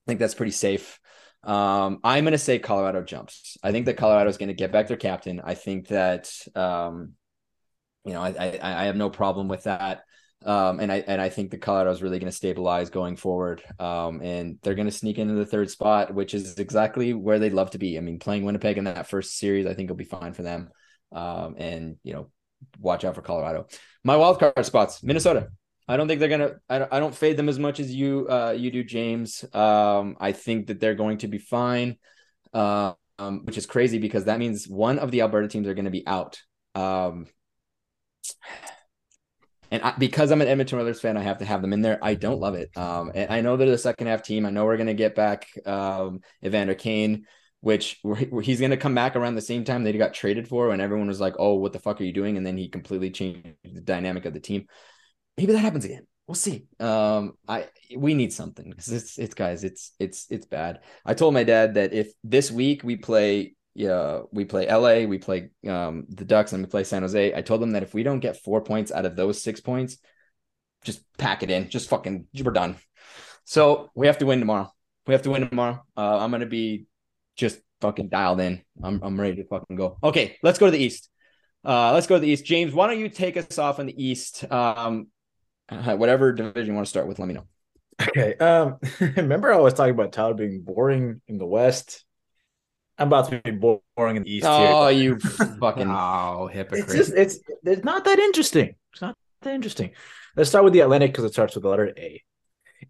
I 0.07 0.11
think 0.11 0.21
that's 0.21 0.35
pretty 0.35 0.53
safe. 0.53 1.01
Um, 1.43 1.99
I'm 2.05 2.23
gonna 2.23 2.39
say 2.39 2.61
Colorado 2.61 3.03
jumps. 3.03 3.57
I 3.61 3.73
think 3.73 3.87
that 3.87 3.97
Colorado 3.97 4.31
is 4.31 4.39
gonna 4.39 4.53
get 4.53 4.71
back 4.71 4.87
their 4.87 4.97
captain. 4.97 5.41
I 5.45 5.55
think 5.55 5.89
that 5.89 6.33
um, 6.55 7.15
you 8.05 8.13
know, 8.13 8.23
I, 8.23 8.29
I 8.39 8.83
I 8.83 8.85
have 8.85 8.97
no 8.97 9.11
problem 9.11 9.49
with 9.49 9.65
that. 9.65 10.05
Um, 10.45 10.81
and 10.81 10.91
I 10.91 11.05
and 11.07 11.21
I 11.21 11.29
think 11.29 11.51
the 11.51 11.59
Colorado 11.59 11.91
is 11.91 12.03
really 12.03 12.19
going 12.19 12.31
to 12.31 12.37
stabilize 12.37 12.91
going 12.91 13.17
forward. 13.17 13.63
Um, 13.79 14.21
and 14.23 14.59
they're 14.63 14.75
going 14.75 14.89
to 14.89 14.93
sneak 14.93 15.19
into 15.19 15.35
the 15.35 15.47
third 15.47 15.71
spot, 15.71 16.15
which 16.15 16.35
is 16.35 16.59
exactly 16.59 17.15
where 17.15 17.39
they'd 17.39 17.53
love 17.53 17.71
to 17.71 17.79
be. 17.79 17.97
I 17.97 18.01
mean, 18.01 18.19
playing 18.19 18.45
Winnipeg 18.45 18.79
in 18.79 18.85
that 18.85 19.09
first 19.09 19.39
series, 19.39 19.67
I 19.67 19.75
think 19.75 19.89
will 19.89 19.97
be 19.97 20.05
fine 20.05 20.33
for 20.33 20.43
them. 20.43 20.71
Um, 21.13 21.57
and 21.59 21.97
you 22.03 22.13
know, 22.13 22.31
watch 22.79 23.05
out 23.05 23.15
for 23.15 23.23
Colorado. 23.23 23.67
My 24.05 24.17
wild 24.17 24.39
card 24.39 24.65
spots: 24.65 25.03
Minnesota. 25.03 25.49
I 25.89 25.97
don't 25.97 26.09
think 26.09 26.21
they're 26.21 26.29
gonna. 26.29 26.55
I 26.69 26.79
don't, 26.79 26.93
I 26.93 27.01
don't 27.01 27.15
fade 27.15 27.37
them 27.37 27.49
as 27.49 27.59
much 27.59 27.81
as 27.81 27.95
you 27.95 28.27
uh, 28.29 28.55
you 28.57 28.71
do, 28.71 28.85
James. 28.85 29.45
Um, 29.53 30.17
I 30.21 30.33
think 30.33 30.69
that 30.69 30.81
they're 30.81 30.95
going 30.95 31.19
to 31.19 31.29
be 31.29 31.39
fine. 31.39 31.99
Uh, 32.53 32.93
um, 33.19 33.45
which 33.45 33.59
is 33.59 33.67
crazy 33.67 33.99
because 33.99 34.25
that 34.25 34.39
means 34.39 34.67
one 34.69 34.99
of 34.99 35.11
the 35.11 35.21
Alberta 35.21 35.49
teams 35.49 35.67
are 35.67 35.75
going 35.75 35.85
to 35.85 35.91
be 35.91 36.07
out. 36.07 36.41
And 39.73 39.83
I, 39.83 39.95
because 39.99 40.31
I'm 40.31 40.43
an 40.43 40.49
Edmonton 40.49 40.79
Oilers 40.79 41.01
fan, 41.01 41.17
I 41.17 41.23
have 41.23 41.39
to 41.39 41.47
have 41.47 41.63
them 41.63 41.73
in 41.73 41.81
there. 41.81 41.99
I 42.03 42.15
don't 42.15 42.39
love 42.39 42.55
it. 42.55 42.71
Um, 42.77 43.11
and 43.15 43.33
I 43.33 43.41
know 43.41 43.57
they're 43.57 43.71
the 43.71 43.79
second 43.79 44.07
half 44.07 44.23
team. 44.23 44.45
I 44.45 44.51
know 44.51 44.67
we're 44.67 44.77
going 44.77 44.87
to 44.87 44.95
get 44.95 45.15
back 45.15 45.49
um, 45.65 46.21
Evander 46.45 46.75
Kane, 46.75 47.25
which 47.63 47.99
he's 48.43 48.61
going 48.61 48.73
to 48.73 48.77
come 48.77 48.95
back 48.95 49.17
around 49.17 49.35
the 49.35 49.41
same 49.41 49.65
time 49.65 49.85
that 49.85 49.95
he 49.95 49.99
got 49.99 50.13
traded 50.13 50.47
for, 50.47 50.69
when 50.69 50.83
everyone 50.83 51.09
was 51.09 51.21
like, 51.21 51.37
"Oh, 51.39 51.55
what 51.55 51.73
the 51.73 51.79
fuck 51.79 52.03
are 52.03 52.05
you 52.05 52.13
doing?" 52.13 52.37
And 52.37 52.47
then 52.47 52.59
he 52.59 52.69
completely 52.69 53.11
changed 53.11 53.57
the 53.65 53.81
dynamic 53.81 54.27
of 54.27 54.35
the 54.35 54.41
team. 54.41 54.67
Maybe 55.39 55.55
that 55.55 55.61
happens 55.61 55.87
again. 55.87 56.07
We'll 56.27 56.35
see. 56.35 56.67
Um, 56.79 57.33
I 57.49 57.69
we 57.97 58.13
need 58.13 58.35
something 58.35 58.69
because 58.69 58.89
it's 58.89 59.19
it's 59.19 59.35
guys, 59.35 59.65
it's 59.65 59.93
it's 59.99 60.27
it's 60.29 60.45
bad. 60.45 60.81
I 61.07 61.15
told 61.15 61.33
my 61.33 61.45
dad 61.45 61.75
that 61.75 61.95
if 61.95 62.13
this 62.23 62.51
week 62.51 62.85
we 62.85 62.97
play 62.97 63.55
yeah, 63.75 64.23
we 64.33 64.45
play 64.45 64.67
LA, 64.69 65.07
we 65.07 65.19
play 65.19 65.51
um, 65.67 66.07
the 66.09 66.25
Ducks, 66.25 66.53
and 66.53 66.63
we 66.63 66.71
play 66.71 66.85
San 66.85 67.03
Jose. 67.03 67.35
I 67.35 67.43
told 67.43 67.63
them 67.63 67.73
that 67.73 67.83
if 67.83 67.95
we 67.95 68.03
don't 68.03 68.21
get 68.21 68.43
four 68.43 68.61
points 68.63 68.93
out 68.93 69.07
of 69.07 69.17
those 69.17 69.43
six 69.43 69.61
points, 69.61 69.97
just 70.85 71.01
pack 71.17 71.43
it 71.43 71.51
in. 71.51 71.69
Just 71.69 71.89
fucking, 71.89 72.27
we're 72.43 72.53
done. 72.53 72.77
So 73.45 73.91
we 73.95 74.07
have 74.07 74.19
to 74.19 74.27
win 74.27 74.41
tomorrow. 74.41 74.73
We 75.07 75.15
have 75.15 75.23
to 75.23 75.31
win 75.31 75.49
tomorrow. 75.49 75.83
Uh, 75.97 76.19
I'm 76.19 76.31
gonna 76.31 76.47
be 76.47 76.87
just 77.37 77.59
fucking 77.81 78.09
dialed 78.09 78.41
in. 78.41 78.63
I'm 78.83 79.01
I'm 79.03 79.21
ready 79.21 79.37
to 79.37 79.45
fucking 79.45 79.77
go. 79.77 79.99
Okay, 80.03 80.37
let's 80.43 80.59
go 80.59 80.67
to 80.67 80.73
the 80.73 80.79
East. 80.79 81.09
Uh, 81.65 81.93
let's 81.93 82.07
go 82.07 82.17
to 82.17 82.21
the 82.21 82.29
East. 82.29 82.45
James, 82.45 82.73
why 82.73 82.87
don't 82.87 83.01
you 83.01 83.09
take 83.09 83.37
us 83.37 83.59
off 83.59 83.81
in 83.81 83.87
the 83.87 84.05
East? 84.05 84.51
Um, 84.51 85.09
uh, 85.69 85.97
whatever 85.97 86.33
division 86.33 86.69
you 86.69 86.75
want 86.75 86.87
to 86.87 86.91
start 86.91 87.07
with, 87.07 87.19
let 87.19 87.29
me 87.29 87.35
know. 87.35 87.47
Okay. 88.01 88.35
Um, 88.35 88.79
remember 89.17 89.53
I 89.53 89.59
was 89.59 89.75
talking 89.75 89.95
about 89.95 90.13
Tyler 90.13 90.35
being 90.35 90.63
boring 90.63 91.21
in 91.29 91.39
the 91.39 91.47
West. 91.47 92.05
I'm 93.03 93.09
about 93.09 93.29
to 93.31 93.41
be 93.43 93.51
boring 93.51 94.17
in 94.17 94.23
the 94.23 94.33
East. 94.33 94.47
Oh, 94.49 94.87
here. 94.89 95.03
you 95.03 95.19
fucking 95.61 95.91
Oh, 95.91 96.47
hypocrite. 96.47 96.85
It's 96.85 96.95
just 96.95 97.13
it's 97.15 97.39
it's 97.65 97.85
not 97.85 98.05
that 98.05 98.19
interesting. 98.21 98.77
It's 98.93 99.03
not 99.03 99.17
that 99.43 99.55
interesting. 99.55 99.91
Let's 100.37 100.49
start 100.49 100.65
with 100.65 100.73
the 100.73 100.81
Atlantic 100.81 101.11
because 101.11 101.25
it 101.25 101.33
starts 101.33 101.55
with 101.57 101.65
the 101.65 101.69
letter 101.69 101.93
A. 101.99 102.23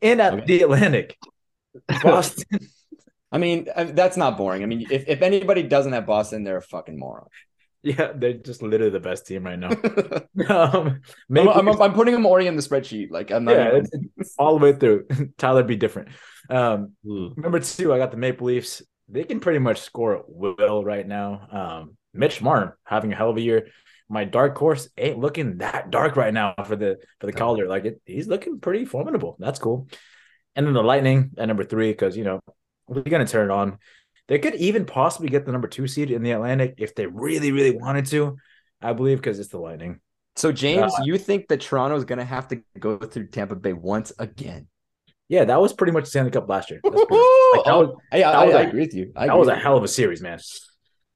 In 0.02 0.20
at 0.20 0.34
Okay. 0.34 0.44
the 0.46 0.62
Atlantic, 0.64 1.16
Boston. 2.02 2.60
I 3.30 3.38
mean, 3.38 3.68
uh, 3.74 3.84
that's 3.84 4.16
not 4.18 4.36
boring. 4.36 4.62
I 4.62 4.66
mean, 4.66 4.86
if, 4.90 5.04
if 5.08 5.22
anybody 5.22 5.62
doesn't 5.62 5.92
have 5.92 6.04
Boston, 6.06 6.44
they're 6.44 6.58
a 6.58 6.62
fucking 6.62 6.98
moron. 6.98 7.26
yeah, 7.82 8.12
they're 8.14 8.34
just 8.34 8.62
literally 8.62 8.90
the 8.92 9.00
best 9.00 9.26
team 9.26 9.44
right 9.44 9.58
now. 9.58 9.70
I'm, 10.48 10.50
um, 10.50 11.00
maybe 11.30 11.48
I'm, 11.48 11.68
I'm 11.68 11.94
putting 11.94 12.12
them 12.14 12.26
already 12.26 12.46
in 12.48 12.56
the 12.56 12.62
spreadsheet. 12.62 13.10
Like 13.10 13.30
I'm 13.30 13.44
not. 13.44 13.56
yeah, 13.56 13.68
even- 13.78 14.10
all 14.38 14.58
the 14.58 14.62
way 14.62 14.72
through. 14.74 15.06
Tyler 15.38 15.62
be 15.64 15.76
different. 15.76 16.08
Um, 16.50 16.92
Number 17.04 17.60
two, 17.60 17.94
I 17.94 17.98
got 17.98 18.10
the 18.10 18.18
Maple 18.18 18.46
Leafs. 18.48 18.82
They 19.12 19.24
can 19.24 19.40
pretty 19.40 19.58
much 19.60 19.80
score 19.80 20.16
at 20.16 20.24
will 20.28 20.84
right 20.84 21.06
now. 21.06 21.46
Um, 21.52 21.96
Mitch 22.14 22.42
Marner 22.42 22.76
having 22.84 23.12
a 23.12 23.16
hell 23.16 23.30
of 23.30 23.36
a 23.36 23.40
year. 23.40 23.68
My 24.08 24.24
dark 24.24 24.56
horse 24.58 24.88
ain't 24.98 25.18
looking 25.18 25.58
that 25.58 25.90
dark 25.90 26.16
right 26.16 26.34
now 26.34 26.54
for 26.66 26.76
the 26.76 26.98
for 27.20 27.26
the 27.26 27.32
Calder. 27.32 27.68
Like 27.68 27.84
it, 27.84 28.00
he's 28.04 28.26
looking 28.26 28.58
pretty 28.60 28.84
formidable. 28.84 29.36
That's 29.38 29.58
cool. 29.58 29.88
And 30.56 30.66
then 30.66 30.74
the 30.74 30.82
Lightning 30.82 31.30
at 31.38 31.46
number 31.46 31.64
three, 31.64 31.90
because 31.92 32.16
you 32.16 32.24
know 32.24 32.40
we're 32.88 33.02
gonna 33.02 33.26
turn 33.26 33.50
it 33.50 33.52
on. 33.52 33.78
They 34.28 34.38
could 34.38 34.54
even 34.56 34.86
possibly 34.86 35.28
get 35.28 35.44
the 35.46 35.52
number 35.52 35.68
two 35.68 35.86
seed 35.86 36.10
in 36.10 36.22
the 36.22 36.32
Atlantic 36.32 36.74
if 36.78 36.94
they 36.94 37.06
really, 37.06 37.52
really 37.52 37.76
wanted 37.76 38.06
to. 38.06 38.36
I 38.80 38.92
believe 38.92 39.18
because 39.18 39.38
it's 39.38 39.50
the 39.50 39.58
Lightning. 39.58 40.00
so 40.36 40.52
James, 40.52 40.92
Uh, 40.94 41.02
you 41.04 41.18
think 41.18 41.48
that 41.48 41.60
Toronto 41.60 41.96
is 41.96 42.04
gonna 42.04 42.24
have 42.24 42.48
to 42.48 42.62
go 42.78 42.98
through 42.98 43.28
Tampa 43.28 43.56
Bay 43.56 43.72
once 43.72 44.12
again? 44.18 44.68
Yeah, 45.32 45.46
that 45.46 45.58
was 45.62 45.72
pretty 45.72 45.92
much 45.94 46.04
the 46.04 46.10
Stanley 46.10 46.30
Cup 46.30 46.46
last 46.46 46.68
year. 46.70 46.78
Like, 46.84 46.92
that 46.92 47.08
was- 47.10 47.96
I, 48.12 48.16
I, 48.16 48.20
that 48.20 48.46
was 48.46 48.54
I 48.54 48.60
a- 48.60 48.68
agree 48.68 48.80
with 48.80 48.94
you. 48.94 49.12
I 49.16 49.26
that 49.28 49.38
was 49.38 49.48
a 49.48 49.54
hell 49.56 49.78
of 49.78 49.82
a 49.82 49.88
series, 49.88 50.20
man. 50.20 50.38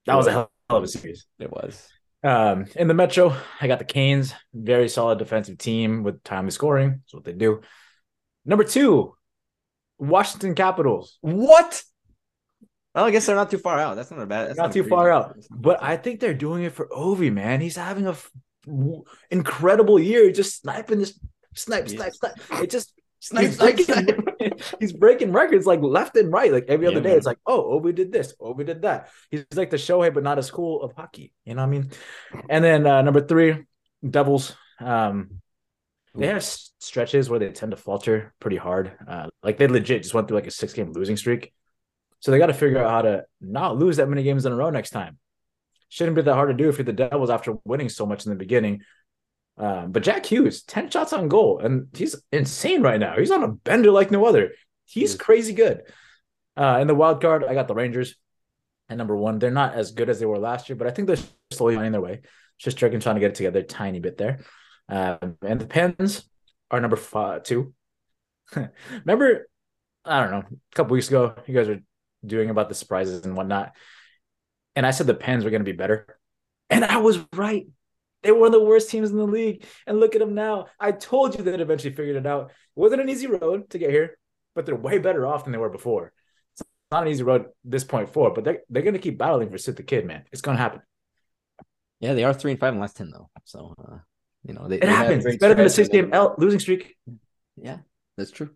That 0.06 0.14
was 0.14 0.26
a 0.26 0.32
hell 0.32 0.50
of 0.70 0.82
a 0.82 0.88
series. 0.88 1.26
It 1.38 1.50
was. 1.52 1.86
Um, 2.24 2.64
in 2.76 2.88
the 2.88 2.94
Metro, 2.94 3.36
I 3.60 3.66
got 3.66 3.78
the 3.78 3.84
Canes, 3.84 4.32
very 4.54 4.88
solid 4.88 5.18
defensive 5.18 5.58
team 5.58 6.02
with 6.02 6.24
timely 6.24 6.50
scoring. 6.50 6.90
That's 7.02 7.12
what 7.12 7.24
they 7.24 7.34
do. 7.34 7.60
Number 8.46 8.64
two, 8.64 9.14
Washington 9.98 10.54
Capitals. 10.54 11.18
What? 11.20 11.82
Well, 12.94 13.04
I 13.04 13.10
guess 13.10 13.26
they're 13.26 13.36
not 13.36 13.50
too 13.50 13.58
far 13.58 13.78
out. 13.78 13.96
That's 13.96 14.10
not 14.10 14.20
a 14.22 14.26
bad. 14.26 14.48
That's 14.48 14.58
Not 14.58 14.72
too 14.72 14.84
far 14.84 15.10
out, 15.10 15.36
but. 15.50 15.82
I 15.82 15.98
think 15.98 16.20
they're 16.20 16.32
doing 16.32 16.64
it 16.64 16.72
for 16.72 16.88
Ovi, 16.88 17.30
man. 17.30 17.60
He's 17.60 17.76
having 17.76 18.06
a 18.06 18.12
f- 18.12 18.30
incredible 19.30 19.98
year, 19.98 20.30
just 20.32 20.62
sniping 20.62 21.00
this 21.00 21.18
snipe, 21.54 21.88
Yeah. 21.90 21.96
snipe, 21.96 22.12
snipe. 22.14 22.62
It 22.62 22.70
just 22.70 22.92
he's 23.34 23.52
breaking, 23.52 23.86
he's 24.80 24.92
breaking 24.92 25.32
records 25.32 25.66
like 25.66 25.80
left 25.82 26.16
and 26.16 26.32
right. 26.32 26.52
Like 26.52 26.66
every 26.68 26.86
Yeah, 26.86 26.90
other 26.90 27.00
day, 27.00 27.10
man. 27.10 27.16
it's 27.16 27.26
like, 27.26 27.38
oh, 27.46 27.78
Ovi 27.80 27.94
did 27.94 28.12
this, 28.12 28.34
Ovi 28.40 28.64
did 28.66 28.82
that. 28.82 29.08
He's 29.30 29.44
like 29.54 29.70
the 29.70 29.76
Shohei, 29.76 30.12
but 30.12 30.22
not 30.22 30.38
as 30.38 30.50
cool 30.50 30.82
of 30.82 30.92
hockey. 30.92 31.32
You 31.44 31.54
know 31.54 31.62
what 31.62 31.68
I 31.68 31.70
mean? 31.70 31.90
And 32.48 32.64
then 32.64 32.86
uh, 32.86 33.02
number 33.02 33.20
three, 33.20 33.64
Devils. 34.08 34.54
Um, 34.80 35.40
they 36.14 36.28
have 36.28 36.42
stretches 36.44 37.28
where 37.28 37.38
they 37.38 37.50
tend 37.50 37.72
to 37.72 37.76
falter 37.76 38.34
pretty 38.40 38.56
hard. 38.56 38.92
Uh, 39.06 39.28
like 39.42 39.58
they 39.58 39.68
legit 39.68 40.02
just 40.02 40.14
went 40.14 40.28
through 40.28 40.38
like 40.38 40.46
a 40.46 40.50
six 40.50 40.72
game 40.72 40.92
losing 40.92 41.16
streak. 41.16 41.52
So 42.20 42.30
they 42.30 42.38
got 42.38 42.46
to 42.46 42.54
figure 42.54 42.78
out 42.82 42.90
how 42.90 43.02
to 43.02 43.24
not 43.40 43.76
lose 43.76 43.98
that 43.98 44.08
many 44.08 44.22
games 44.22 44.46
in 44.46 44.52
a 44.52 44.56
row 44.56 44.70
next 44.70 44.90
time. 44.90 45.18
Shouldn't 45.88 46.16
be 46.16 46.22
that 46.22 46.34
hard 46.34 46.48
to 46.48 46.54
do 46.54 46.68
if 46.68 46.78
you're 46.78 46.84
the 46.84 46.92
Devils 46.92 47.30
after 47.30 47.54
winning 47.64 47.88
so 47.88 48.06
much 48.06 48.24
in 48.26 48.30
the 48.30 48.36
beginning. 48.36 48.82
Um, 49.59 49.92
but 49.92 50.02
Jack 50.02 50.26
Hughes, 50.26 50.62
10 50.62 50.90
shots 50.90 51.12
on 51.12 51.28
goal, 51.28 51.61
and 51.61 51.88
he's 51.94 52.16
insane 52.30 52.82
right 52.82 53.00
now. 53.00 53.16
He's 53.16 53.30
on 53.30 53.42
a 53.42 53.48
bender 53.48 53.90
like 53.90 54.11
no 54.11 54.26
other. 54.26 54.52
He's 54.84 55.16
crazy 55.16 55.54
good. 55.54 55.82
Uh, 56.57 56.78
in 56.80 56.86
the 56.86 56.94
wild 56.94 57.20
card, 57.20 57.44
I 57.44 57.54
got 57.54 57.68
the 57.68 57.74
Rangers 57.74 58.16
at 58.88 58.96
number 58.96 59.16
one. 59.16 59.38
They're 59.38 59.50
not 59.50 59.74
as 59.74 59.92
good 59.92 60.11
as 60.11 60.20
they 60.20 60.26
were 60.26 60.38
last 60.38 60.68
year, 60.68 60.76
but 60.76 60.86
I 60.86 60.90
think 60.90 61.09
they're 61.09 61.18
slowly 61.50 61.76
finding 61.76 61.92
their 61.92 62.00
way. 62.00 62.20
Just 62.59 62.78
trying 62.78 62.92
to 63.00 63.20
get 63.20 63.30
it 63.30 63.34
together 63.34 63.61
a 63.61 63.64
tiny 63.64 64.00
bit 64.00 64.16
there. 64.16 64.40
Um, 64.88 65.36
and 65.42 65.61
the 65.61 65.66
Pens 65.66 66.28
are 66.70 66.80
number 66.80 66.96
five, 66.96 67.42
two. 67.42 67.74
Remember, 69.04 69.48
I 70.04 70.22
don't 70.22 70.30
know, 70.30 70.44
a 70.48 70.74
couple 70.74 70.94
weeks 70.94 71.09
ago, 71.09 71.34
you 71.46 71.54
guys 71.54 71.68
were 71.68 71.80
doing 72.24 72.50
about 72.50 72.68
the 72.68 72.74
surprises 72.74 73.24
and 73.24 73.36
whatnot. 73.36 73.72
And 74.74 74.86
I 74.86 74.90
said 74.90 75.07
the 75.07 75.14
Pens 75.14 75.44
were 75.44 75.50
going 75.50 75.64
to 75.64 75.70
be 75.70 75.76
better. 75.76 76.18
And 76.70 76.84
I 76.84 76.98
was 76.98 77.18
right. 77.34 77.66
They 78.26 78.32
were 78.32 78.40
one 78.40 78.46
of 78.48 78.60
the 78.60 78.64
worst 78.66 78.90
teams 78.90 79.10
in 79.10 79.16
the 79.16 79.24
league. 79.24 79.64
And 79.86 80.00
look 80.00 80.16
at 80.16 80.18
them 80.18 80.34
now. 80.34 80.66
I 80.80 80.92
told 80.92 81.36
you 81.36 81.44
they'd 81.44 81.60
eventually 81.60 81.94
figured 81.94 82.16
it 82.16 82.26
out. 82.26 82.50
It 82.50 82.54
wasn't 82.74 83.02
an 83.02 83.08
easy 83.08 83.28
road 83.28 83.70
to 83.70 83.78
get 83.78 83.90
here, 83.90 84.18
but 84.54 84.66
they're 84.66 84.74
way 84.74 84.98
better 84.98 85.26
off 85.26 85.44
than 85.44 85.52
they 85.52 85.58
were 85.58 85.70
before. 85.70 86.12
It's 86.54 86.68
not 86.90 87.04
an 87.04 87.08
easy 87.08 87.22
road 87.22 87.46
this 87.64 87.84
point 87.84 88.12
forward, 88.12 88.34
but 88.34 88.44
they're, 88.44 88.60
they're 88.68 88.82
going 88.82 88.94
to 88.94 89.00
keep 89.00 89.16
battling 89.16 89.50
for 89.50 89.58
Sid 89.58 89.76
the 89.76 89.84
Kid, 89.84 90.06
man. 90.06 90.24
It's 90.32 90.42
going 90.42 90.56
to 90.56 90.62
happen. 90.62 90.80
Yeah, 92.00 92.14
they 92.14 92.24
are 92.24 92.34
three 92.34 92.50
and 92.50 92.60
five 92.60 92.72
in 92.72 92.78
the 92.78 92.82
last 92.82 92.96
ten 92.96 93.10
though. 93.10 93.30
So 93.44 93.74
uh, 93.78 93.98
you 94.44 94.52
know 94.52 94.68
they, 94.68 94.76
It 94.76 94.80
they 94.82 94.86
happens. 94.86 95.24
It's 95.24 95.38
better 95.38 95.54
than 95.54 95.64
a 95.64 95.70
six 95.70 95.88
game 95.88 96.10
L- 96.12 96.34
losing 96.36 96.60
streak. 96.60 96.94
Yeah, 97.56 97.78
that's 98.18 98.30
true. 98.30 98.50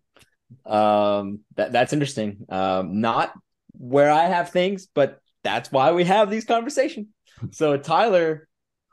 Um, 0.67 1.41
that 1.57 1.73
that's 1.73 1.95
interesting. 1.95 2.45
Um, 2.51 3.01
not 3.01 3.33
where 3.73 4.11
I 4.11 4.27
have 4.27 4.51
things, 4.51 4.89
but 4.95 5.21
that's 5.43 5.73
why 5.73 5.93
we 5.93 6.05
have 6.05 6.31
these 6.31 6.45
conversations. 6.45 7.07
So 7.53 7.79
Tyler, 7.79 8.47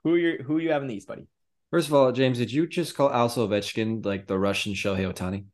who 0.07 0.15
you 0.15 0.43
who 0.43 0.57
you 0.59 0.71
have 0.71 0.81
in 0.81 0.87
the 0.87 0.95
East, 0.95 1.07
buddy? 1.07 1.27
First 1.71 1.89
of 1.89 1.93
all, 1.93 2.11
James, 2.11 2.37
did 2.37 2.51
you 2.51 2.65
just 2.65 2.95
call 2.95 3.11
Al 3.11 3.29
Ovechkin 3.29 4.05
like 4.05 4.25
the 4.25 4.39
Russian 4.39 4.73
Shohei 4.73 5.11
Ohtani? 5.11 5.45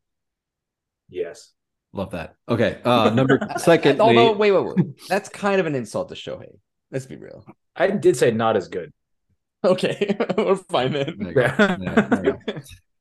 Yes. 1.08 1.52
Love 1.92 2.12
that. 2.12 2.36
Okay. 2.48 2.78
Uh 2.84 3.10
number 3.10 3.40
second. 3.56 4.00
Although, 4.00 4.32
wait, 4.32 4.52
wait, 4.52 4.64
wait, 4.64 5.08
that's 5.08 5.28
kind 5.28 5.60
of 5.60 5.66
an 5.66 5.74
insult 5.74 6.08
to 6.10 6.14
Shohei. 6.14 6.58
Let's 6.90 7.06
be 7.06 7.16
real. 7.16 7.44
I 7.74 7.88
did 7.90 8.16
say 8.16 8.30
not 8.30 8.56
as 8.56 8.68
good. 8.68 8.92
Okay, 9.64 10.16
we're 10.36 10.56
fine 10.56 10.92
then. 10.92 12.38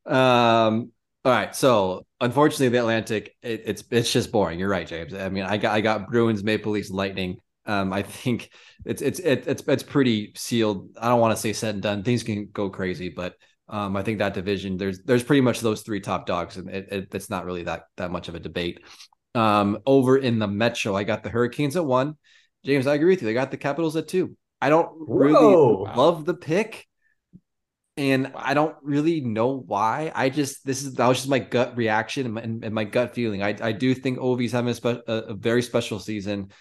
Um. 0.05 0.91
All 1.23 1.31
right. 1.31 1.55
So 1.55 2.05
unfortunately, 2.19 2.67
the 2.67 2.79
Atlantic, 2.79 3.33
it, 3.41 3.63
it's 3.65 3.83
it's 3.89 4.11
just 4.11 4.33
boring. 4.33 4.59
You're 4.59 4.67
right, 4.67 4.85
James. 4.85 5.13
I 5.13 5.29
mean, 5.29 5.45
I 5.45 5.55
got 5.55 5.73
I 5.73 5.79
got 5.79 6.09
Bruins, 6.09 6.43
Maple 6.43 6.73
Leafs, 6.73 6.89
Lightning. 6.89 7.37
Um, 7.65 7.93
I 7.93 8.01
think 8.03 8.49
it's 8.85 9.01
it's 9.01 9.19
it's 9.19 9.63
it's 9.67 9.83
pretty 9.83 10.33
sealed. 10.35 10.89
I 10.99 11.09
don't 11.09 11.19
want 11.19 11.35
to 11.35 11.41
say 11.41 11.53
said 11.53 11.75
and 11.75 11.83
done. 11.83 12.03
Things 12.03 12.23
can 12.23 12.49
go 12.51 12.69
crazy, 12.69 13.09
but 13.09 13.35
um, 13.69 13.95
I 13.95 14.03
think 14.03 14.19
that 14.19 14.33
division 14.33 14.77
there's 14.77 14.99
there's 15.03 15.23
pretty 15.23 15.41
much 15.41 15.61
those 15.61 15.81
three 15.81 16.01
top 16.01 16.25
dogs, 16.25 16.57
and 16.57 16.69
it, 16.69 16.87
it, 16.91 17.15
it's 17.15 17.29
not 17.29 17.45
really 17.45 17.63
that 17.63 17.83
that 17.97 18.11
much 18.11 18.27
of 18.27 18.35
a 18.35 18.39
debate. 18.39 18.81
Um, 19.35 19.79
over 19.85 20.17
in 20.17 20.39
the 20.39 20.47
Metro, 20.47 20.95
I 20.95 21.03
got 21.03 21.23
the 21.23 21.29
Hurricanes 21.29 21.75
at 21.75 21.85
one. 21.85 22.17
James, 22.65 22.87
I 22.87 22.95
agree 22.95 23.13
with 23.13 23.21
you. 23.21 23.27
They 23.27 23.33
got 23.33 23.51
the 23.51 23.57
Capitals 23.57 23.95
at 23.95 24.07
two. 24.07 24.35
I 24.61 24.69
don't 24.69 24.89
really 24.99 25.33
Whoa. 25.33 25.91
love 25.95 26.25
the 26.25 26.33
pick, 26.33 26.87
and 27.97 28.31
I 28.35 28.53
don't 28.53 28.75
really 28.81 29.21
know 29.21 29.57
why. 29.57 30.11
I 30.13 30.29
just 30.29 30.65
this 30.65 30.83
is 30.83 30.95
that 30.95 31.07
was 31.07 31.17
just 31.17 31.29
my 31.29 31.39
gut 31.39 31.77
reaction 31.77 32.25
and 32.25 32.35
my, 32.35 32.41
and, 32.41 32.73
my 32.73 32.83
gut 32.83 33.15
feeling. 33.15 33.41
I 33.41 33.55
I 33.61 33.71
do 33.71 33.93
think 33.95 34.19
Ovi's 34.19 34.51
having 34.51 34.71
a, 34.71 34.75
spe- 34.75 35.07
a, 35.07 35.13
a 35.29 35.33
very 35.33 35.61
special 35.61 35.99
season. 35.99 36.51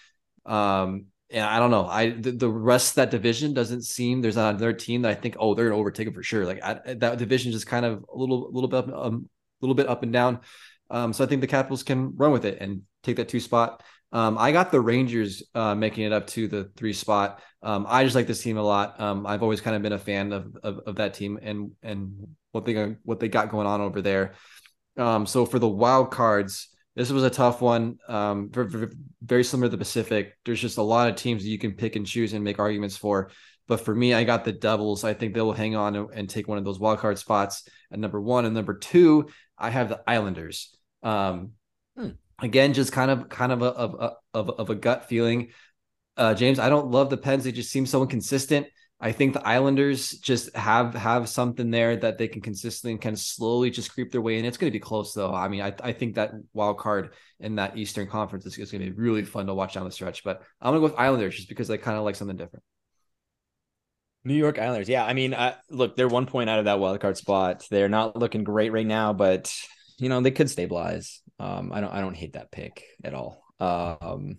Um, 0.46 1.06
and 1.30 1.44
I 1.44 1.58
don't 1.58 1.70
know. 1.70 1.86
I 1.86 2.10
the, 2.10 2.32
the 2.32 2.48
rest 2.48 2.90
of 2.90 2.94
that 2.96 3.10
division 3.10 3.54
doesn't 3.54 3.82
seem 3.82 4.20
there's 4.20 4.36
not 4.36 4.50
another 4.50 4.72
team 4.72 5.02
that 5.02 5.10
I 5.10 5.14
think 5.14 5.36
oh 5.38 5.54
they're 5.54 5.68
gonna 5.68 5.80
overtake 5.80 6.08
it 6.08 6.14
for 6.14 6.22
sure. 6.22 6.44
Like 6.44 6.62
I, 6.62 6.94
that 6.94 7.18
division 7.18 7.52
just 7.52 7.66
kind 7.66 7.86
of 7.86 8.04
a 8.12 8.16
little 8.16 8.50
little 8.52 8.68
bit 8.68 8.88
up, 8.88 8.88
um 8.92 9.28
little 9.60 9.74
bit 9.74 9.88
up 9.88 10.02
and 10.02 10.12
down. 10.12 10.40
Um, 10.90 11.12
so 11.12 11.24
I 11.24 11.26
think 11.26 11.40
the 11.40 11.46
Capitals 11.46 11.82
can 11.82 12.16
run 12.16 12.32
with 12.32 12.44
it 12.44 12.58
and 12.60 12.82
take 13.02 13.16
that 13.16 13.28
two 13.28 13.40
spot. 13.40 13.82
Um, 14.12 14.36
I 14.36 14.52
got 14.52 14.70
the 14.70 14.80
Rangers 14.80 15.42
uh, 15.54 15.74
making 15.74 16.04
it 16.04 16.12
up 16.12 16.26
to 16.28 16.46
the 16.46 16.70
three 16.76 16.92
spot. 16.92 17.40
Um, 17.62 17.86
I 17.88 18.04
just 18.04 18.14
like 18.14 18.26
this 18.26 18.42
team 18.42 18.58
a 18.58 18.62
lot. 18.62 19.00
Um, 19.00 19.26
I've 19.26 19.42
always 19.42 19.62
kind 19.62 19.74
of 19.74 19.80
been 19.80 19.94
a 19.94 19.98
fan 19.98 20.32
of, 20.32 20.54
of 20.62 20.80
of 20.80 20.96
that 20.96 21.14
team 21.14 21.38
and 21.40 21.70
and 21.82 22.28
what 22.50 22.66
they 22.66 22.96
what 23.04 23.20
they 23.20 23.28
got 23.28 23.50
going 23.50 23.66
on 23.66 23.80
over 23.80 24.02
there. 24.02 24.34
Um, 24.98 25.24
so 25.24 25.46
for 25.46 25.58
the 25.58 25.68
wild 25.68 26.10
cards, 26.10 26.68
this 26.94 27.10
was 27.10 27.24
a 27.24 27.30
tough 27.30 27.60
one. 27.60 27.98
Um, 28.08 28.50
very, 28.50 28.88
very, 29.22 29.44
similar 29.44 29.68
to 29.68 29.70
the 29.70 29.78
Pacific. 29.78 30.36
There's 30.44 30.60
just 30.60 30.78
a 30.78 30.82
lot 30.82 31.08
of 31.08 31.16
teams 31.16 31.42
that 31.42 31.48
you 31.48 31.58
can 31.58 31.72
pick 31.72 31.96
and 31.96 32.06
choose 32.06 32.32
and 32.32 32.44
make 32.44 32.58
arguments 32.58 32.96
for. 32.96 33.30
But 33.68 33.80
for 33.80 33.94
me, 33.94 34.12
I 34.12 34.24
got 34.24 34.44
the 34.44 34.52
Devils. 34.52 35.04
I 35.04 35.14
think 35.14 35.34
they 35.34 35.40
will 35.40 35.52
hang 35.52 35.76
on 35.76 35.96
and, 36.12 36.28
take 36.28 36.48
one 36.48 36.58
of 36.58 36.64
those 36.64 36.78
wild 36.78 36.98
card 36.98 37.18
spots 37.18 37.66
at 37.90 37.98
number 37.98 38.20
one. 38.20 38.44
And 38.44 38.54
number 38.54 38.74
two, 38.74 39.28
I 39.56 39.70
have 39.70 39.88
the 39.88 40.02
Islanders. 40.06 40.76
Um, 41.02 41.52
Hmm. 41.96 42.10
Again, 42.40 42.72
just 42.72 42.92
kind 42.92 43.10
of 43.10 43.28
kind 43.28 43.52
of 43.52 43.62
a 43.62 43.66
of, 43.66 44.14
of, 44.34 44.50
of 44.50 44.70
a 44.70 44.74
gut 44.74 45.08
feeling. 45.08 45.50
Uh, 46.16 46.34
James, 46.34 46.58
I 46.58 46.68
don't 46.68 46.90
love 46.90 47.10
the 47.10 47.16
Pens. 47.16 47.44
They 47.44 47.52
just 47.52 47.70
seem 47.70 47.86
so 47.86 48.02
inconsistent. 48.02 48.66
I 49.04 49.10
think 49.10 49.32
the 49.32 49.44
Islanders 49.44 50.12
just 50.12 50.54
have 50.54 50.94
have 50.94 51.28
something 51.28 51.72
there 51.72 51.96
that 51.96 52.18
they 52.18 52.28
can 52.28 52.40
consistently 52.40 52.96
kind 52.98 53.14
of 53.14 53.18
slowly 53.18 53.68
just 53.68 53.92
creep 53.92 54.12
their 54.12 54.20
way 54.20 54.38
in. 54.38 54.44
It's 54.44 54.56
going 54.56 54.70
to 54.70 54.76
be 54.76 54.80
close 54.80 55.12
though. 55.12 55.34
I 55.34 55.48
mean, 55.48 55.60
I, 55.60 55.74
I 55.82 55.92
think 55.92 56.14
that 56.14 56.30
wild 56.54 56.78
card 56.78 57.14
in 57.40 57.56
that 57.56 57.76
Eastern 57.76 58.06
Conference 58.06 58.46
is, 58.46 58.56
is 58.56 58.70
going 58.70 58.84
to 58.84 58.92
be 58.92 58.96
really 58.96 59.24
fun 59.24 59.46
to 59.46 59.54
watch 59.54 59.74
down 59.74 59.84
the 59.86 59.90
stretch. 59.90 60.22
But 60.22 60.42
I'm 60.60 60.70
going 60.70 60.80
to 60.80 60.88
go 60.88 60.92
with 60.92 61.00
Islanders 61.00 61.34
just 61.34 61.48
because 61.48 61.68
I 61.68 61.78
kind 61.78 61.98
of 61.98 62.04
like 62.04 62.14
something 62.14 62.36
different. 62.36 62.62
New 64.22 64.34
York 64.34 64.60
Islanders. 64.60 64.88
Yeah, 64.88 65.04
I 65.04 65.14
mean, 65.14 65.34
look, 65.68 65.96
they're 65.96 66.06
one 66.06 66.26
point 66.26 66.48
out 66.48 66.60
of 66.60 66.66
that 66.66 66.78
wild 66.78 67.00
card 67.00 67.16
spot. 67.16 67.66
They're 67.68 67.88
not 67.88 68.16
looking 68.16 68.44
great 68.44 68.70
right 68.70 68.86
now, 68.86 69.12
but 69.12 69.52
you 69.98 70.10
know 70.10 70.20
they 70.20 70.30
could 70.30 70.48
stabilize. 70.48 71.20
Um, 71.40 71.72
I 71.72 71.80
don't, 71.80 71.92
I 71.92 72.00
don't 72.00 72.16
hate 72.16 72.34
that 72.34 72.52
pick 72.52 72.84
at 73.02 73.14
all. 73.14 73.42
Um, 73.58 74.38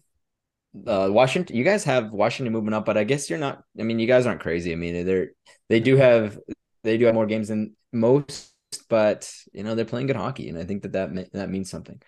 uh, 0.88 1.09
Washington, 1.11 1.55
you 1.55 1.63
guys 1.63 1.84
have 1.84 2.11
Washington 2.11 2.53
moving 2.53 2.74
up, 2.74 2.86
but 2.86 2.97
I 2.97 3.03
guess 3.03 3.30
you're 3.30 3.39
not. 3.39 3.63
I 3.80 3.84
mean, 3.84 3.99
you 3.99 4.07
guys 4.07 4.26
aren't 4.26 4.41
crazy. 4.41 4.71
I 4.71 4.76
mean, 4.76 5.05
they're 5.05 5.32
they 5.69 5.80
do 5.80 5.97
have 5.97 6.39
they 6.84 6.97
do 6.97 7.05
have 7.05 7.15
more 7.15 7.26
games 7.26 7.47
than 7.47 7.76
most, 7.91 8.53
but 8.89 9.32
you 9.53 9.63
know 9.63 9.76
they're 9.76 9.86
playing 9.86 10.07
good 10.07 10.15
hockey, 10.15 10.49
and 10.49 10.57
I 10.57 10.63
think 10.63 10.84
that 10.84 10.93
that 10.93 11.32
that 11.34 11.49
means 11.49 11.69
something. 11.69 12.01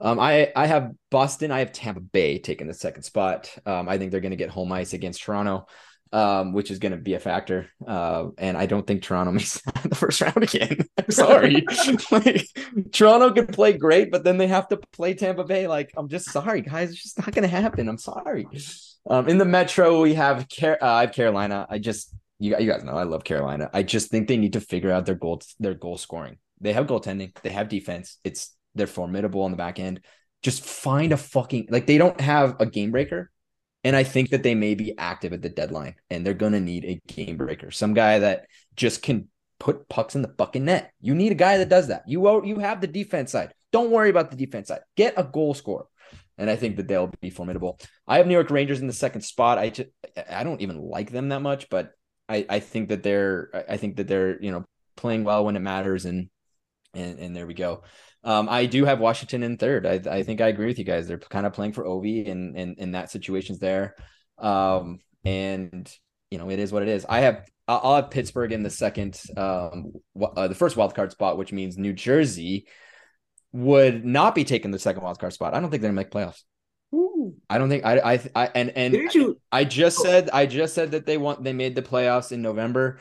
Um, 0.00 0.20
I 0.20 0.52
I 0.54 0.66
have 0.66 0.92
Boston. 1.10 1.50
I 1.50 1.60
have 1.60 1.72
Tampa 1.72 2.00
Bay 2.00 2.38
taking 2.38 2.66
the 2.66 2.74
second 2.74 3.02
spot. 3.02 3.54
Um, 3.66 3.88
I 3.88 3.98
think 3.98 4.10
they're 4.10 4.20
going 4.20 4.30
to 4.30 4.36
get 4.36 4.50
home 4.50 4.72
ice 4.72 4.92
against 4.92 5.22
Toronto 5.22 5.66
um, 6.12 6.52
which 6.52 6.70
is 6.70 6.78
going 6.78 6.92
to 6.92 6.98
be 6.98 7.14
a 7.14 7.20
factor. 7.20 7.68
Uh, 7.86 8.28
and 8.38 8.56
I 8.56 8.66
don't 8.66 8.86
think 8.86 9.02
Toronto 9.02 9.32
makes 9.40 9.60
the 9.84 9.94
first 9.94 10.20
round 10.20 10.42
again. 10.42 10.78
I'm 10.98 11.04
sorry. 11.10 11.64
like 12.10 12.46
Toronto 12.92 13.32
can 13.32 13.46
play 13.46 13.72
great, 13.72 14.10
but 14.10 14.24
then 14.24 14.38
they 14.38 14.46
have 14.46 14.68
to 14.68 14.78
play 14.92 15.14
Tampa 15.14 15.44
Bay. 15.44 15.66
Like, 15.66 15.92
I'm 15.96 16.08
just 16.08 16.30
sorry, 16.30 16.62
guys. 16.62 16.90
It's 16.90 17.02
just 17.02 17.18
not 17.18 17.32
going 17.32 17.48
to 17.48 17.48
happen. 17.48 17.88
I'm 17.88 17.98
sorry. 17.98 18.46
Um, 19.08 19.28
in 19.28 19.38
the 19.38 19.44
Metro, 19.44 20.02
we 20.02 20.14
have 20.14 20.46
Car- 20.48 20.78
uh, 20.80 20.86
I 20.86 21.00
have 21.02 21.12
Carolina. 21.12 21.66
I 21.68 21.78
just 21.78 22.14
you, 22.38 22.56
you 22.58 22.70
guys 22.70 22.84
know 22.84 22.92
I 22.92 23.04
love 23.04 23.24
Carolina. 23.24 23.70
I 23.72 23.82
just 23.82 24.10
think 24.10 24.28
they 24.28 24.36
need 24.36 24.52
to 24.52 24.60
figure 24.60 24.92
out 24.92 25.06
their 25.06 25.14
goal 25.14 25.40
their 25.58 25.74
goal 25.74 25.98
scoring. 25.98 26.38
They 26.60 26.72
have 26.72 26.86
goaltending. 26.86 27.34
They 27.42 27.50
have 27.50 27.68
defense. 27.68 28.18
It's 28.24 28.54
they're 28.74 28.86
formidable 28.86 29.42
on 29.42 29.50
the 29.50 29.56
back 29.56 29.78
end. 29.78 30.00
Just 30.42 30.64
find 30.64 31.12
a 31.12 31.16
fucking 31.16 31.68
like 31.70 31.86
they 31.86 31.98
don't 31.98 32.20
have 32.20 32.56
a 32.60 32.66
game 32.66 32.90
breaker 32.92 33.30
and 33.84 33.94
I 33.94 34.02
think 34.02 34.30
that 34.30 34.42
they 34.42 34.54
may 34.54 34.74
be 34.74 34.96
active 34.98 35.32
at 35.32 35.42
the 35.42 35.48
deadline 35.48 35.94
and 36.10 36.24
they're 36.24 36.34
going 36.34 36.52
to 36.52 36.60
need 36.60 36.84
a 36.84 37.00
game 37.06 37.36
breaker, 37.36 37.70
some 37.70 37.94
guy 37.94 38.18
that 38.20 38.46
just 38.74 39.02
can 39.02 39.28
put 39.60 39.88
pucks 39.88 40.14
in 40.14 40.22
the 40.22 40.34
fucking 40.36 40.64
net. 40.64 40.92
You 41.00 41.14
need 41.14 41.32
a 41.32 41.36
guy 41.36 41.58
that 41.58 41.68
does 41.68 41.88
that. 41.88 42.02
You 42.06 42.44
you 42.44 42.58
have 42.58 42.80
the 42.80 42.86
defense 42.86 43.32
side. 43.32 43.52
Don't 43.72 43.90
worry 43.90 44.10
about 44.10 44.30
the 44.30 44.36
defense 44.36 44.68
side. 44.68 44.80
Get 44.96 45.14
a 45.16 45.24
goal 45.24 45.54
scorer. 45.54 45.86
And 46.38 46.48
I 46.48 46.56
think 46.56 46.76
that 46.76 46.86
they'll 46.86 47.10
be 47.20 47.30
formidable. 47.30 47.78
I 48.06 48.18
have 48.18 48.26
New 48.28 48.34
York 48.34 48.50
Rangers 48.50 48.80
in 48.80 48.86
the 48.86 48.92
second 48.92 49.22
spot. 49.22 49.58
I 49.58 49.70
just, 49.70 49.88
I 50.30 50.44
don't 50.44 50.60
even 50.60 50.80
like 50.80 51.10
them 51.10 51.30
that 51.30 51.42
much, 51.42 51.68
but 51.68 51.90
I, 52.28 52.46
I 52.48 52.60
think 52.60 52.90
that 52.90 53.02
they're 53.02 53.64
I 53.68 53.76
think 53.76 53.96
that 53.96 54.06
they're 54.06 54.40
you 54.42 54.52
know 54.52 54.64
playing 54.96 55.24
well 55.24 55.44
when 55.44 55.56
it 55.56 55.60
matters 55.60 56.04
and 56.04 56.28
and 56.94 57.18
and 57.18 57.36
there 57.36 57.46
we 57.46 57.54
go. 57.54 57.82
Um, 58.28 58.46
I 58.50 58.66
do 58.66 58.84
have 58.84 59.00
Washington 59.00 59.42
in 59.42 59.56
third. 59.56 59.86
I, 59.86 60.18
I 60.18 60.22
think 60.22 60.42
I 60.42 60.48
agree 60.48 60.66
with 60.66 60.78
you 60.78 60.84
guys. 60.84 61.08
They're 61.08 61.16
kind 61.16 61.46
of 61.46 61.54
playing 61.54 61.72
for 61.72 61.84
Ovi 61.84 62.30
and 62.30 62.54
and 62.58 62.76
and 62.78 62.94
that 62.94 63.10
situation's 63.10 63.58
there. 63.58 63.94
Um, 64.36 64.98
and 65.24 65.90
you 66.30 66.36
know 66.36 66.50
it 66.50 66.58
is 66.58 66.70
what 66.70 66.82
it 66.82 66.88
is. 66.88 67.06
I 67.08 67.20
have 67.20 67.48
I'll 67.66 67.96
have 67.96 68.10
Pittsburgh 68.10 68.52
in 68.52 68.62
the 68.62 68.68
second, 68.68 69.18
um, 69.34 69.92
uh, 70.20 70.48
the 70.48 70.54
first 70.54 70.76
wild 70.76 70.94
card 70.94 71.10
spot, 71.10 71.38
which 71.38 71.52
means 71.52 71.78
New 71.78 71.94
Jersey 71.94 72.66
would 73.52 74.04
not 74.04 74.34
be 74.34 74.44
taking 74.44 74.72
the 74.72 74.78
second 74.78 75.02
wild 75.02 75.18
card 75.18 75.32
spot. 75.32 75.54
I 75.54 75.60
don't 75.60 75.70
think 75.70 75.80
they're 75.80 75.90
gonna 75.90 75.96
make 75.96 76.10
playoffs. 76.10 76.42
Ooh. 76.94 77.34
I 77.48 77.56
don't 77.56 77.70
think 77.70 77.86
I 77.86 77.98
I, 77.98 78.20
I 78.34 78.50
and 78.54 78.70
and 78.76 78.94
you... 79.14 79.40
I, 79.50 79.60
I 79.60 79.64
just 79.64 80.02
said 80.02 80.28
I 80.34 80.44
just 80.44 80.74
said 80.74 80.90
that 80.90 81.06
they 81.06 81.16
want 81.16 81.44
they 81.44 81.54
made 81.54 81.74
the 81.74 81.82
playoffs 81.82 82.30
in 82.30 82.42
November. 82.42 83.00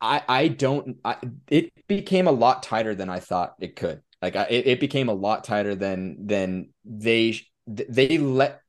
I 0.00 0.22
I 0.28 0.46
don't 0.46 0.98
I, 1.04 1.16
it 1.50 1.72
became 1.88 2.28
a 2.28 2.32
lot 2.32 2.62
tighter 2.62 2.94
than 2.94 3.08
I 3.08 3.18
thought 3.18 3.54
it 3.58 3.74
could. 3.74 4.00
Like 4.20 4.36
I, 4.36 4.44
it, 4.44 4.66
it 4.66 4.80
became 4.80 5.08
a 5.08 5.14
lot 5.14 5.44
tighter 5.44 5.74
than 5.74 6.26
than 6.26 6.70
they 6.84 7.40
they 7.66 8.18
let 8.18 8.60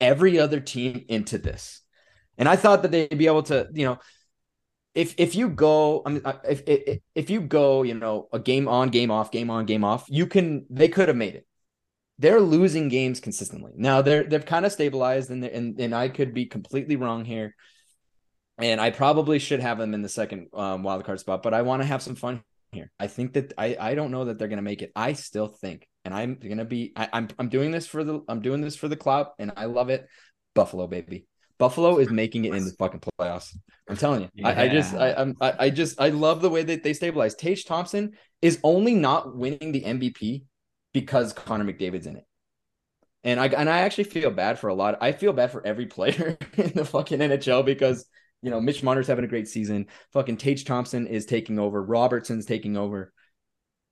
every 0.00 0.38
other 0.38 0.60
team 0.60 1.04
into 1.08 1.38
this, 1.38 1.82
and 2.38 2.48
I 2.48 2.56
thought 2.56 2.82
that 2.82 2.90
they'd 2.90 3.16
be 3.16 3.26
able 3.26 3.44
to, 3.44 3.68
you 3.72 3.86
know, 3.86 3.98
if 4.94 5.14
if 5.18 5.34
you 5.34 5.48
go, 5.48 6.02
I 6.04 6.10
mean, 6.10 6.22
if 6.48 6.62
if, 6.66 6.98
if 7.14 7.30
you 7.30 7.42
go, 7.42 7.82
you 7.82 7.94
know, 7.94 8.28
a 8.32 8.38
game 8.38 8.66
on, 8.66 8.88
game 8.88 9.10
off, 9.10 9.30
game 9.30 9.50
on, 9.50 9.66
game 9.66 9.84
off, 9.84 10.06
you 10.08 10.26
can. 10.26 10.66
They 10.70 10.88
could 10.88 11.08
have 11.08 11.16
made 11.16 11.34
it. 11.34 11.46
They're 12.18 12.40
losing 12.40 12.88
games 12.88 13.20
consistently. 13.20 13.72
Now 13.76 14.00
they're 14.02 14.24
they've 14.24 14.44
kind 14.44 14.64
of 14.64 14.72
stabilized, 14.72 15.30
and 15.30 15.44
and 15.44 15.78
and 15.78 15.94
I 15.94 16.08
could 16.08 16.32
be 16.34 16.46
completely 16.46 16.96
wrong 16.96 17.24
here. 17.24 17.54
And 18.58 18.80
I 18.80 18.88
probably 18.88 19.38
should 19.38 19.60
have 19.60 19.76
them 19.76 19.92
in 19.92 20.00
the 20.00 20.08
second 20.08 20.48
um, 20.54 20.82
wild 20.82 21.04
card 21.04 21.20
spot, 21.20 21.42
but 21.42 21.52
I 21.52 21.60
want 21.60 21.82
to 21.82 21.86
have 21.86 22.00
some 22.00 22.16
fun 22.16 22.42
here. 22.76 22.92
I 22.98 23.08
think 23.08 23.32
that 23.34 23.52
I 23.58 23.76
I 23.78 23.94
don't 23.94 24.10
know 24.10 24.26
that 24.26 24.38
they're 24.38 24.48
gonna 24.48 24.62
make 24.62 24.82
it. 24.82 24.92
I 24.94 25.14
still 25.14 25.48
think, 25.48 25.88
and 26.04 26.14
I'm 26.14 26.34
gonna 26.36 26.64
be 26.64 26.92
I, 26.94 27.08
I'm 27.12 27.28
I'm 27.38 27.48
doing 27.48 27.70
this 27.70 27.86
for 27.86 28.04
the 28.04 28.20
I'm 28.28 28.40
doing 28.40 28.60
this 28.60 28.76
for 28.76 28.88
the 28.88 28.96
clout, 28.96 29.32
and 29.38 29.52
I 29.56 29.64
love 29.64 29.90
it. 29.90 30.06
Buffalo, 30.54 30.86
baby. 30.86 31.26
Buffalo 31.58 31.98
is 31.98 32.10
making 32.10 32.44
it 32.44 32.54
in 32.54 32.64
the 32.64 32.72
fucking 32.72 33.00
playoffs. 33.00 33.56
I'm 33.88 33.96
telling 33.96 34.22
you. 34.22 34.28
Yeah. 34.34 34.48
I, 34.48 34.62
I, 34.62 34.68
just 34.68 34.94
I 34.94 35.14
I'm 35.14 35.36
I, 35.40 35.54
I 35.58 35.70
just 35.70 36.00
I 36.00 36.10
love 36.10 36.42
the 36.42 36.50
way 36.50 36.62
that 36.62 36.82
they 36.82 36.92
stabilize. 36.92 37.34
Tage 37.34 37.64
Thompson 37.64 38.12
is 38.42 38.60
only 38.62 38.94
not 38.94 39.34
winning 39.34 39.72
the 39.72 39.82
MVP 39.82 40.44
because 40.92 41.32
Connor 41.32 41.64
McDavid's 41.64 42.06
in 42.06 42.16
it. 42.16 42.24
And 43.24 43.40
I 43.40 43.46
and 43.46 43.70
I 43.70 43.80
actually 43.80 44.04
feel 44.04 44.30
bad 44.30 44.58
for 44.58 44.68
a 44.68 44.74
lot. 44.74 44.98
I 45.00 45.12
feel 45.12 45.32
bad 45.32 45.50
for 45.50 45.66
every 45.66 45.86
player 45.86 46.36
in 46.56 46.72
the 46.74 46.84
fucking 46.84 47.18
NHL 47.18 47.64
because 47.64 48.06
you 48.46 48.52
know, 48.52 48.60
Mitch 48.60 48.84
Marner's 48.84 49.08
having 49.08 49.24
a 49.24 49.28
great 49.28 49.48
season. 49.48 49.88
Fucking 50.12 50.36
Tage 50.36 50.64
Thompson 50.64 51.08
is 51.08 51.26
taking 51.26 51.58
over. 51.58 51.82
Robertson's 51.82 52.46
taking 52.46 52.76
over. 52.76 53.12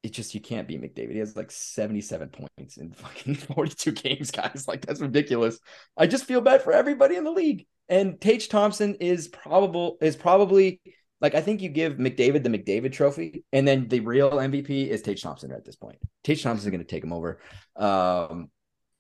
It's 0.05 0.17
just 0.17 0.33
you 0.33 0.41
can't 0.41 0.69
beat 0.69 0.81
McDavid. 0.81 1.15
He 1.15 1.19
has 1.19 1.35
like 1.35 1.51
77 1.51 2.29
points 2.29 2.77
in 2.77 2.93
fucking 2.93 3.35
42 3.57 3.91
games, 3.91 4.31
guys. 4.31 4.67
Like 4.69 4.87
that's 4.87 5.01
ridiculous. 5.01 5.59
I 5.97 6.07
just 6.07 6.27
feel 6.27 6.41
bad 6.41 6.63
for 6.63 6.73
everybody 6.73 7.17
in 7.17 7.25
the 7.25 7.33
league. 7.33 7.67
And 7.89 8.21
Tage 8.21 8.49
Thompson 8.49 8.95
is 9.01 9.27
probable 9.27 9.99
is 10.01 10.15
probably 10.15 10.81
like 11.21 11.35
I 11.35 11.41
think 11.41 11.61
you 11.61 11.69
give 11.69 11.95
McDavid 11.95 12.45
the 12.45 12.49
McDavid 12.49 12.93
trophy, 12.93 13.45
and 13.53 13.67
then 13.67 13.89
the 13.89 14.01
real 14.01 14.31
MVP 14.31 14.87
is 14.87 15.03
Tage 15.03 15.21
Thompson 15.21 15.51
at 15.51 15.65
this 15.65 15.75
point. 15.75 15.99
Tage 16.23 16.45
Thompson 16.45 16.69
is 16.69 16.71
going 16.71 16.79
to 16.79 16.87
take 16.87 17.03
him 17.03 17.13
over. 17.13 17.41
Um, 17.75 18.53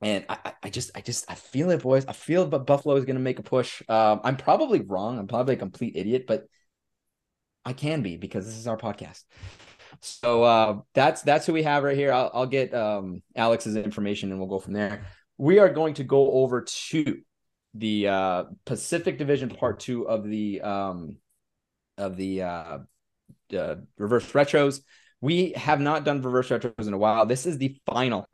and 0.04 0.26
I, 0.28 0.52
I 0.62 0.68
just, 0.68 0.90
I 0.94 1.00
just, 1.00 1.30
I 1.30 1.34
feel 1.34 1.70
it, 1.70 1.80
boys. 1.80 2.04
I 2.06 2.12
feel 2.12 2.44
that 2.44 2.58
Buffalo 2.66 2.94
is 2.96 3.06
going 3.06 3.16
to 3.16 3.22
make 3.22 3.38
a 3.38 3.42
push. 3.42 3.80
Um, 3.88 4.20
I'm 4.22 4.36
probably 4.36 4.82
wrong. 4.82 5.18
I'm 5.18 5.26
probably 5.26 5.54
a 5.54 5.58
complete 5.58 5.96
idiot, 5.96 6.26
but 6.28 6.44
I 7.64 7.72
can 7.72 8.02
be 8.02 8.18
because 8.18 8.44
this 8.44 8.58
is 8.58 8.66
our 8.66 8.76
podcast. 8.76 9.22
So 10.00 10.42
uh, 10.42 10.80
that's 10.92 11.22
that's 11.22 11.46
who 11.46 11.54
we 11.54 11.62
have 11.62 11.84
right 11.84 11.96
here. 11.96 12.12
I'll, 12.12 12.30
I'll 12.34 12.46
get 12.46 12.74
um, 12.74 13.22
Alex's 13.34 13.76
information 13.76 14.30
and 14.30 14.38
we'll 14.38 14.48
go 14.48 14.58
from 14.58 14.74
there. 14.74 15.06
We 15.38 15.58
are 15.58 15.70
going 15.70 15.94
to 15.94 16.04
go 16.04 16.32
over 16.32 16.66
to 16.90 17.20
the 17.72 18.08
uh, 18.08 18.44
Pacific 18.66 19.16
Division 19.16 19.48
Part 19.48 19.80
Two 19.80 20.06
of 20.06 20.28
the 20.28 20.60
um, 20.60 21.16
of 21.96 22.18
the 22.18 22.42
uh, 22.42 22.78
reverse 23.96 24.30
retros. 24.32 24.80
We 25.22 25.52
have 25.52 25.80
not 25.80 26.04
done 26.04 26.20
reverse 26.20 26.50
retros 26.50 26.86
in 26.86 26.92
a 26.92 26.98
while. 26.98 27.24
This 27.24 27.46
is 27.46 27.56
the 27.56 27.78
final 27.86 28.28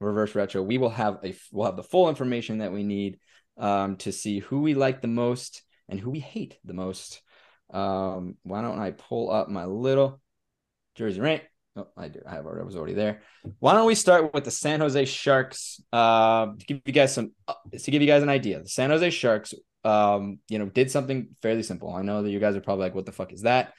reverse 0.00 0.34
retro, 0.34 0.62
we 0.62 0.78
will 0.78 0.90
have 0.90 1.18
a 1.24 1.34
we'll 1.52 1.66
have 1.66 1.76
the 1.76 1.82
full 1.82 2.08
information 2.08 2.58
that 2.58 2.72
we 2.72 2.82
need 2.82 3.18
um, 3.58 3.96
to 3.98 4.12
see 4.12 4.40
who 4.40 4.60
we 4.60 4.74
like 4.74 5.00
the 5.00 5.08
most 5.08 5.62
and 5.88 6.00
who 6.00 6.10
we 6.10 6.20
hate 6.20 6.58
the 6.64 6.74
most. 6.74 7.22
Um, 7.72 8.36
why 8.42 8.62
don't 8.62 8.78
I 8.78 8.92
pull 8.92 9.30
up 9.30 9.48
my 9.48 9.64
little 9.64 10.20
jersey 10.94 11.20
rank? 11.20 11.42
Oh, 11.76 11.88
I 11.96 12.08
do. 12.08 12.20
I 12.26 12.34
have 12.34 12.46
I 12.46 12.62
was 12.62 12.76
already 12.76 12.94
there. 12.94 13.20
Why 13.58 13.74
don't 13.74 13.86
we 13.86 13.94
start 13.94 14.32
with 14.32 14.44
the 14.44 14.50
San 14.50 14.80
Jose 14.80 15.04
Sharks? 15.04 15.80
Uh, 15.92 16.46
to 16.58 16.66
give 16.66 16.80
you 16.86 16.92
guys 16.92 17.14
some 17.14 17.32
uh, 17.46 17.54
to 17.78 17.90
give 17.90 18.00
you 18.00 18.08
guys 18.08 18.22
an 18.22 18.30
idea, 18.30 18.62
the 18.62 18.68
San 18.68 18.90
Jose 18.90 19.10
Sharks, 19.10 19.52
um, 19.84 20.38
you 20.48 20.58
know, 20.58 20.66
did 20.66 20.90
something 20.90 21.28
fairly 21.42 21.62
simple. 21.62 21.94
I 21.94 22.02
know 22.02 22.22
that 22.22 22.30
you 22.30 22.40
guys 22.40 22.56
are 22.56 22.62
probably 22.62 22.84
like, 22.84 22.94
"What 22.94 23.04
the 23.04 23.12
fuck 23.12 23.32
is 23.32 23.42
that?" 23.42 23.74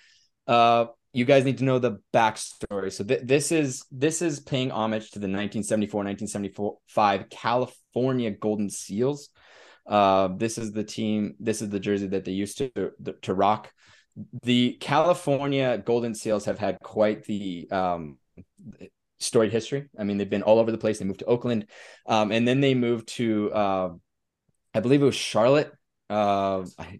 Uh, 0.45 0.87
you 1.17 1.25
guys 1.25 1.43
need 1.45 1.57
to 1.57 1.63
know 1.63 1.79
the 1.79 1.97
backstory. 2.13 2.93
So 2.93 3.03
th- 3.03 3.21
this 3.23 3.51
is 3.51 3.83
this 3.91 4.21
is 4.21 4.39
paying 4.39 4.69
homage 4.69 5.09
to 5.11 5.19
the 5.19 5.27
1974-1975 5.27 7.31
California 7.31 8.29
Golden 8.29 8.69
Seals. 8.69 9.29
Uh, 9.87 10.27
this 10.37 10.59
is 10.59 10.73
the 10.73 10.83
team. 10.83 11.33
This 11.39 11.63
is 11.63 11.69
the 11.69 11.79
jersey 11.79 12.05
that 12.09 12.23
they 12.23 12.33
used 12.33 12.59
to 12.59 12.91
to 13.23 13.33
rock. 13.33 13.73
The 14.43 14.73
California 14.73 15.81
Golden 15.83 16.13
Seals 16.13 16.45
have 16.45 16.59
had 16.59 16.77
quite 16.83 17.23
the 17.23 17.67
um, 17.71 18.19
storied 19.17 19.51
history. 19.51 19.89
I 19.97 20.03
mean, 20.03 20.17
they've 20.17 20.29
been 20.29 20.43
all 20.43 20.59
over 20.59 20.71
the 20.71 20.77
place. 20.77 20.99
They 20.99 21.05
moved 21.05 21.21
to 21.21 21.25
Oakland, 21.25 21.65
um, 22.05 22.31
and 22.31 22.47
then 22.47 22.61
they 22.61 22.75
moved 22.75 23.07
to, 23.15 23.51
uh, 23.51 23.89
I 24.71 24.81
believe 24.81 25.01
it 25.01 25.05
was 25.05 25.15
Charlotte. 25.15 25.71
Uh, 26.11 26.63
I, 26.77 26.99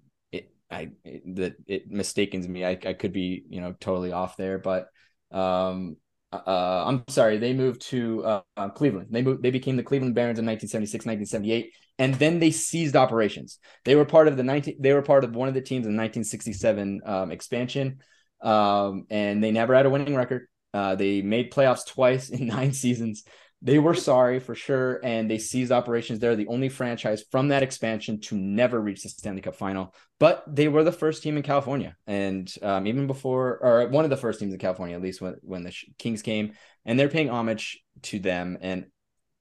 I 0.70 0.89
that 1.36 1.55
it 1.65 1.89
mistakens 1.89 2.47
me. 2.47 2.65
I, 2.65 2.72
I 2.72 2.93
could 2.93 3.13
be 3.13 3.43
you 3.49 3.61
know 3.61 3.76
totally 3.80 4.11
off 4.11 4.38
there, 4.38 4.59
but 4.59 4.88
um, 5.32 5.97
uh, 6.32 6.84
I'm 6.86 7.03
sorry. 7.07 7.38
They 7.38 7.53
moved 7.53 7.82
to 7.84 8.24
uh, 8.24 8.41
uh, 8.57 8.70
Cleveland. 8.70 9.07
They 9.11 9.22
moved. 9.22 9.43
They 9.43 9.51
became 9.51 9.78
the 9.78 9.84
Cleveland 9.84 10.15
Barons 10.15 10.39
in 10.39 10.45
1976, 10.45 11.05
1978, 11.05 11.74
and 11.99 12.13
then 12.15 12.39
they 12.39 12.51
ceased 12.51 12.95
operations. 12.95 13.59
They 13.86 13.95
were 13.95 14.05
part 14.05 14.28
of 14.28 14.36
the 14.36 14.43
19 14.43 14.78
they 14.80 14.93
were 14.93 15.01
part 15.01 15.24
of 15.24 15.36
one 15.36 15.47
of 15.47 15.53
the 15.53 15.61
teams 15.61 15.86
in 15.86 15.95
1967 15.95 17.01
um, 17.05 17.32
expansion. 17.32 17.99
Um, 18.41 19.05
and 19.09 19.43
they 19.43 19.51
never 19.51 19.74
had 19.74 19.86
a 19.86 19.89
winning 19.89 20.15
record. 20.15 20.47
Uh, 20.74 20.95
they 20.95 21.22
made 21.22 21.51
playoffs 21.51 21.88
twice 21.88 22.30
in 22.30 22.47
nine 22.47 22.74
seasons. 22.74 23.24
They 23.62 23.80
were 23.80 23.95
sorry 23.95 24.39
for 24.39 24.53
sure, 24.53 24.99
and 25.03 25.30
they 25.30 25.39
seized 25.39 25.72
operations. 25.72 26.20
They're 26.20 26.36
the 26.36 26.47
only 26.47 26.70
franchise 26.70 27.24
from 27.32 27.47
that 27.47 27.64
expansion 27.64 28.22
to 28.22 28.36
never 28.36 28.80
reach 28.80 29.01
the 29.01 29.10
Stanley 29.10 29.41
Cup 29.41 29.55
final, 29.55 29.95
but 30.20 30.43
they 30.47 30.68
were 30.68 30.84
the 30.84 30.91
first 30.91 31.24
team 31.24 31.38
in 31.38 31.43
California, 31.43 31.95
and 32.05 32.53
um, 32.62 32.86
even 32.86 33.08
before, 33.08 33.58
or 33.58 33.88
one 33.88 34.03
of 34.03 34.12
the 34.12 34.18
first 34.18 34.39
teams 34.39 34.53
in 34.53 34.60
California, 34.60 34.95
at 34.95 35.01
least 35.01 35.22
when 35.22 35.38
when 35.41 35.64
the 35.64 35.74
Kings 35.97 36.22
came, 36.22 36.53
and 36.86 36.99
they're 36.99 37.10
paying 37.10 37.32
homage 37.32 37.80
to 38.03 38.20
them. 38.20 38.60
And 38.62 38.86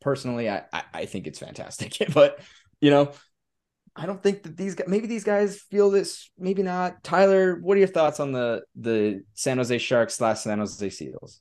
personally, 0.00 0.48
I 0.48 0.64
I, 0.72 0.82
I 0.94 1.04
think 1.04 1.26
it's 1.26 1.38
fantastic, 1.38 1.98
but 2.14 2.40
you 2.80 2.90
know, 2.90 3.12
I 3.94 4.06
don't 4.06 4.22
think 4.22 4.44
that 4.44 4.56
these 4.56 4.74
guys, 4.74 4.88
maybe 4.88 5.06
these 5.06 5.24
guys 5.24 5.60
feel 5.70 5.90
this, 5.90 6.30
maybe 6.38 6.62
not. 6.62 7.02
Tyler, 7.02 7.58
what 7.60 7.76
are 7.76 7.80
your 7.80 7.88
thoughts 7.88 8.18
on 8.18 8.32
the 8.32 8.62
the 8.76 9.22
San 9.34 9.58
Jose 9.58 9.76
Sharks 9.78 10.14
slash 10.14 10.40
San 10.40 10.58
Jose 10.58 10.88
Seals? 10.90 11.40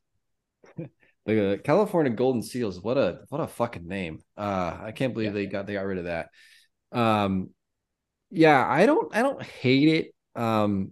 The 1.26 1.54
uh, 1.54 1.58
California 1.58 2.12
Golden 2.12 2.42
Seals. 2.42 2.80
What 2.80 2.98
a 2.98 3.22
what 3.30 3.42
a 3.42 3.48
fucking 3.48 3.88
name. 3.88 4.20
Uh, 4.38 4.78
I 4.80 4.92
can't 4.92 5.14
believe 5.14 5.30
yeah. 5.30 5.34
they 5.34 5.46
got 5.48 5.66
they 5.68 5.74
got 5.74 5.86
rid 5.86 5.98
of 5.98 6.06
that. 6.06 6.30
Um, 6.92 7.50
yeah, 8.30 8.66
I 8.66 8.86
don't 8.86 9.16
I 9.16 9.22
don't 9.22 9.42
hate 9.42 9.88
it. 9.90 10.42
Um, 10.42 10.92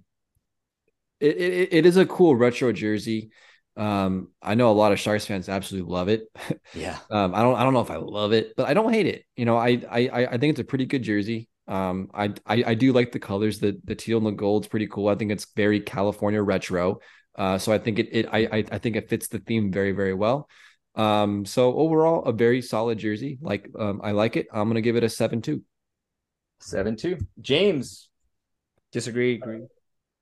it 1.19 1.37
it, 1.37 1.73
it 1.73 1.85
is 1.85 1.97
a 1.97 2.05
cool 2.05 2.35
retro 2.35 2.71
jersey. 2.71 3.31
Um, 3.75 4.29
I 4.41 4.55
know 4.55 4.71
a 4.71 4.73
lot 4.73 4.91
of 4.91 4.99
Sharks 4.99 5.25
fans 5.25 5.49
absolutely 5.49 5.91
love 5.91 6.07
it. 6.07 6.27
Yeah. 6.73 6.97
um, 7.11 7.33
I 7.33 7.41
don't 7.41 7.55
I 7.55 7.63
don't 7.63 7.73
know 7.73 7.81
if 7.81 7.91
I 7.91 7.97
love 7.97 8.33
it, 8.33 8.53
but 8.55 8.67
I 8.67 8.73
don't 8.73 8.93
hate 8.93 9.07
it. 9.07 9.25
You 9.35 9.45
know, 9.45 9.57
I 9.57 9.81
I 9.89 10.27
I 10.31 10.37
think 10.37 10.51
it's 10.51 10.59
a 10.59 10.65
pretty 10.65 10.85
good 10.85 11.03
jersey. 11.03 11.49
Um, 11.67 12.09
I, 12.13 12.33
I 12.45 12.63
I 12.67 12.73
do 12.73 12.91
like 12.91 13.11
the 13.11 13.19
colors. 13.19 13.59
The 13.59 13.79
the 13.83 13.95
teal 13.95 14.17
and 14.17 14.27
the 14.27 14.31
gold's 14.31 14.67
pretty 14.67 14.87
cool. 14.87 15.07
I 15.07 15.15
think 15.15 15.31
it's 15.31 15.47
very 15.55 15.79
California 15.79 16.41
retro. 16.41 16.99
Uh, 17.35 17.57
so 17.57 17.71
I 17.71 17.79
think 17.79 17.99
it, 17.99 18.09
it 18.11 18.25
I, 18.31 18.63
I 18.71 18.77
think 18.77 18.95
it 18.95 19.09
fits 19.09 19.27
the 19.27 19.39
theme 19.39 19.71
very, 19.71 19.91
very 19.91 20.13
well. 20.13 20.47
Um, 20.95 21.45
so 21.45 21.73
overall, 21.75 22.23
a 22.23 22.31
very 22.31 22.61
solid 22.61 22.99
jersey. 22.99 23.39
Like 23.41 23.69
um, 23.77 24.01
I 24.03 24.11
like 24.11 24.35
it. 24.35 24.47
I'm 24.53 24.67
gonna 24.67 24.81
give 24.81 24.95
it 24.95 25.03
a 25.03 25.09
seven 25.09 25.41
two. 25.41 25.63
Seven 26.59 26.95
two. 26.95 27.17
James, 27.41 28.09
disagree? 28.91 29.35
Agree. 29.35 29.61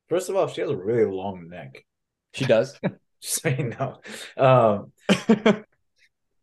First 0.08 0.30
of 0.30 0.36
all, 0.36 0.48
she 0.48 0.62
has 0.62 0.70
a 0.70 0.76
really 0.76 1.10
long 1.10 1.50
neck. 1.50 1.86
She 2.34 2.46
does. 2.46 2.80
Just 3.22 3.42
so 3.42 3.50
you 3.50 3.74
know. 3.78 4.00
Um, 4.38 4.92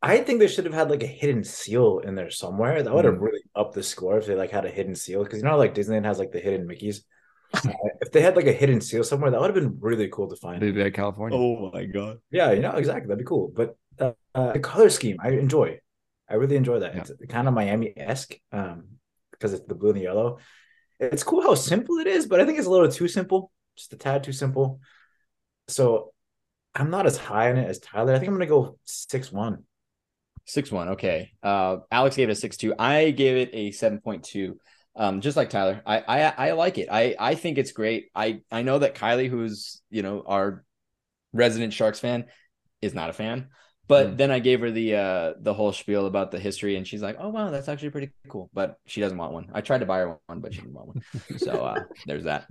I 0.01 0.19
think 0.19 0.39
they 0.39 0.47
should 0.47 0.65
have 0.65 0.75
had 0.75 0.91
like 0.91 1.03
a 1.03 1.09
hidden 1.09 1.43
seal 1.43 1.99
in 1.99 2.15
there 2.15 2.31
somewhere. 2.31 2.83
That 2.83 2.95
would 2.95 3.05
have 3.05 3.15
mm. 3.15 3.23
really 3.23 3.43
upped 3.55 3.75
the 3.75 3.83
score 3.83 4.19
if 4.19 4.27
they 4.27 4.37
like 4.37 4.51
had 4.51 4.65
a 4.65 4.71
hidden 4.71 4.95
seal. 4.95 5.25
Because 5.25 5.41
you 5.41 5.45
know, 5.45 5.57
like 5.57 5.75
Disneyland 5.75 6.05
has 6.05 6.19
like 6.19 6.33
the 6.33 6.41
hidden 6.41 6.67
Mickey's. 6.67 7.05
if 8.01 8.13
they 8.13 8.21
had 8.21 8.37
like 8.37 8.47
a 8.47 8.53
hidden 8.53 8.81
seal 8.81 9.05
somewhere, 9.05 9.31
that 9.31 9.41
would 9.41 9.55
have 9.55 9.63
been 9.63 9.79
really 9.81 10.09
cool 10.09 10.29
to 10.29 10.37
find. 10.37 10.61
Maybe 10.61 10.83
at 10.83 10.95
California. 10.95 11.39
Oh 11.39 11.71
my 11.73 11.85
god. 11.85 12.19
Yeah, 12.31 12.53
you 12.53 12.61
know 12.61 12.73
exactly. 12.73 13.09
That'd 13.09 13.19
be 13.19 13.29
cool. 13.29 13.53
But 13.55 13.77
uh, 13.99 14.13
uh, 14.35 14.53
the 14.53 14.61
color 14.61 14.91
scheme, 14.91 15.17
I 15.21 15.31
enjoy. 15.31 15.81
I 16.29 16.35
really 16.35 16.57
enjoy 16.57 16.81
that. 16.81 16.95
Yeah. 16.95 17.01
It's 17.03 17.13
kind 17.29 17.49
of 17.49 17.55
Miami 17.55 17.93
esque 17.97 18.35
um, 18.53 18.85
because 19.33 19.55
it's 19.55 19.67
the 19.67 19.75
blue 19.75 19.91
and 19.91 19.99
the 19.99 20.03
yellow. 20.03 20.39
It's 21.01 21.23
cool 21.23 21.43
how 21.43 21.55
simple 21.55 21.99
it 21.99 22.07
is, 22.07 22.27
but 22.27 22.41
I 22.41 22.45
think 22.45 22.59
it's 22.59 22.67
a 22.67 22.71
little 22.71 22.91
too 22.91 23.09
simple, 23.09 23.51
just 23.77 23.93
a 23.93 23.97
tad 23.97 24.25
too 24.25 24.33
simple. 24.33 24.81
So 25.69 26.13
I'm 26.75 26.91
not 26.91 27.07
as 27.07 27.17
high 27.17 27.51
on 27.51 27.57
it 27.57 27.69
as 27.69 27.79
Tyler. 27.79 28.15
I 28.15 28.19
think 28.19 28.29
I'm 28.29 28.35
gonna 28.35 28.47
go 28.47 28.79
six 28.85 29.33
one. 29.33 29.65
Six 30.45 30.71
one. 30.73 30.89
Okay. 30.91 31.33
Uh, 31.43 31.79
Alex 31.91 32.17
gave 32.17 32.29
it 32.29 32.33
a 32.33 32.37
six 32.37 32.57
two. 32.57 32.75
I 32.79 33.11
gave 33.11 33.37
it 33.37 33.51
a 33.53 33.71
seven 33.71 34.01
point 34.01 34.25
two 34.25 34.59
um, 34.99 35.21
just 35.21 35.37
like 35.37 35.49
Tyler, 35.49 35.81
I, 35.87 35.99
I 36.01 36.49
I 36.49 36.53
like 36.53 36.77
it. 36.77 36.89
I 36.91 37.15
I 37.19 37.35
think 37.37 37.57
it's 37.57 37.73
great. 37.73 38.11
I 38.15 38.41
I 38.51 38.63
know 38.63 38.81
that 38.81 38.97
Kylie, 38.97 39.29
who's 39.29 39.81
you 39.91 40.03
know 40.03 40.25
our 40.27 40.65
resident 41.33 41.73
Sharks 41.73 42.01
fan, 42.01 42.27
is 42.83 42.95
not 42.95 43.09
a 43.09 43.13
fan. 43.13 43.49
But 43.87 44.07
mm. 44.09 44.17
then 44.19 44.31
I 44.31 44.39
gave 44.39 44.61
her 44.61 44.71
the 44.71 44.97
uh 44.97 45.33
the 45.41 45.55
whole 45.55 45.73
spiel 45.73 46.07
about 46.07 46.31
the 46.31 46.39
history, 46.39 46.77
and 46.77 46.87
she's 46.87 47.01
like, 47.01 47.17
"Oh 47.19 47.31
wow, 47.31 47.51
that's 47.51 47.69
actually 47.69 47.91
pretty 47.91 48.11
cool." 48.29 48.51
But 48.53 48.77
she 48.87 49.01
doesn't 49.01 49.17
want 49.17 49.33
one. 49.33 49.49
I 49.55 49.63
tried 49.63 49.79
to 49.79 49.87
buy 49.87 49.99
her 50.01 50.19
one, 50.27 50.41
but 50.41 50.53
she 50.53 50.61
didn't 50.61 50.75
want 50.75 50.89
one. 50.89 51.03
So 51.39 51.65
uh, 51.65 51.85
there's 52.07 52.25
that. 52.25 52.51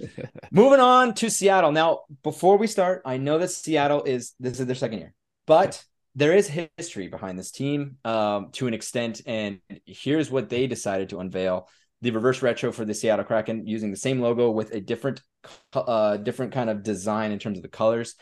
Moving 0.51 0.79
on 0.79 1.13
to 1.15 1.29
Seattle. 1.29 1.71
Now, 1.71 2.01
before 2.23 2.57
we 2.57 2.65
start, 2.65 3.03
I 3.05 3.17
know 3.17 3.37
that 3.37 3.51
Seattle 3.51 4.03
is 4.03 4.33
this 4.39 4.59
is 4.59 4.65
their 4.65 4.75
second 4.75 4.99
year, 4.99 5.13
but 5.45 5.83
there 6.15 6.33
is 6.33 6.47
history 6.47 7.07
behind 7.07 7.37
this 7.37 7.51
team 7.51 7.97
um, 8.03 8.49
to 8.53 8.65
an 8.65 8.73
extent, 8.73 9.21
and 9.27 9.59
here's 9.85 10.31
what 10.31 10.49
they 10.49 10.65
decided 10.65 11.09
to 11.09 11.19
unveil 11.19 11.67
the 12.01 12.11
reverse 12.11 12.41
retro 12.41 12.71
for 12.71 12.85
the 12.85 12.93
Seattle 12.93 13.25
Kraken 13.25 13.65
using 13.65 13.91
the 13.91 13.97
same 13.97 14.21
logo 14.21 14.51
with 14.51 14.73
a 14.73 14.79
different 14.79 15.21
uh 15.73 16.17
different 16.17 16.53
kind 16.53 16.69
of 16.69 16.83
design 16.83 17.31
in 17.31 17.39
terms 17.39 17.57
of 17.57 17.63
the 17.63 17.69
colors 17.69 18.15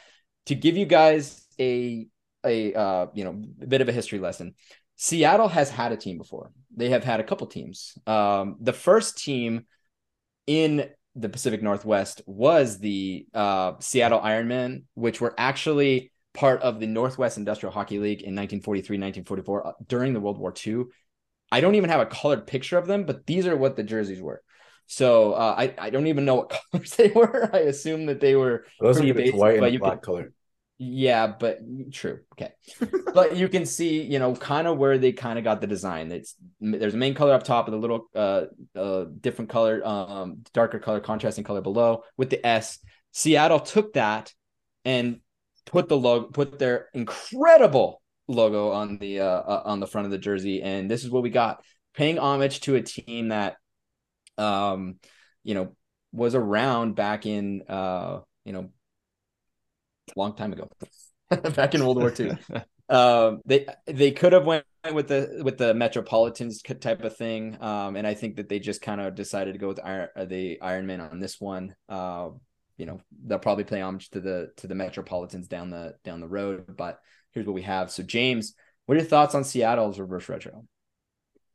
to 0.46 0.56
give 0.56 0.78
you 0.78 0.86
guys 0.86 1.46
a 1.60 2.08
a 2.46 2.74
uh 2.74 3.08
you 3.14 3.24
know 3.24 3.42
a 3.62 3.68
bit 3.68 3.82
of 3.82 3.90
a 3.90 3.94
history 3.94 4.20
lesson. 4.20 4.56
Seattle 4.98 5.50
has 5.50 5.70
had 5.70 5.92
a 5.92 5.98
team 5.98 6.18
before. 6.18 6.52
They 6.76 6.90
have 6.90 7.04
had 7.04 7.20
a 7.20 7.24
couple 7.24 7.48
teams. 7.48 7.98
Um 8.08 8.58
the 8.62 8.74
first 8.74 9.18
team 9.18 9.66
in 10.48 10.90
the 11.16 11.30
Pacific 11.30 11.62
Northwest 11.62 12.22
was 12.26 12.80
the 12.80 13.26
uh 13.34 13.74
Seattle 13.80 14.22
Ironmen 14.22 14.84
which 14.94 15.20
were 15.20 15.34
actually 15.38 16.12
part 16.34 16.62
of 16.62 16.80
the 16.80 16.88
Northwest 16.88 17.38
Industrial 17.38 17.72
Hockey 17.72 17.98
League 17.98 18.22
in 18.22 18.36
1943 18.36 18.98
1944 18.98 19.68
uh, 19.68 19.72
during 19.88 20.14
the 20.14 20.20
World 20.20 20.38
War 20.38 20.54
II 20.66 20.86
I 21.52 21.62
don't 21.62 21.76
even 21.76 21.90
have 21.90 22.02
a 22.02 22.06
colored 22.06 22.48
picture 22.48 22.78
of 22.78 22.88
them, 22.88 23.06
but 23.06 23.26
these 23.26 23.48
are 23.48 23.56
what 23.56 23.76
the 23.76 23.84
jerseys 23.84 24.22
were. 24.22 24.42
So 24.88 25.34
uh, 25.34 25.56
I 25.58 25.74
I 25.78 25.90
don't 25.90 26.08
even 26.08 26.26
know 26.26 26.36
what 26.36 26.50
colors 26.72 26.96
they 26.96 27.10
were. 27.10 27.50
I 27.54 27.60
assume 27.60 28.08
that 28.08 28.20
they 28.20 28.36
were 28.36 28.66
those 28.80 29.00
are 29.00 29.14
basic, 29.14 29.36
white 29.36 29.62
and 29.62 29.80
black 29.80 29.94
can, 29.94 30.02
color. 30.02 30.34
Yeah, 30.78 31.28
but 31.28 31.60
true. 31.92 32.20
Okay, 32.34 32.52
but 33.14 33.38
you 33.38 33.48
can 33.48 33.66
see, 33.66 34.02
you 34.02 34.20
know, 34.20 34.36
kind 34.36 34.68
of 34.68 34.78
where 34.78 34.98
they 34.98 35.14
kind 35.14 35.40
of 35.40 35.46
got 35.46 35.62
the 35.62 35.68
design. 35.68 36.12
It's 36.12 36.36
there's 36.60 36.94
a 36.94 36.98
main 36.98 37.14
color 37.14 37.34
up 37.34 37.44
top 37.44 37.66
with 37.66 37.74
a 37.74 37.78
little 37.78 38.08
uh, 38.14 38.46
uh 38.76 39.06
different 39.22 39.50
color, 39.50 39.82
um, 39.86 40.44
darker 40.54 40.80
color, 40.80 41.00
contrasting 41.00 41.46
color 41.46 41.62
below 41.62 42.04
with 42.18 42.30
the 42.30 42.46
S. 42.46 42.80
Seattle 43.12 43.62
took 43.62 43.94
that 43.94 44.34
and 44.84 45.22
put 45.66 45.88
the 45.88 45.98
logo, 45.98 46.28
put 46.28 46.60
their 46.60 46.90
incredible 46.94 48.02
logo 48.28 48.72
on 48.72 48.98
the 48.98 49.20
uh, 49.20 49.26
uh, 49.26 49.62
on 49.66 49.80
the 49.80 49.88
front 49.88 50.06
of 50.06 50.12
the 50.12 50.18
jersey, 50.18 50.62
and 50.62 50.90
this 50.90 51.04
is 51.04 51.10
what 51.10 51.24
we 51.24 51.30
got, 51.30 51.64
paying 51.94 52.20
homage 52.20 52.62
to 52.62 52.76
a 52.76 52.82
team 52.82 53.30
that, 53.30 53.58
um, 54.38 54.96
you 55.44 55.54
know, 55.54 55.76
was 56.12 56.36
around 56.36 56.96
back 56.96 57.26
in 57.26 57.64
uh, 57.68 58.20
you 58.46 58.54
know, 58.54 58.70
a 60.16 60.20
long 60.20 60.36
time 60.36 60.54
ago, 60.54 60.70
back 61.56 61.76
in 61.76 61.84
World 61.84 61.98
War 61.98 62.14
II. 62.18 62.38
um, 62.90 63.42
they 63.46 63.66
they 63.86 64.12
could 64.12 64.34
have 64.34 64.46
went 64.46 64.66
with 64.94 65.08
the 65.08 65.42
with 65.44 65.58
the 65.58 65.74
Metropolitans 65.74 66.62
type 66.62 67.04
of 67.04 67.18
thing, 67.18 67.58
um, 67.62 67.96
and 67.96 68.08
I 68.08 68.14
think 68.14 68.38
that 68.38 68.48
they 68.48 68.60
just 68.60 68.82
kind 68.82 69.02
of 69.02 69.16
decided 69.16 69.54
to 69.54 69.60
go 69.60 69.68
with 69.68 69.80
Iron, 69.84 70.10
uh, 70.16 70.26
the 70.26 70.62
Iron 70.62 70.86
Man 70.86 71.02
on 71.02 71.20
this 71.20 71.42
one. 71.42 71.76
Uh, 71.90 72.30
you 72.78 72.86
know, 72.86 73.00
they'll 73.26 73.40
probably 73.40 73.64
play 73.64 73.82
homage 73.82 74.10
to 74.12 74.20
the 74.20 74.52
to 74.58 74.68
the 74.68 74.76
Metropolitans 74.76 75.48
down 75.48 75.70
the 75.70 75.96
down 76.04 76.20
the 76.20 76.28
road, 76.28 76.76
but 76.78 77.00
here's 77.36 77.46
what 77.46 77.54
we 77.54 77.62
have. 77.62 77.92
So, 77.92 78.02
James, 78.02 78.56
what 78.86 78.96
are 78.96 79.02
your 79.02 79.08
thoughts 79.08 79.36
on 79.36 79.44
Seattle's 79.44 80.00
reverse 80.00 80.28
retro? 80.28 80.66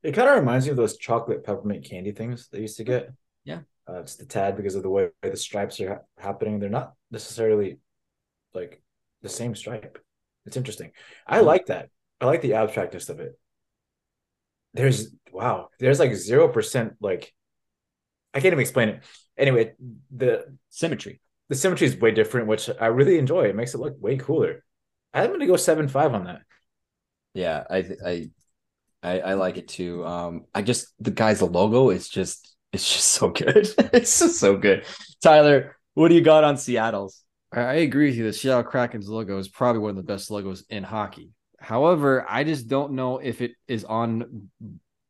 It 0.03 0.13
kind 0.13 0.29
of 0.29 0.37
reminds 0.37 0.67
me 0.67 0.71
of 0.71 0.77
those 0.77 0.97
chocolate 0.97 1.45
peppermint 1.45 1.85
candy 1.85 2.13
things 2.13 2.49
they 2.49 2.61
used 2.61 2.77
to 2.77 2.85
get. 2.85 3.11
Yeah. 3.45 3.61
Uh, 3.89 4.01
it's 4.01 4.17
the 4.17 4.27
tad 4.27 4.57
because 4.57 4.77
of 4.77 4.83
the 4.83 4.91
way 4.91 5.09
the 5.23 5.37
stripes 5.37 5.81
are 5.81 5.89
ha- 5.89 6.23
happening. 6.23 6.61
They're 6.61 6.71
not 6.71 6.95
necessarily 7.11 7.79
like 8.55 8.83
the 9.23 9.29
same 9.29 9.55
stripe. 9.55 9.99
It's 10.47 10.57
interesting. 10.57 10.93
I 11.27 11.39
mm-hmm. 11.39 11.47
like 11.47 11.67
that. 11.67 11.91
I 12.21 12.27
like 12.27 12.43
the 12.43 12.53
abstractness 12.53 13.09
of 13.09 13.21
it. 13.21 13.39
There's 14.75 15.11
wow, 15.33 15.69
there's 15.81 15.99
like 15.99 16.15
zero 16.15 16.49
percent 16.49 16.95
like 17.01 17.33
I 18.33 18.39
can't 18.39 18.53
even 18.53 18.61
explain 18.61 18.91
it. 18.91 19.03
Anyway, 19.37 19.73
the 20.15 20.57
symmetry. 20.69 21.21
The 21.49 21.57
symmetry 21.57 21.89
is 21.89 21.97
way 21.97 22.13
different, 22.13 22.47
which 22.47 22.71
I 22.81 22.87
really 22.87 23.19
enjoy. 23.19 23.47
It 23.47 23.57
makes 23.57 23.75
it 23.75 23.81
look 23.81 24.01
way 24.01 24.17
cooler. 24.17 24.63
I'm 25.13 25.31
gonna 25.31 25.47
go 25.47 25.57
seven 25.57 25.89
five 25.89 26.15
on 26.15 26.25
that. 26.25 26.43
Yeah, 27.35 27.65
I 27.69 27.85
I 28.05 28.31
I, 29.03 29.21
I 29.21 29.35
like 29.35 29.57
it 29.57 29.69
too. 29.69 30.05
Um, 30.05 30.45
I 30.55 30.63
just 30.63 30.89
the 31.01 31.11
guy's 31.11 31.43
logo 31.43 31.91
is 31.91 32.09
just 32.09 32.55
it's 32.73 32.93
just 32.93 33.09
so 33.09 33.31
good. 33.31 33.69
it's 33.93 34.19
just 34.19 34.39
so 34.39 34.57
good. 34.57 34.85
Tyler, 35.23 35.77
what 35.95 36.09
do 36.09 36.15
you 36.15 36.21
got 36.21 36.45
on 36.45 36.57
Seattle's? 36.57 37.23
I 37.53 37.75
agree 37.75 38.07
with 38.07 38.17
you. 38.17 38.25
The 38.25 38.33
Seattle 38.33 38.63
Kraken's 38.63 39.09
logo 39.09 39.39
is 39.39 39.49
probably 39.49 39.81
one 39.81 39.91
of 39.91 39.97
the 39.97 40.03
best 40.05 40.31
logos 40.31 40.65
in 40.71 40.85
hockey. 40.85 41.31
However, 41.59 42.25
I 42.29 42.45
just 42.45 42.69
don't 42.69 42.93
know 42.93 43.19
if 43.19 43.43
it 43.43 43.53
is 43.67 43.85
on 43.85 44.51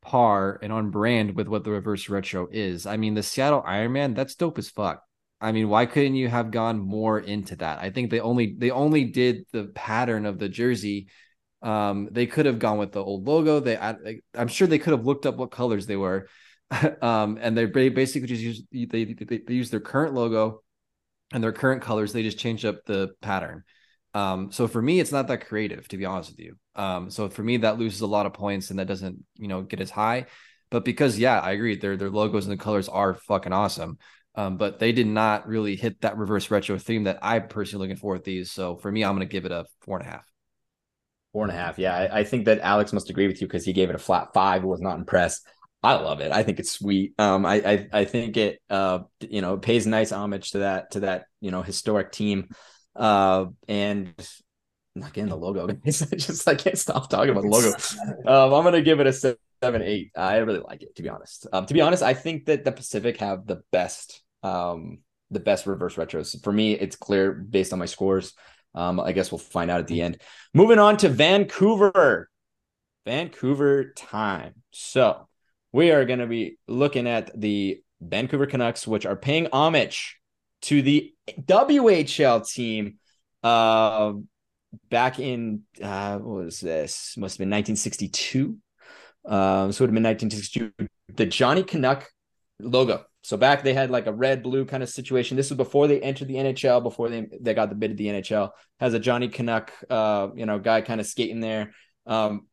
par 0.02 0.58
and 0.62 0.72
on 0.72 0.90
brand 0.90 1.36
with 1.36 1.48
what 1.48 1.64
the 1.64 1.70
reverse 1.70 2.08
retro 2.08 2.48
is. 2.50 2.86
I 2.86 2.96
mean, 2.96 3.14
the 3.14 3.22
Seattle 3.22 3.62
Ironmen, 3.62 4.14
that's 4.14 4.34
dope 4.34 4.58
as 4.58 4.70
fuck. 4.70 5.02
I 5.40 5.52
mean, 5.52 5.68
why 5.68 5.86
couldn't 5.86 6.16
you 6.16 6.28
have 6.28 6.50
gone 6.50 6.78
more 6.78 7.18
into 7.18 7.56
that? 7.56 7.78
I 7.80 7.90
think 7.90 8.10
they 8.10 8.20
only 8.20 8.54
they 8.58 8.70
only 8.70 9.04
did 9.04 9.46
the 9.52 9.64
pattern 9.74 10.26
of 10.26 10.38
the 10.38 10.48
jersey 10.48 11.08
Um, 11.62 12.08
they 12.12 12.26
could 12.26 12.46
have 12.46 12.58
gone 12.60 12.78
with 12.78 12.92
the 12.92 13.04
old 13.04 13.26
logo. 13.28 13.60
They, 13.60 13.78
I, 13.78 13.96
I'm 14.34 14.48
sure 14.48 14.68
they 14.68 14.80
could 14.80 14.92
have 14.92 15.06
looked 15.06 15.26
up 15.26 15.36
what 15.38 15.52
colors 15.52 15.86
they 15.86 15.96
were, 15.96 16.28
um, 17.02 17.38
and 17.40 17.56
they 17.58 17.66
basically 17.66 18.28
just 18.28 18.42
use 18.42 18.64
they, 18.72 18.86
they 18.86 19.38
they 19.46 19.54
use 19.54 19.70
their 19.70 19.80
current 19.80 20.14
logo 20.14 20.62
and 21.32 21.42
their 21.42 21.52
current 21.52 21.82
colors. 21.82 22.12
They 22.12 22.22
just 22.22 22.38
change 22.38 22.64
up 22.64 22.84
the 22.86 23.10
pattern. 23.20 23.64
Um, 24.14 24.50
so 24.50 24.66
for 24.66 24.82
me, 24.82 24.98
it's 25.00 25.12
not 25.12 25.28
that 25.28 25.46
creative, 25.46 25.86
to 25.88 25.96
be 25.96 26.04
honest 26.04 26.30
with 26.30 26.40
you. 26.40 26.56
Um, 26.74 27.10
so 27.10 27.28
for 27.28 27.42
me, 27.42 27.58
that 27.58 27.78
loses 27.78 28.00
a 28.00 28.06
lot 28.06 28.26
of 28.26 28.32
points 28.34 28.70
and 28.70 28.78
that 28.78 28.88
doesn't, 28.88 29.24
you 29.36 29.48
know, 29.48 29.62
get 29.62 29.80
as 29.80 29.90
high. 29.90 30.26
But 30.70 30.84
because 30.84 31.18
yeah, 31.18 31.38
I 31.40 31.52
agree, 31.52 31.76
their 31.76 31.96
their 31.96 32.10
logos 32.10 32.46
and 32.46 32.52
the 32.52 32.62
colors 32.62 32.88
are 32.88 33.14
fucking 33.14 33.52
awesome. 33.52 33.98
Um, 34.40 34.56
but 34.56 34.78
they 34.78 34.92
did 34.92 35.06
not 35.06 35.46
really 35.46 35.76
hit 35.76 36.00
that 36.00 36.16
reverse 36.16 36.50
retro 36.50 36.78
theme 36.78 37.04
that 37.04 37.18
I'm 37.20 37.48
personally 37.48 37.86
looking 37.86 38.00
for 38.00 38.14
with 38.14 38.24
these. 38.24 38.50
So 38.50 38.76
for 38.76 38.90
me, 38.90 39.04
I'm 39.04 39.14
going 39.14 39.26
to 39.26 39.30
give 39.30 39.44
it 39.44 39.52
a 39.52 39.66
four 39.82 39.98
and 39.98 40.06
a 40.06 40.10
half. 40.10 40.26
Four 41.32 41.44
and 41.44 41.52
a 41.52 41.56
half. 41.56 41.78
Yeah, 41.78 41.94
I, 41.94 42.20
I 42.20 42.24
think 42.24 42.46
that 42.46 42.60
Alex 42.60 42.92
must 42.92 43.10
agree 43.10 43.26
with 43.26 43.40
you 43.40 43.46
because 43.46 43.64
he 43.64 43.72
gave 43.72 43.90
it 43.90 43.94
a 43.94 43.98
flat 43.98 44.32
five. 44.32 44.64
Was 44.64 44.80
not 44.80 44.98
impressed. 44.98 45.46
I 45.82 45.94
love 45.94 46.20
it. 46.20 46.32
I 46.32 46.42
think 46.42 46.58
it's 46.58 46.70
sweet. 46.70 47.14
Um, 47.18 47.46
I, 47.46 47.54
I 47.54 47.88
I 47.92 48.04
think 48.04 48.36
it 48.36 48.60
uh 48.68 49.00
you 49.20 49.40
know 49.40 49.56
pays 49.56 49.86
nice 49.86 50.10
homage 50.12 50.50
to 50.52 50.58
that 50.58 50.92
to 50.92 51.00
that 51.00 51.26
you 51.40 51.50
know 51.50 51.62
historic 51.62 52.10
team. 52.10 52.48
Uh, 52.96 53.46
and 53.68 54.12
getting 55.12 55.28
the 55.28 55.36
logo. 55.36 55.68
It's 55.84 56.00
just 56.10 56.48
I 56.48 56.54
can't 56.54 56.76
stop 56.78 57.08
talking 57.08 57.30
about 57.30 57.42
the 57.42 57.48
logo. 57.48 57.72
Um, 58.26 58.52
I'm 58.52 58.64
gonna 58.64 58.82
give 58.82 59.00
it 59.00 59.06
a 59.06 59.12
seven 59.12 59.82
eight. 59.82 60.10
I 60.16 60.38
really 60.38 60.60
like 60.60 60.82
it 60.82 60.96
to 60.96 61.02
be 61.02 61.08
honest. 61.08 61.46
Um, 61.52 61.66
to 61.66 61.74
be 61.74 61.80
honest, 61.80 62.02
I 62.02 62.14
think 62.14 62.46
that 62.46 62.64
the 62.64 62.72
Pacific 62.72 63.18
have 63.18 63.46
the 63.46 63.62
best 63.70 64.22
um 64.42 64.98
the 65.30 65.40
best 65.40 65.66
reverse 65.66 65.94
retros. 65.94 66.42
For 66.42 66.52
me, 66.52 66.72
it's 66.72 66.96
clear 66.96 67.32
based 67.32 67.72
on 67.72 67.78
my 67.78 67.86
scores. 67.86 68.34
Um, 68.74 69.00
I 69.00 69.12
guess 69.12 69.30
we'll 69.30 69.38
find 69.38 69.70
out 69.70 69.80
at 69.80 69.86
the 69.86 70.02
end. 70.02 70.20
Moving 70.54 70.78
on 70.78 70.96
to 70.98 71.08
Vancouver. 71.08 72.28
Vancouver 73.06 73.92
time. 73.96 74.54
So 74.72 75.28
we 75.72 75.90
are 75.90 76.04
going 76.04 76.18
to 76.18 76.26
be 76.26 76.58
looking 76.66 77.06
at 77.06 77.38
the 77.38 77.82
Vancouver 78.00 78.46
Canucks, 78.46 78.86
which 78.86 79.06
are 79.06 79.16
paying 79.16 79.48
homage 79.52 80.18
to 80.62 80.82
the 80.82 81.14
WHL 81.40 82.48
team 82.48 82.98
uh, 83.42 84.12
back 84.90 85.18
in, 85.18 85.62
uh, 85.82 86.18
what 86.18 86.44
was 86.44 86.60
this? 86.60 87.14
Must 87.16 87.34
have 87.34 87.38
been 87.38 87.50
1962. 87.50 88.58
Um, 89.26 89.72
so 89.72 89.84
it 89.84 89.90
would 89.90 89.90
have 89.90 89.94
been 89.94 90.02
1962. 90.04 90.72
The 91.14 91.26
Johnny 91.26 91.62
Canuck 91.62 92.08
logo. 92.58 93.04
So 93.22 93.36
back 93.36 93.62
they 93.62 93.74
had 93.74 93.90
like 93.90 94.06
a 94.06 94.12
red 94.12 94.42
blue 94.42 94.64
kind 94.64 94.82
of 94.82 94.88
situation. 94.88 95.36
This 95.36 95.50
was 95.50 95.56
before 95.56 95.86
they 95.86 96.00
entered 96.00 96.28
the 96.28 96.36
NHL, 96.36 96.82
before 96.82 97.08
they 97.08 97.26
they 97.40 97.54
got 97.54 97.68
the 97.68 97.74
bid 97.74 97.92
of 97.92 97.96
the 97.96 98.06
NHL. 98.06 98.50
Has 98.78 98.94
a 98.94 98.98
Johnny 98.98 99.28
Canuck, 99.28 99.72
uh, 99.90 100.28
you 100.34 100.46
know, 100.46 100.58
guy 100.58 100.80
kind 100.80 101.00
of 101.00 101.06
skating 101.06 101.40
there. 101.40 101.72
Um, 102.06 102.46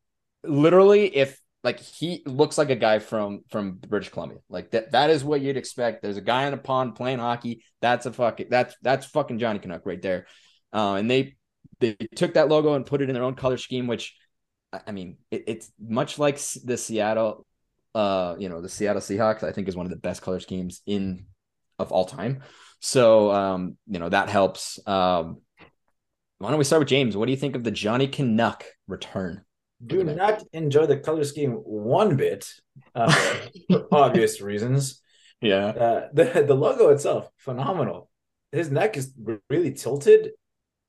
literally, 0.44 1.16
if 1.16 1.40
like 1.64 1.80
he 1.80 2.24
looks 2.26 2.58
like 2.58 2.70
a 2.70 2.76
guy 2.76 3.00
from 3.00 3.44
from 3.50 3.74
British 3.74 4.10
Columbia. 4.10 4.40
Like 4.50 4.72
that 4.72 4.92
that 4.92 5.10
is 5.10 5.24
what 5.24 5.42
you'd 5.42 5.58
expect. 5.58 6.02
There's 6.02 6.18
a 6.18 6.22
guy 6.22 6.46
on 6.46 6.54
a 6.54 6.58
pond 6.58 6.96
playing 6.96 7.20
hockey. 7.20 7.64
That's 7.82 8.06
a 8.06 8.14
fucking 8.14 8.48
that's 8.50 8.76
that's 8.82 9.06
fucking 9.08 9.40
Johnny 9.40 9.60
Canuck 9.60 9.86
right 9.86 10.02
there. 10.02 10.28
Uh, 10.72 10.96
and 10.96 11.10
they 11.10 11.36
they 11.80 11.96
took 12.16 12.36
that 12.36 12.50
logo 12.50 12.74
and 12.74 12.86
put 12.86 13.02
it 13.02 13.10
in 13.10 13.14
their 13.14 13.24
own 13.24 13.36
color 13.36 13.58
scheme, 13.58 13.88
which 13.88 14.16
I 14.72 14.92
mean 14.92 15.18
it, 15.32 15.44
it's 15.48 15.72
much 15.80 16.20
like 16.20 16.40
the 16.64 16.78
Seattle, 16.78 17.46
uh, 17.98 18.36
you 18.38 18.50
know, 18.50 18.62
the 18.62 18.70
Seattle 18.70 19.02
Seahawks. 19.02 19.44
I 19.44 19.52
think 19.52 19.68
is 19.68 19.76
one 19.76 19.86
of 19.86 19.90
the 19.90 19.98
best 19.98 20.22
color 20.22 20.40
schemes 20.40 20.82
in 20.86 21.26
of 21.80 21.92
all 21.92 22.06
time. 22.06 22.44
So 22.80 23.32
um, 23.32 23.78
you 23.88 24.00
know 24.00 24.10
that 24.10 24.30
helps. 24.30 24.80
Um, 24.88 25.42
why 26.38 26.50
don't 26.50 26.60
we 26.60 26.64
start 26.64 26.82
with 26.82 26.90
James? 26.90 27.18
What 27.18 27.26
do 27.26 27.32
you 27.32 27.38
think 27.38 27.56
of 27.56 27.64
the 27.64 27.72
Johnny 27.72 28.08
Canuck 28.08 28.64
return? 28.88 29.44
do 29.86 30.04
not 30.04 30.44
enjoy 30.54 30.86
the 30.88 30.98
color 30.98 31.24
scheme 31.24 31.52
one 31.52 32.16
bit 32.16 32.48
uh, 32.96 33.12
for 33.70 33.88
obvious 33.92 34.42
reasons. 34.42 35.02
Yeah. 35.42 35.68
Uh, 35.68 36.08
the 36.14 36.44
the 36.48 36.56
logo 36.56 36.90
itself 36.90 37.30
phenomenal. 37.38 38.10
His 38.52 38.72
neck 38.72 38.98
is 38.98 39.14
really 39.50 39.74
tilted 39.74 40.32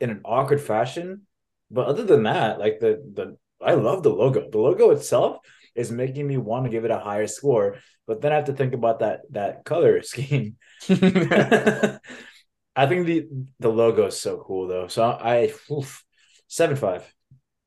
in 0.01 0.11
an 0.11 0.21
awkward 0.25 0.61
fashion, 0.61 1.27
but 1.71 1.87
other 1.87 2.05
than 2.05 2.23
that, 2.23 2.59
like 2.59 2.81
the 2.81 3.03
the 3.15 3.37
I 3.63 3.75
love 3.75 4.03
the 4.03 4.11
logo. 4.11 4.49
The 4.51 4.59
logo 4.59 4.91
itself 4.91 5.39
is 5.79 5.91
making 5.91 6.27
me 6.27 6.37
want 6.37 6.65
to 6.65 6.71
give 6.71 6.85
it 6.85 6.91
a 6.91 6.99
higher 6.99 7.27
score, 7.27 7.77
but 8.07 8.21
then 8.21 8.33
I 8.33 8.37
have 8.37 8.47
to 8.47 8.53
think 8.53 8.75
about 8.75 9.01
that 9.01 9.21
that 9.31 9.65
color 9.65 10.03
scheme. 10.13 10.57
I 10.91 12.87
think 12.87 13.07
the 13.07 13.27
the 13.61 13.69
logo 13.69 14.07
is 14.07 14.21
so 14.21 14.39
cool 14.39 14.69
though. 14.69 14.89
So 14.89 15.05
I 15.05 15.53
oof, 15.71 16.05
seven 16.49 16.77
five. 16.77 17.13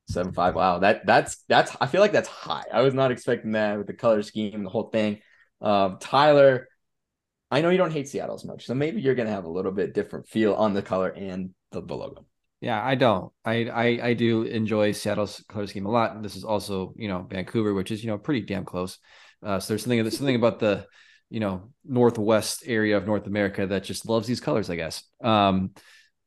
Seven 0.10 0.34
five. 0.34 0.56
Wow, 0.56 0.80
that 0.80 1.06
that's 1.06 1.44
that's. 1.48 1.76
I 1.80 1.88
feel 1.88 2.02
like 2.02 2.12
that's 2.12 2.28
high. 2.28 2.66
I 2.72 2.82
was 2.82 2.94
not 2.94 3.12
expecting 3.12 3.54
that 3.54 3.78
with 3.78 3.88
the 3.88 3.94
color 3.94 4.22
scheme, 4.24 4.64
the 4.64 4.70
whole 4.70 4.90
thing. 4.90 5.20
Um, 5.62 5.98
Tyler, 6.00 6.68
I 7.50 7.62
know 7.62 7.70
you 7.70 7.78
don't 7.78 7.92
hate 7.92 8.10
Seattle 8.10 8.36
as 8.36 8.44
much, 8.44 8.66
so 8.66 8.74
maybe 8.74 9.02
you're 9.02 9.16
gonna 9.16 9.30
have 9.30 9.46
a 9.46 9.50
little 9.50 9.72
bit 9.72 9.94
different 9.94 10.28
feel 10.28 10.54
on 10.54 10.74
the 10.74 10.82
color 10.82 11.10
and 11.10 11.52
the, 11.72 11.82
the 11.82 11.96
logo. 11.96 12.26
Yeah, 12.62 12.82
I 12.82 12.94
don't. 12.94 13.34
I, 13.44 13.66
I 13.66 13.86
I 14.10 14.14
do 14.14 14.44
enjoy 14.44 14.92
Seattle's 14.92 15.44
color 15.50 15.66
scheme 15.66 15.88
a 15.88 15.92
lot. 15.92 16.22
This 16.22 16.36
is 16.36 16.44
also 16.44 16.94
you 16.96 17.08
know 17.08 17.26
Vancouver, 17.28 17.74
which 17.74 17.90
is 17.90 18.04
you 18.04 18.12
know 18.12 18.20
pretty 18.20 18.42
damn 18.42 18.66
close. 18.66 19.00
Uh, 19.44 19.60
so 19.60 19.74
there's 19.74 19.82
something 19.82 20.02
there's 20.04 20.18
something 20.18 20.36
about 20.36 20.60
the 20.60 20.86
you 21.32 21.40
know 21.40 21.72
northwest 21.84 22.64
area 22.68 22.98
of 22.98 23.08
North 23.08 23.26
America 23.26 23.66
that 23.66 23.84
just 23.84 24.08
loves 24.08 24.28
these 24.28 24.40
colors, 24.40 24.70
I 24.70 24.76
guess. 24.76 25.04
Um, 25.24 25.72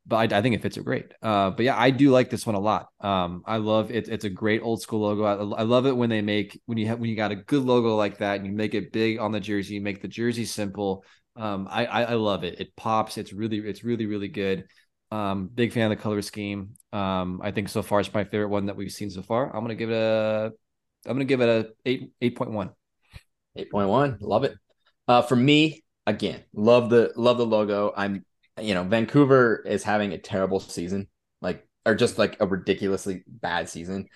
but 0.06 0.32
I, 0.32 0.38
I, 0.38 0.42
think 0.42 0.54
it 0.54 0.60
fits 0.60 0.76
it 0.76 0.84
great. 0.84 1.12
Uh, 1.22 1.50
but 1.50 1.64
yeah, 1.64 1.78
I 1.78 1.90
do 1.90 2.10
like 2.10 2.28
this 2.28 2.44
one 2.44 2.56
a 2.56 2.60
lot. 2.60 2.88
Um, 3.00 3.42
I 3.46 3.56
love 3.56 3.90
it. 3.90 4.08
It's 4.08 4.24
a 4.24 4.30
great 4.30 4.60
old 4.60 4.82
school 4.82 5.00
logo. 5.00 5.24
I, 5.24 5.60
I, 5.60 5.62
love 5.62 5.86
it 5.86 5.96
when 5.96 6.10
they 6.10 6.20
make 6.20 6.60
when 6.66 6.76
you 6.78 6.88
have 6.88 6.98
when 6.98 7.08
you 7.08 7.16
got 7.16 7.30
a 7.30 7.36
good 7.36 7.62
logo 7.62 7.96
like 7.96 8.18
that 8.18 8.36
and 8.36 8.46
you 8.46 8.52
make 8.52 8.74
it 8.74 8.92
big 8.92 9.18
on 9.20 9.30
the 9.30 9.40
jersey, 9.40 9.74
you 9.74 9.80
make 9.80 10.02
the 10.02 10.08
jersey 10.08 10.44
simple. 10.44 11.04
Um, 11.36 11.68
I, 11.70 11.86
I, 11.86 12.02
I 12.02 12.14
love 12.14 12.44
it. 12.44 12.60
It 12.60 12.76
pops. 12.76 13.18
It's 13.18 13.32
really 13.32 13.58
it's 13.58 13.84
really 13.84 14.06
really 14.06 14.28
good. 14.28 14.66
Um, 15.14 15.46
big 15.46 15.72
fan 15.72 15.92
of 15.92 15.96
the 15.96 16.02
color 16.02 16.22
scheme. 16.22 16.74
Um, 16.92 17.40
I 17.40 17.52
think 17.52 17.68
so 17.68 17.82
far 17.82 18.00
it's 18.00 18.12
my 18.12 18.24
favorite 18.24 18.48
one 18.48 18.66
that 18.66 18.74
we've 18.74 18.90
seen 18.90 19.10
so 19.10 19.22
far. 19.22 19.46
I'm 19.46 19.62
gonna 19.62 19.76
give 19.76 19.90
it 19.90 19.94
a 19.94 20.52
I'm 21.06 21.12
gonna 21.12 21.24
give 21.24 21.40
it 21.40 21.48
a 21.48 21.70
eight 21.86 22.10
eight 22.20 22.36
point 22.36 22.50
one. 22.50 22.70
Eight 23.54 23.70
point 23.70 23.88
one. 23.88 24.18
Love 24.20 24.42
it. 24.42 24.56
Uh, 25.06 25.22
for 25.22 25.36
me, 25.36 25.84
again, 26.04 26.42
love 26.52 26.90
the 26.90 27.12
love 27.14 27.38
the 27.38 27.46
logo. 27.46 27.92
I'm 27.96 28.24
you 28.60 28.74
know, 28.74 28.82
Vancouver 28.82 29.62
is 29.64 29.84
having 29.84 30.12
a 30.12 30.18
terrible 30.18 30.58
season, 30.58 31.06
like 31.40 31.64
or 31.86 31.94
just 31.94 32.18
like 32.18 32.40
a 32.40 32.46
ridiculously 32.48 33.22
bad 33.28 33.68
season. 33.68 34.08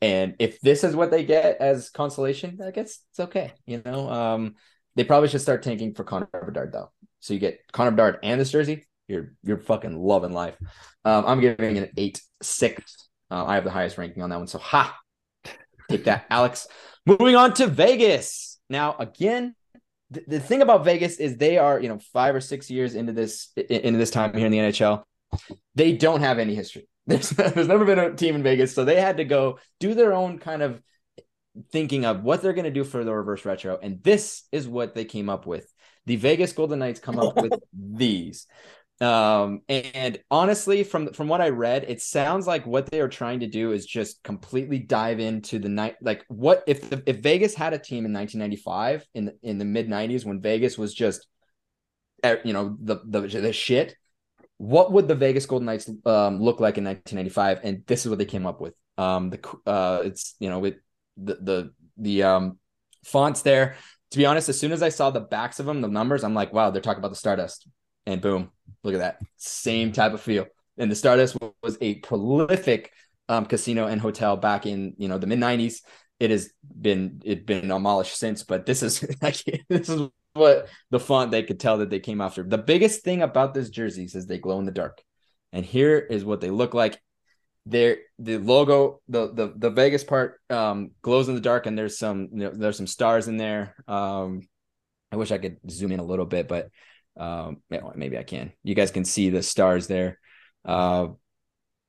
And 0.00 0.36
if 0.38 0.58
this 0.62 0.84
is 0.84 0.96
what 0.96 1.10
they 1.10 1.24
get 1.24 1.58
as 1.60 1.90
consolation, 1.90 2.60
I 2.66 2.70
guess 2.70 3.00
it's 3.10 3.20
okay. 3.20 3.52
You 3.66 3.82
know, 3.84 4.08
um, 4.10 4.54
they 4.94 5.04
probably 5.04 5.28
should 5.28 5.42
start 5.42 5.62
tanking 5.62 5.92
for 5.92 6.04
Connor 6.04 6.28
Bedard 6.32 6.72
though. 6.72 6.92
So 7.20 7.34
you 7.34 7.40
get 7.40 7.60
Connor 7.72 7.90
Bedard 7.90 8.20
and 8.22 8.40
this 8.40 8.52
jersey, 8.52 8.86
you're 9.08 9.32
you're 9.42 9.58
fucking 9.58 9.96
loving 9.96 10.32
life. 10.32 10.56
Um, 11.04 11.24
I'm 11.26 11.40
giving 11.40 11.76
it 11.76 11.82
an 11.84 11.90
eight 11.96 12.20
six. 12.42 13.08
Uh, 13.30 13.44
I 13.44 13.54
have 13.54 13.64
the 13.64 13.70
highest 13.70 13.98
ranking 13.98 14.22
on 14.22 14.30
that 14.30 14.38
one. 14.38 14.46
So 14.46 14.58
ha, 14.58 14.96
take 15.90 16.04
that, 16.04 16.26
Alex. 16.30 16.68
Moving 17.04 17.36
on 17.36 17.54
to 17.54 17.66
Vegas. 17.66 18.58
Now 18.68 18.96
again, 18.98 19.54
the, 20.10 20.24
the 20.26 20.40
thing 20.40 20.62
about 20.62 20.84
Vegas 20.84 21.18
is 21.18 21.36
they 21.36 21.58
are, 21.58 21.80
you 21.80 21.88
know, 21.88 21.98
five 22.12 22.34
or 22.34 22.40
six 22.40 22.70
years 22.70 22.94
into 22.94 23.12
this 23.12 23.52
into 23.56 23.98
this 23.98 24.10
time 24.10 24.34
here 24.34 24.46
in 24.46 24.52
the 24.52 24.58
NHL. 24.58 25.02
They 25.74 25.92
don't 25.92 26.20
have 26.20 26.38
any 26.38 26.54
history. 26.54 26.88
There's, 27.08 27.30
there's 27.30 27.68
never 27.68 27.84
been 27.84 28.00
a 28.00 28.16
team 28.16 28.34
in 28.34 28.42
Vegas, 28.42 28.74
so 28.74 28.84
they 28.84 29.00
had 29.00 29.18
to 29.18 29.24
go 29.24 29.60
do 29.78 29.94
their 29.94 30.12
own 30.12 30.40
kind 30.40 30.60
of 30.60 30.82
thinking 31.70 32.04
of 32.04 32.24
what 32.24 32.42
they're 32.42 32.52
going 32.52 32.64
to 32.64 32.70
do 32.72 32.82
for 32.82 33.04
the 33.04 33.14
reverse 33.14 33.44
retro, 33.44 33.78
and 33.80 34.02
this 34.02 34.42
is 34.50 34.66
what 34.66 34.96
they 34.96 35.04
came 35.04 35.28
up 35.28 35.46
with. 35.46 35.72
The 36.06 36.16
Vegas 36.16 36.52
Golden 36.52 36.80
Knights 36.80 36.98
come 36.98 37.20
up 37.20 37.36
with 37.40 37.52
these. 37.72 38.48
Um, 39.00 39.60
and 39.68 40.18
honestly, 40.30 40.82
from 40.82 41.12
from 41.12 41.28
what 41.28 41.42
I 41.42 41.50
read, 41.50 41.84
it 41.86 42.00
sounds 42.00 42.46
like 42.46 42.66
what 42.66 42.86
they 42.90 43.00
are 43.00 43.08
trying 43.08 43.40
to 43.40 43.46
do 43.46 43.72
is 43.72 43.84
just 43.84 44.22
completely 44.22 44.78
dive 44.78 45.20
into 45.20 45.58
the 45.58 45.68
night. 45.68 45.96
Like, 46.00 46.24
what 46.28 46.64
if 46.66 46.88
the, 46.88 47.02
if 47.06 47.18
Vegas 47.18 47.54
had 47.54 47.74
a 47.74 47.78
team 47.78 48.06
in 48.06 48.12
1995 48.12 49.06
in 49.14 49.32
in 49.42 49.58
the 49.58 49.66
mid 49.66 49.88
90s 49.88 50.24
when 50.24 50.40
Vegas 50.40 50.78
was 50.78 50.94
just, 50.94 51.26
eh, 52.22 52.36
you 52.44 52.54
know, 52.54 52.76
the 52.80 53.00
the 53.04 53.20
the 53.20 53.52
shit. 53.52 53.96
What 54.58 54.90
would 54.92 55.06
the 55.06 55.14
Vegas 55.14 55.44
Golden 55.44 55.66
Knights 55.66 55.90
um, 56.06 56.40
look 56.40 56.60
like 56.60 56.78
in 56.78 56.84
1995? 56.84 57.60
And 57.62 57.82
this 57.86 58.06
is 58.06 58.08
what 58.08 58.18
they 58.18 58.24
came 58.24 58.46
up 58.46 58.58
with. 58.58 58.72
Um, 58.96 59.28
the 59.28 59.38
uh, 59.66 60.00
it's 60.04 60.34
you 60.40 60.48
know 60.48 60.60
with 60.60 60.76
the 61.18 61.34
the 61.34 61.72
the 61.98 62.22
um 62.22 62.58
fonts 63.04 63.42
there. 63.42 63.76
To 64.12 64.18
be 64.18 64.24
honest, 64.24 64.48
as 64.48 64.58
soon 64.58 64.72
as 64.72 64.82
I 64.82 64.88
saw 64.88 65.10
the 65.10 65.20
backs 65.20 65.60
of 65.60 65.66
them, 65.66 65.82
the 65.82 65.88
numbers, 65.88 66.24
I'm 66.24 66.32
like, 66.32 66.52
wow, 66.52 66.70
they're 66.70 66.80
talking 66.80 67.00
about 67.00 67.10
the 67.10 67.16
Stardust 67.16 67.68
and 68.06 68.20
boom, 68.20 68.50
look 68.86 68.94
at 68.94 69.00
that. 69.00 69.20
Same 69.36 69.92
type 69.92 70.12
of 70.12 70.20
feel. 70.20 70.46
And 70.78 70.90
the 70.90 70.96
Stardust 70.96 71.36
was 71.62 71.78
a 71.80 71.96
prolific 71.96 72.92
um, 73.28 73.46
casino 73.46 73.86
and 73.86 74.00
hotel 74.00 74.36
back 74.36 74.66
in 74.66 74.94
you 74.98 75.08
know 75.08 75.18
the 75.18 75.26
mid 75.26 75.38
'90s. 75.38 75.82
It 76.20 76.30
has 76.30 76.50
been 76.64 77.20
it 77.24 77.46
been 77.46 77.68
demolished 77.68 78.16
since, 78.16 78.42
but 78.42 78.66
this 78.66 78.82
is 78.82 79.04
like 79.22 79.42
this 79.68 79.88
is 79.88 80.08
what 80.34 80.68
the 80.90 81.00
font 81.00 81.30
they 81.30 81.42
could 81.42 81.60
tell 81.60 81.78
that 81.78 81.90
they 81.90 82.00
came 82.00 82.20
after. 82.20 82.42
The 82.42 82.58
biggest 82.58 83.02
thing 83.02 83.22
about 83.22 83.54
this 83.54 83.70
jerseys 83.70 84.14
is 84.14 84.26
they 84.26 84.38
glow 84.38 84.58
in 84.58 84.66
the 84.66 84.72
dark, 84.72 85.02
and 85.52 85.64
here 85.64 85.98
is 85.98 86.24
what 86.24 86.40
they 86.40 86.50
look 86.50 86.74
like. 86.74 87.00
there 87.66 87.98
the 88.18 88.38
logo 88.38 89.00
the 89.08 89.32
the 89.34 89.52
the 89.56 89.70
Vegas 89.70 90.04
part 90.04 90.40
um 90.50 90.92
glows 91.02 91.28
in 91.28 91.34
the 91.34 91.40
dark 91.40 91.66
and 91.66 91.76
there's 91.76 91.98
some 91.98 92.28
you 92.32 92.38
know, 92.44 92.50
there's 92.54 92.76
some 92.76 92.86
stars 92.86 93.26
in 93.26 93.36
there 93.36 93.74
um 93.88 94.42
I 95.10 95.16
wish 95.16 95.32
I 95.32 95.38
could 95.38 95.58
zoom 95.68 95.92
in 95.92 95.98
a 96.00 96.04
little 96.04 96.26
bit 96.26 96.46
but 96.46 96.68
um 97.16 97.62
maybe 97.94 98.18
I 98.18 98.22
can. 98.22 98.52
You 98.62 98.74
guys 98.74 98.90
can 98.90 99.04
see 99.04 99.30
the 99.30 99.42
stars 99.42 99.86
there. 99.86 100.18
Uh 100.64 101.08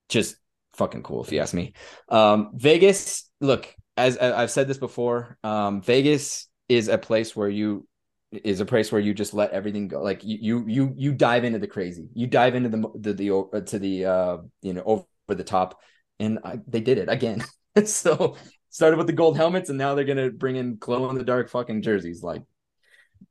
just 0.09 0.37
fucking 0.73 1.03
cool 1.03 1.23
if 1.23 1.31
you 1.31 1.39
ask 1.39 1.53
me. 1.53 1.73
Um 2.09 2.51
Vegas 2.55 3.29
look 3.41 3.73
as 3.95 4.17
I've 4.17 4.51
said 4.51 4.67
this 4.67 4.77
before 4.77 5.37
um 5.43 5.81
Vegas 5.81 6.47
is 6.69 6.87
a 6.87 6.97
place 6.97 7.35
where 7.35 7.49
you 7.49 7.87
is 8.31 8.59
a 8.59 8.65
place 8.65 8.91
where 8.91 9.01
you 9.01 9.13
just 9.13 9.33
let 9.33 9.51
everything 9.51 9.87
go. 9.87 10.01
Like 10.01 10.23
you 10.23 10.37
you 10.41 10.65
you 10.67 10.93
you 10.97 11.13
dive 11.13 11.43
into 11.43 11.59
the 11.59 11.67
crazy. 11.67 12.09
You 12.13 12.27
dive 12.27 12.55
into 12.55 12.69
the 12.69 12.89
the, 12.95 13.13
the 13.13 13.61
to 13.61 13.79
the 13.79 14.05
uh 14.05 14.37
you 14.61 14.73
know 14.73 14.83
over 14.85 15.05
the 15.27 15.43
top, 15.43 15.79
and 16.19 16.39
I, 16.43 16.59
they 16.67 16.81
did 16.81 16.97
it 16.97 17.09
again. 17.09 17.43
so 17.85 18.35
started 18.69 18.97
with 18.97 19.07
the 19.07 19.13
gold 19.13 19.37
helmets, 19.37 19.69
and 19.69 19.77
now 19.77 19.95
they're 19.95 20.05
gonna 20.05 20.29
bring 20.29 20.57
in 20.57 20.77
glow 20.77 21.09
in 21.09 21.17
the 21.17 21.23
dark 21.23 21.49
fucking 21.49 21.81
jerseys. 21.81 22.21
Like 22.21 22.43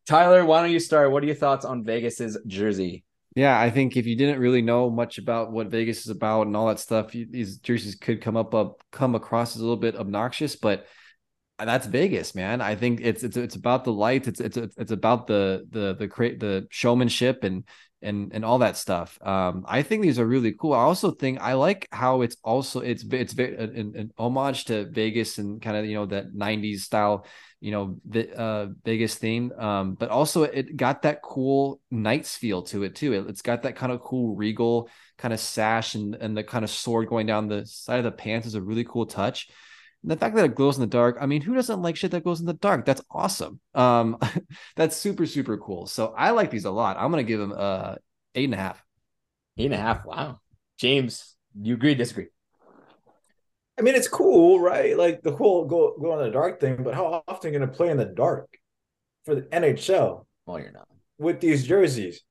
Tyler, 0.07 0.45
why 0.45 0.63
don't 0.63 0.71
you 0.71 0.81
start? 0.81 1.11
What 1.11 1.23
are 1.23 1.27
your 1.27 1.35
thoughts 1.35 1.65
on 1.65 1.85
Vegas's 1.85 2.39
jersey? 2.47 3.05
Yeah, 3.35 3.61
I 3.61 3.71
think 3.71 3.97
if 3.97 4.07
you 4.07 4.17
didn't 4.17 4.41
really 4.41 4.63
know 4.63 4.89
much 4.89 5.19
about 5.19 5.53
what 5.53 5.67
Vegas 5.67 6.01
is 6.01 6.09
about 6.09 6.47
and 6.47 6.57
all 6.57 6.69
that 6.69 6.81
stuff, 6.81 7.15
you, 7.15 7.27
these 7.29 7.59
jerseys 7.59 7.95
could 7.95 8.23
come 8.23 8.37
up, 8.37 8.55
up 8.55 8.83
come 8.93 9.15
across 9.15 9.55
as 9.55 9.61
a 9.61 9.65
little 9.65 9.77
bit 9.77 9.95
obnoxious, 9.97 10.57
but 10.57 10.87
that's 11.59 11.87
Vegas, 11.87 12.35
man. 12.35 12.61
I 12.61 12.75
think 12.75 13.01
it's 13.03 13.23
it's 13.23 13.37
it's 13.37 13.57
about 13.57 13.85
the 13.85 13.93
lights. 13.93 14.29
It's 14.29 14.41
it's 14.41 14.57
it's 14.57 14.93
about 14.93 15.27
the 15.27 15.67
the 15.71 15.95
the 15.95 16.09
create 16.09 16.39
the 16.39 16.67
showmanship 16.71 17.45
and 17.45 17.65
and 18.03 18.33
and 18.35 18.45
all 18.45 18.59
that 18.59 18.77
stuff. 18.77 19.19
Um, 19.23 19.65
I 19.67 19.83
think 19.83 20.03
these 20.03 20.19
are 20.19 20.27
really 20.27 20.53
cool. 20.53 20.75
I 20.75 20.81
also 20.81 21.11
think 21.11 21.41
I 21.41 21.55
like 21.55 21.89
how 21.91 22.23
it's 22.23 22.37
also 22.45 22.81
it's 22.81 23.05
it's 23.11 23.35
an, 23.35 23.93
an 23.97 24.13
homage 24.19 24.67
to 24.67 24.87
Vegas 24.91 25.39
and 25.39 25.61
kind 25.61 25.77
of 25.77 25.87
you 25.87 25.95
know 25.95 26.07
that 26.07 26.35
'90s 26.35 26.81
style, 26.81 27.27
you 27.61 27.73
know, 27.73 27.99
uh, 28.37 28.67
Vegas 28.85 29.15
theme. 29.17 29.53
Um, 29.59 29.95
but 29.95 30.11
also 30.11 30.43
it 30.43 30.77
got 30.77 31.03
that 31.03 31.23
cool 31.23 31.81
Knights 31.91 32.37
feel 32.37 32.63
to 32.65 32.85
it 32.85 32.95
too. 32.95 33.13
It, 33.15 33.29
it's 33.29 33.43
got 33.43 33.63
that 33.63 33.77
kind 33.77 33.93
of 33.93 34.01
cool 34.01 34.37
regal 34.37 34.89
kind 35.19 35.33
of 35.33 35.41
sash 35.41 35.95
and 35.95 36.15
and 36.15 36.37
the 36.37 36.45
kind 36.45 36.65
of 36.65 36.71
sword 36.71 37.09
going 37.09 37.27
down 37.27 37.49
the 37.49 37.65
side 37.67 37.99
of 37.99 38.05
the 38.05 38.13
pants 38.13 38.47
is 38.47 38.55
a 38.55 38.63
really 38.63 38.85
cool 38.85 39.07
touch. 39.07 39.49
And 40.07 40.13
the 40.13 40.17
fact 40.17 40.37
that 40.37 40.45
it 40.45 40.55
glows 40.55 40.77
in 40.77 40.83
the 40.83 40.87
dark, 40.87 41.19
I 41.21 41.27
mean, 41.27 41.43
who 41.43 41.53
doesn't 41.57 41.83
like 41.83 41.97
shit 41.97 42.13
that 42.13 42.23
glows 42.23 42.39
in 42.39 42.47
the 42.47 42.53
dark? 42.53 42.85
That's 42.85 43.03
awesome. 43.11 43.59
Um, 43.75 44.19
that's 44.77 44.97
super, 44.97 45.27
super 45.27 45.59
cool. 45.59 45.89
So 45.89 46.15
I 46.17 46.31
like 46.31 46.53
these 46.53 46.65
a 46.65 46.71
lot. 46.71 46.97
I'm 46.97 47.11
gonna 47.11 47.25
give 47.25 47.41
them 47.41 47.53
uh 47.57 47.97
eight 48.37 48.45
and 48.45 48.55
a 48.55 48.57
half. 48.57 48.81
Eight 49.59 49.65
and 49.65 49.75
a 49.75 49.79
half. 49.79 50.07
Wow. 50.07 50.39
James, 50.79 51.35
you 51.61 51.75
agree, 51.75 51.97
disagree? 51.97 52.29
I 53.77 53.83
mean, 53.83 53.97
it's 53.97 54.07
cool, 54.07 54.61
right? 54.61 54.97
Like 54.97 55.23
the 55.23 55.33
whole 55.33 55.65
go 55.65 55.97
go 56.01 56.17
in 56.17 56.25
the 56.25 56.31
dark 56.31 56.61
thing, 56.61 56.85
but 56.85 56.95
how 56.95 57.25
often 57.27 57.51
are 57.51 57.53
you 57.53 57.59
gonna 57.59 57.73
play 57.73 57.91
in 57.91 57.97
the 57.97 58.05
dark 58.05 58.47
for 59.25 59.35
the 59.35 59.43
NHL? 59.43 60.25
Well, 60.47 60.61
you're 60.61 60.71
not. 60.71 60.87
With 61.19 61.41
these 61.41 61.67
jerseys. 61.67 62.23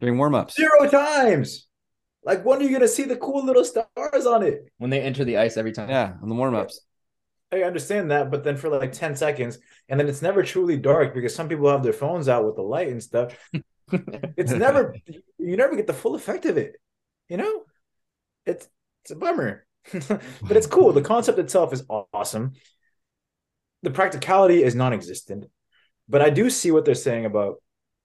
During 0.00 0.16
warm-ups. 0.16 0.54
Zero 0.54 0.88
times. 0.88 1.68
Like 2.24 2.42
when 2.42 2.60
are 2.60 2.62
you 2.62 2.72
gonna 2.72 2.88
see 2.88 3.04
the 3.04 3.16
cool 3.16 3.44
little 3.44 3.66
stars 3.66 4.24
on 4.24 4.42
it? 4.44 4.72
When 4.78 4.88
they 4.88 5.02
enter 5.02 5.26
the 5.26 5.36
ice 5.36 5.58
every 5.58 5.72
time. 5.72 5.90
Yeah, 5.90 6.14
on 6.22 6.30
the 6.30 6.34
warm-ups. 6.34 6.86
I 7.50 7.62
understand 7.62 8.10
that, 8.10 8.30
but 8.30 8.44
then 8.44 8.56
for 8.56 8.68
like 8.68 8.92
10 8.92 9.16
seconds, 9.16 9.58
and 9.88 9.98
then 9.98 10.08
it's 10.08 10.22
never 10.22 10.42
truly 10.42 10.76
dark 10.76 11.14
because 11.14 11.34
some 11.34 11.48
people 11.48 11.70
have 11.70 11.82
their 11.82 11.92
phones 11.94 12.28
out 12.28 12.44
with 12.44 12.56
the 12.56 12.62
light 12.62 12.88
and 12.88 13.02
stuff. 13.02 13.34
it's 14.36 14.52
never 14.66 14.94
you 15.38 15.56
never 15.56 15.74
get 15.74 15.86
the 15.86 15.94
full 15.94 16.14
effect 16.14 16.44
of 16.44 16.58
it. 16.58 16.76
You 17.28 17.38
know? 17.38 17.64
It's 18.44 18.68
it's 19.04 19.12
a 19.12 19.16
bummer. 19.16 19.66
but 19.92 20.56
it's 20.56 20.66
cool. 20.66 20.92
The 20.92 21.00
concept 21.00 21.38
itself 21.38 21.72
is 21.72 21.84
awesome. 21.88 22.52
The 23.82 23.90
practicality 23.90 24.62
is 24.62 24.74
non-existent. 24.74 25.46
But 26.08 26.20
I 26.20 26.30
do 26.30 26.50
see 26.50 26.70
what 26.70 26.84
they're 26.84 26.94
saying 26.94 27.24
about 27.24 27.62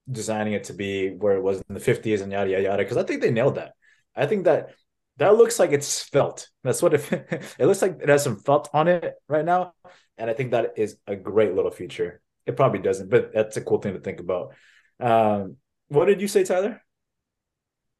designing 0.09 0.53
it 0.53 0.65
to 0.65 0.73
be 0.73 1.09
where 1.09 1.35
it 1.35 1.41
was 1.41 1.61
in 1.67 1.73
the 1.73 1.81
50s 1.81 2.21
and 2.21 2.31
yada 2.31 2.49
yada 2.49 2.63
yada. 2.63 2.83
Because 2.83 2.97
I 2.97 3.03
think 3.03 3.21
they 3.21 3.31
nailed 3.31 3.55
that. 3.55 3.73
I 4.15 4.25
think 4.25 4.45
that 4.45 4.75
that 5.17 5.35
looks 5.35 5.59
like 5.59 5.71
it's 5.71 6.03
felt. 6.03 6.49
That's 6.63 6.81
what 6.81 6.93
it 6.93 7.11
it 7.59 7.65
looks 7.65 7.81
like. 7.81 7.99
It 8.01 8.09
has 8.09 8.23
some 8.23 8.39
felt 8.39 8.69
on 8.73 8.87
it 8.87 9.13
right 9.27 9.45
now, 9.45 9.73
and 10.17 10.29
I 10.29 10.33
think 10.33 10.51
that 10.51 10.73
is 10.77 10.97
a 11.07 11.15
great 11.15 11.53
little 11.53 11.71
feature. 11.71 12.21
It 12.45 12.55
probably 12.57 12.79
doesn't, 12.79 13.09
but 13.09 13.33
that's 13.33 13.57
a 13.57 13.61
cool 13.61 13.79
thing 13.79 13.93
to 13.93 13.99
think 13.99 14.19
about. 14.19 14.53
Um, 14.99 15.57
what 15.87 16.05
did 16.05 16.21
you 16.21 16.27
say, 16.27 16.43
Tyler? 16.43 16.81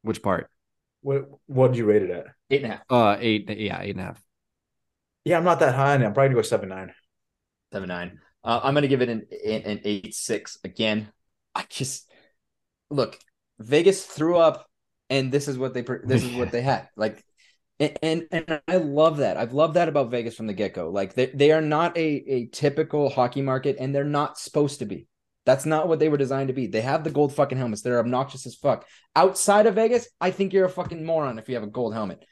Which 0.02 0.22
part? 0.22 0.50
What 1.02 1.28
What 1.46 1.68
did 1.68 1.78
you 1.78 1.86
rate 1.86 2.02
it 2.02 2.10
at? 2.10 2.26
Eight 2.50 2.62
and 2.62 2.72
a 2.72 2.76
half. 2.76 2.84
Uh, 2.90 3.16
eight. 3.18 3.48
Yeah, 3.48 3.80
eight 3.80 3.90
and 3.90 4.00
a 4.00 4.04
half. 4.04 4.22
Yeah, 5.24 5.38
I'm 5.38 5.44
not 5.44 5.60
that 5.60 5.74
high. 5.74 5.94
On 5.94 6.02
it. 6.02 6.06
I'm 6.06 6.12
probably 6.14 6.28
gonna 6.28 6.38
go 6.38 6.42
seven 6.42 6.68
nine. 6.68 6.92
Seven 7.72 7.88
nine. 7.88 8.20
Uh, 8.42 8.60
I'm 8.62 8.74
gonna 8.74 8.88
give 8.88 9.02
it 9.02 9.08
an 9.08 9.26
an 9.46 9.80
eight 9.84 10.14
six 10.14 10.58
again. 10.64 11.10
I 11.54 11.64
just 11.68 12.10
look. 12.90 13.18
Vegas 13.58 14.04
threw 14.04 14.36
up 14.36 14.68
and 15.10 15.30
this 15.30 15.48
is 15.48 15.58
what 15.58 15.74
they 15.74 15.82
this 15.82 16.24
is 16.24 16.34
what 16.34 16.50
they 16.52 16.62
had 16.62 16.88
like 16.96 17.24
and 17.80 18.26
and 18.30 18.60
I 18.68 18.76
love 18.76 19.18
that. 19.18 19.36
I've 19.36 19.52
loved 19.52 19.74
that 19.74 19.88
about 19.88 20.10
Vegas 20.10 20.36
from 20.36 20.46
the 20.46 20.52
get 20.52 20.74
go. 20.74 20.90
Like 20.90 21.14
they, 21.14 21.26
they 21.26 21.50
are 21.50 21.60
not 21.60 21.96
a 21.96 22.06
a 22.06 22.46
typical 22.46 23.10
hockey 23.10 23.42
market, 23.42 23.76
and 23.80 23.94
they're 23.94 24.04
not 24.04 24.38
supposed 24.38 24.78
to 24.78 24.86
be. 24.86 25.08
That's 25.44 25.66
not 25.66 25.88
what 25.88 25.98
they 25.98 26.08
were 26.08 26.16
designed 26.16 26.48
to 26.48 26.54
be. 26.54 26.68
They 26.68 26.80
have 26.80 27.04
the 27.04 27.10
gold 27.10 27.34
fucking 27.34 27.58
helmets. 27.58 27.82
They're 27.82 27.98
obnoxious 27.98 28.46
as 28.46 28.54
fuck. 28.54 28.86
Outside 29.14 29.66
of 29.66 29.74
Vegas, 29.74 30.08
I 30.20 30.30
think 30.30 30.52
you're 30.52 30.64
a 30.64 30.70
fucking 30.70 31.04
moron 31.04 31.38
if 31.38 31.48
you 31.48 31.56
have 31.56 31.64
a 31.64 31.68
gold 31.68 31.94
helmet. 31.94 32.24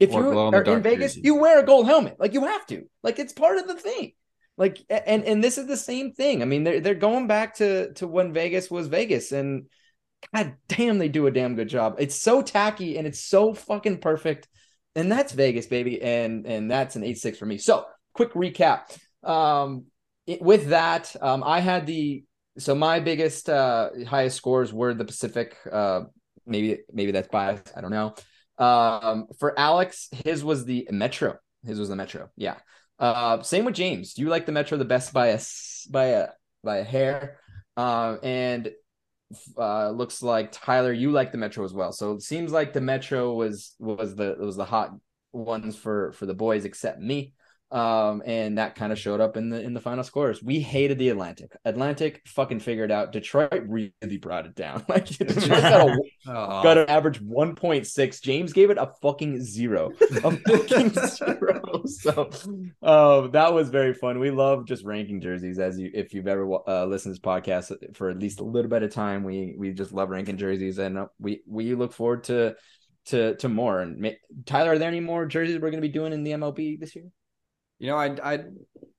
If 0.00 0.12
you 0.12 0.38
are 0.38 0.62
in 0.62 0.82
Vegas, 0.82 1.16
you 1.16 1.36
wear 1.36 1.60
a 1.60 1.66
gold 1.66 1.86
helmet. 1.86 2.16
Like 2.18 2.32
you 2.32 2.44
have 2.44 2.64
to. 2.66 2.84
Like 3.02 3.18
it's 3.18 3.32
part 3.32 3.58
of 3.58 3.66
the 3.66 3.74
thing. 3.74 4.12
Like 4.56 4.78
and 4.88 5.24
and 5.24 5.42
this 5.42 5.58
is 5.58 5.66
the 5.66 5.76
same 5.76 6.12
thing. 6.12 6.40
I 6.40 6.44
mean, 6.44 6.62
they're 6.62 6.80
they're 6.80 6.94
going 6.94 7.26
back 7.26 7.56
to 7.56 7.92
to 7.94 8.06
when 8.06 8.32
Vegas 8.32 8.70
was 8.70 8.86
Vegas, 8.86 9.32
and 9.32 9.66
God 10.32 10.54
damn, 10.68 10.98
they 10.98 11.08
do 11.08 11.26
a 11.26 11.30
damn 11.30 11.54
good 11.56 11.68
job. 11.68 11.96
It's 11.98 12.14
so 12.14 12.42
tacky 12.42 12.96
and 12.96 13.06
it's 13.06 13.20
so 13.20 13.54
fucking 13.54 13.98
perfect. 13.98 14.48
And 14.94 15.10
that's 15.10 15.32
Vegas, 15.32 15.66
baby. 15.66 16.00
And 16.00 16.46
and 16.46 16.70
that's 16.70 16.96
an 16.96 17.02
8-6 17.02 17.36
for 17.36 17.46
me. 17.46 17.58
So 17.58 17.86
quick 18.12 18.32
recap. 18.34 18.96
Um 19.22 19.86
it, 20.26 20.40
with 20.40 20.68
that, 20.68 21.14
um, 21.20 21.42
I 21.44 21.60
had 21.60 21.86
the 21.86 22.24
so 22.58 22.74
my 22.74 23.00
biggest 23.00 23.48
uh 23.50 23.90
highest 24.06 24.36
scores 24.36 24.72
were 24.72 24.94
the 24.94 25.04
Pacific. 25.04 25.56
Uh 25.70 26.02
maybe 26.46 26.78
maybe 26.92 27.12
that's 27.12 27.28
biased. 27.28 27.72
I 27.76 27.80
don't 27.80 27.90
know. 27.90 28.14
Um 28.58 29.26
for 29.38 29.58
Alex, 29.58 30.08
his 30.24 30.44
was 30.44 30.64
the 30.64 30.88
Metro. 30.90 31.36
His 31.66 31.78
was 31.78 31.88
the 31.88 31.96
Metro. 31.96 32.30
Yeah. 32.36 32.56
Uh 32.98 33.42
same 33.42 33.64
with 33.64 33.74
James. 33.74 34.14
Do 34.14 34.22
You 34.22 34.28
like 34.28 34.46
the 34.46 34.52
Metro 34.52 34.78
the 34.78 34.84
best 34.84 35.12
by 35.12 35.28
a 35.28 35.40
by 35.90 36.04
a 36.06 36.28
by 36.62 36.78
a 36.78 36.84
hair. 36.84 37.38
Uh, 37.76 38.16
and 38.22 38.70
uh, 39.58 39.90
looks 39.90 40.22
like 40.22 40.50
Tyler, 40.52 40.92
you 40.92 41.10
like 41.10 41.32
the 41.32 41.38
Metro 41.38 41.64
as 41.64 41.72
well. 41.72 41.92
So 41.92 42.12
it 42.12 42.22
seems 42.22 42.52
like 42.52 42.72
the 42.72 42.80
Metro 42.80 43.34
was 43.34 43.74
was 43.78 44.14
the 44.14 44.36
was 44.38 44.56
the 44.56 44.64
hot 44.64 44.90
ones 45.32 45.76
for 45.76 46.12
for 46.12 46.26
the 46.26 46.34
boys, 46.34 46.64
except 46.64 47.00
me. 47.00 47.34
Um, 47.74 48.22
and 48.24 48.58
that 48.58 48.76
kind 48.76 48.92
of 48.92 49.00
showed 49.00 49.20
up 49.20 49.36
in 49.36 49.50
the 49.50 49.60
in 49.60 49.74
the 49.74 49.80
final 49.80 50.04
scores. 50.04 50.40
We 50.40 50.60
hated 50.60 50.96
the 50.96 51.08
Atlantic. 51.08 51.56
Atlantic 51.64 52.22
fucking 52.24 52.60
figured 52.60 52.92
out. 52.92 53.10
Detroit 53.10 53.64
really 53.66 54.16
brought 54.20 54.46
it 54.46 54.54
down. 54.54 54.84
Like 54.94 55.06
Detroit 55.18 55.48
got, 55.48 55.88
a, 55.88 55.98
oh. 56.28 56.62
got 56.62 56.78
an 56.78 56.88
average 56.88 57.20
one 57.20 57.56
point 57.56 57.86
six. 57.86 58.20
James 58.20 58.52
gave 58.52 58.70
it 58.70 58.78
a 58.78 58.92
fucking 59.02 59.42
zero. 59.42 59.90
A 60.22 60.30
fucking 60.30 60.90
zero. 60.90 61.82
So 61.86 62.30
uh, 62.82 63.26
that 63.28 63.52
was 63.52 63.70
very 63.70 63.92
fun. 63.92 64.20
We 64.20 64.30
love 64.30 64.66
just 64.66 64.84
ranking 64.84 65.20
jerseys. 65.20 65.58
As 65.58 65.78
you, 65.78 65.90
if 65.92 66.14
you've 66.14 66.28
ever 66.28 66.46
uh, 66.68 66.84
listened 66.84 67.16
to 67.16 67.20
this 67.20 67.26
podcast 67.26 67.96
for 67.96 68.10
at 68.10 68.20
least 68.20 68.38
a 68.38 68.44
little 68.44 68.70
bit 68.70 68.84
of 68.84 68.92
time, 68.92 69.24
we 69.24 69.56
we 69.58 69.72
just 69.72 69.92
love 69.92 70.10
ranking 70.10 70.36
jerseys, 70.36 70.78
and 70.78 70.98
uh, 70.98 71.06
we 71.18 71.42
we 71.46 71.74
look 71.74 71.92
forward 71.92 72.24
to 72.24 72.54
to 73.06 73.34
to 73.36 73.48
more. 73.48 73.80
And 73.80 74.14
Tyler, 74.46 74.72
are 74.72 74.78
there 74.78 74.88
any 74.88 75.00
more 75.00 75.26
jerseys 75.26 75.56
we're 75.56 75.70
going 75.70 75.82
to 75.82 75.88
be 75.88 75.92
doing 75.92 76.12
in 76.12 76.22
the 76.22 76.32
MLB 76.32 76.78
this 76.78 76.94
year? 76.94 77.06
You 77.84 77.90
know, 77.90 77.98
I 77.98 78.32
I 78.32 78.44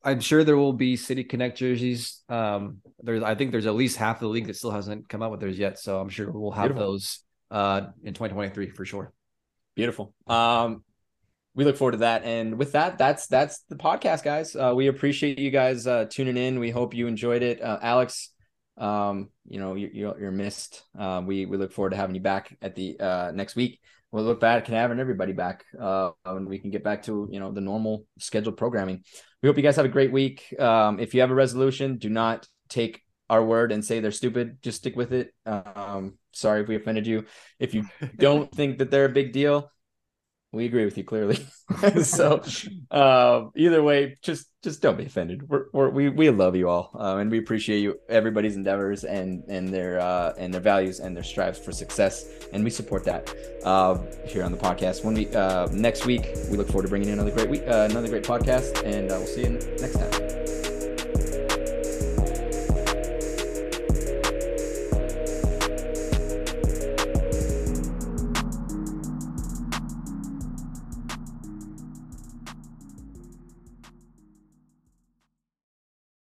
I'm 0.04 0.20
sure 0.20 0.44
there 0.44 0.58
will 0.58 0.72
be 0.72 0.96
City 0.96 1.24
Connect 1.24 1.58
jerseys. 1.58 2.22
Um, 2.30 2.82
there's 3.02 3.24
I 3.24 3.34
think 3.34 3.50
there's 3.50 3.66
at 3.66 3.74
least 3.74 3.98
half 3.98 4.20
the 4.20 4.28
league 4.28 4.46
that 4.46 4.56
still 4.56 4.70
hasn't 4.70 5.10
come 5.10 5.24
out 5.24 5.32
with 5.32 5.40
theirs 5.40 5.58
yet, 5.58 5.80
so 5.80 6.00
I'm 6.00 6.10
sure 6.10 6.30
we'll 6.30 6.52
have 6.52 6.66
Beautiful. 6.66 6.92
those 6.92 7.20
uh 7.50 7.88
in 8.04 8.14
2023 8.14 8.70
for 8.70 8.86
sure. 8.86 9.12
Beautiful. 9.76 10.14
Um, 10.28 10.84
we 11.56 11.66
look 11.66 11.78
forward 11.78 11.94
to 11.94 11.98
that. 12.00 12.26
And 12.26 12.60
with 12.60 12.74
that, 12.74 13.00
that's 13.00 13.26
that's 13.26 13.62
the 13.70 13.76
podcast, 13.76 14.24
guys. 14.24 14.56
Uh, 14.56 14.74
we 14.76 14.86
appreciate 14.86 15.40
you 15.40 15.50
guys 15.50 15.88
uh, 15.88 16.06
tuning 16.08 16.38
in. 16.38 16.60
We 16.60 16.70
hope 16.70 16.94
you 16.94 17.08
enjoyed 17.08 17.42
it. 17.42 17.64
Uh, 17.64 17.80
Alex, 17.82 18.30
um, 18.78 19.32
you 19.48 19.60
know 19.60 19.74
you, 19.74 19.90
you're 19.92 20.30
missed. 20.30 20.84
Uh, 20.96 21.24
we 21.26 21.48
we 21.48 21.58
look 21.58 21.72
forward 21.72 21.90
to 21.90 21.96
having 21.96 22.14
you 22.14 22.22
back 22.22 22.56
at 22.62 22.76
the 22.76 23.00
uh, 23.00 23.32
next 23.34 23.56
week 23.56 23.80
we'll 24.16 24.24
look 24.24 24.40
back 24.40 24.68
and 24.70 24.78
having 24.78 25.00
everybody 25.00 25.34
back 25.34 25.66
uh, 25.80 26.12
and 26.26 26.48
we 26.48 26.58
can 26.58 26.72
get 26.72 26.86
back 26.86 27.04
to 27.04 27.28
you 27.30 27.40
know 27.40 27.52
the 27.52 27.60
normal 27.60 28.06
scheduled 28.18 28.56
programming. 28.56 29.04
We 29.44 29.50
hope 29.50 29.58
you 29.58 29.64
guys 29.64 29.76
have 29.76 29.86
a 29.86 29.90
great 29.90 30.12
week. 30.12 30.56
Um, 30.58 31.00
if 31.02 31.14
you 31.14 31.20
have 31.20 31.32
a 31.32 31.36
resolution 31.36 31.98
do 31.98 32.10
not 32.10 32.48
take 32.70 33.02
our 33.30 33.44
word 33.44 33.72
and 33.74 33.84
say 33.84 34.00
they're 34.00 34.12
stupid. 34.12 34.60
Just 34.62 34.78
stick 34.78 34.96
with 34.96 35.12
it. 35.12 35.34
Um, 35.46 36.18
sorry 36.32 36.62
if 36.62 36.68
we 36.70 36.76
offended 36.78 37.06
you. 37.06 37.26
If 37.60 37.74
you 37.74 37.86
don't 38.18 38.50
think 38.52 38.78
that 38.78 38.90
they're 38.90 39.06
a 39.06 39.10
big 39.10 39.34
deal 39.34 39.70
we 40.56 40.66
agree 40.66 40.86
with 40.86 40.98
you 40.98 41.04
clearly. 41.04 41.46
so 42.04 42.42
uh, 42.92 43.46
either 43.56 43.84
way, 43.84 44.18
just 44.22 44.48
just 44.64 44.82
don't 44.82 44.98
be 44.98 45.06
offended. 45.06 45.48
We're, 45.50 45.66
we're, 45.74 45.90
we 45.90 46.10
we 46.10 46.30
love 46.30 46.56
you 46.56 46.70
all, 46.70 46.92
uh, 46.98 47.18
and 47.18 47.30
we 47.30 47.40
appreciate 47.40 47.80
you 47.80 48.00
everybody's 48.08 48.56
endeavors 48.56 49.04
and 49.04 49.44
and 49.48 49.68
their 49.70 50.00
uh, 50.00 50.34
and 50.38 50.54
their 50.54 50.62
values 50.62 51.00
and 51.00 51.16
their 51.16 51.24
strives 51.24 51.60
for 51.60 51.72
success, 51.72 52.48
and 52.54 52.64
we 52.64 52.70
support 52.70 53.04
that 53.06 53.34
uh, 53.64 53.98
here 54.26 54.44
on 54.44 54.52
the 54.52 54.58
podcast. 54.58 55.04
When 55.04 55.16
we 55.16 55.28
uh, 55.36 55.68
next 55.68 56.06
week, 56.06 56.30
we 56.50 56.58
look 56.58 56.68
forward 56.68 56.84
to 56.84 56.90
bringing 56.90 57.10
in 57.10 57.16
another 57.16 57.32
great 57.32 57.50
week, 57.50 57.64
uh, 57.68 57.88
another 57.90 58.08
great 58.08 58.24
podcast, 58.24 58.84
and 58.86 59.12
uh, 59.12 59.16
we'll 59.18 59.28
see 59.28 59.44
you 59.44 59.60
next 59.80 59.96
time. 59.96 60.75